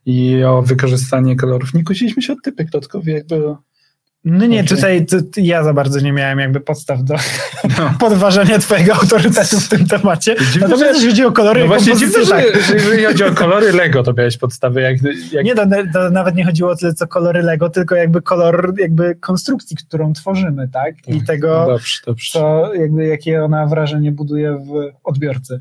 i 0.06 0.44
o 0.44 0.62
wykorzystanie 0.62 1.36
kolorów. 1.36 1.74
Nie 1.74 1.85
kłóciliśmy 1.85 2.23
się 2.23 2.32
o 2.32 2.36
typy 2.44 2.64
klocków, 2.64 3.06
jak 3.06 3.27
było. 3.27 3.62
No 4.28 4.47
nie, 4.47 4.65
tutaj 4.65 5.07
to, 5.07 5.16
ja 5.36 5.65
za 5.65 5.73
bardzo 5.74 6.01
nie 6.01 6.12
miałem 6.12 6.39
jakby 6.39 6.61
podstaw 6.61 7.03
do 7.05 7.15
No. 7.78 7.93
podważania 8.01 8.59
twojego 8.59 8.94
autorytetu 8.94 9.61
w 9.61 9.69
tym 9.69 9.86
temacie. 9.86 10.36
Dziwne, 10.53 10.69
Natomiast 10.69 10.82
że- 10.82 10.94
jeśli 10.94 11.09
chodzi 11.09 11.24
o 11.24 11.32
kolory 11.32 11.61
No 11.61 11.66
właśnie 11.66 11.97
dziwne, 11.97 12.27
tak. 12.31 12.44
że, 12.55 12.62
że 12.62 12.74
jeżeli 12.74 13.05
chodzi 13.05 13.24
o 13.24 13.35
kolory 13.35 13.73
Lego, 13.73 14.03
to 14.03 14.12
miałeś 14.12 14.36
podstawy. 14.36 14.81
Jak, 14.81 14.97
jak 15.32 15.44
Nie, 15.44 15.55
to, 15.55 15.62
to 15.93 16.11
nawet 16.11 16.35
nie 16.35 16.44
chodziło 16.44 16.70
o 16.70 16.77
tyle 16.77 16.94
co 16.94 17.07
kolory 17.07 17.43
Lego, 17.43 17.70
tylko 17.70 17.94
jakby 17.94 18.23
kolor 18.23 18.74
jakby 18.78 19.15
konstrukcji, 19.15 19.77
którą 19.77 20.12
tworzymy, 20.12 20.69
tak? 20.69 20.94
I 21.09 21.15
No 21.19 21.20
tego, 21.27 21.66
dobrze, 21.66 21.98
dobrze. 22.07 22.31
co, 22.32 22.74
jakby, 22.74 23.07
jakie 23.07 23.44
ona 23.44 23.66
wrażenie 23.66 24.12
buduje 24.12 24.53
w 24.53 24.93
odbiorcy. 25.05 25.61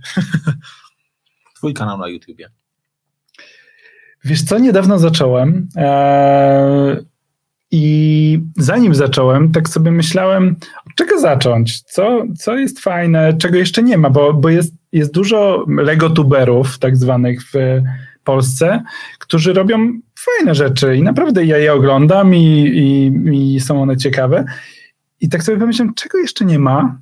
Twój 1.56 1.74
kanał 1.74 1.98
na 1.98 2.08
YouTubie. 2.08 2.50
Wiesz 4.24 4.44
co, 4.44 4.60
niedawno 4.60 5.00
zacząłem 5.00 5.68
e, 5.78 6.98
i 7.78 8.40
zanim 8.58 8.96
zacząłem, 8.96 9.52
tak 9.52 9.70
sobie 9.70 9.92
myślałem, 9.92 10.56
od 10.88 10.96
czego 10.96 11.20
zacząć, 11.20 11.82
co, 11.82 12.24
co 12.38 12.58
jest 12.58 12.80
fajne, 12.80 13.34
czego 13.34 13.58
jeszcze 13.58 13.84
nie 13.84 13.98
ma, 13.98 14.10
bo, 14.10 14.34
bo 14.34 14.50
jest, 14.50 14.74
jest 14.92 15.14
dużo 15.14 15.66
legotuberów 15.68 16.80
tak 16.80 16.98
zwanych 16.98 17.40
w 17.54 17.82
Polsce, 18.24 18.84
którzy 19.20 19.54
robią 19.54 20.00
fajne 20.20 20.56
rzeczy 20.56 20.96
i 20.96 21.04
naprawdę 21.04 21.46
ja 21.46 21.58
je 21.58 21.74
oglądam 21.74 22.36
i, 22.36 22.42
i, 22.42 23.56
i 23.56 23.60
są 23.60 23.82
one 23.82 23.98
ciekawe. 23.98 24.46
I 25.22 25.30
tak 25.30 25.44
sobie 25.44 25.58
pomyślałem, 25.58 25.94
czego 25.94 26.18
jeszcze 26.18 26.46
nie 26.46 26.60
ma? 26.60 27.00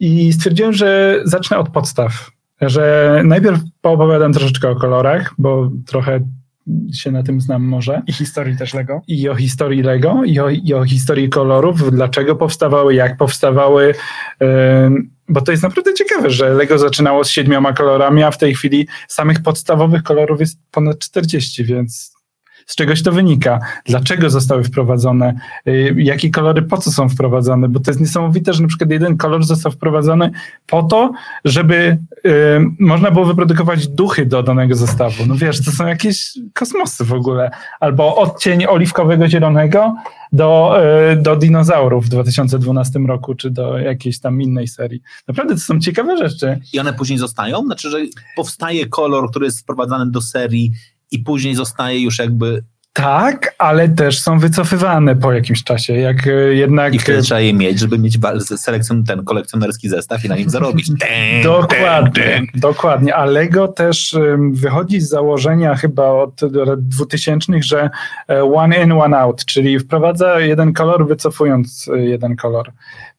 I 0.00 0.32
stwierdziłem, 0.32 0.72
że 0.72 1.20
zacznę 1.24 1.58
od 1.58 1.68
podstaw. 1.68 2.30
Że 2.60 3.22
najpierw 3.24 3.60
poopowiadam 3.80 4.32
troszeczkę 4.32 4.68
o 4.68 4.76
kolorach, 4.76 5.34
bo 5.38 5.70
trochę 5.86 6.20
się 6.94 7.10
na 7.10 7.22
tym 7.22 7.40
znam 7.40 7.62
może. 7.62 8.02
I 8.06 8.12
historii 8.12 8.56
też 8.56 8.74
Lego. 8.74 9.02
I 9.08 9.28
o 9.28 9.34
historii 9.34 9.82
Lego, 9.82 10.24
i 10.24 10.38
o, 10.38 10.50
i 10.50 10.74
o 10.74 10.84
historii 10.84 11.28
kolorów, 11.28 11.90
dlaczego 11.90 12.36
powstawały, 12.36 12.94
jak 12.94 13.16
powstawały, 13.16 13.94
bo 15.28 15.40
to 15.40 15.50
jest 15.50 15.62
naprawdę 15.62 15.94
ciekawe, 15.94 16.30
że 16.30 16.48
Lego 16.48 16.78
zaczynało 16.78 17.24
z 17.24 17.30
siedmioma 17.30 17.72
kolorami, 17.72 18.22
a 18.22 18.30
w 18.30 18.38
tej 18.38 18.54
chwili 18.54 18.88
samych 19.08 19.42
podstawowych 19.42 20.02
kolorów 20.02 20.40
jest 20.40 20.58
ponad 20.70 20.98
40, 20.98 21.64
więc 21.64 22.17
z 22.68 22.76
czegoś 22.76 23.02
to 23.02 23.12
wynika? 23.12 23.58
Dlaczego 23.84 24.30
zostały 24.30 24.64
wprowadzone? 24.64 25.34
Y, 25.68 25.94
Jakie 25.96 26.30
kolory 26.30 26.62
po 26.62 26.76
co 26.76 26.90
są 26.92 27.08
wprowadzane? 27.08 27.68
Bo 27.68 27.80
to 27.80 27.90
jest 27.90 28.00
niesamowite, 28.00 28.52
że 28.52 28.62
na 28.62 28.68
przykład 28.68 28.90
jeden 28.90 29.16
kolor 29.16 29.44
został 29.44 29.72
wprowadzony 29.72 30.30
po 30.66 30.82
to, 30.82 31.12
żeby 31.44 31.98
y, 32.26 32.30
można 32.78 33.10
było 33.10 33.24
wyprodukować 33.24 33.88
duchy 33.88 34.26
do 34.26 34.42
danego 34.42 34.74
zestawu. 34.74 35.26
No 35.26 35.34
wiesz, 35.34 35.64
to 35.64 35.70
są 35.70 35.86
jakieś 35.86 36.38
kosmosy 36.54 37.04
w 37.04 37.12
ogóle. 37.12 37.50
Albo 37.80 38.16
odcień 38.16 38.66
oliwkowego 38.66 39.28
zielonego 39.28 39.96
do, 40.32 40.78
y, 41.12 41.16
do 41.16 41.36
dinozaurów 41.36 42.06
w 42.06 42.08
2012 42.08 42.98
roku, 42.98 43.34
czy 43.34 43.50
do 43.50 43.78
jakiejś 43.78 44.20
tam 44.20 44.42
innej 44.42 44.68
serii. 44.68 45.02
Naprawdę 45.28 45.54
to 45.54 45.60
są 45.60 45.80
ciekawe 45.80 46.16
rzeczy. 46.16 46.60
I 46.72 46.80
one 46.80 46.92
później 46.92 47.18
zostają? 47.18 47.64
Znaczy, 47.64 47.90
że 47.90 47.98
powstaje 48.36 48.86
kolor, 48.86 49.30
który 49.30 49.44
jest 49.46 49.60
wprowadzany 49.60 50.10
do 50.10 50.20
serii 50.20 50.72
i 51.10 51.18
później 51.18 51.54
zostaje 51.54 52.00
już 52.02 52.18
jakby... 52.18 52.64
Tak, 52.92 53.54
ale 53.58 53.88
też 53.88 54.20
są 54.20 54.38
wycofywane 54.38 55.16
po 55.16 55.32
jakimś 55.32 55.64
czasie. 55.64 55.94
Jak 55.94 56.26
y, 56.26 56.54
jednak. 56.54 56.94
I 56.94 56.98
wtedy 56.98 57.22
trzeba 57.22 57.40
je 57.40 57.54
mieć, 57.54 57.78
żeby 57.78 57.98
mieć 57.98 58.18
selekcjon, 58.56 59.04
ten 59.04 59.24
kolekcjonerski 59.24 59.88
zestaw 59.88 60.24
i 60.24 60.28
na 60.28 60.36
nim 60.36 60.50
zarobić. 60.50 60.90
Dęg, 61.00 61.44
Dokładnie, 61.44 62.24
dęg. 62.24 62.50
dokładnie. 62.54 63.14
A 63.14 63.24
Lego 63.24 63.68
też 63.68 64.16
wychodzi 64.52 65.00
z 65.00 65.08
założenia 65.08 65.74
chyba 65.74 66.10
od 66.10 66.42
lat 66.42 66.88
2000, 66.88 67.52
że 67.62 67.90
e, 68.28 68.44
one 68.44 68.82
in, 68.82 68.92
one 68.92 69.18
out, 69.18 69.44
czyli 69.44 69.78
wprowadza 69.78 70.40
jeden 70.40 70.72
kolor, 70.72 71.08
wycofując 71.08 71.88
e, 71.94 72.00
jeden 72.00 72.36
kolor. 72.36 72.72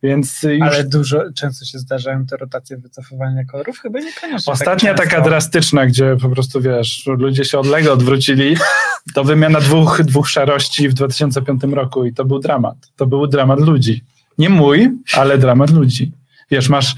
Więc 0.04 0.44
y, 0.44 0.56
już 0.56 0.68
Ale 0.68 0.84
dużo, 0.84 1.24
często 1.36 1.66
się 1.66 1.80
zdarzają 1.80 2.26
te 2.26 2.38
rotacje 2.38 2.78
wycofywania 2.78 3.46
kolorów? 3.46 3.80
Chyba 3.80 4.00
niekoniecznie. 4.00 4.54
ostatnia 4.54 4.94
tak 4.94 5.10
taka 5.10 5.22
drastyczna, 5.22 5.86
gdzie 5.86 6.18
po 6.22 6.30
prostu 6.30 6.62
wiesz, 6.62 7.06
ludzie 7.06 7.46
się 7.46 7.60
od 7.60 7.68
Lego 7.68 7.94
odwrócili, 7.94 8.58
to 9.16 9.24
wymiana 9.24 9.60
dwóch, 9.60 10.02
dwóch 10.04 10.30
szarości 10.30 10.90
w 10.90 10.94
2005 10.94 11.64
roku 11.64 12.06
i 12.06 12.14
to 12.14 12.26
był 12.26 12.40
dramat. 12.40 12.78
To 12.96 13.08
był 13.08 13.28
dramat 13.28 13.60
ludzi. 13.60 14.04
Nie 14.38 14.50
mój, 14.50 14.90
ale 15.14 15.38
dramat 15.38 15.72
ludzi. 15.72 16.12
Wiesz, 16.52 16.70
masz 16.70 16.96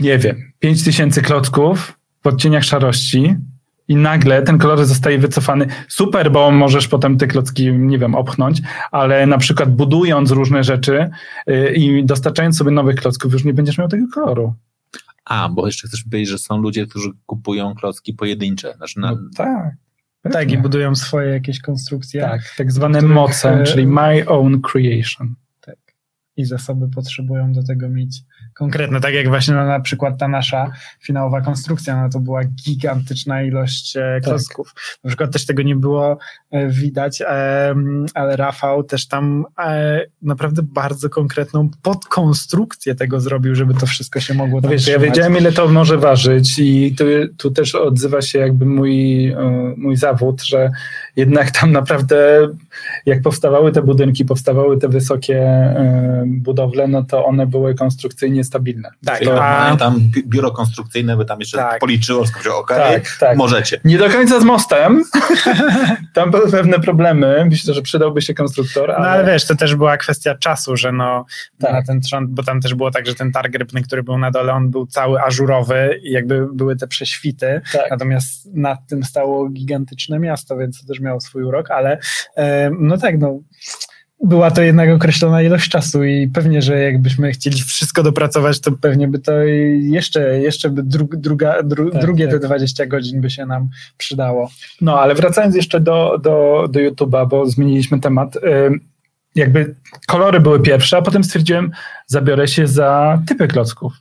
nie 0.00 0.18
wiem, 0.18 0.52
5000 0.58 1.22
klocków 1.22 1.98
w 2.22 2.26
odcieniach 2.26 2.64
szarości 2.64 3.36
i 3.90 3.96
nagle 3.96 4.42
ten 4.42 4.58
kolor 4.58 4.84
zostaje 4.84 5.18
wycofany. 5.18 5.66
Super, 5.88 6.32
bo 6.32 6.50
możesz 6.50 6.88
potem 6.88 7.18
te 7.18 7.26
klocki, 7.26 7.72
nie 7.72 7.98
wiem, 7.98 8.14
opchnąć, 8.14 8.62
ale 8.90 9.26
na 9.26 9.38
przykład 9.38 9.76
budując 9.76 10.30
różne 10.30 10.64
rzeczy 10.64 11.10
yy, 11.46 11.72
i 11.74 12.04
dostarczając 12.04 12.58
sobie 12.58 12.70
nowych 12.70 12.96
klocków, 12.96 13.32
już 13.32 13.44
nie 13.44 13.54
będziesz 13.54 13.78
miał 13.78 13.88
tego 13.88 14.06
koloru. 14.14 14.54
A, 15.24 15.48
bo 15.48 15.66
jeszcze 15.66 15.88
chcesz 15.88 16.04
powiedzieć, 16.04 16.28
że 16.28 16.38
są 16.38 16.58
ludzie, 16.58 16.86
którzy 16.86 17.10
kupują 17.26 17.74
klocki 17.74 18.14
pojedyncze. 18.14 18.74
Znaczy 18.76 19.00
na, 19.00 19.10
No, 19.10 19.18
tak. 19.36 19.72
Tak, 20.22 20.32
pewnie. 20.32 20.54
i 20.54 20.58
budują 20.58 20.94
swoje 20.94 21.28
jakieś 21.28 21.60
konstrukcje 21.60 22.20
Tak, 22.20 22.42
tak 22.56 22.72
zwane 22.72 22.98
których, 22.98 23.14
moce, 23.14 23.60
e, 23.60 23.64
czyli 23.64 23.86
my 23.86 24.24
own 24.26 24.60
creation. 24.60 25.34
I 26.40 26.44
zasoby 26.44 26.88
potrzebują 26.88 27.52
do 27.52 27.62
tego 27.62 27.88
mieć 27.88 28.22
konkretne. 28.54 29.00
Tak 29.00 29.14
jak 29.14 29.28
właśnie 29.28 29.54
no, 29.54 29.64
na 29.66 29.80
przykład 29.80 30.18
ta 30.18 30.28
nasza 30.28 30.70
finałowa 31.02 31.40
konstrukcja, 31.40 32.02
no 32.02 32.08
to 32.10 32.20
była 32.20 32.40
gigantyczna 32.44 33.42
ilość 33.42 33.96
e, 33.96 34.00
Tak. 34.00 34.22
klocków. 34.24 34.74
Na 35.04 35.08
przykład 35.08 35.32
też 35.32 35.46
tego 35.46 35.62
nie 35.62 35.76
było 35.76 36.18
e, 36.50 36.68
widać, 36.68 37.22
em, 37.26 38.06
ale 38.14 38.36
Rafał 38.36 38.84
też 38.84 39.08
tam 39.08 39.44
e, 39.58 40.00
naprawdę 40.22 40.62
bardzo 40.62 41.08
konkretną 41.10 41.70
podkonstrukcję 41.82 42.94
tego 42.94 43.20
zrobił, 43.20 43.54
żeby 43.54 43.74
to 43.74 43.86
wszystko 43.86 44.20
się 44.20 44.34
mogło 44.34 44.58
No 44.58 44.62
tam 44.62 44.70
wiesz, 44.70 44.86
ja 44.86 44.94
trzymać. 44.94 45.08
wiedziałem, 45.16 45.36
ile 45.38 45.52
to 45.52 45.68
może 45.68 45.98
ważyć 45.98 46.58
i 46.58 46.94
tu, 46.98 47.04
tu 47.36 47.50
też 47.50 47.74
odzywa 47.74 48.22
się 48.22 48.38
jakby 48.38 48.66
mój, 48.66 49.26
e, 49.28 49.74
mój 49.76 49.96
zawód, 49.96 50.42
że 50.42 50.70
jednak 51.16 51.50
tam 51.50 51.72
naprawdę 51.72 52.48
jak 53.06 53.22
powstawały 53.22 53.72
te 53.72 53.82
budynki, 53.82 54.24
powstawały 54.24 54.78
te 54.78 54.88
wysokie 54.88 55.38
e, 55.38 56.24
budowle, 56.26 56.88
no 56.88 57.04
to 57.04 57.24
one 57.24 57.46
były 57.46 57.74
konstrukcyjnie 57.74 58.44
stabilne. 58.44 58.90
Tak, 59.04 59.24
to... 59.24 59.44
a 59.44 59.76
tam 59.76 60.00
biuro 60.26 60.50
konstrukcyjne 60.50 61.16
by 61.16 61.24
tam 61.24 61.40
jeszcze 61.40 61.58
tak. 61.58 61.80
policzyło, 61.80 62.26
skoro 62.26 62.58
okej, 62.58 62.78
okay, 62.78 63.00
tak, 63.00 63.16
tak. 63.20 63.36
możecie. 63.36 63.80
Nie 63.84 63.98
do 63.98 64.10
końca 64.10 64.40
z 64.40 64.44
mostem, 64.44 65.04
tam 66.14 66.30
były 66.30 66.50
pewne 66.50 66.80
problemy, 66.80 67.46
myślę, 67.50 67.74
że 67.74 67.82
przydałby 67.82 68.22
się 68.22 68.34
konstruktor. 68.34 68.88
No, 68.88 68.94
ale... 68.94 69.04
No 69.04 69.10
ale 69.10 69.32
wiesz, 69.32 69.46
to 69.46 69.54
też 69.54 69.74
była 69.74 69.96
kwestia 69.96 70.34
czasu, 70.34 70.76
że 70.76 70.92
no 70.92 71.24
tak. 71.60 71.72
na 71.72 71.82
ten 71.82 72.00
trzon, 72.00 72.26
bo 72.28 72.42
tam 72.42 72.60
też 72.60 72.74
było 72.74 72.90
tak, 72.90 73.06
że 73.06 73.14
ten 73.14 73.32
targ 73.32 73.54
rybny, 73.54 73.82
który 73.82 74.02
był 74.02 74.18
na 74.18 74.30
dole, 74.30 74.52
on 74.52 74.70
był 74.70 74.86
cały 74.86 75.22
ażurowy 75.22 76.00
i 76.02 76.10
jakby 76.10 76.46
były 76.52 76.76
te 76.76 76.86
prześwity, 76.86 77.60
tak. 77.72 77.90
natomiast 77.90 78.54
nad 78.54 78.86
tym 78.86 79.04
stało 79.04 79.48
gigantyczne 79.48 80.18
miasto, 80.18 80.56
więc 80.56 80.80
to 80.80 80.86
też 80.86 81.00
miało 81.00 81.20
swój 81.20 81.42
urok, 81.42 81.70
ale 81.70 81.98
e, 82.36 82.59
no 82.80 82.98
tak, 82.98 83.18
no 83.18 83.40
była 84.24 84.50
to 84.50 84.62
jednak 84.62 84.90
określona 84.90 85.42
ilość 85.42 85.70
czasu 85.70 86.04
i 86.04 86.28
pewnie, 86.28 86.62
że 86.62 86.78
jakbyśmy 86.82 87.32
chcieli 87.32 87.62
wszystko 87.62 88.02
dopracować, 88.02 88.60
to 88.60 88.72
pewnie 88.72 89.08
by 89.08 89.18
to 89.18 89.32
jeszcze, 89.80 90.40
jeszcze 90.40 90.70
by 90.70 90.82
dru, 90.82 91.08
druga, 91.12 91.62
dru, 91.62 91.90
tak, 91.90 92.00
drugie 92.00 92.28
tak. 92.28 92.40
te 92.40 92.46
20 92.46 92.86
godzin 92.86 93.20
by 93.20 93.30
się 93.30 93.46
nam 93.46 93.68
przydało. 93.98 94.50
No, 94.80 95.00
ale 95.00 95.14
wracając 95.14 95.56
jeszcze 95.56 95.80
do, 95.80 96.18
do, 96.22 96.66
do 96.70 96.80
YouTube'a, 96.80 97.28
bo 97.28 97.46
zmieniliśmy 97.46 98.00
temat. 98.00 98.38
Jakby 99.34 99.74
kolory 100.06 100.40
były 100.40 100.60
pierwsze, 100.62 100.96
a 100.96 101.02
potem 101.02 101.24
stwierdziłem, 101.24 101.70
zabiorę 102.06 102.48
się 102.48 102.66
za 102.66 103.22
typy 103.28 103.48
klocków. 103.48 103.92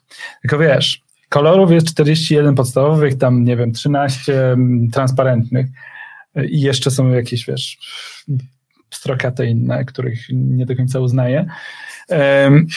Tylko 0.42 0.58
wiesz, 0.58 1.02
kolorów 1.30 1.72
jest 1.72 1.88
41 1.88 2.56
podstawowych, 2.56 3.18
tam 3.18 3.44
nie 3.44 3.58
wiem, 3.58 3.72
13 3.72 4.58
transparentnych 4.94 5.68
i 6.50 6.62
jeszcze 6.62 6.92
są 6.92 7.10
jakieś, 7.10 7.46
wiesz, 7.46 7.78
strokate 8.94 9.46
inne, 9.46 9.86
których 9.86 10.20
nie 10.30 10.66
do 10.66 10.76
końca 10.76 11.00
uznaję. 11.00 11.46
Um, 12.10 12.68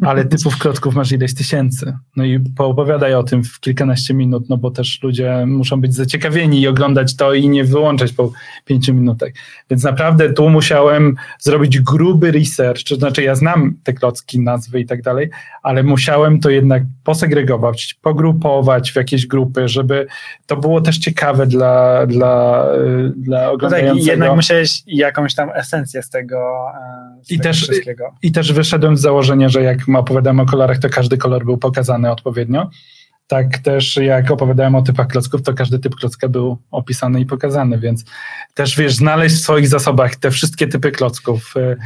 ale 0.00 0.24
typów 0.24 0.58
klocków 0.58 0.94
masz 0.94 1.12
ileś 1.12 1.34
tysięcy. 1.34 1.96
No 2.16 2.24
i 2.24 2.40
poopowiadaj 2.40 3.14
o 3.14 3.22
tym 3.22 3.44
w 3.44 3.60
kilkanaście 3.60 4.14
minut, 4.14 4.48
no 4.48 4.56
bo 4.56 4.70
też 4.70 5.02
ludzie 5.02 5.44
muszą 5.46 5.80
być 5.80 5.94
zaciekawieni 5.94 6.60
i 6.60 6.68
oglądać 6.68 7.16
to 7.16 7.34
i 7.34 7.48
nie 7.48 7.64
wyłączać 7.64 8.12
po 8.12 8.32
pięciu 8.64 8.94
minutach. 8.94 9.30
Więc 9.70 9.84
naprawdę 9.84 10.32
tu 10.32 10.50
musiałem 10.50 11.14
zrobić 11.38 11.80
gruby 11.80 12.30
research, 12.30 12.84
to 12.88 12.96
znaczy 12.96 13.22
ja 13.22 13.34
znam 13.34 13.74
te 13.84 13.92
klocki, 13.92 14.40
nazwy 14.40 14.80
i 14.80 14.86
tak 14.86 15.02
dalej, 15.02 15.30
ale 15.62 15.82
musiałem 15.82 16.40
to 16.40 16.50
jednak 16.50 16.82
posegregować, 17.04 17.98
pogrupować 18.02 18.92
w 18.92 18.96
jakieś 18.96 19.26
grupy, 19.26 19.68
żeby 19.68 20.06
to 20.46 20.56
było 20.56 20.80
też 20.80 20.98
ciekawe 20.98 21.46
dla, 21.46 22.06
dla, 22.06 22.64
dla 23.16 23.50
oglądającego. 23.50 23.94
No 23.94 24.00
tak, 24.00 24.06
jednak 24.06 24.36
musiałeś 24.36 24.82
jakąś 24.86 25.34
tam 25.34 25.50
esencję 25.54 26.02
z 26.02 26.10
tego, 26.10 26.66
z 27.17 27.17
I 27.30 27.40
też. 27.40 27.70
I 28.22 28.32
też 28.32 28.52
wyszedłem 28.52 28.96
z 28.96 29.00
założenia, 29.00 29.48
że 29.48 29.62
jak 29.62 29.78
opowiadamy 29.96 30.42
o 30.42 30.46
kolorach, 30.46 30.78
to 30.78 30.88
każdy 30.88 31.16
kolor 31.16 31.44
był 31.44 31.58
pokazany 31.58 32.10
odpowiednio. 32.10 32.70
Tak 33.26 33.58
też 33.58 33.96
jak 33.96 34.30
opowiadałem 34.30 34.74
o 34.74 34.82
typach 34.82 35.06
klocków, 35.06 35.42
to 35.42 35.54
każdy 35.54 35.78
typ 35.78 35.94
klocka 35.94 36.28
był 36.28 36.58
opisany 36.70 37.20
i 37.20 37.26
pokazany, 37.26 37.78
więc 37.78 38.04
też 38.54 38.76
wiesz, 38.76 38.94
znaleźć 38.94 39.34
w 39.34 39.40
swoich 39.40 39.68
zasobach 39.68 40.16
te 40.16 40.30
wszystkie 40.30 40.66
typy 40.66 40.90
klocków, 40.90 41.54
y, 41.56 41.76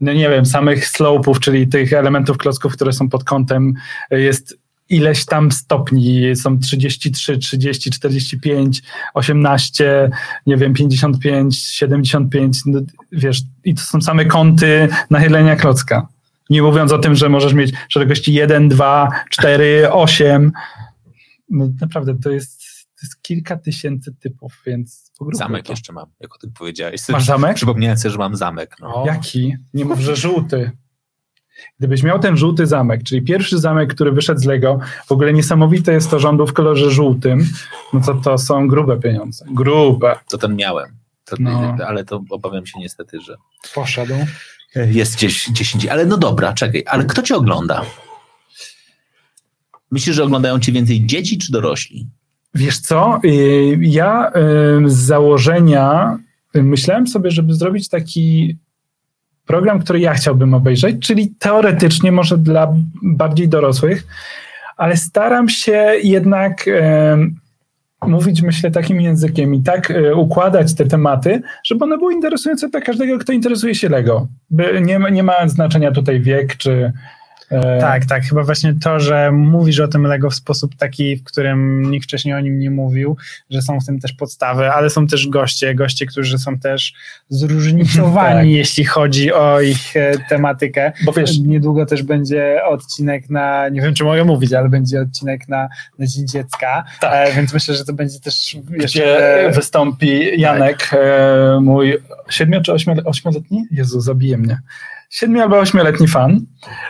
no 0.00 0.12
nie 0.12 0.28
wiem, 0.28 0.46
samych 0.46 0.86
slope'ów, 0.86 1.38
czyli 1.38 1.68
tych 1.68 1.92
elementów 1.92 2.38
klocków, 2.38 2.72
które 2.72 2.92
są 2.92 3.08
pod 3.08 3.24
kątem, 3.24 3.74
y, 4.12 4.20
jest 4.20 4.61
ileś 4.92 5.24
tam 5.24 5.52
stopni, 5.52 6.36
są 6.36 6.58
33, 6.58 7.38
30, 7.38 7.90
45, 7.90 8.82
18, 9.14 10.10
nie 10.46 10.56
wiem, 10.56 10.74
55, 10.74 11.58
75, 11.58 12.58
no, 12.66 12.80
wiesz, 13.12 13.42
i 13.64 13.74
to 13.74 13.82
są 13.82 14.00
same 14.00 14.24
kąty 14.24 14.88
nachylenia 15.10 15.56
klocka. 15.56 16.08
Nie 16.50 16.62
mówiąc 16.62 16.92
o 16.92 16.98
tym, 16.98 17.14
że 17.14 17.28
możesz 17.28 17.54
mieć 17.54 17.74
szerokości 17.88 18.34
1, 18.34 18.68
2, 18.68 19.08
4, 19.30 19.92
8. 19.92 20.52
No 21.50 21.68
naprawdę 21.80 22.18
to 22.18 22.30
jest, 22.30 22.60
to 22.84 23.00
jest 23.02 23.22
kilka 23.22 23.56
tysięcy 23.56 24.14
typów, 24.20 24.62
więc 24.66 25.12
Zamek 25.32 25.66
to. 25.66 25.72
jeszcze 25.72 25.92
mam, 25.92 26.06
jak 26.20 26.34
o 26.34 26.38
tym 26.38 26.52
powiedziałeś. 26.52 27.08
Masz 27.08 27.24
zamek? 27.24 27.56
Przypomniałem 27.56 27.98
sobie, 27.98 28.12
że 28.12 28.18
mam 28.18 28.36
zamek. 28.36 28.76
No. 28.80 29.04
Jaki? 29.06 29.56
Nie 29.74 29.84
mów, 29.84 30.00
że 30.00 30.16
żółty. 30.16 30.70
Gdybyś 31.78 32.02
miał 32.02 32.18
ten 32.18 32.36
żółty 32.36 32.66
zamek, 32.66 33.02
czyli 33.02 33.22
pierwszy 33.22 33.58
zamek, 33.58 33.94
który 33.94 34.12
wyszedł 34.12 34.40
z 34.40 34.44
Lego, 34.44 34.78
w 35.06 35.12
ogóle 35.12 35.32
niesamowite 35.32 35.92
jest 35.92 36.10
to 36.10 36.18
rządu 36.18 36.46
w 36.46 36.52
kolorze 36.52 36.90
żółtym, 36.90 37.46
no 37.92 38.00
to 38.00 38.14
to 38.14 38.38
są 38.38 38.68
grube 38.68 39.00
pieniądze. 39.00 39.44
Grube. 39.50 40.18
To 40.30 40.38
ten 40.38 40.56
miałem. 40.56 40.86
To, 41.24 41.36
no. 41.40 41.76
Ale 41.86 42.04
to 42.04 42.22
obawiam 42.30 42.66
się 42.66 42.80
niestety, 42.80 43.20
że... 43.20 43.36
Poszedł 43.74 44.14
jest 44.74 45.16
gdzieś, 45.16 45.50
gdzieś 45.50 45.74
indziej. 45.74 45.90
Ale 45.90 46.06
no 46.06 46.16
dobra, 46.16 46.52
czekaj, 46.52 46.84
ale 46.86 47.04
kto 47.04 47.22
cię 47.22 47.36
ogląda? 47.36 47.82
Myślisz, 49.90 50.16
że 50.16 50.24
oglądają 50.24 50.60
cię 50.60 50.72
więcej 50.72 51.06
dzieci 51.06 51.38
czy 51.38 51.52
dorośli? 51.52 52.08
Wiesz 52.54 52.78
co, 52.78 53.20
y, 53.24 53.78
ja 53.80 54.32
z 54.86 54.94
założenia 54.94 56.18
myślałem 56.54 57.06
sobie, 57.06 57.30
żeby 57.30 57.54
zrobić 57.54 57.88
taki 57.88 58.56
program, 59.46 59.80
który 59.80 60.00
ja 60.00 60.14
chciałbym 60.14 60.54
obejrzeć, 60.54 61.06
czyli 61.06 61.34
teoretycznie 61.38 62.12
może 62.12 62.38
dla 62.38 62.74
bardziej 63.02 63.48
dorosłych, 63.48 64.06
ale 64.76 64.96
staram 64.96 65.48
się 65.48 65.92
jednak 66.02 66.64
mówić, 68.06 68.42
myślę, 68.42 68.70
takim 68.70 69.00
językiem 69.00 69.54
i 69.54 69.62
tak 69.62 69.90
y, 69.90 70.14
układać 70.14 70.74
te 70.74 70.86
tematy, 70.86 71.42
żeby 71.64 71.84
one 71.84 71.98
były 71.98 72.14
interesujące 72.14 72.68
dla 72.68 72.80
każdego, 72.80 73.18
kto 73.18 73.32
interesuje 73.32 73.74
się 73.74 73.88
Lego. 73.88 74.28
By 74.50 74.80
nie, 74.80 75.00
nie 75.12 75.22
ma 75.22 75.48
znaczenia 75.48 75.92
tutaj 75.92 76.20
wiek 76.20 76.56
czy 76.56 76.72
E, 76.72 76.92
tak, 77.80 78.06
tak. 78.06 78.22
Chyba 78.22 78.42
właśnie 78.42 78.74
to, 78.82 79.00
że 79.00 79.32
mówisz 79.32 79.80
o 79.80 79.88
tym 79.88 80.02
Lego 80.02 80.30
w 80.30 80.34
sposób 80.34 80.76
taki, 80.76 81.16
w 81.16 81.24
którym 81.24 81.90
nikt 81.90 82.04
wcześniej 82.04 82.34
o 82.34 82.40
nim 82.40 82.58
nie 82.58 82.70
mówił, 82.70 83.16
że 83.50 83.62
są 83.62 83.80
w 83.80 83.86
tym 83.86 84.00
też 84.00 84.12
podstawy, 84.12 84.70
ale 84.70 84.90
są 84.90 85.06
też 85.06 85.28
goście, 85.28 85.74
goście, 85.74 86.06
którzy 86.06 86.38
są 86.38 86.58
też 86.58 86.92
zróżnicowani, 87.28 88.50
tak. 88.50 88.56
jeśli 88.56 88.84
chodzi 88.84 89.32
o 89.32 89.60
ich 89.60 89.96
e, 89.96 90.12
tematykę. 90.28 90.92
Bo 91.04 91.12
wiesz, 91.12 91.38
niedługo 91.38 91.86
też 91.86 92.02
będzie 92.02 92.64
odcinek 92.64 93.30
na, 93.30 93.68
nie 93.68 93.80
wiem 93.80 93.94
czy 93.94 94.04
mogę 94.04 94.24
mówić, 94.24 94.52
ale 94.52 94.68
będzie 94.68 95.00
odcinek 95.00 95.48
na, 95.48 95.68
na 95.98 96.06
Dzień 96.06 96.28
Dziecka, 96.28 96.84
tak. 97.00 97.28
e, 97.28 97.32
więc 97.32 97.54
myślę, 97.54 97.74
że 97.74 97.84
to 97.84 97.92
będzie 97.92 98.20
też 98.20 98.54
jeszcze... 98.54 99.00
Gdzie 99.00 99.50
wystąpi 99.54 100.40
Janek, 100.40 100.88
tak. 100.90 101.00
mój 101.60 101.98
siedmiu 102.30 102.62
czy 102.62 102.72
ośmioletni? 103.04 103.66
Jezu, 103.70 104.00
zabije 104.00 104.38
mnie 104.38 104.58
siedmiu 105.12 105.42
albo 105.42 105.58
ośmioletni 105.58 106.08
fan. 106.08 106.40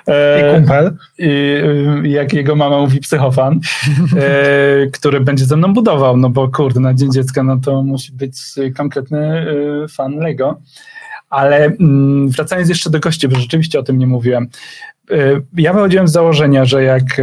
E, 0.07 0.41
I 0.41 0.55
kumpel. 0.55 0.97
I, 1.19 1.29
y, 2.05 2.09
jak 2.09 2.33
jego 2.33 2.57
mama 2.57 2.79
mówi, 2.79 3.01
psychofan, 3.01 3.53
e, 4.19 4.87
który 4.87 5.21
będzie 5.21 5.45
ze 5.45 5.57
mną 5.57 5.75
budował, 5.75 6.17
no 6.17 6.31
bo 6.31 6.49
kurde, 6.49 6.81
na 6.81 6.95
Dzień 6.95 7.13
Dziecka 7.13 7.43
no 7.43 7.57
to 7.57 7.83
musi 7.83 8.13
być 8.13 8.37
konkretny 8.77 9.47
y, 9.85 9.89
fan 9.89 10.17
Lego. 10.17 10.61
Ale 11.31 11.65
mm, 11.65 12.29
wracając 12.29 12.69
jeszcze 12.69 12.91
do 12.91 13.01
gości, 13.01 13.29
bo 13.29 13.37
rzeczywiście 13.37 13.79
o 13.79 13.83
tym 13.83 13.99
nie 13.99 14.07
mówiłem. 14.07 14.49
E, 15.11 15.17
ja 15.57 15.73
wychodziłem 15.73 16.09
z 16.09 16.13
założenia, 16.13 16.65
że 16.65 16.83
jak 16.83 17.21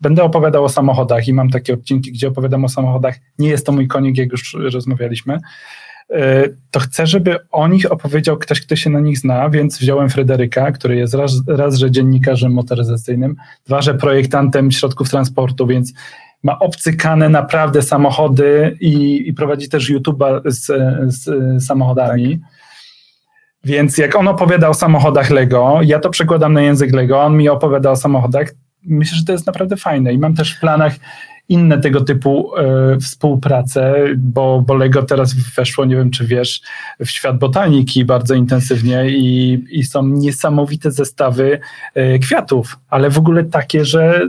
będę 0.00 0.22
opowiadał 0.22 0.64
o 0.64 0.68
samochodach 0.68 1.28
i 1.28 1.34
mam 1.34 1.50
takie 1.50 1.74
odcinki, 1.74 2.12
gdzie 2.12 2.28
opowiadam 2.28 2.64
o 2.64 2.68
samochodach, 2.68 3.14
nie 3.38 3.48
jest 3.48 3.66
to 3.66 3.72
mój 3.72 3.88
konik, 3.88 4.18
jak 4.18 4.32
już 4.32 4.56
rozmawialiśmy, 4.72 5.38
to 6.70 6.80
chcę, 6.80 7.06
żeby 7.06 7.36
o 7.52 7.68
nich 7.68 7.92
opowiedział 7.92 8.36
ktoś, 8.36 8.60
kto 8.60 8.76
się 8.76 8.90
na 8.90 9.00
nich 9.00 9.18
zna, 9.18 9.50
więc 9.50 9.78
wziąłem 9.78 10.08
Fryderyka, 10.08 10.72
który 10.72 10.96
jest 10.96 11.14
raz, 11.14 11.32
raz 11.48 11.78
że 11.78 11.90
dziennikarzem 11.90 12.52
motoryzacyjnym, 12.52 13.36
dwa, 13.66 13.82
że 13.82 13.94
projektantem 13.94 14.70
środków 14.70 15.10
transportu, 15.10 15.66
więc 15.66 15.92
ma 16.42 16.58
obcykane 16.58 17.28
naprawdę 17.28 17.82
samochody 17.82 18.76
i, 18.80 19.24
i 19.28 19.34
prowadzi 19.34 19.68
też 19.68 19.90
YouTube'a 19.90 20.40
z, 20.44 20.66
z 21.14 21.66
samochodami. 21.66 22.38
Tak. 22.38 22.50
Więc 23.64 23.98
jak 23.98 24.16
on 24.16 24.28
opowiada 24.28 24.68
o 24.68 24.74
samochodach 24.74 25.30
Lego, 25.30 25.78
ja 25.82 26.00
to 26.00 26.10
przekładam 26.10 26.52
na 26.52 26.62
język 26.62 26.92
Lego, 26.92 27.22
on 27.22 27.36
mi 27.36 27.48
opowiada 27.48 27.90
o 27.90 27.96
samochodach, 27.96 28.48
myślę, 28.82 29.18
że 29.18 29.24
to 29.24 29.32
jest 29.32 29.46
naprawdę 29.46 29.76
fajne 29.76 30.12
i 30.12 30.18
mam 30.18 30.34
też 30.34 30.56
w 30.56 30.60
planach 30.60 30.94
inne 31.50 31.78
tego 31.78 32.00
typu 32.00 32.56
e, 32.56 32.98
współprace, 32.98 33.94
bo, 34.16 34.62
bo 34.66 34.74
Lego 34.74 35.02
teraz 35.02 35.34
weszło, 35.34 35.84
nie 35.84 35.96
wiem 35.96 36.10
czy 36.10 36.26
wiesz, 36.26 36.60
w 37.00 37.10
świat 37.10 37.38
botaniki 37.38 38.04
bardzo 38.04 38.34
intensywnie 38.34 39.10
i, 39.10 39.64
i 39.70 39.84
są 39.84 40.06
niesamowite 40.06 40.90
zestawy 40.90 41.60
e, 41.94 42.18
kwiatów, 42.18 42.78
ale 42.88 43.10
w 43.10 43.18
ogóle 43.18 43.44
takie, 43.44 43.84
że 43.84 44.28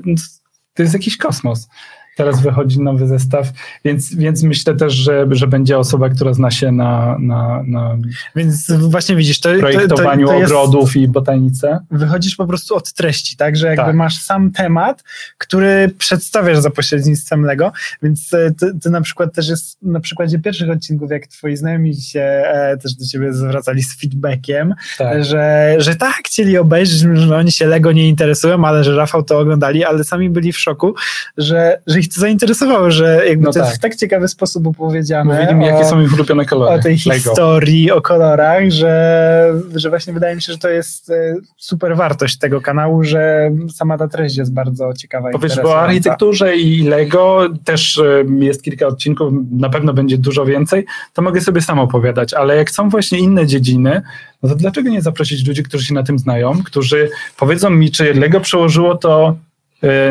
to 0.74 0.84
jest 0.84 0.94
jakiś 0.94 1.18
kosmos. 1.18 1.70
Teraz 2.16 2.42
wychodzi 2.42 2.82
nowy 2.82 3.08
zestaw, 3.08 3.48
więc, 3.86 4.16
więc 4.16 4.44
myślę 4.44 4.76
też, 4.76 4.94
że, 4.94 5.28
że 5.32 5.48
będzie 5.48 5.78
osoba, 5.78 6.10
która 6.10 6.34
zna 6.34 6.52
się 6.52 6.72
na, 6.72 7.18
na, 7.20 7.64
na 7.68 7.98
więc 8.36 8.72
właśnie 8.72 9.16
widzisz, 9.16 9.40
to, 9.40 9.50
projektowaniu 9.60 10.28
to, 10.28 10.34
to, 10.34 10.40
to 10.40 10.46
ogrodów 10.46 10.96
i 10.96 11.08
botanice. 11.08 11.80
Wychodzisz 11.92 12.36
po 12.36 12.48
prostu 12.48 12.76
od 12.76 12.94
treści, 12.94 13.38
tak? 13.38 13.58
Że 13.58 13.68
jakby 13.68 13.84
tak. 13.84 13.96
masz 13.96 14.22
sam 14.22 14.52
temat, 14.52 15.04
który 15.38 15.90
przedstawiasz 15.98 16.58
za 16.58 16.70
pośrednictwem 16.70 17.46
Lego, 17.46 17.72
więc 18.04 18.34
e, 18.34 18.52
ty, 18.60 18.80
ty, 18.80 18.90
na 18.90 19.02
przykład 19.02 19.34
też 19.34 19.50
jest 19.50 19.78
na 19.82 20.00
przykładzie 20.00 20.40
pierwszych 20.40 20.70
odcinków, 20.70 21.12
jak 21.12 21.28
twoi 21.28 21.58
znajomi 21.58 21.96
się 21.96 22.22
e, 22.22 22.78
też 22.78 22.94
do 22.94 23.06
ciebie 23.06 23.34
zwracali 23.34 23.84
z 23.84 24.00
feedbackiem, 24.00 24.74
tak. 24.98 25.24
Że, 25.26 25.76
że 25.78 25.96
tak, 25.96 26.16
chcieli 26.26 26.58
obejrzeć, 26.58 27.00
że 27.14 27.38
oni 27.38 27.52
się 27.52 27.66
Lego 27.66 27.92
nie 27.92 28.08
interesują, 28.08 28.66
ale 28.66 28.84
że 28.84 28.96
Rafał 28.96 29.24
to 29.24 29.40
oglądali, 29.40 29.84
ale 29.84 30.04
sami 30.04 30.30
byli 30.30 30.54
w 30.54 30.60
szoku, 30.60 30.96
że, 31.38 31.82
że 31.88 32.01
ich 32.02 32.14
to 32.14 32.22
zainteresowało, 32.22 32.92
że 32.92 33.24
jakby 33.28 33.46
No 33.46 33.52
to 33.52 33.60
jest 33.60 33.72
tak. 33.72 33.78
w 33.80 33.82
tak 33.82 33.96
ciekawy 33.96 34.28
sposób 34.28 34.68
opowiedziane. 34.68 35.34
Mówili 35.36 35.56
mi, 35.56 35.66
o- 35.66 35.68
jakie 35.68 35.86
są 35.86 36.02
ich 36.02 36.14
ulubione 36.14 36.46
kolory. 36.46 36.80
o 36.80 36.84
tej 36.84 36.98
Lego. 37.06 37.20
historii, 37.22 37.92
o 37.92 38.02
kolorach, 38.02 38.70
że, 38.70 39.54
że 39.76 39.90
właśnie 39.90 40.14
wydaje 40.14 40.36
mi 40.36 40.42
się, 40.42 40.52
że 40.54 40.60
to 40.60 40.70
jest 40.70 41.10
e, 41.10 41.36
super 41.58 41.96
wartość 41.96 42.38
tego 42.38 42.62
kanału, 42.62 43.04
że 43.04 43.52
sama 43.74 43.98
ta 43.98 44.08
treść 44.08 44.38
jest 44.38 44.54
bardzo 44.54 44.94
ciekawa 44.94 45.30
Powiesz, 45.32 45.56
bo 45.64 45.70
o 45.70 45.82
architekturze 45.82 46.56
i 46.58 46.84
Lego 46.84 47.48
też 47.66 47.98
y, 47.98 48.26
jest 48.40 48.64
kilka 48.64 48.88
odcinków, 48.88 49.34
na 49.52 49.70
pewno 49.70 49.94
będzie 49.94 50.18
dużo 50.18 50.46
więcej, 50.46 50.86
to 51.14 51.22
mogę 51.22 51.42
sobie 51.42 51.62
sam 51.62 51.80
opowiadać, 51.80 52.34
ale 52.34 52.56
jak 52.56 52.72
są 52.72 52.90
właśnie 52.90 53.20
inne 53.20 53.48
dziedziny, 53.48 54.02
no 54.44 54.50
to 54.50 54.56
dlaczego 54.56 54.90
nie 54.90 55.02
zaprosić 55.02 55.48
ludzi, 55.48 55.64
którzy 55.64 55.86
się 55.86 55.94
na 55.94 56.04
tym 56.04 56.20
znają, 56.20 56.64
którzy 56.64 57.10
powiedzą 57.40 57.70
mi, 57.70 57.92
czy 57.92 58.14
Lego 58.14 58.40
przełożyło 58.40 58.96
to 58.98 59.36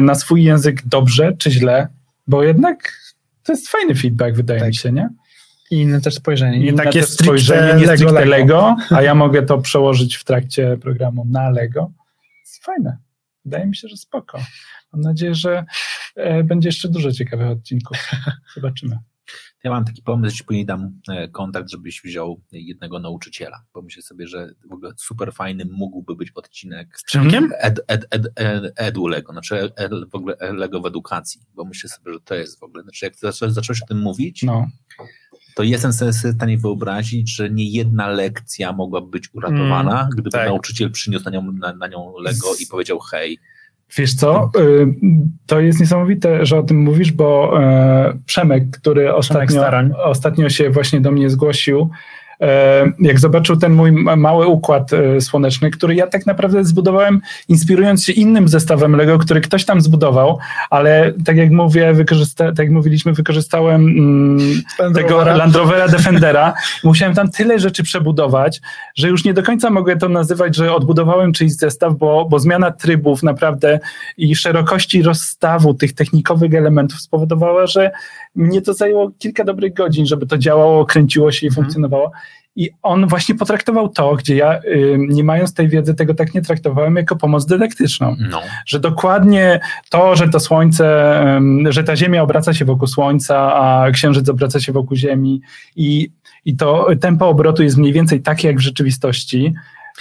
na 0.01 0.15
swój 0.15 0.45
język 0.45 0.83
dobrze, 0.87 1.33
czy 1.39 1.51
źle, 1.51 1.89
bo 2.27 2.43
jednak 2.43 3.01
to 3.43 3.53
jest 3.53 3.69
fajny 3.69 3.95
feedback, 3.95 4.37
wydaje 4.37 4.61
Tak. 4.61 4.69
mi 4.69 4.75
się, 4.75 4.93
nie? 4.93 5.09
I 5.71 5.77
inne 5.77 6.01
też 6.01 6.15
spojrzenie. 6.15 6.59
Nie 6.59 6.67
Inne 6.67 6.85
takie 6.85 7.03
spojrzenie, 7.03 7.81
nie 7.81 7.87
Lego, 7.87 8.13
Lego. 8.13 8.31
Lego, 8.31 8.77
a 8.91 9.03
ja 9.03 9.15
mogę 9.25 9.43
to 9.43 9.59
przełożyć 9.59 10.17
w 10.17 10.25
trakcie 10.25 10.77
programu 10.77 11.27
na 11.31 11.51
Lego. 11.51 11.91
Jest 12.41 12.65
fajne. 12.65 12.97
Wydaje 13.45 13.67
mi 13.67 13.77
się, 13.77 13.89
że 13.89 13.97
spoko. 13.97 14.39
Mam 14.93 15.03
nadzieję, 15.03 15.35
że 15.35 15.65
e, 16.17 16.45
będzie 16.45 16.69
jeszcze 16.69 16.89
dużo 16.89 17.13
ciekawych 17.13 17.49
odcinków. 17.49 17.97
Zobaczymy. 18.55 18.99
Ja 19.65 19.71
mam 19.71 19.85
taki 19.85 20.03
pomysł, 20.03 20.31
że 20.31 20.39
ci 20.39 20.45
później 20.45 20.67
dam 20.67 21.01
e, 21.09 21.29
kontakt, 21.29 21.71
żebyś 21.71 22.03
wziął 22.03 22.41
jednego 22.53 22.99
nauczyciela. 22.99 23.65
Pomyślę 23.73 24.03
sobie, 24.03 24.27
że 24.29 24.55
w 24.71 24.73
ogóle 24.73 24.93
super 24.97 25.33
fajny 25.33 25.65
mógłby 25.65 26.17
być 26.17 26.31
odcinek 26.35 26.99
Z 26.99 27.05
Przemkiem? 27.05 27.53
ed, 27.59 27.81
ed, 27.89 28.07
ed, 28.11 28.27
ed, 28.37 28.73
edu 28.77 29.07
Lego, 29.07 29.33
znaczy 29.33 29.73
ed, 29.77 29.93
w 30.11 30.15
ogóle 30.15 30.37
Lego 30.41 30.81
w 30.81 30.87
edukacji, 30.87 31.41
bo 31.55 31.65
myślę 31.65 31.91
sobie, 31.91 32.13
że 32.13 32.21
to 32.21 32.35
jest 32.35 32.61
w 32.61 32.63
ogóle, 32.63 32.83
znaczy 32.83 33.05
jak 33.05 33.17
zacząłeś, 33.17 33.55
zacząłeś 33.55 33.83
o 33.83 33.87
tym 33.87 33.99
mówić, 33.99 34.43
No, 34.43 34.67
to 35.55 35.63
jestem 35.63 35.93
sobie 35.93 36.13
w 36.13 36.37
stanie 36.37 36.59
wyobrazić, 36.59 37.37
że 37.37 37.51
nie 37.51 37.71
jedna 37.71 38.09
lekcja 38.09 38.73
mogłaby 38.73 39.07
być 39.07 39.35
uratowana, 39.35 40.09
gdyby 40.13 40.31
tak. 40.31 40.49
nauczyciel 40.49 40.91
przyniósł 40.91 41.25
na 41.25 41.31
nią, 41.31 41.53
na, 41.53 41.73
na 41.75 41.87
nią 41.87 42.13
Lego 42.19 42.47
i 42.61 42.67
powiedział 42.67 42.99
hej, 43.01 43.39
Wiesz 43.97 44.15
co, 44.15 44.51
y, 44.59 44.87
to 45.47 45.61
jest 45.61 45.81
niesamowite, 45.81 46.47
że 46.47 46.59
o 46.59 46.63
tym 46.63 46.83
mówisz, 46.83 47.13
bo 47.13 47.61
e, 47.63 48.19
Przemek, 48.27 48.65
który 48.71 49.15
ostatnio, 49.15 49.61
Staroń. 49.61 49.93
ostatnio 50.05 50.49
się 50.49 50.71
właśnie 50.71 51.01
do 51.01 51.11
mnie 51.11 51.31
zgłosił, 51.31 51.91
jak 52.99 53.21
zobaczył 53.21 53.57
ten 53.57 53.73
mój 53.73 53.93
ma- 53.93 54.17
mały 54.17 54.47
układ 54.47 54.93
e, 54.93 55.21
słoneczny, 55.21 55.71
który 55.71 55.95
ja 55.95 56.07
tak 56.07 56.27
naprawdę 56.27 56.65
zbudowałem 56.65 57.21
inspirując 57.49 58.05
się 58.05 58.13
innym 58.13 58.49
zestawem 58.49 58.97
Lego, 58.97 59.19
który 59.19 59.41
ktoś 59.41 59.65
tam 59.65 59.81
zbudował, 59.81 60.39
ale 60.71 61.13
tak 61.25 61.37
jak 61.37 61.51
mówię, 61.51 61.95
wykorzysta- 61.95 62.49
tak 62.49 62.59
jak 62.59 62.71
mówiliśmy, 62.71 63.13
wykorzystałem 63.13 63.87
mm, 63.89 64.39
tego 64.95 65.25
Land 65.25 65.57
Rovera 65.57 65.89
Defendera. 65.89 66.55
Musiałem 66.85 67.15
tam 67.15 67.31
tyle 67.31 67.59
rzeczy 67.59 67.83
przebudować, 67.83 68.61
że 68.95 69.09
już 69.09 69.25
nie 69.25 69.35
do 69.35 69.43
końca 69.43 69.71
mogę 69.71 69.97
to 69.97 70.09
nazywać, 70.09 70.57
że 70.57 70.75
odbudowałem 70.75 71.33
czyjś 71.33 71.53
zestaw, 71.53 71.95
bo, 71.95 72.25
bo 72.25 72.39
zmiana 72.39 72.71
trybów 72.71 73.23
naprawdę 73.23 73.81
i 74.17 74.37
szerokości 74.37 75.03
rozstawu 75.03 75.75
tych 75.75 75.95
technikowych 75.95 76.55
elementów 76.55 77.01
spowodowała, 77.01 77.67
że 77.67 77.91
mnie 78.35 78.63
to 78.63 78.75
zajęło 78.75 79.11
kilka 79.19 79.45
dobrych 79.45 79.75
godzin, 79.75 80.07
żeby 80.07 80.27
to 80.27 80.39
działało, 80.39 80.87
kręciło 80.87 81.33
się 81.33 81.47
i 81.47 81.51
funkcjonowało. 81.51 82.13
I 82.57 82.71
on 82.83 83.07
właśnie 83.07 83.35
potraktował 83.35 83.89
to, 83.89 84.17
gdzie 84.17 84.37
ja, 84.37 84.61
nie 84.99 85.25
mając 85.25 85.55
tej 85.55 85.69
wiedzy, 85.69 85.95
tego 85.95 86.15
tak 86.15 86.35
nie 86.35 86.43
traktowałem 86.43 86.97
jako 86.97 87.17
pomoc 87.17 87.47
dydaktyczną. 87.47 88.17
No, 88.31 88.41
że 88.67 88.81
dokładnie 88.81 89.61
to, 89.91 90.17
że 90.17 90.29
to 90.29 90.41
słońce, 90.41 91.15
że 91.69 91.85
ta 91.85 91.97
Ziemia 91.97 92.23
obraca 92.23 92.55
się 92.55 92.65
wokół 92.65 92.89
Słońca, 92.89 93.55
a 93.55 93.91
Księżyc 93.91 94.29
obraca 94.29 94.61
się 94.61 94.73
wokół 94.73 94.97
Ziemi. 94.97 95.41
I, 95.77 96.11
i 96.45 96.57
to 96.57 96.89
tempo 97.01 97.29
obrotu 97.29 97.63
jest 97.63 97.77
mniej 97.77 97.93
więcej 97.93 98.23
takie 98.23 98.49
jak 98.49 98.57
w 98.57 98.61
rzeczywistości, 98.61 99.55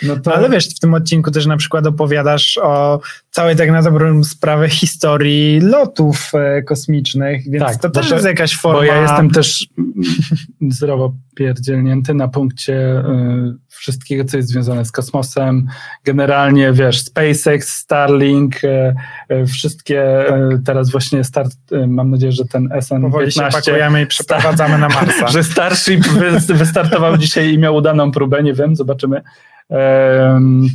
no 0.04 0.20
to 0.20 0.36
Ale 0.36 0.50
wiesz, 0.50 0.70
w 0.76 0.80
tym 0.80 0.94
odcinku 0.94 1.32
też 1.32 1.46
na 1.46 1.58
przykład 1.58 1.88
opowiadasz 1.88 2.60
o 2.64 3.02
całej 3.32 3.56
tak 3.56 3.72
na 3.72 3.82
dobrą 3.82 4.24
sprawę 4.24 4.70
historii 4.70 5.60
lotów 5.62 6.32
e, 6.34 6.64
kosmicznych, 6.64 7.50
więc 7.50 7.66
Tak, 7.66 7.78
to 7.78 7.90
też 7.90 8.10
to- 8.10 8.16
jest 8.16 8.28
jakaś 8.28 8.56
forma... 8.56 8.80
bo 8.80 8.84
ja 8.84 9.02
jestem 9.02 9.30
też 9.30 9.68
zdrowo 10.70 11.14
pierdzielnięty 11.40 12.14
na 12.14 12.28
punkcie 12.28 13.00
y, 13.00 13.58
wszystkiego, 13.68 14.26
co 14.26 14.38
jest 14.38 14.50
związane 14.50 14.86
z 14.86 14.92
kosmosem. 14.92 15.68
Generalnie, 16.04 16.74
wiesz, 16.74 17.02
SpaceX, 17.02 17.70
Starlink, 17.70 18.64
y, 18.64 18.96
y, 19.32 19.46
wszystkie 19.46 20.26
teraz 20.66 20.92
właśnie 20.92 21.24
start, 21.24 21.52
mam 21.88 22.12
nadzieję, 22.12 22.32
że 22.32 22.46
ten 22.46 22.70
Powoli 23.02 23.32
się 23.32 23.42
SN15 23.42 23.52
pakujemy 23.52 24.02
i 24.02 24.08
przeprowadzamy 24.08 24.78
na 24.78 24.90
Marsa. 24.90 25.28
że 25.38 25.44
Starship 25.44 26.08
wy, 26.08 26.54
wystartował 26.54 27.18
dzisiaj 27.18 27.54
i 27.54 27.58
miał 27.58 27.76
udaną 27.76 28.12
próbę, 28.12 28.44
nie 28.44 28.54
wiem, 28.54 28.76
zobaczymy 28.76 29.22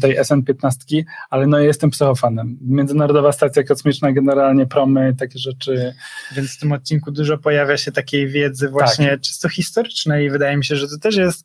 tej 0.03 0.19
SN-15, 0.19 1.03
ale 1.31 1.47
no 1.47 1.59
jestem 1.59 1.91
psychofanem. 1.91 2.59
Międzynarodowa 2.61 3.33
Stacja 3.33 3.63
Kosmiczna, 3.63 4.13
generalnie 4.13 4.67
promy, 4.67 5.15
takie 5.19 5.39
rzeczy. 5.39 5.95
Więc 6.37 6.57
w 6.57 6.61
tym 6.61 6.73
odcinku 6.73 7.11
dużo 7.11 7.39
pojawia 7.39 7.77
się 7.77 7.93
takiej 7.93 8.29
wiedzy 8.29 8.69
właśnie 8.69 9.19
czysto 9.19 9.49
historycznej 9.49 10.27
i 10.27 10.31
wydaje 10.31 10.57
mi 10.57 10.65
się, 10.65 10.77
że 10.77 10.89
to 10.89 10.99
też 10.99 11.17
jest 11.17 11.45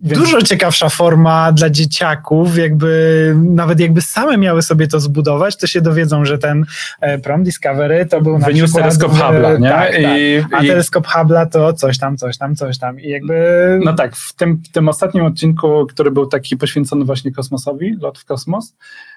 Więc- 0.00 0.18
dużo 0.20 0.42
ciekawsza 0.42 0.88
forma 0.88 1.52
dla 1.52 1.70
dzieciaków, 1.70 2.58
jakby 2.58 3.34
nawet 3.44 3.80
jakby 3.80 4.02
same 4.02 4.36
miały 4.36 4.62
sobie 4.62 4.86
to 4.88 5.00
zbudować, 5.00 5.56
to 5.56 5.66
się 5.66 5.80
dowiedzą, 5.80 6.24
że 6.24 6.38
ten 6.38 6.64
e, 7.00 7.18
prom 7.18 7.42
Discovery 7.42 8.06
to 8.06 8.20
był 8.20 8.38
na 8.38 8.46
Wyniósł 8.46 8.74
przykład... 8.74 8.98
teleskop 8.98 9.12
Hubble'a, 9.12 9.60
nie? 9.60 9.68
Tak, 9.68 9.92
tak. 9.92 10.18
I, 10.18 10.44
A 10.52 10.62
i, 10.62 10.66
teleskop 10.66 11.06
Hubble'a 11.06 11.48
to 11.48 11.72
coś 11.72 11.98
tam, 11.98 12.16
coś 12.16 12.38
tam, 12.38 12.56
coś 12.56 12.78
tam 12.78 13.00
i 13.00 13.08
jakby... 13.08 13.80
no 13.84 13.92
tak, 13.92 14.16
w 14.16 14.32
tym, 14.32 14.62
w 14.68 14.72
tym 14.72 14.88
ostatnim 14.88 15.24
odcinku, 15.24 15.86
który 15.86 16.10
był 16.10 16.26
taki 16.26 16.56
poświęcony 16.68 17.04
właśnie 17.04 17.32
kosmosowi, 17.32 17.96
lot 18.00 18.18
w 18.18 18.24
kosmos, 18.24 18.76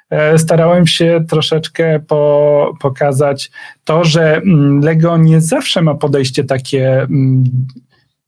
e, 0.09 0.37
starałem 0.37 0.87
się 0.87 1.25
troszeczkę 1.29 1.99
po, 1.99 2.73
pokazać 2.79 3.51
to, 3.83 4.03
że 4.03 4.35
mm, 4.35 4.79
Lego 4.79 5.17
nie 5.17 5.41
zawsze 5.41 5.81
ma 5.81 5.95
podejście 5.95 6.43
takie 6.43 7.01
mm, 7.01 7.43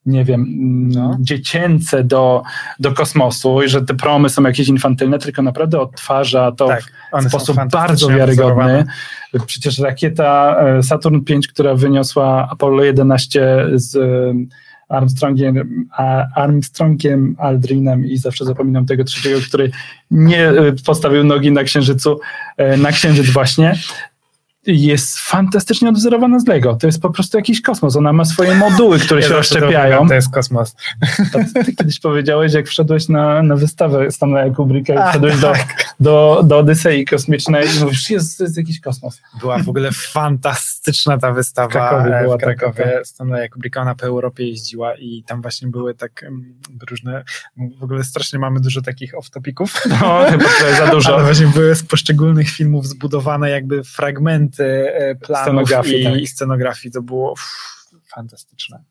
nie 0.05 0.25
wiem, 0.25 0.41
mm, 0.41 0.89
No. 0.89 1.17
dziecięce 1.19 2.03
do, 2.03 2.43
do 2.79 2.93
kosmosu 2.93 3.61
i 3.61 3.69
że 3.69 3.81
te 3.81 3.93
promy 3.93 4.29
są 4.29 4.43
jakieś 4.43 4.67
infantylne, 4.67 5.19
tylko 5.19 5.41
naprawdę 5.41 5.79
odtwarza 5.79 6.51
to 6.51 6.67
Tak, 6.67 6.83
w 7.21 7.27
sposób 7.29 7.57
bardzo 7.71 8.09
wiarygodny. 8.09 8.85
Przecież 9.45 9.79
rakieta 9.79 10.55
e, 10.59 10.83
Saturn 10.83 11.19
V, 11.29 11.33
która 11.49 11.75
wyniosła 11.75 12.47
Apollo 12.51 12.83
11 12.83 13.65
z 13.73 13.97
Armstrongiem, 14.93 15.87
Armstrongiem 16.35 17.35
Aldrinem 17.39 18.05
i 18.05 18.17
zawsze 18.17 18.45
zapominam 18.45 18.85
tego 18.85 19.03
trzeciego, 19.03 19.39
który 19.47 19.71
nie 20.11 20.49
e, 20.49 20.73
postawił 20.85 21.23
nogi 21.23 21.51
na 21.51 21.63
księżycu, 21.63 22.19
e, 22.57 22.77
na 22.77 22.91
księżyc 22.91 23.29
właśnie. 23.29 23.75
Jest 24.65 25.19
fantastycznie 25.19 25.89
odwzorowana 25.89 26.39
z 26.39 26.47
Lego. 26.47 26.75
To 26.75 26.87
jest 26.87 27.01
po 27.01 27.09
prostu 27.09 27.37
jakiś 27.37 27.61
kosmos. 27.61 27.95
Ona 27.95 28.13
ma 28.13 28.25
swoje 28.25 28.55
moduły, 28.55 28.99
które 28.99 29.21
Ja 29.21 29.27
się 29.27 29.33
rozszczepiają. 29.33 30.07
To 30.07 30.13
jest 30.13 30.33
kosmos. 30.33 30.75
To 31.33 31.39
ty 31.65 31.75
kiedyś 31.75 31.99
powiedziałeś, 31.99 32.53
jak 32.53 32.67
wszedłeś 32.67 33.09
na, 33.09 33.43
na 33.43 33.55
wystawę 33.55 34.11
Stanleya 34.11 34.51
Kubricka, 34.55 34.93
A, 34.93 34.95
jak 34.99 35.09
wszedłeś 35.09 35.39
do, 35.39 35.51
tak. 35.51 35.95
do, 35.99 36.41
do 36.45 36.57
Odysei 36.57 37.05
Kosmicznej 37.05 37.67
i 37.77 37.79
mówisz, 37.83 38.09
jest, 38.09 38.39
jest 38.39 38.57
jakiś 38.57 38.79
kosmos. 38.81 39.21
Była 39.39 39.57
w 39.59 39.69
ogóle 39.69 39.89
fantastyczna 39.91 41.17
ta 41.17 41.31
wystawa 41.31 41.67
W 41.67 41.71
Krakowie 41.71 42.19
była 42.23 42.37
w 42.37 42.39
Krakowie. 42.39 42.83
taka, 42.83 43.03
Stanleya 43.05 43.49
Kubricka, 43.49 43.81
ona 43.81 43.95
po 43.95 44.05
Europie 44.05 44.47
jeździła 44.47 44.95
i 44.95 45.23
tam 45.27 45.41
właśnie 45.41 45.67
były 45.67 45.93
tak 45.93 46.25
różne, 46.89 47.23
w 47.79 47.83
ogóle 47.83 48.03
strasznie 48.03 48.39
mamy 48.39 48.59
dużo 48.59 48.81
takich 48.81 49.13
off-topików, 49.13 49.81
No, 49.89 50.25
chyba 50.29 50.45
za 50.77 50.87
dużo. 50.87 51.13
ale 51.15 51.23
właśnie 51.23 51.47
były 51.47 51.75
z 51.75 51.83
poszczególnych 51.83 52.49
filmów 52.49 52.87
zbudowane 52.87 53.49
jakby 53.49 53.83
fragmenty 53.83 54.52
e, 54.59 55.15
planów 55.15 55.43
Scenografii, 55.43 56.01
i, 56.01 56.03
tak. 56.03 56.21
i 56.21 56.27
scenografii. 56.27 56.93
To 56.93 57.01
było 57.01 57.31
uff, 57.31 57.87
fantastyczne. 58.15 58.83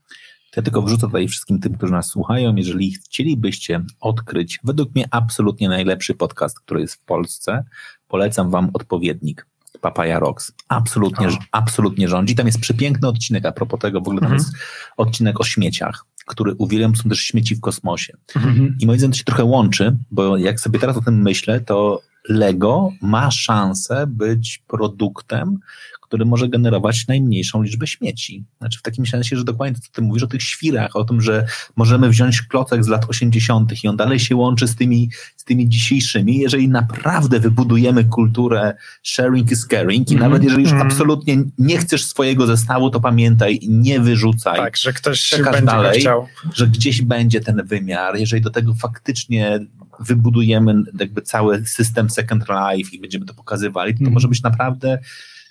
Ja 0.56 0.62
tylko 0.62 0.82
wrzucę 0.82 1.06
tutaj 1.06 1.28
wszystkim 1.28 1.60
tym, 1.60 1.76
którzy 1.76 1.92
nas 1.92 2.06
słuchają, 2.06 2.54
jeżeli 2.56 2.92
chcielibyście 2.92 3.80
odkryć, 4.00 4.58
według 4.64 4.94
mnie 4.94 5.08
absolutnie 5.10 5.68
najlepszy 5.68 6.14
podcast, 6.14 6.60
który 6.60 6.80
jest 6.80 6.94
w 6.94 7.04
Polsce, 7.04 7.64
polecam 8.08 8.50
wam 8.50 8.70
odpowiednik. 8.72 9.46
Papaya 9.80 10.18
Rocks. 10.18 10.52
Absolutnie, 10.68 11.28
absolutnie 11.52 12.08
rządzi. 12.08 12.34
Tam 12.34 12.46
jest 12.46 12.60
przepiękny 12.60 13.08
odcinek, 13.08 13.46
a 13.46 13.52
propos 13.52 13.80
tego, 13.80 14.00
w 14.00 14.08
ogóle 14.08 14.20
tam 14.20 14.32
Mhm. 14.32 14.38
jest 14.38 14.62
odcinek 14.96 15.40
o 15.40 15.44
śmieciach, 15.44 16.04
który 16.26 16.54
uwielbiam, 16.54 16.96
są 16.96 17.08
też 17.08 17.20
śmieci 17.20 17.54
w 17.56 17.60
kosmosie. 17.60 18.16
Mhm. 18.36 18.76
I 18.80 18.86
moim 18.86 18.98
zdaniem 18.98 19.12
to 19.12 19.18
się 19.18 19.24
trochę 19.24 19.44
łączy, 19.44 19.96
bo 20.10 20.36
jak 20.36 20.60
sobie 20.60 20.78
teraz 20.78 20.96
o 20.96 21.00
tym 21.02 21.22
myślę, 21.22 21.60
to 21.60 22.02
Lego 22.28 22.92
ma 23.00 23.30
szansę 23.30 24.06
być 24.06 24.62
produktem, 24.68 25.58
który 26.00 26.24
może 26.24 26.48
generować 26.48 27.06
najmniejszą 27.08 27.62
liczbę 27.62 27.86
śmieci. 27.86 28.44
Znaczy 28.58 28.78
w 28.78 28.82
takim 28.82 29.06
sensie, 29.06 29.36
że 29.36 29.44
dokładnie 29.44 29.74
to, 29.74 29.80
co 29.80 29.88
ty 29.92 30.02
mówisz 30.02 30.22
o 30.22 30.26
tych 30.26 30.42
świrach, 30.42 30.96
o 30.96 31.04
tym, 31.04 31.20
że 31.20 31.46
możemy 31.76 32.08
wziąć 32.08 32.42
klocek 32.42 32.84
z 32.84 32.88
lat 32.88 33.04
80. 33.08 33.84
i 33.84 33.88
on 33.88 33.96
dalej 33.96 34.18
się 34.20 34.36
łączy 34.36 34.68
z 34.68 34.76
tymi, 34.76 35.10
z 35.36 35.44
tymi 35.44 35.68
dzisiejszymi. 35.68 36.38
Jeżeli 36.38 36.68
naprawdę 36.68 37.40
wybudujemy 37.40 38.04
kulturę 38.04 38.74
sharing 39.02 39.50
is 39.52 39.66
caring 39.66 40.10
i 40.10 40.14
Mhm. 40.14 40.30
nawet 40.30 40.44
jeżeli 40.44 40.62
już 40.62 40.72
Mhm. 40.72 40.90
absolutnie 40.90 41.36
nie 41.58 41.78
chcesz 41.78 42.04
swojego 42.04 42.46
zestawu, 42.46 42.90
to 42.90 43.00
pamiętaj, 43.00 43.60
nie 43.68 44.00
wyrzucaj 44.00 44.56
Tak, 44.56 44.76
że 44.76 44.92
ktoś 44.92 45.22
Czekasz 45.28 45.52
będzie 45.52 45.66
dalej. 45.66 46.00
chciał. 46.00 46.26
że 46.54 46.66
gdzieś 46.68 47.02
będzie 47.02 47.40
ten 47.40 47.62
wymiar, 47.66 48.16
jeżeli 48.16 48.42
do 48.42 48.50
tego 48.50 48.74
faktycznie 48.74 49.60
wybudujemy 50.06 50.74
jakby 51.00 51.22
cały 51.22 51.66
system 51.66 52.10
Second 52.10 52.44
Life 52.48 52.96
i 52.96 53.00
będziemy 53.00 53.26
to 53.26 53.34
pokazywali, 53.34 53.92
to, 53.92 53.98
to 53.98 54.02
Mhm. 54.02 54.14
może 54.14 54.28
być 54.28 54.42
naprawdę 54.42 54.98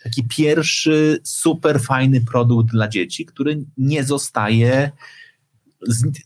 taki 0.04 0.24
pierwszy 0.24 1.20
super 1.24 1.80
fajny 1.80 2.22
produkt 2.22 2.72
dla 2.72 2.88
dzieci, 2.88 3.26
który 3.26 3.60
nie 3.78 4.04
zostaje 4.04 4.92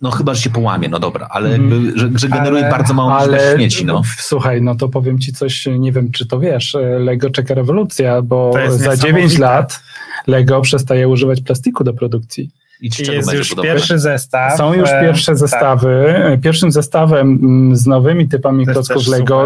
no 0.01 0.11
chyba, 0.11 0.33
że 0.33 0.41
się 0.41 0.49
połamie, 0.49 0.89
no 0.89 0.99
dobra, 0.99 1.27
ale 1.31 1.55
Mhm. 1.55 1.83
jakby, 1.85 1.99
że, 1.99 2.09
że 2.15 2.29
generuje 2.29 2.61
Ale- 2.63 2.71
bardzo 2.71 2.93
małą 2.93 3.19
liczbę 3.19 3.37
Ale 3.47 3.55
śmieci, 3.55 3.85
no. 3.85 4.01
słuchaj, 4.17 4.61
no 4.61 4.75
to 4.75 4.89
powiem 4.89 5.19
ci 5.19 5.33
coś, 5.33 5.67
nie 5.79 5.91
wiem 5.91 6.11
czy 6.11 6.25
to 6.25 6.39
wiesz, 6.39 6.77
Lego 6.99 7.29
czeka 7.29 7.53
rewolucja, 7.53 8.21
bo 8.21 8.53
za 8.69 8.97
9 8.97 9.03
niesamowite. 9.23 9.39
lat 9.41 9.79
Lego 10.27 10.61
przestaje 10.61 11.07
używać 11.07 11.41
plastiku 11.41 11.83
do 11.83 11.93
produkcji. 11.93 12.51
I 12.81 12.91
z 12.91 12.99
jest 12.99 13.33
już 13.33 13.49
budować? 13.49 13.71
pierwszy 13.71 13.99
zestaw. 13.99 14.57
Są 14.57 14.73
już 14.73 14.89
e, 14.89 15.01
pierwsze 15.01 15.31
tak. 15.31 15.37
zestawy. 15.37 16.13
Pierwszym 16.43 16.71
zestawem 16.71 17.39
mm, 17.43 17.75
z 17.75 17.87
nowymi 17.87 18.27
typami 18.27 18.65
klocków 18.65 18.97
też 18.97 19.07
Lego 19.07 19.45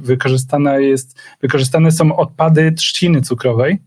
wykorzystane, 0.00 0.82
jest, 0.82 1.18
wykorzystane 1.40 1.92
są 1.92 2.16
odpady 2.16 2.72
trzciny 2.72 3.22
cukrowej, 3.22 3.78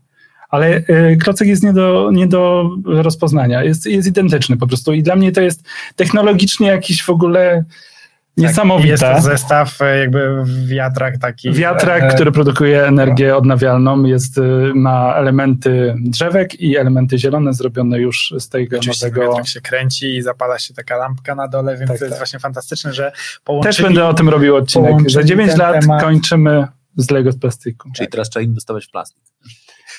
ale 0.50 0.76
y, 0.76 1.18
klocek 1.22 1.48
jest 1.48 1.62
nie 1.62 1.72
do, 1.72 2.10
nie 2.12 2.26
do 2.26 2.70
rozpoznania. 2.84 3.64
Jest, 3.64 3.86
jest 3.86 4.08
identyczny 4.08 4.56
po 4.56 4.66
prostu 4.66 4.92
i 4.92 5.02
dla 5.02 5.16
mnie 5.16 5.32
to 5.32 5.40
jest 5.40 5.62
technologicznie 5.96 6.66
jakiś 6.66 7.02
w 7.02 7.10
ogóle 7.10 7.64
Tak, 7.64 7.93
niesamowite. 8.36 8.88
Jest 8.90 9.02
to 9.02 9.20
zestaw 9.20 9.82
e, 9.82 9.98
jakby 9.98 10.44
w 10.44 10.66
wiatrak 10.66 11.18
taki. 11.18 11.52
Wiatrak, 11.52 12.02
e, 12.02 12.14
który 12.14 12.32
produkuje 12.32 12.86
energię 12.86 13.36
odnawialną, 13.36 14.04
jest, 14.04 14.38
y, 14.38 14.40
ma 14.74 15.14
elementy 15.14 15.94
drzewek 16.00 16.60
i 16.60 16.76
elementy 16.76 17.18
zielone 17.18 17.52
zrobione 17.54 17.98
już 17.98 18.34
z 18.38 18.48
tego 18.48 18.76
Oczywiście 18.78 19.06
nowego. 19.06 19.26
wiatrak 19.26 19.48
się 19.48 19.60
kręci 19.60 20.16
i 20.16 20.22
zapala 20.22 20.58
się 20.58 20.74
taka 20.74 20.96
lampka 20.96 21.34
na 21.34 21.48
dole, 21.48 21.76
więc 21.76 21.90
Tak, 21.90 21.98
to 21.98 22.04
jest 22.04 22.14
tak. 22.14 22.18
właśnie 22.20 22.38
fantastyczne, 22.38 22.92
że 22.92 23.10
Też 23.12 23.40
połączyli... 23.44 23.82
będę 23.88 24.06
o 24.06 24.14
tym 24.14 24.28
robił 24.28 24.56
odcinek. 24.56 24.90
Za 24.90 24.96
połączyli 24.96 25.24
9 25.26 25.50
ten 25.50 25.58
lat 25.60 25.80
temat. 25.80 26.02
kończymy 26.02 26.66
z 26.96 27.10
Lego 27.10 27.32
z 27.32 27.38
plastiku. 27.38 27.90
Czyli 27.96 28.08
teraz 28.08 28.30
trzeba 28.30 28.44
inwestować 28.44 28.86
w 28.86 28.90
plastik. 28.90 29.22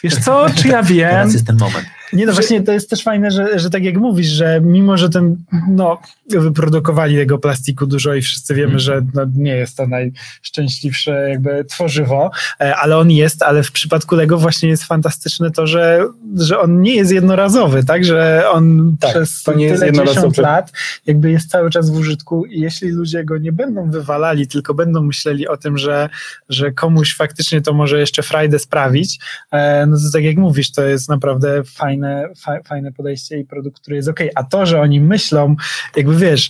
Wiesz 0.03 0.15
co, 0.15 0.45
czy 0.55 0.67
ja 0.67 0.83
wiem? 0.93 1.09
Teraz 1.09 1.33
jest 1.33 1.47
ten 1.47 1.57
moment. 1.57 1.85
Nie 2.15 2.25
no 2.25 2.33
właśnie 2.33 2.61
to 2.61 2.71
jest 2.71 2.89
też 2.89 3.03
fajne, 3.03 3.31
że, 3.31 3.59
że 3.59 3.69
tak 3.69 3.83
jak 3.83 3.97
mówisz, 3.97 4.27
że 4.27 4.61
mimo, 4.61 4.97
że 4.97 5.09
ten, 5.09 5.35
no, 5.69 5.99
wyprodukowali 6.29 7.15
tego 7.15 7.37
plastiku 7.37 7.85
dużo 7.87 8.13
i 8.13 8.21
wszyscy 8.21 8.53
wiemy, 8.55 8.65
Mhm. 8.65 8.79
że 8.79 9.01
no, 9.13 9.25
nie 9.35 9.55
jest 9.55 9.77
to 9.77 9.87
najszczęśliwsze 9.87 11.29
jakby 11.29 11.65
tworzywo, 11.65 12.31
e, 12.59 12.75
ale 12.75 12.97
on 12.97 13.11
jest, 13.11 13.43
ale 13.43 13.63
w 13.63 13.71
przypadku 13.71 14.15
Lego 14.15 14.37
właśnie 14.37 14.69
jest 14.69 14.83
fantastyczne 14.83 15.51
to, 15.51 15.67
że, 15.67 16.05
że 16.37 16.59
on 16.59 16.81
nie 16.81 16.95
jest 16.95 17.11
jednorazowy, 17.11 17.83
tak, 17.83 18.05
że 18.05 18.49
on 18.51 18.95
Tak, 18.99 19.11
przez 19.11 19.43
to 19.43 19.53
nie 19.53 19.77
tyle 19.77 19.91
dziesiąt 19.91 20.37
lat 20.37 20.71
jakby 21.05 21.31
jest 21.31 21.49
cały 21.49 21.69
czas 21.69 21.89
w 21.89 21.95
użytku 21.95 22.45
i 22.45 22.59
jeśli 22.61 22.89
ludzie 22.89 23.23
go 23.23 23.37
nie 23.37 23.51
będą 23.51 23.91
wywalali, 23.91 24.47
tylko 24.47 24.73
będą 24.73 25.03
myśleli 25.03 25.47
o 25.47 25.57
tym, 25.57 25.77
że, 25.77 26.09
że 26.49 26.71
komuś 26.71 27.15
faktycznie 27.15 27.61
to 27.61 27.73
może 27.73 27.99
jeszcze 27.99 28.23
frajdę 28.23 28.59
sprawić, 28.59 29.19
e, 29.51 29.85
no 29.85 29.97
to 29.97 30.03
tak 30.13 30.23
jak 30.23 30.37
mówisz, 30.37 30.71
to 30.71 30.83
jest 30.83 31.09
naprawdę 31.09 31.63
fajne, 31.63 32.04
fa, 32.37 32.59
fajne 32.65 32.91
podejście 32.91 33.39
i 33.39 33.45
produkt, 33.45 33.81
który 33.81 33.95
jest 33.95 34.09
ok. 34.09 34.19
A 34.35 34.43
to, 34.43 34.65
że 34.65 34.81
oni 34.81 35.01
myślą, 35.01 35.55
jakby 35.95 36.15
wiesz, 36.17 36.49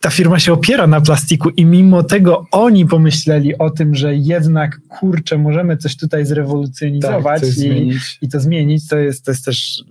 ta 0.00 0.10
firma 0.10 0.38
się 0.38 0.52
opiera 0.52 0.86
na 0.86 1.00
plastiku 1.00 1.48
i 1.50 1.64
mimo 1.66 2.02
tego 2.02 2.46
oni 2.50 2.86
pomyśleli 2.86 3.58
o 3.58 3.70
tym, 3.70 3.94
że 3.94 4.14
jednak 4.14 4.78
kurczę, 4.88 5.38
możemy 5.38 5.76
coś 5.76 5.96
tutaj 5.96 6.26
zrewolucjonizować 6.26 7.40
Tak, 7.40 7.50
i, 7.58 7.98
i 8.22 8.28
to 8.28 8.40
zmienić, 8.40 8.88
to 8.88 8.98
jest, 8.98 9.24
to 9.24 9.30
jest 9.30 9.44
też 9.44 9.84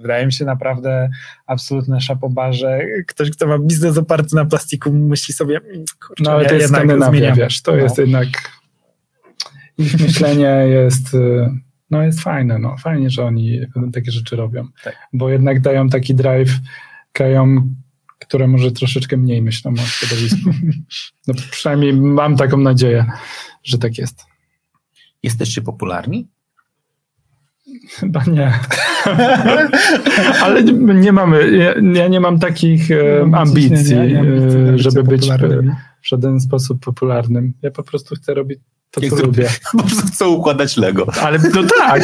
wydaje 0.00 0.26
mi 0.26 0.32
się 0.32 0.44
naprawdę 0.44 1.10
absolutne 1.46 2.00
szapoba, 2.00 2.52
że 2.52 2.78
ktoś, 3.06 3.30
kto 3.30 3.46
ma 3.46 3.58
biznes 3.58 3.98
oparty 3.98 4.36
na 4.36 4.44
plastiku, 4.44 4.92
myśli 4.92 5.34
sobie, 5.34 5.56
"Mm, 5.56 5.84
kurczę, 6.06 6.24
No 6.24 6.30
ale 6.30 6.42
ja 6.42 6.48
to 6.48 6.54
jest 6.54 6.74
jednak 6.74 7.08
zmieniam. 7.08 7.36
wiesz, 7.36 7.62
to 7.62 7.72
No. 7.72 7.78
jest 7.78 7.98
jednak 7.98 8.26
ich 9.78 10.00
myślenie 10.00 10.64
jest 10.68 11.14
y, 11.14 11.50
no 11.90 12.02
jest 12.02 12.20
fajne, 12.20 12.58
no 12.58 12.76
fajnie, 12.76 13.10
że 13.10 13.24
oni 13.24 13.60
takie 13.92 14.10
rzeczy 14.10 14.36
robią, 14.36 14.68
Tak. 14.84 14.96
bo 15.12 15.30
jednak 15.30 15.60
dają 15.60 15.88
taki 15.88 16.14
drive 16.14 16.52
krajom, 17.12 17.76
które 18.18 18.48
może 18.48 18.72
troszeczkę 18.72 19.16
mniej 19.16 19.42
myślą 19.42 19.72
o 19.72 19.76
środowisku. 19.76 20.50
No 21.26 21.34
przynajmniej 21.50 21.92
mam 21.92 22.36
taką 22.36 22.56
nadzieję, 22.56 23.06
że 23.62 23.78
tak 23.78 23.98
jest. 23.98 24.24
Jesteście 25.22 25.62
popularni? 25.62 26.28
Chyba 27.90 28.24
nie. 28.24 28.52
Ale 30.44 30.64
nie, 30.64 30.72
nie 30.94 31.12
mamy, 31.12 31.50
ja, 31.56 31.74
ja 32.02 32.08
nie 32.08 32.20
mam 32.20 32.38
takich 32.38 32.90
e, 32.90 33.30
ambicji, 33.32 33.96
Nie, 33.96 34.06
nie, 34.06 34.20
ambicji, 34.20 34.60
e, 34.60 34.72
bycie 34.72 34.82
żeby 34.82 35.02
być 35.02 35.30
w 36.02 36.08
żaden 36.08 36.40
sposób 36.40 36.84
popularnym. 36.84 37.54
Ja 37.62 37.70
po 37.70 37.82
prostu 37.82 38.14
chcę 38.14 38.34
robić 38.34 38.58
to, 38.90 39.00
co 39.10 39.16
chcę- 39.16 39.22
lubię. 39.22 39.48
Po 39.72 39.78
prostu 39.78 40.06
chcą 40.06 40.28
układać 40.28 40.76
Lego. 40.76 41.06
Ale 41.22 41.38
no 41.54 41.62
tak, 41.78 42.02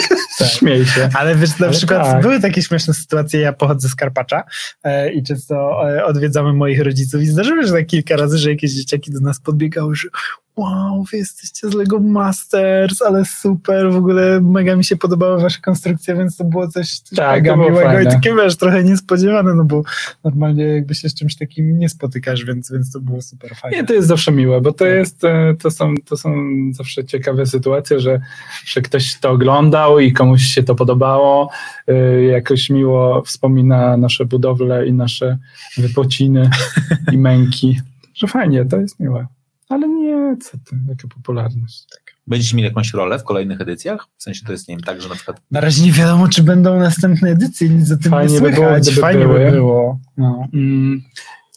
śmiej 0.49 0.87
się. 0.87 1.09
Ale 1.15 1.35
wiesz, 1.35 1.59
na 1.59 1.67
Ale 1.67 1.77
przykład 1.77 2.03
tak. 2.03 2.23
były 2.23 2.41
takie 2.41 2.63
śmieszne 2.63 2.95
sytuacje, 2.95 3.41
ja 3.41 3.53
pochodzę 3.53 3.89
z 3.89 3.95
Karpacza 3.95 4.43
e, 4.85 5.13
i 5.13 5.23
często 5.23 5.83
e, 5.91 6.05
odwiedzamy 6.05 6.53
moich 6.53 6.81
rodziców 6.81 7.23
i 7.23 7.27
zdarzyło 7.27 7.63
się 7.67 7.73
tak 7.73 7.87
kilka 7.87 8.17
razy, 8.17 8.39
że 8.39 8.51
jakieś 8.51 8.73
dzieciaki 8.73 9.11
do 9.13 9.21
nas 9.21 9.41
podbiegały, 9.41 9.97
że 9.97 10.09
wow, 10.57 11.05
wy 11.13 11.17
jesteście 11.19 11.71
z 11.71 11.75
Lego 11.75 12.01
Masters, 12.01 13.03
ale 13.03 13.25
super, 13.25 13.91
w 13.93 13.97
ogóle 13.97 14.41
mega 14.41 14.77
mi 14.77 14.85
się 14.85 14.97
podobały 14.97 15.41
wasze 15.43 15.61
konstrukcje, 15.61 16.15
więc 16.17 16.37
to 16.37 16.45
było 16.45 16.69
coś, 16.69 17.01
Tak, 17.17 17.37
mega 17.43 17.57
było 17.57 17.71
miłego 17.71 17.87
fajne. 17.89 18.03
i 18.11 18.15
takie, 18.15 18.35
wiesz, 18.35 18.57
trochę 18.57 18.85
niespodziewane, 18.85 19.55
no 19.55 19.65
bo 19.65 19.83
normalnie 20.25 20.65
jakby 20.65 20.95
się 20.95 21.09
z 21.09 21.15
czymś 21.15 21.37
takim 21.37 21.79
nie 21.79 21.89
spotykasz, 21.89 22.45
więc, 22.45 22.73
więc 22.73 22.93
to 22.93 23.01
było 23.01 23.23
super 23.23 23.55
fajne. 23.57 23.77
Nie, 23.77 23.85
to 23.85 23.95
jest 23.95 24.09
zawsze 24.09 24.33
miłe, 24.33 24.61
bo 24.61 24.73
to 24.73 24.85
Tak. 24.85 24.95
jest, 24.95 25.25
e, 25.25 25.55
to 25.63 25.71
są, 25.71 25.95
to 26.05 26.17
są 26.17 26.35
zawsze 26.73 27.05
ciekawe 27.05 27.47
sytuacje, 27.47 28.01
że, 28.01 28.21
że 28.67 28.83
ktoś 28.83 29.19
to 29.21 29.31
oglądał 29.31 29.99
i 29.99 30.13
komuś 30.13 30.43
się 30.43 30.63
to 30.63 30.75
podobało, 30.75 31.51
e, 31.89 32.23
jakoś 32.23 32.71
miło 32.71 33.23
wspomina 33.23 33.97
nasze 33.97 34.25
budowle 34.25 34.87
i 34.87 34.93
nasze 34.93 35.39
wypociny 35.77 36.51
i 37.13 37.19
męki, 37.19 37.81
że 38.15 38.27
fajnie, 38.27 38.65
to 38.65 38.77
jest 38.77 39.01
miłe. 39.01 39.27
Ale 39.69 39.89
nie, 39.89 40.16
co 40.37 40.51
ty, 40.51 40.77
jaka 40.89 41.09
popularność. 41.09 41.85
Będziecie 42.27 42.57
mieli 42.57 42.69
jakąś 42.69 42.93
rolę 42.95 43.19
w 43.19 43.25
kolejnych 43.25 43.61
edycjach? 43.61 44.07
W 44.17 44.23
sensie 44.23 44.47
to 44.47 44.53
jest, 44.53 44.69
nie 44.69 44.75
wiem, 44.77 44.83
tak, 44.83 45.03
że 45.03 45.09
na 45.09 45.15
przykład 45.15 45.41
Na 45.51 45.61
razie 45.61 45.85
nie 45.85 45.93
wiadomo, 45.93 46.29
czy 46.29 46.43
będą 46.43 46.79
następne 46.79 47.31
edycje, 47.31 47.69
nic 47.69 47.93
o 47.93 47.97
tym 47.97 48.11
Fajnie 48.11 48.35
nie 48.35 48.41
by 48.41 48.47
słychać. 48.47 48.65
było, 48.65 48.81
gdyby 48.81 49.01
Fajnie 49.01 49.25
były. 49.25 49.45
by 49.45 49.51
było. 49.51 50.01
No. 50.17 50.49
Mm, 50.55 51.03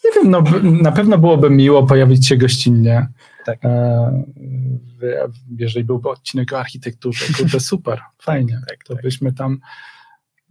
nie 0.05 0.11
wiem, 0.15 0.31
no, 0.31 0.43
na 0.81 0.91
pewno 0.91 1.17
byłoby 1.17 1.49
miło 1.49 1.87
pojawić 1.87 2.27
się 2.27 2.37
gościnnie. 2.37 3.07
Tak. 3.45 3.59
E, 3.65 4.23
jeżeli 5.57 5.85
byłby 5.85 6.09
odcinek 6.09 6.53
o 6.53 6.59
architekturze, 6.59 7.25
kurde, 7.37 7.59
super, 7.71 7.99
fajnie. 8.21 8.61
tak, 8.69 8.83
to 8.83 8.93
tak. 8.93 9.03
byśmy 9.03 9.33
tam 9.33 9.59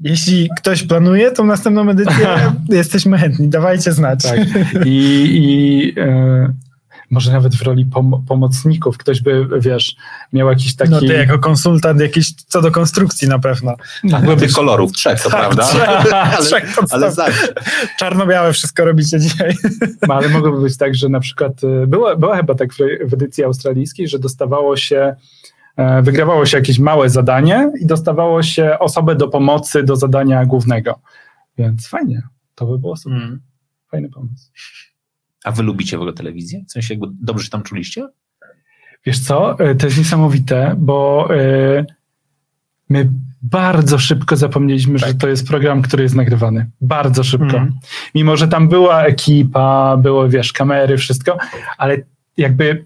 Jeśli 0.01 0.49
ktoś 0.59 0.83
planuje 0.83 1.31
tą 1.31 1.45
następną 1.47 1.91
edycję, 1.91 2.53
jesteśmy 2.69 3.19
chętni, 3.19 3.49
dawajcie 3.49 3.93
znać. 3.93 4.23
Tak. 4.23 4.39
I, 4.87 5.25
i 5.33 5.95
e, 6.01 6.55
może 7.11 7.33
nawet 7.33 7.55
w 7.55 7.63
roli 7.63 7.87
pom- 7.87 8.23
pomocników 8.29 8.99
ktoś 8.99 9.23
by, 9.23 9.47
wiesz, 9.61 9.97
miał 10.33 10.49
jakiś 10.49 10.77
taki... 10.77 10.91
No 10.91 11.01
ty 11.01 11.07
jako 11.07 11.39
konsultant 11.39 12.01
jakiś 12.01 12.35
co 12.35 12.63
do 12.63 12.71
konstrukcji 12.71 13.29
na 13.29 13.39
pewno. 13.39 13.77
tych 14.37 14.53
kolorów, 14.53 14.93
trzech, 14.93 15.23
to 15.23 15.31
prawda? 15.31 15.69
ale, 15.87 16.37
Trzech 16.45 16.75
podstaw. 16.77 16.93
ale 16.93 17.13
zawsze. 17.13 17.55
Czarno-białe 17.99 18.53
wszystko 18.53 18.85
robicie 18.85 19.21
dzisiaj. 19.21 19.55
No, 20.09 20.15
ale 20.15 20.29
mogłoby 20.29 20.61
być 20.61 20.77
tak, 20.77 20.95
że 20.95 21.09
na 21.09 21.21
przykład 21.21 21.65
e, 21.65 21.87
była, 21.87 22.17
była 22.17 22.37
chyba 22.37 22.55
tak 22.55 22.75
w, 22.75 23.15
edycji 23.15 23.45
australijskiej, 23.45 24.09
że 24.09 24.19
dostawało 24.19 24.77
się, 24.77 25.15
e, 25.77 26.03
wygrawało 26.03 26.47
się 26.47 26.57
jakieś 26.57 26.79
małe 26.79 27.11
zadanie 27.11 27.73
i 27.81 27.87
dostawało 27.87 28.43
się 28.43 28.79
osobę 28.79 29.17
do 29.17 29.29
pomocy 29.29 29.83
do 29.83 29.97
zadania 29.97 30.47
głównego. 30.47 31.01
Więc 31.59 31.89
fajnie, 31.89 32.23
to 32.55 32.67
by 32.67 32.79
było 32.79 32.97
super. 32.97 33.19
Mm. 33.19 33.41
Fajny 33.91 34.09
pomysł. 34.09 34.51
A 35.45 35.53
wy 35.53 35.63
lubicie 35.63 35.97
w 35.97 36.01
ogóle 36.01 36.13
telewizję? 36.13 36.65
W 36.69 36.73
sensie 36.73 36.95
jakby 36.95 37.07
dobrze 37.21 37.45
się 37.45 37.51
tam 37.51 37.63
czuliście? 37.63 38.09
Wiesz 39.07 39.21
co, 39.21 39.59
e, 39.59 39.75
to 39.75 39.87
jest 39.87 39.99
niesamowite, 39.99 40.75
bo 40.79 41.29
e, 41.37 41.85
my 42.89 43.11
bardzo 43.43 43.99
szybko 43.99 44.37
zapomnieliśmy, 44.37 44.99
że 44.99 45.15
to 45.15 45.29
jest 45.29 45.49
program, 45.49 45.83
który 45.83 46.03
jest 46.03 46.15
nagrywany. 46.15 46.71
Bardzo 46.81 47.25
szybko. 47.25 47.47
Mhm. 47.47 47.75
Mimo, 48.15 48.37
że 48.37 48.49
tam 48.49 48.69
była 48.69 49.03
ekipa, 49.03 49.97
było, 49.97 50.29
wiesz, 50.29 50.53
kamery, 50.53 50.97
wszystko, 50.97 51.39
ale 51.79 51.97
jakby 52.37 52.85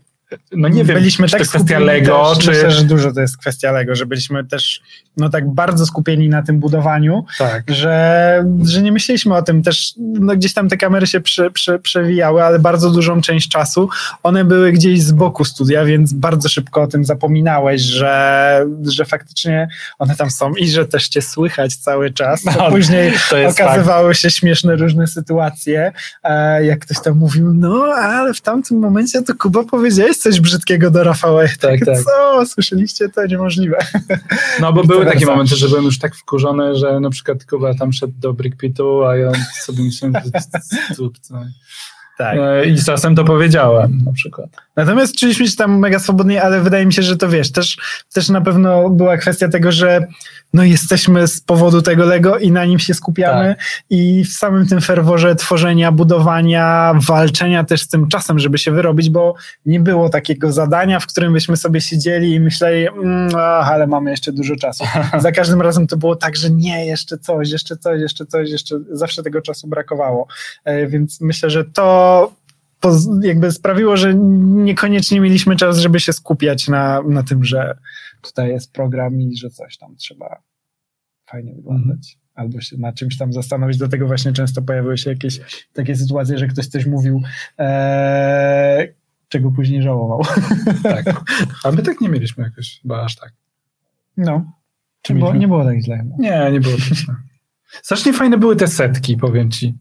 no 0.52 0.68
nie 0.68 0.84
wiem, 0.84 0.96
byliśmy 0.96 1.26
czy 1.26 1.32
tak 1.32 1.42
to 1.42 1.48
kwestia 1.48 1.78
Lego, 1.78 2.34
też, 2.34 2.44
czy... 2.44 2.50
Myślę, 2.50 2.70
że 2.70 2.84
dużo 2.84 3.12
to 3.12 3.20
jest 3.20 3.38
kwestia 3.38 3.72
Lego, 3.72 3.94
że 3.94 4.06
byliśmy 4.06 4.44
też 4.44 4.82
no 5.16 5.28
tak 5.28 5.50
bardzo 5.50 5.86
skupieni 5.86 6.28
na 6.28 6.42
tym 6.42 6.60
budowaniu, 6.60 7.24
Tak. 7.38 7.62
że, 7.68 8.44
że 8.64 8.82
nie 8.82 8.92
myśleliśmy 8.92 9.34
o 9.36 9.42
tym 9.42 9.62
też, 9.62 9.94
no 9.98 10.36
gdzieś 10.36 10.54
tam 10.54 10.68
te 10.68 10.76
kamery 10.76 11.06
się 11.06 11.20
prze, 11.20 11.50
prze, 11.50 11.78
przewijały, 11.78 12.44
ale 12.44 12.58
bardzo 12.58 12.90
dużą 12.90 13.20
część 13.20 13.48
czasu 13.48 13.88
one 14.22 14.44
były 14.44 14.72
gdzieś 14.72 15.02
z 15.02 15.12
boku 15.12 15.44
studia, 15.44 15.84
więc 15.84 16.12
bardzo 16.12 16.48
szybko 16.48 16.82
o 16.82 16.86
tym 16.86 17.04
zapominałeś, 17.04 17.82
że, 17.82 18.66
że 18.82 19.04
faktycznie 19.04 19.68
one 19.98 20.16
tam 20.16 20.30
są 20.30 20.54
i 20.54 20.68
że 20.68 20.86
też 20.86 21.08
cię 21.08 21.22
słychać 21.22 21.76
cały 21.76 22.10
czas. 22.10 22.44
No, 22.44 22.70
później 22.70 23.12
jest 23.32 23.60
okazywały 23.60 24.14
się 24.14 24.30
śmieszne 24.30 24.76
różne 24.76 25.06
sytuacje, 25.06 25.92
e, 26.22 26.64
jak 26.64 26.78
ktoś 26.78 27.00
tam 27.00 27.18
mówił, 27.18 27.54
no 27.54 27.84
ale 27.94 28.34
w 28.34 28.40
tamtym 28.40 28.78
momencie 28.78 29.22
to 29.22 29.34
Kuba 29.34 29.64
powiedziałeś 29.64 30.18
coś 30.22 30.40
brzydkiego 30.40 30.90
do 30.90 31.04
Rafała. 31.04 31.42
Ja 31.42 31.48
Tak, 31.60 31.80
tak. 31.86 31.98
Co? 31.98 32.46
Słyszeliście? 32.46 33.08
To 33.08 33.26
niemożliwe. 33.26 33.76
No 34.60 34.72
bo 34.72 34.80
Vice 34.82 34.94
były 34.94 35.04
takie 35.06 35.18
versa. 35.18 35.32
momenty, 35.32 35.56
że 35.56 35.68
byłem 35.68 35.84
już 35.84 35.98
tak 35.98 36.16
wkurzony, 36.16 36.76
że 36.76 37.00
na 37.00 37.10
przykład 37.10 37.44
Kuba 37.44 37.74
tam 37.74 37.92
szedł 37.92 38.12
do 38.18 38.32
Brickpitu, 38.32 39.04
a 39.04 39.16
ja 39.16 39.32
sobie 39.60 39.84
myślałem. 39.84 40.14
Tak. 42.18 42.36
E, 42.38 42.66
I 42.66 42.84
czasem 42.84 43.14
to 43.16 43.24
powiedziałem 43.24 44.02
na 44.04 44.12
przykład. 44.12 44.48
Natomiast 44.76 45.16
czuliśmy 45.16 45.48
się 45.48 45.56
tam 45.56 45.78
mega 45.78 45.98
swobodnie, 45.98 46.42
ale 46.42 46.60
wydaje 46.60 46.86
mi 46.86 46.92
się, 46.92 47.02
że 47.02 47.16
to 47.16 47.28
wiesz, 47.28 47.52
też, 47.52 47.76
też 48.14 48.28
na 48.28 48.40
pewno 48.40 48.90
była 48.90 49.16
kwestia 49.16 49.48
tego, 49.48 49.72
że 49.72 50.06
no 50.52 50.64
jesteśmy 50.64 51.28
z 51.28 51.40
powodu 51.40 51.82
tego 51.82 52.04
Lego 52.06 52.38
i 52.38 52.50
na 52.50 52.64
nim 52.64 52.78
się 52.78 52.94
skupiamy 52.94 53.56
i 53.90 54.24
w 54.24 54.32
samym 54.32 54.66
tym 54.66 54.80
ferworze 54.80 55.34
tworzenia, 55.34 55.92
budowania, 55.92 56.94
walczenia 57.06 57.64
też 57.64 57.82
z 57.82 57.88
tym 57.88 58.08
czasem, 58.08 58.38
żeby 58.38 58.58
się 58.58 58.70
wyrobić, 58.70 59.10
bo 59.10 59.34
nie 59.66 59.80
było 59.80 60.08
takiego 60.08 60.52
zadania, 60.52 61.00
w 61.00 61.06
którym 61.06 61.32
byśmy 61.32 61.56
sobie 61.56 61.80
siedzieli 61.80 62.34
i 62.34 62.40
myśleli, 62.40 62.88
mm, 62.88 63.28
ach, 63.36 63.70
ale 63.70 63.86
mamy 63.86 64.10
jeszcze 64.10 64.32
dużo 64.32 64.56
czasu. 64.56 64.84
Za 65.18 65.32
każdym 65.32 65.62
razem 65.62 65.86
to 65.86 65.96
było 65.96 66.16
tak, 66.16 66.36
że 66.36 66.50
nie, 66.50 66.86
jeszcze 66.86 67.18
coś, 67.18 67.50
jeszcze 67.50 67.76
coś, 67.76 68.00
jeszcze 68.00 68.26
coś, 68.26 68.50
jeszcze 68.50 68.78
zawsze 68.90 69.22
tego 69.22 69.42
czasu 69.42 69.68
brakowało. 69.68 70.26
E, 70.64 70.86
Więc 70.86 71.20
myślę, 71.20 71.50
że 71.50 71.64
to 71.64 72.32
jakby 73.22 73.52
sprawiło, 73.52 73.96
że 73.96 74.14
niekoniecznie 74.14 75.20
mieliśmy 75.20 75.56
czas, 75.56 75.78
żeby 75.78 76.00
się 76.00 76.12
skupiać 76.12 76.68
na, 76.68 77.02
na 77.02 77.22
tym, 77.22 77.44
że 77.44 77.78
tutaj 78.22 78.48
jest 78.48 78.72
program 78.72 79.20
i 79.20 79.36
że 79.36 79.50
coś 79.50 79.78
tam 79.78 79.96
trzeba 79.96 80.42
fajnie 81.26 81.54
wyglądać. 81.54 82.18
Albo 82.34 82.60
się 82.60 82.76
na 82.76 82.92
czymś 82.92 83.18
tam 83.18 83.32
zastanowić. 83.32 83.78
Dlatego 83.78 84.06
właśnie 84.06 84.32
często 84.32 84.62
pojawiły 84.62 84.98
się 84.98 85.10
jakieś 85.10 85.40
takie 85.72 85.96
sytuacje, 85.96 86.38
że 86.38 86.46
ktoś 86.46 86.66
coś 86.66 86.86
mówił, 86.86 87.22
e, 87.58 88.88
czego 89.28 89.50
później 89.50 89.82
żałował. 89.82 90.22
Tak. 90.82 91.04
A 91.64 91.70
my 91.70 91.82
tak 91.82 92.00
nie 92.00 92.08
mieliśmy 92.08 92.44
jakoś, 92.44 92.80
chyba 92.82 93.02
aż 93.04 93.16
tak. 93.16 93.32
No. 94.16 94.52
Czy 95.02 95.14
Mieliśmy- 95.14 95.30
było, 95.30 95.40
nie 95.40 95.48
było 95.48 95.64
tak 95.64 95.80
źle. 95.80 96.04
Nie, 96.18 96.48
nie 96.52 96.60
było 96.60 96.74
tak 96.76 96.84
źle. 96.98 97.14
Strasznie 97.82 98.12
fajne 98.12 98.38
były 98.38 98.56
te 98.56 98.68
setki, 98.68 99.16
powiem 99.16 99.50
ci. 99.50 99.74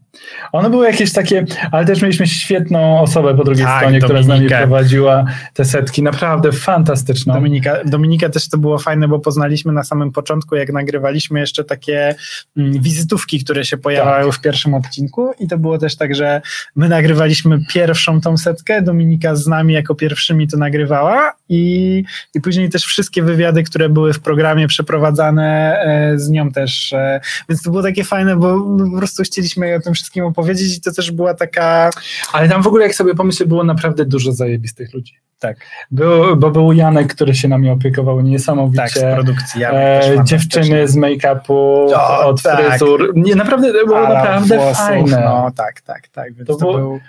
One 0.52 0.70
były 0.70 0.86
jakieś 0.86 1.12
takie, 1.12 1.44
ale 1.70 1.84
też 1.84 2.02
mieliśmy 2.02 2.26
świetną 2.26 3.00
osobę 3.00 3.34
po 3.34 3.44
drugiej 3.44 3.64
Tak, 3.64 3.78
stronie, 3.78 4.00
która 4.00 4.22
z 4.22 4.26
nami 4.26 4.48
prowadziła 4.48 5.24
te 5.54 5.64
setki. 5.64 6.02
Naprawdę 6.02 6.52
fantastyczną. 6.52 7.34
Dominika, 7.34 7.84
Dominika 7.84 8.28
też 8.28 8.48
to 8.48 8.58
było 8.58 8.78
fajne, 8.78 9.08
bo 9.08 9.18
poznaliśmy 9.18 9.72
na 9.72 9.84
samym 9.84 10.12
początku, 10.12 10.56
jak 10.56 10.72
nagrywaliśmy 10.72 11.40
jeszcze 11.40 11.64
takie 11.64 12.14
mm, 12.56 12.82
wizytówki, 12.82 13.44
które 13.44 13.64
się 13.64 13.76
pojawiały 13.76 14.32
w 14.32 14.40
pierwszym 14.40 14.74
odcinku 14.74 15.32
i 15.40 15.48
to 15.48 15.58
było 15.58 15.78
też 15.78 15.96
tak, 15.96 16.14
że 16.14 16.42
my 16.76 16.88
nagrywaliśmy 16.88 17.60
pierwszą 17.68 18.20
tą 18.20 18.36
setkę, 18.36 18.82
Dominika 18.82 19.36
z 19.36 19.46
nami 19.46 19.74
jako 19.74 19.94
pierwszymi 19.94 20.48
to 20.48 20.56
nagrywała 20.56 21.32
i, 21.48 22.04
i 22.34 22.40
później 22.40 22.70
też 22.70 22.84
wszystkie 22.84 23.22
wywiady, 23.22 23.62
które 23.62 23.88
były 23.88 24.12
w 24.12 24.20
programie 24.20 24.68
przeprowadzane 24.68 25.78
e, 25.80 26.18
z 26.18 26.30
nią 26.30 26.50
też, 26.50 26.92
e, 26.92 27.20
więc 27.48 27.62
to 27.62 27.70
było 27.70 27.82
takie 27.82 28.04
fajne, 28.04 28.36
bo 28.36 28.76
po 28.92 28.98
prostu 28.98 29.22
chcieliśmy 29.22 29.74
o 29.74 29.80
tym 29.80 29.94
wszystkim 30.02 30.24
opowiedzieć 30.24 30.76
i 30.76 30.80
to 30.80 30.92
też 30.92 31.10
była 31.10 31.34
taka, 31.34 31.90
Ale 32.32 32.48
tam 32.48 32.62
w 32.62 32.66
ogóle, 32.66 32.84
jak 32.84 32.94
sobie 32.94 33.14
pomyślę, 33.14 33.46
było 33.46 33.64
naprawdę 33.64 34.04
dużo 34.04 34.32
zajebistych 34.32 34.94
ludzi. 34.94 35.14
tak, 35.38 35.56
Był, 35.90 36.36
bo 36.36 36.50
był 36.50 36.72
Janek, 36.72 37.14
który 37.14 37.34
się 37.34 37.48
nami 37.48 37.70
opiekował 37.70 38.20
niesamowicie. 38.20 38.82
tak, 38.82 38.90
z 38.90 39.14
produkcji. 39.14 39.60
Ja 39.60 39.70
E, 39.72 40.16
dziewczyny 40.24 40.88
z 40.88 40.96
make-upu, 40.96 41.92
od 42.24 42.42
tak. 42.42 42.66
fryzur. 42.68 43.12
Nie, 43.16 43.34
naprawdę 43.34 43.72
to 43.72 43.86
było 43.86 43.98
Ala 44.06 44.14
naprawdę 44.14 44.56
włosów, 44.58 44.76
fajne. 44.86 45.20
No 45.24 45.50
tak, 45.56 45.80
tak, 45.80 46.08
tak. 46.08 46.34
Więc 46.34 46.46
To 46.48 46.54
to, 46.54 46.60
było- 46.60 46.78
był 46.78 47.00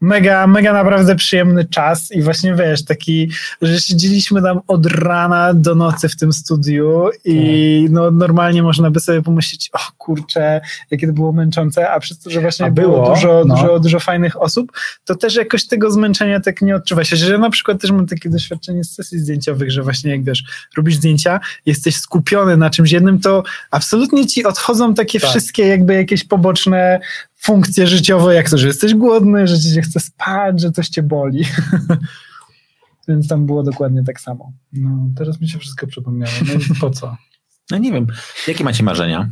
mega, 0.00 0.46
mega 0.46 0.72
naprawdę 0.72 1.16
przyjemny 1.16 1.64
czas 1.64 2.12
i 2.12 2.22
właśnie 2.22 2.54
wiesz, 2.54 2.84
taki, 2.84 3.30
że 3.62 3.80
siedzieliśmy 3.80 4.42
tam 4.42 4.60
od 4.66 4.86
rana 4.86 5.54
do 5.54 5.74
nocy 5.74 6.08
w 6.08 6.16
tym 6.16 6.32
studiu 6.32 7.08
i 7.24 7.80
Tak. 7.84 7.92
no 7.94 8.10
normalnie 8.10 8.62
można 8.62 8.90
by 8.90 9.00
sobie 9.00 9.22
pomyśleć, 9.22 9.70
o 9.72 9.78
kurczę, 9.98 10.60
jakie 10.90 11.06
to 11.06 11.12
było 11.12 11.32
męczące, 11.32 11.90
a 11.90 12.00
przez 12.00 12.18
to, 12.18 12.30
że 12.30 12.40
właśnie 12.40 12.66
A 12.66 12.70
było, 12.70 12.92
było, 12.92 13.14
dużo, 13.14 13.44
no. 13.46 13.54
dużo, 13.54 13.80
dużo 13.80 14.00
fajnych 14.00 14.42
osób, 14.42 14.72
to 15.04 15.14
też 15.14 15.34
jakoś 15.34 15.66
tego 15.66 15.90
zmęczenia 15.90 16.40
tak 16.40 16.62
nie 16.62 16.76
odczuwa 16.76 17.04
się, 17.04 17.16
że 17.16 17.32
ja 17.32 17.38
na 17.38 17.50
przykład 17.50 17.80
też 17.80 17.90
mam 17.90 18.06
takie 18.06 18.30
doświadczenie 18.30 18.84
z 18.84 18.94
sesji 18.94 19.18
zdjęciowych, 19.18 19.70
że 19.70 19.82
właśnie 19.82 20.10
jak 20.10 20.24
wiesz, 20.24 20.44
robisz 20.76 20.96
zdjęcia, 20.96 21.40
jesteś 21.66 21.96
skupiony 21.96 22.56
na 22.56 22.70
czymś 22.70 22.90
jednym, 22.92 23.20
to 23.20 23.42
absolutnie 23.70 24.26
ci 24.26 24.44
odchodzą 24.44 24.94
takie 24.94 25.20
Tak. 25.20 25.30
wszystkie 25.30 25.66
jakby 25.66 25.94
jakieś 25.94 26.24
poboczne 26.24 27.00
funkcje 27.36 27.86
życiowe, 27.86 28.34
jak 28.34 28.50
to, 28.50 28.58
że 28.58 28.66
jesteś 28.66 28.94
głodny, 28.94 29.46
że 29.46 29.60
ci 29.60 29.74
się 29.74 29.80
chce 29.80 30.00
spać, 30.00 30.60
że 30.60 30.70
coś 30.70 30.88
cię 30.88 31.02
boli. 31.02 31.44
Więc 33.08 33.28
tam 33.28 33.46
było 33.46 33.62
dokładnie 33.62 34.04
tak 34.04 34.20
samo. 34.20 34.52
No, 34.72 35.08
teraz 35.16 35.40
mi 35.40 35.48
się 35.48 35.58
wszystko 35.58 35.86
przypomniało. 35.86 36.32
No 36.46 36.54
i 36.54 36.78
po 36.80 36.90
co? 36.90 37.16
No 37.70 37.78
nie 37.78 37.92
wiem, 37.92 38.06
jakie 38.48 38.64
macie 38.64 38.84
marzenia? 38.84 39.30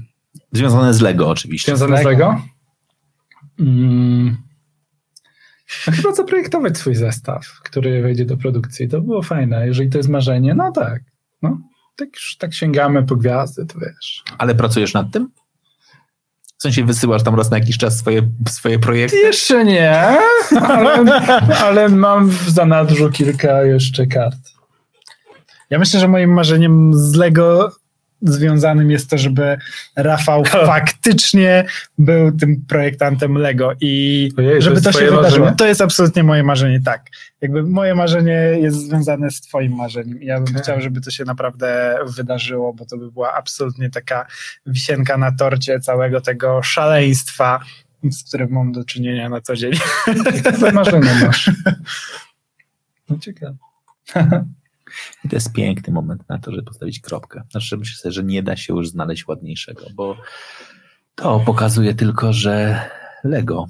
Związane 0.53 0.95
z 0.95 1.01
Lego 1.01 1.29
oczywiście. 1.29 1.77
Związane 1.77 2.03
z 2.03 2.05
Lego? 2.05 2.43
Mm. 3.61 4.37
No 5.87 5.93
chyba 5.93 6.15
zaprojektować 6.15 6.79
swój 6.79 6.95
zestaw, 6.95 7.61
który 7.65 8.03
wejdzie 8.03 8.25
do 8.25 8.37
produkcji. 8.37 8.89
To 8.89 9.01
było 9.01 9.23
fajne. 9.23 9.67
Jeżeli 9.67 9.91
to 9.91 9.99
jest 9.99 10.09
marzenie, 10.09 10.55
no 10.55 10.73
tak. 10.73 11.03
No, 11.43 11.59
tak 11.97 12.09
już 12.15 12.37
tak 12.37 12.55
sięgamy 12.55 13.07
po 13.07 13.17
gwiazdy, 13.17 13.67
to 13.67 13.79
wiesz. 13.79 14.25
Ale 14.39 14.55
pracujesz 14.55 14.95
nad 14.95 15.13
tym? 15.13 15.29
W 16.65 16.66
sensie 16.66 16.85
wysyłasz 16.85 17.23
tam 17.23 17.35
raz 17.35 17.51
na 17.51 17.59
jakiś 17.59 17.78
czas 17.78 17.99
swoje, 17.99 18.23
swoje 18.49 18.78
projekty? 18.78 19.16
Jeszcze 19.16 19.65
nie, 19.65 20.01
ale, 20.61 21.20
ale 21.65 21.89
mam 21.89 22.28
w 22.28 22.51
zanadrzu 22.51 23.11
kilka 23.11 23.62
jeszcze 23.65 24.07
kart. 24.07 24.36
Ja 25.70 25.78
myślę, 25.78 26.01
że 26.01 26.09
moim 26.09 26.32
marzeniem 26.32 26.95
z 26.95 27.15
Lego 27.15 27.73
związanym 28.23 28.91
jest 28.91 29.11
to, 29.11 29.19
żeby 29.19 29.57
Rafał 29.97 30.45
faktycznie 30.66 31.65
był 31.99 32.32
tym 32.32 32.65
projektantem 32.69 33.35
Lego 33.35 33.73
i 33.81 34.31
Ojej, 34.36 34.55
to 34.55 34.62
żeby 34.62 34.74
jest 34.77 34.85
to, 34.85 34.93
się 34.93 34.99
wydarzyło. 34.99 35.23
marzenie? 35.23 35.57
To 35.57 35.66
jest 35.66 35.81
absolutnie 35.81 36.23
moje 36.23 36.43
marzenie, 36.43 36.81
tak. 36.85 37.07
Jakby 37.45 37.62
moje 37.62 37.95
marzenie 37.95 38.33
jest 38.61 38.77
związane 38.77 39.31
z 39.31 39.41
twoim 39.41 39.77
marzeniem 39.77 40.23
i 40.23 40.27
ja 40.27 40.41
bym 40.41 40.49
Okej. 40.49 40.62
chciał, 40.62 40.81
żeby 40.81 41.01
to 41.01 41.11
się 41.11 41.25
naprawdę 41.25 41.99
wydarzyło, 42.07 42.75
bo 42.75 42.85
to 42.87 42.97
by 42.97 43.12
była 43.12 43.35
absolutnie 43.35 43.91
taka 43.91 44.27
wisienka 44.66 45.19
na 45.19 45.33
torcie 45.33 45.81
całego 45.81 46.21
tego 46.21 46.62
szaleństwa, 46.62 47.61
z 48.11 48.29
którym 48.29 48.51
mam 48.51 48.73
do 48.73 48.85
czynienia 48.85 49.29
na 49.29 49.41
co 49.41 49.57
dzień. 49.57 49.73
Jakie 50.45 50.73
marzenie 50.73 51.15
masz? 51.27 51.51
No 53.09 53.19
ciekawe. 53.19 53.57
I 55.25 55.29
to 55.29 55.37
jest 55.37 55.53
piękny 55.53 55.93
moment 55.93 56.29
na 56.29 56.39
to, 56.39 56.51
żeby 56.51 56.62
postawić 56.62 57.01
kropkę. 57.01 57.43
Znaczy, 57.51 57.77
myślę 57.77 57.97
sobie, 57.97 58.12
że 58.12 58.25
nie 58.25 58.43
da 58.43 58.57
się 58.57 58.75
już 58.75 58.89
znaleźć 58.89 59.29
ładniejszego, 59.29 59.87
bo 59.95 60.16
to 61.15 61.41
pokazuje 61.41 61.95
tylko, 61.95 62.33
że 62.33 62.81
Lego, 63.25 63.66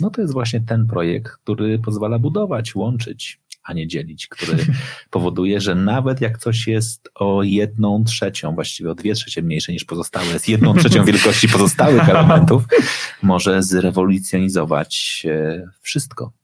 no 0.00 0.10
to 0.10 0.20
jest 0.20 0.32
właśnie 0.32 0.60
ten 0.60 0.86
projekt, 0.86 1.32
który 1.32 1.78
pozwala 1.78 2.18
budować, 2.18 2.74
łączyć, 2.74 3.40
a 3.62 3.72
nie 3.72 3.86
dzielić, 3.86 4.26
który 4.26 4.56
powoduje, 5.10 5.60
że 5.60 5.74
nawet 5.74 6.20
jak 6.20 6.38
coś 6.38 6.66
jest 6.66 7.08
o 7.14 7.42
jedną 7.42 8.04
trzecią, 8.04 8.54
właściwie 8.54 8.90
o 8.90 8.94
dwie 8.94 9.14
trzecie 9.14 9.42
mniejsze 9.42 9.72
niż 9.72 9.84
pozostałe, 9.84 10.26
jest 10.26 10.48
jedną 10.48 10.74
trzecią 10.74 11.04
wielkości 11.04 11.48
pozostałych 11.48 12.08
elementów, 12.14 12.64
może 13.22 13.62
zrewolucjonizować 13.62 15.26
e, 15.30 15.70
wszystko. 15.80 16.37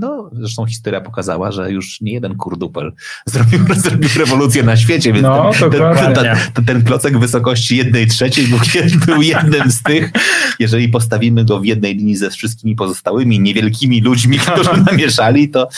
No, 0.00 0.30
zresztą 0.32 0.66
historia 0.66 1.00
pokazała, 1.00 1.52
że 1.52 1.72
już 1.72 2.00
nie 2.00 2.12
jeden 2.12 2.36
kurdupel 2.36 2.92
zrobił, 3.26 3.58
zrobił 3.74 4.08
rewolucję 4.18 4.62
na 4.62 4.76
świecie, 4.76 5.12
więc 5.12 5.22
No, 5.22 5.50
ten, 5.60 5.70
ten, 5.70 6.14
ten, 6.54 6.64
ten 6.64 6.84
klocek 6.84 7.18
wysokości 7.18 7.76
jednej 7.76 8.06
trzeciej 8.06 8.46
był, 8.46 8.58
był 9.06 9.22
jednym 9.22 9.70
z 9.70 9.82
tych, 9.82 10.12
jeżeli 10.58 10.88
postawimy 10.88 11.44
go 11.44 11.60
w 11.60 11.64
jednej 11.64 11.96
linii 11.96 12.16
ze 12.16 12.30
wszystkimi 12.30 12.74
pozostałymi 12.76 13.40
niewielkimi 13.40 14.00
ludźmi, 14.00 14.38
którzy 14.38 14.70
namieszali, 14.90 15.48
to, 15.48 15.68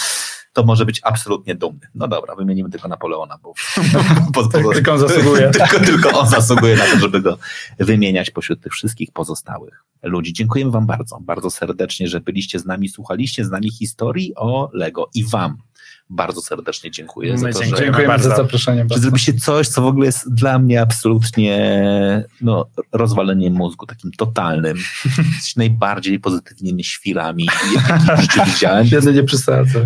to 0.53 0.65
może 0.65 0.87
być 0.87 1.01
absolutnie 1.03 1.55
dumny. 1.55 1.89
No 1.95 2.09
dobra, 2.09 2.35
wymienimy 2.35 2.71
tylko 2.71 2.89
Napoleona, 2.89 3.39
bo, 3.43 3.53
Tak, 4.73 4.75
tylko 4.75 4.93
on 4.93 4.99
zasługuje. 4.99 5.51
tylko, 5.59 5.81
tylko 5.81 6.21
on 6.21 6.29
zasługuje 6.29 6.77
na 6.77 6.85
to, 6.85 6.99
żeby 6.99 7.21
go 7.21 7.39
wymieniać 7.79 8.31
pośród 8.31 8.61
tych 8.61 8.73
wszystkich 8.73 9.13
pozostałych 9.13 9.85
ludzi. 10.03 10.33
Dziękujemy 10.33 10.71
Wam 10.71 10.87
bardzo, 10.87 11.19
bardzo 11.21 11.51
serdecznie, 11.51 12.09
że 12.09 12.21
byliście 12.21 12.59
z 12.59 12.67
nami, 12.67 12.89
słuchaliście 12.89 13.45
z 13.45 13.51
nami 13.51 13.71
historii 13.71 14.35
o 14.37 14.71
Lego 14.73 15.11
i 15.15 15.25
Wam 15.25 15.57
bardzo 16.13 16.41
serdecznie 16.41 16.91
dziękuję 16.91 17.33
My 17.33 17.39
za 17.39 17.45
to, 17.47 17.53
dziękujemy. 17.53 17.77
że 17.77 17.85
Dziękujemy 17.85 18.09
bardzo. 18.09 18.29
za 18.29 18.37
zaproszenie. 18.37 18.87
że 18.91 18.99
zrobiliście 18.99 19.35
coś, 19.35 19.69
co 19.69 19.83
w 19.83 19.87
ogóle 19.87 20.07
jest 20.07 20.35
dla 20.35 20.59
mnie 20.59 20.81
absolutnie 20.81 21.85
no, 22.41 22.67
rozwaleniem 22.93 23.55
mózgu, 23.55 23.87
takim 23.87 24.11
totalnym. 24.13 24.77
Jesteś 25.35 25.57
najbardziej 25.57 26.21
pozytywnymi 26.21 26.85
świrami, 26.85 27.47
jakich 27.75 28.17
w 28.17 28.21
życiu 28.21 28.41
widziałem. 28.47 28.89
Będę 28.91 29.13
nie 29.13 29.23
przesadzał. 29.23 29.83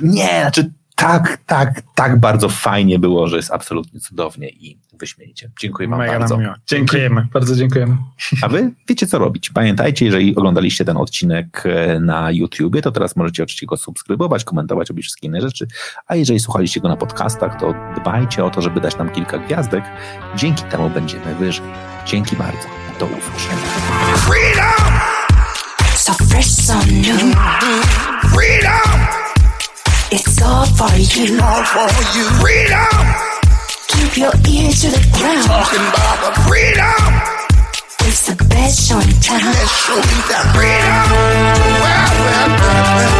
Nie, 0.00 0.40
znaczy 0.40 0.70
tak, 0.94 1.38
tak, 1.46 1.82
tak 1.94 2.20
bardzo 2.20 2.48
fajnie 2.48 2.98
było, 2.98 3.28
że 3.28 3.36
jest 3.36 3.50
absolutnie 3.50 4.00
cudownie 4.00 4.48
i 4.48 4.78
wyśmienicie. 4.98 5.50
Dziękuję 5.60 5.88
wam 5.88 5.98
Mega 5.98 6.18
bardzo. 6.18 6.38
miło. 6.38 6.54
Dziękujemy. 6.66 7.26
Bardzo 7.32 7.56
dziękujemy. 7.56 7.96
A 8.42 8.48
wy 8.48 8.72
wiecie, 8.88 9.06
co 9.06 9.18
robić. 9.18 9.50
Pamiętajcie, 9.50 10.04
jeżeli 10.04 10.36
oglądaliście 10.36 10.84
ten 10.84 10.96
odcinek 10.96 11.62
e, 11.66 12.00
na 12.00 12.30
YouTubie, 12.30 12.82
to 12.82 12.92
teraz 12.92 13.16
możecie 13.16 13.42
oczywiście 13.42 13.66
go 13.66 13.76
subskrybować, 13.76 14.44
komentować, 14.44 14.88
robić 14.88 15.04
wszystkie 15.04 15.26
inne 15.26 15.40
rzeczy. 15.40 15.66
A 16.06 16.16
jeżeli 16.16 16.40
słuchaliście 16.40 16.80
go 16.80 16.88
na 16.88 16.96
podcastach, 16.96 17.60
to 17.60 17.74
dbajcie 18.00 18.44
o 18.44 18.50
to, 18.50 18.62
żeby 18.62 18.80
dać 18.80 18.96
nam 18.98 19.10
kilka 19.10 19.38
gwiazdek. 19.38 19.84
Dzięki 20.36 20.62
temu 20.62 20.90
będziemy 20.90 21.34
wyżej. 21.34 21.66
Dzięki 22.06 22.36
bardzo. 22.36 22.68
Do 23.00 23.06
usłyszenia. 23.06 23.58
So 25.94 26.12
fresh, 26.12 26.46
so 26.46 26.74
new. 26.74 27.34
Freedom! 28.34 29.33
It's 30.16 30.40
all 30.42 30.64
for 30.64 30.94
you. 30.94 31.40
All 31.42 31.64
for 31.64 31.88
you. 32.16 32.22
Freedom! 32.38 32.86
Keep 33.88 34.16
your 34.16 34.30
ear 34.46 34.70
to 34.70 34.90
the 34.94 35.02
ground. 35.10 35.42
Talking 35.42 35.82
about 35.90 36.22
the 36.22 36.30
freedom. 36.46 37.10
It's 38.06 38.22
the 38.28 38.36
best 38.44 38.86
show 38.88 39.00
in 39.00 39.10
town. 39.18 39.40
Best 39.40 39.74
show 39.84 39.96
in 39.96 40.02
town. 40.30 40.54
Freedom! 40.54 41.10
Well, 41.82 42.10
well, 42.22 42.48
well, 42.62 42.94
well. 42.94 43.10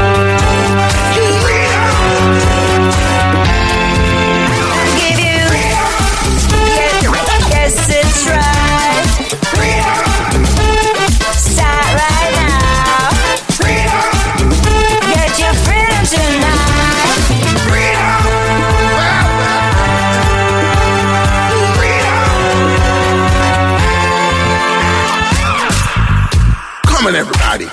Freedom! 1.42 1.90
Come 27.04 27.14
on, 27.14 27.20
everybody. 27.20 27.66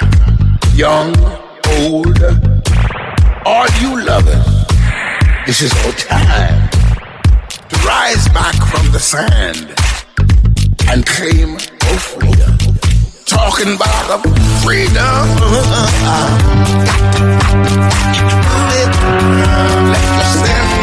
Young, 0.76 1.16
old, 1.80 2.22
all 3.46 3.66
you 3.80 4.04
lovers. 4.04 4.46
This 5.46 5.62
is 5.62 5.72
our 5.86 5.94
time 5.94 6.70
to 7.70 7.78
rise 7.88 8.28
back 8.34 8.56
from 8.56 8.92
the 8.92 9.00
sand 9.00 9.74
and 10.90 11.06
claim 11.06 11.54
our 11.54 11.98
freedom. 11.98 12.58
Talking 13.26 13.76
about 13.76 14.22
the 14.22 14.30
freedom. 14.66 15.00
Let 19.88 20.04
yourself 20.18 20.81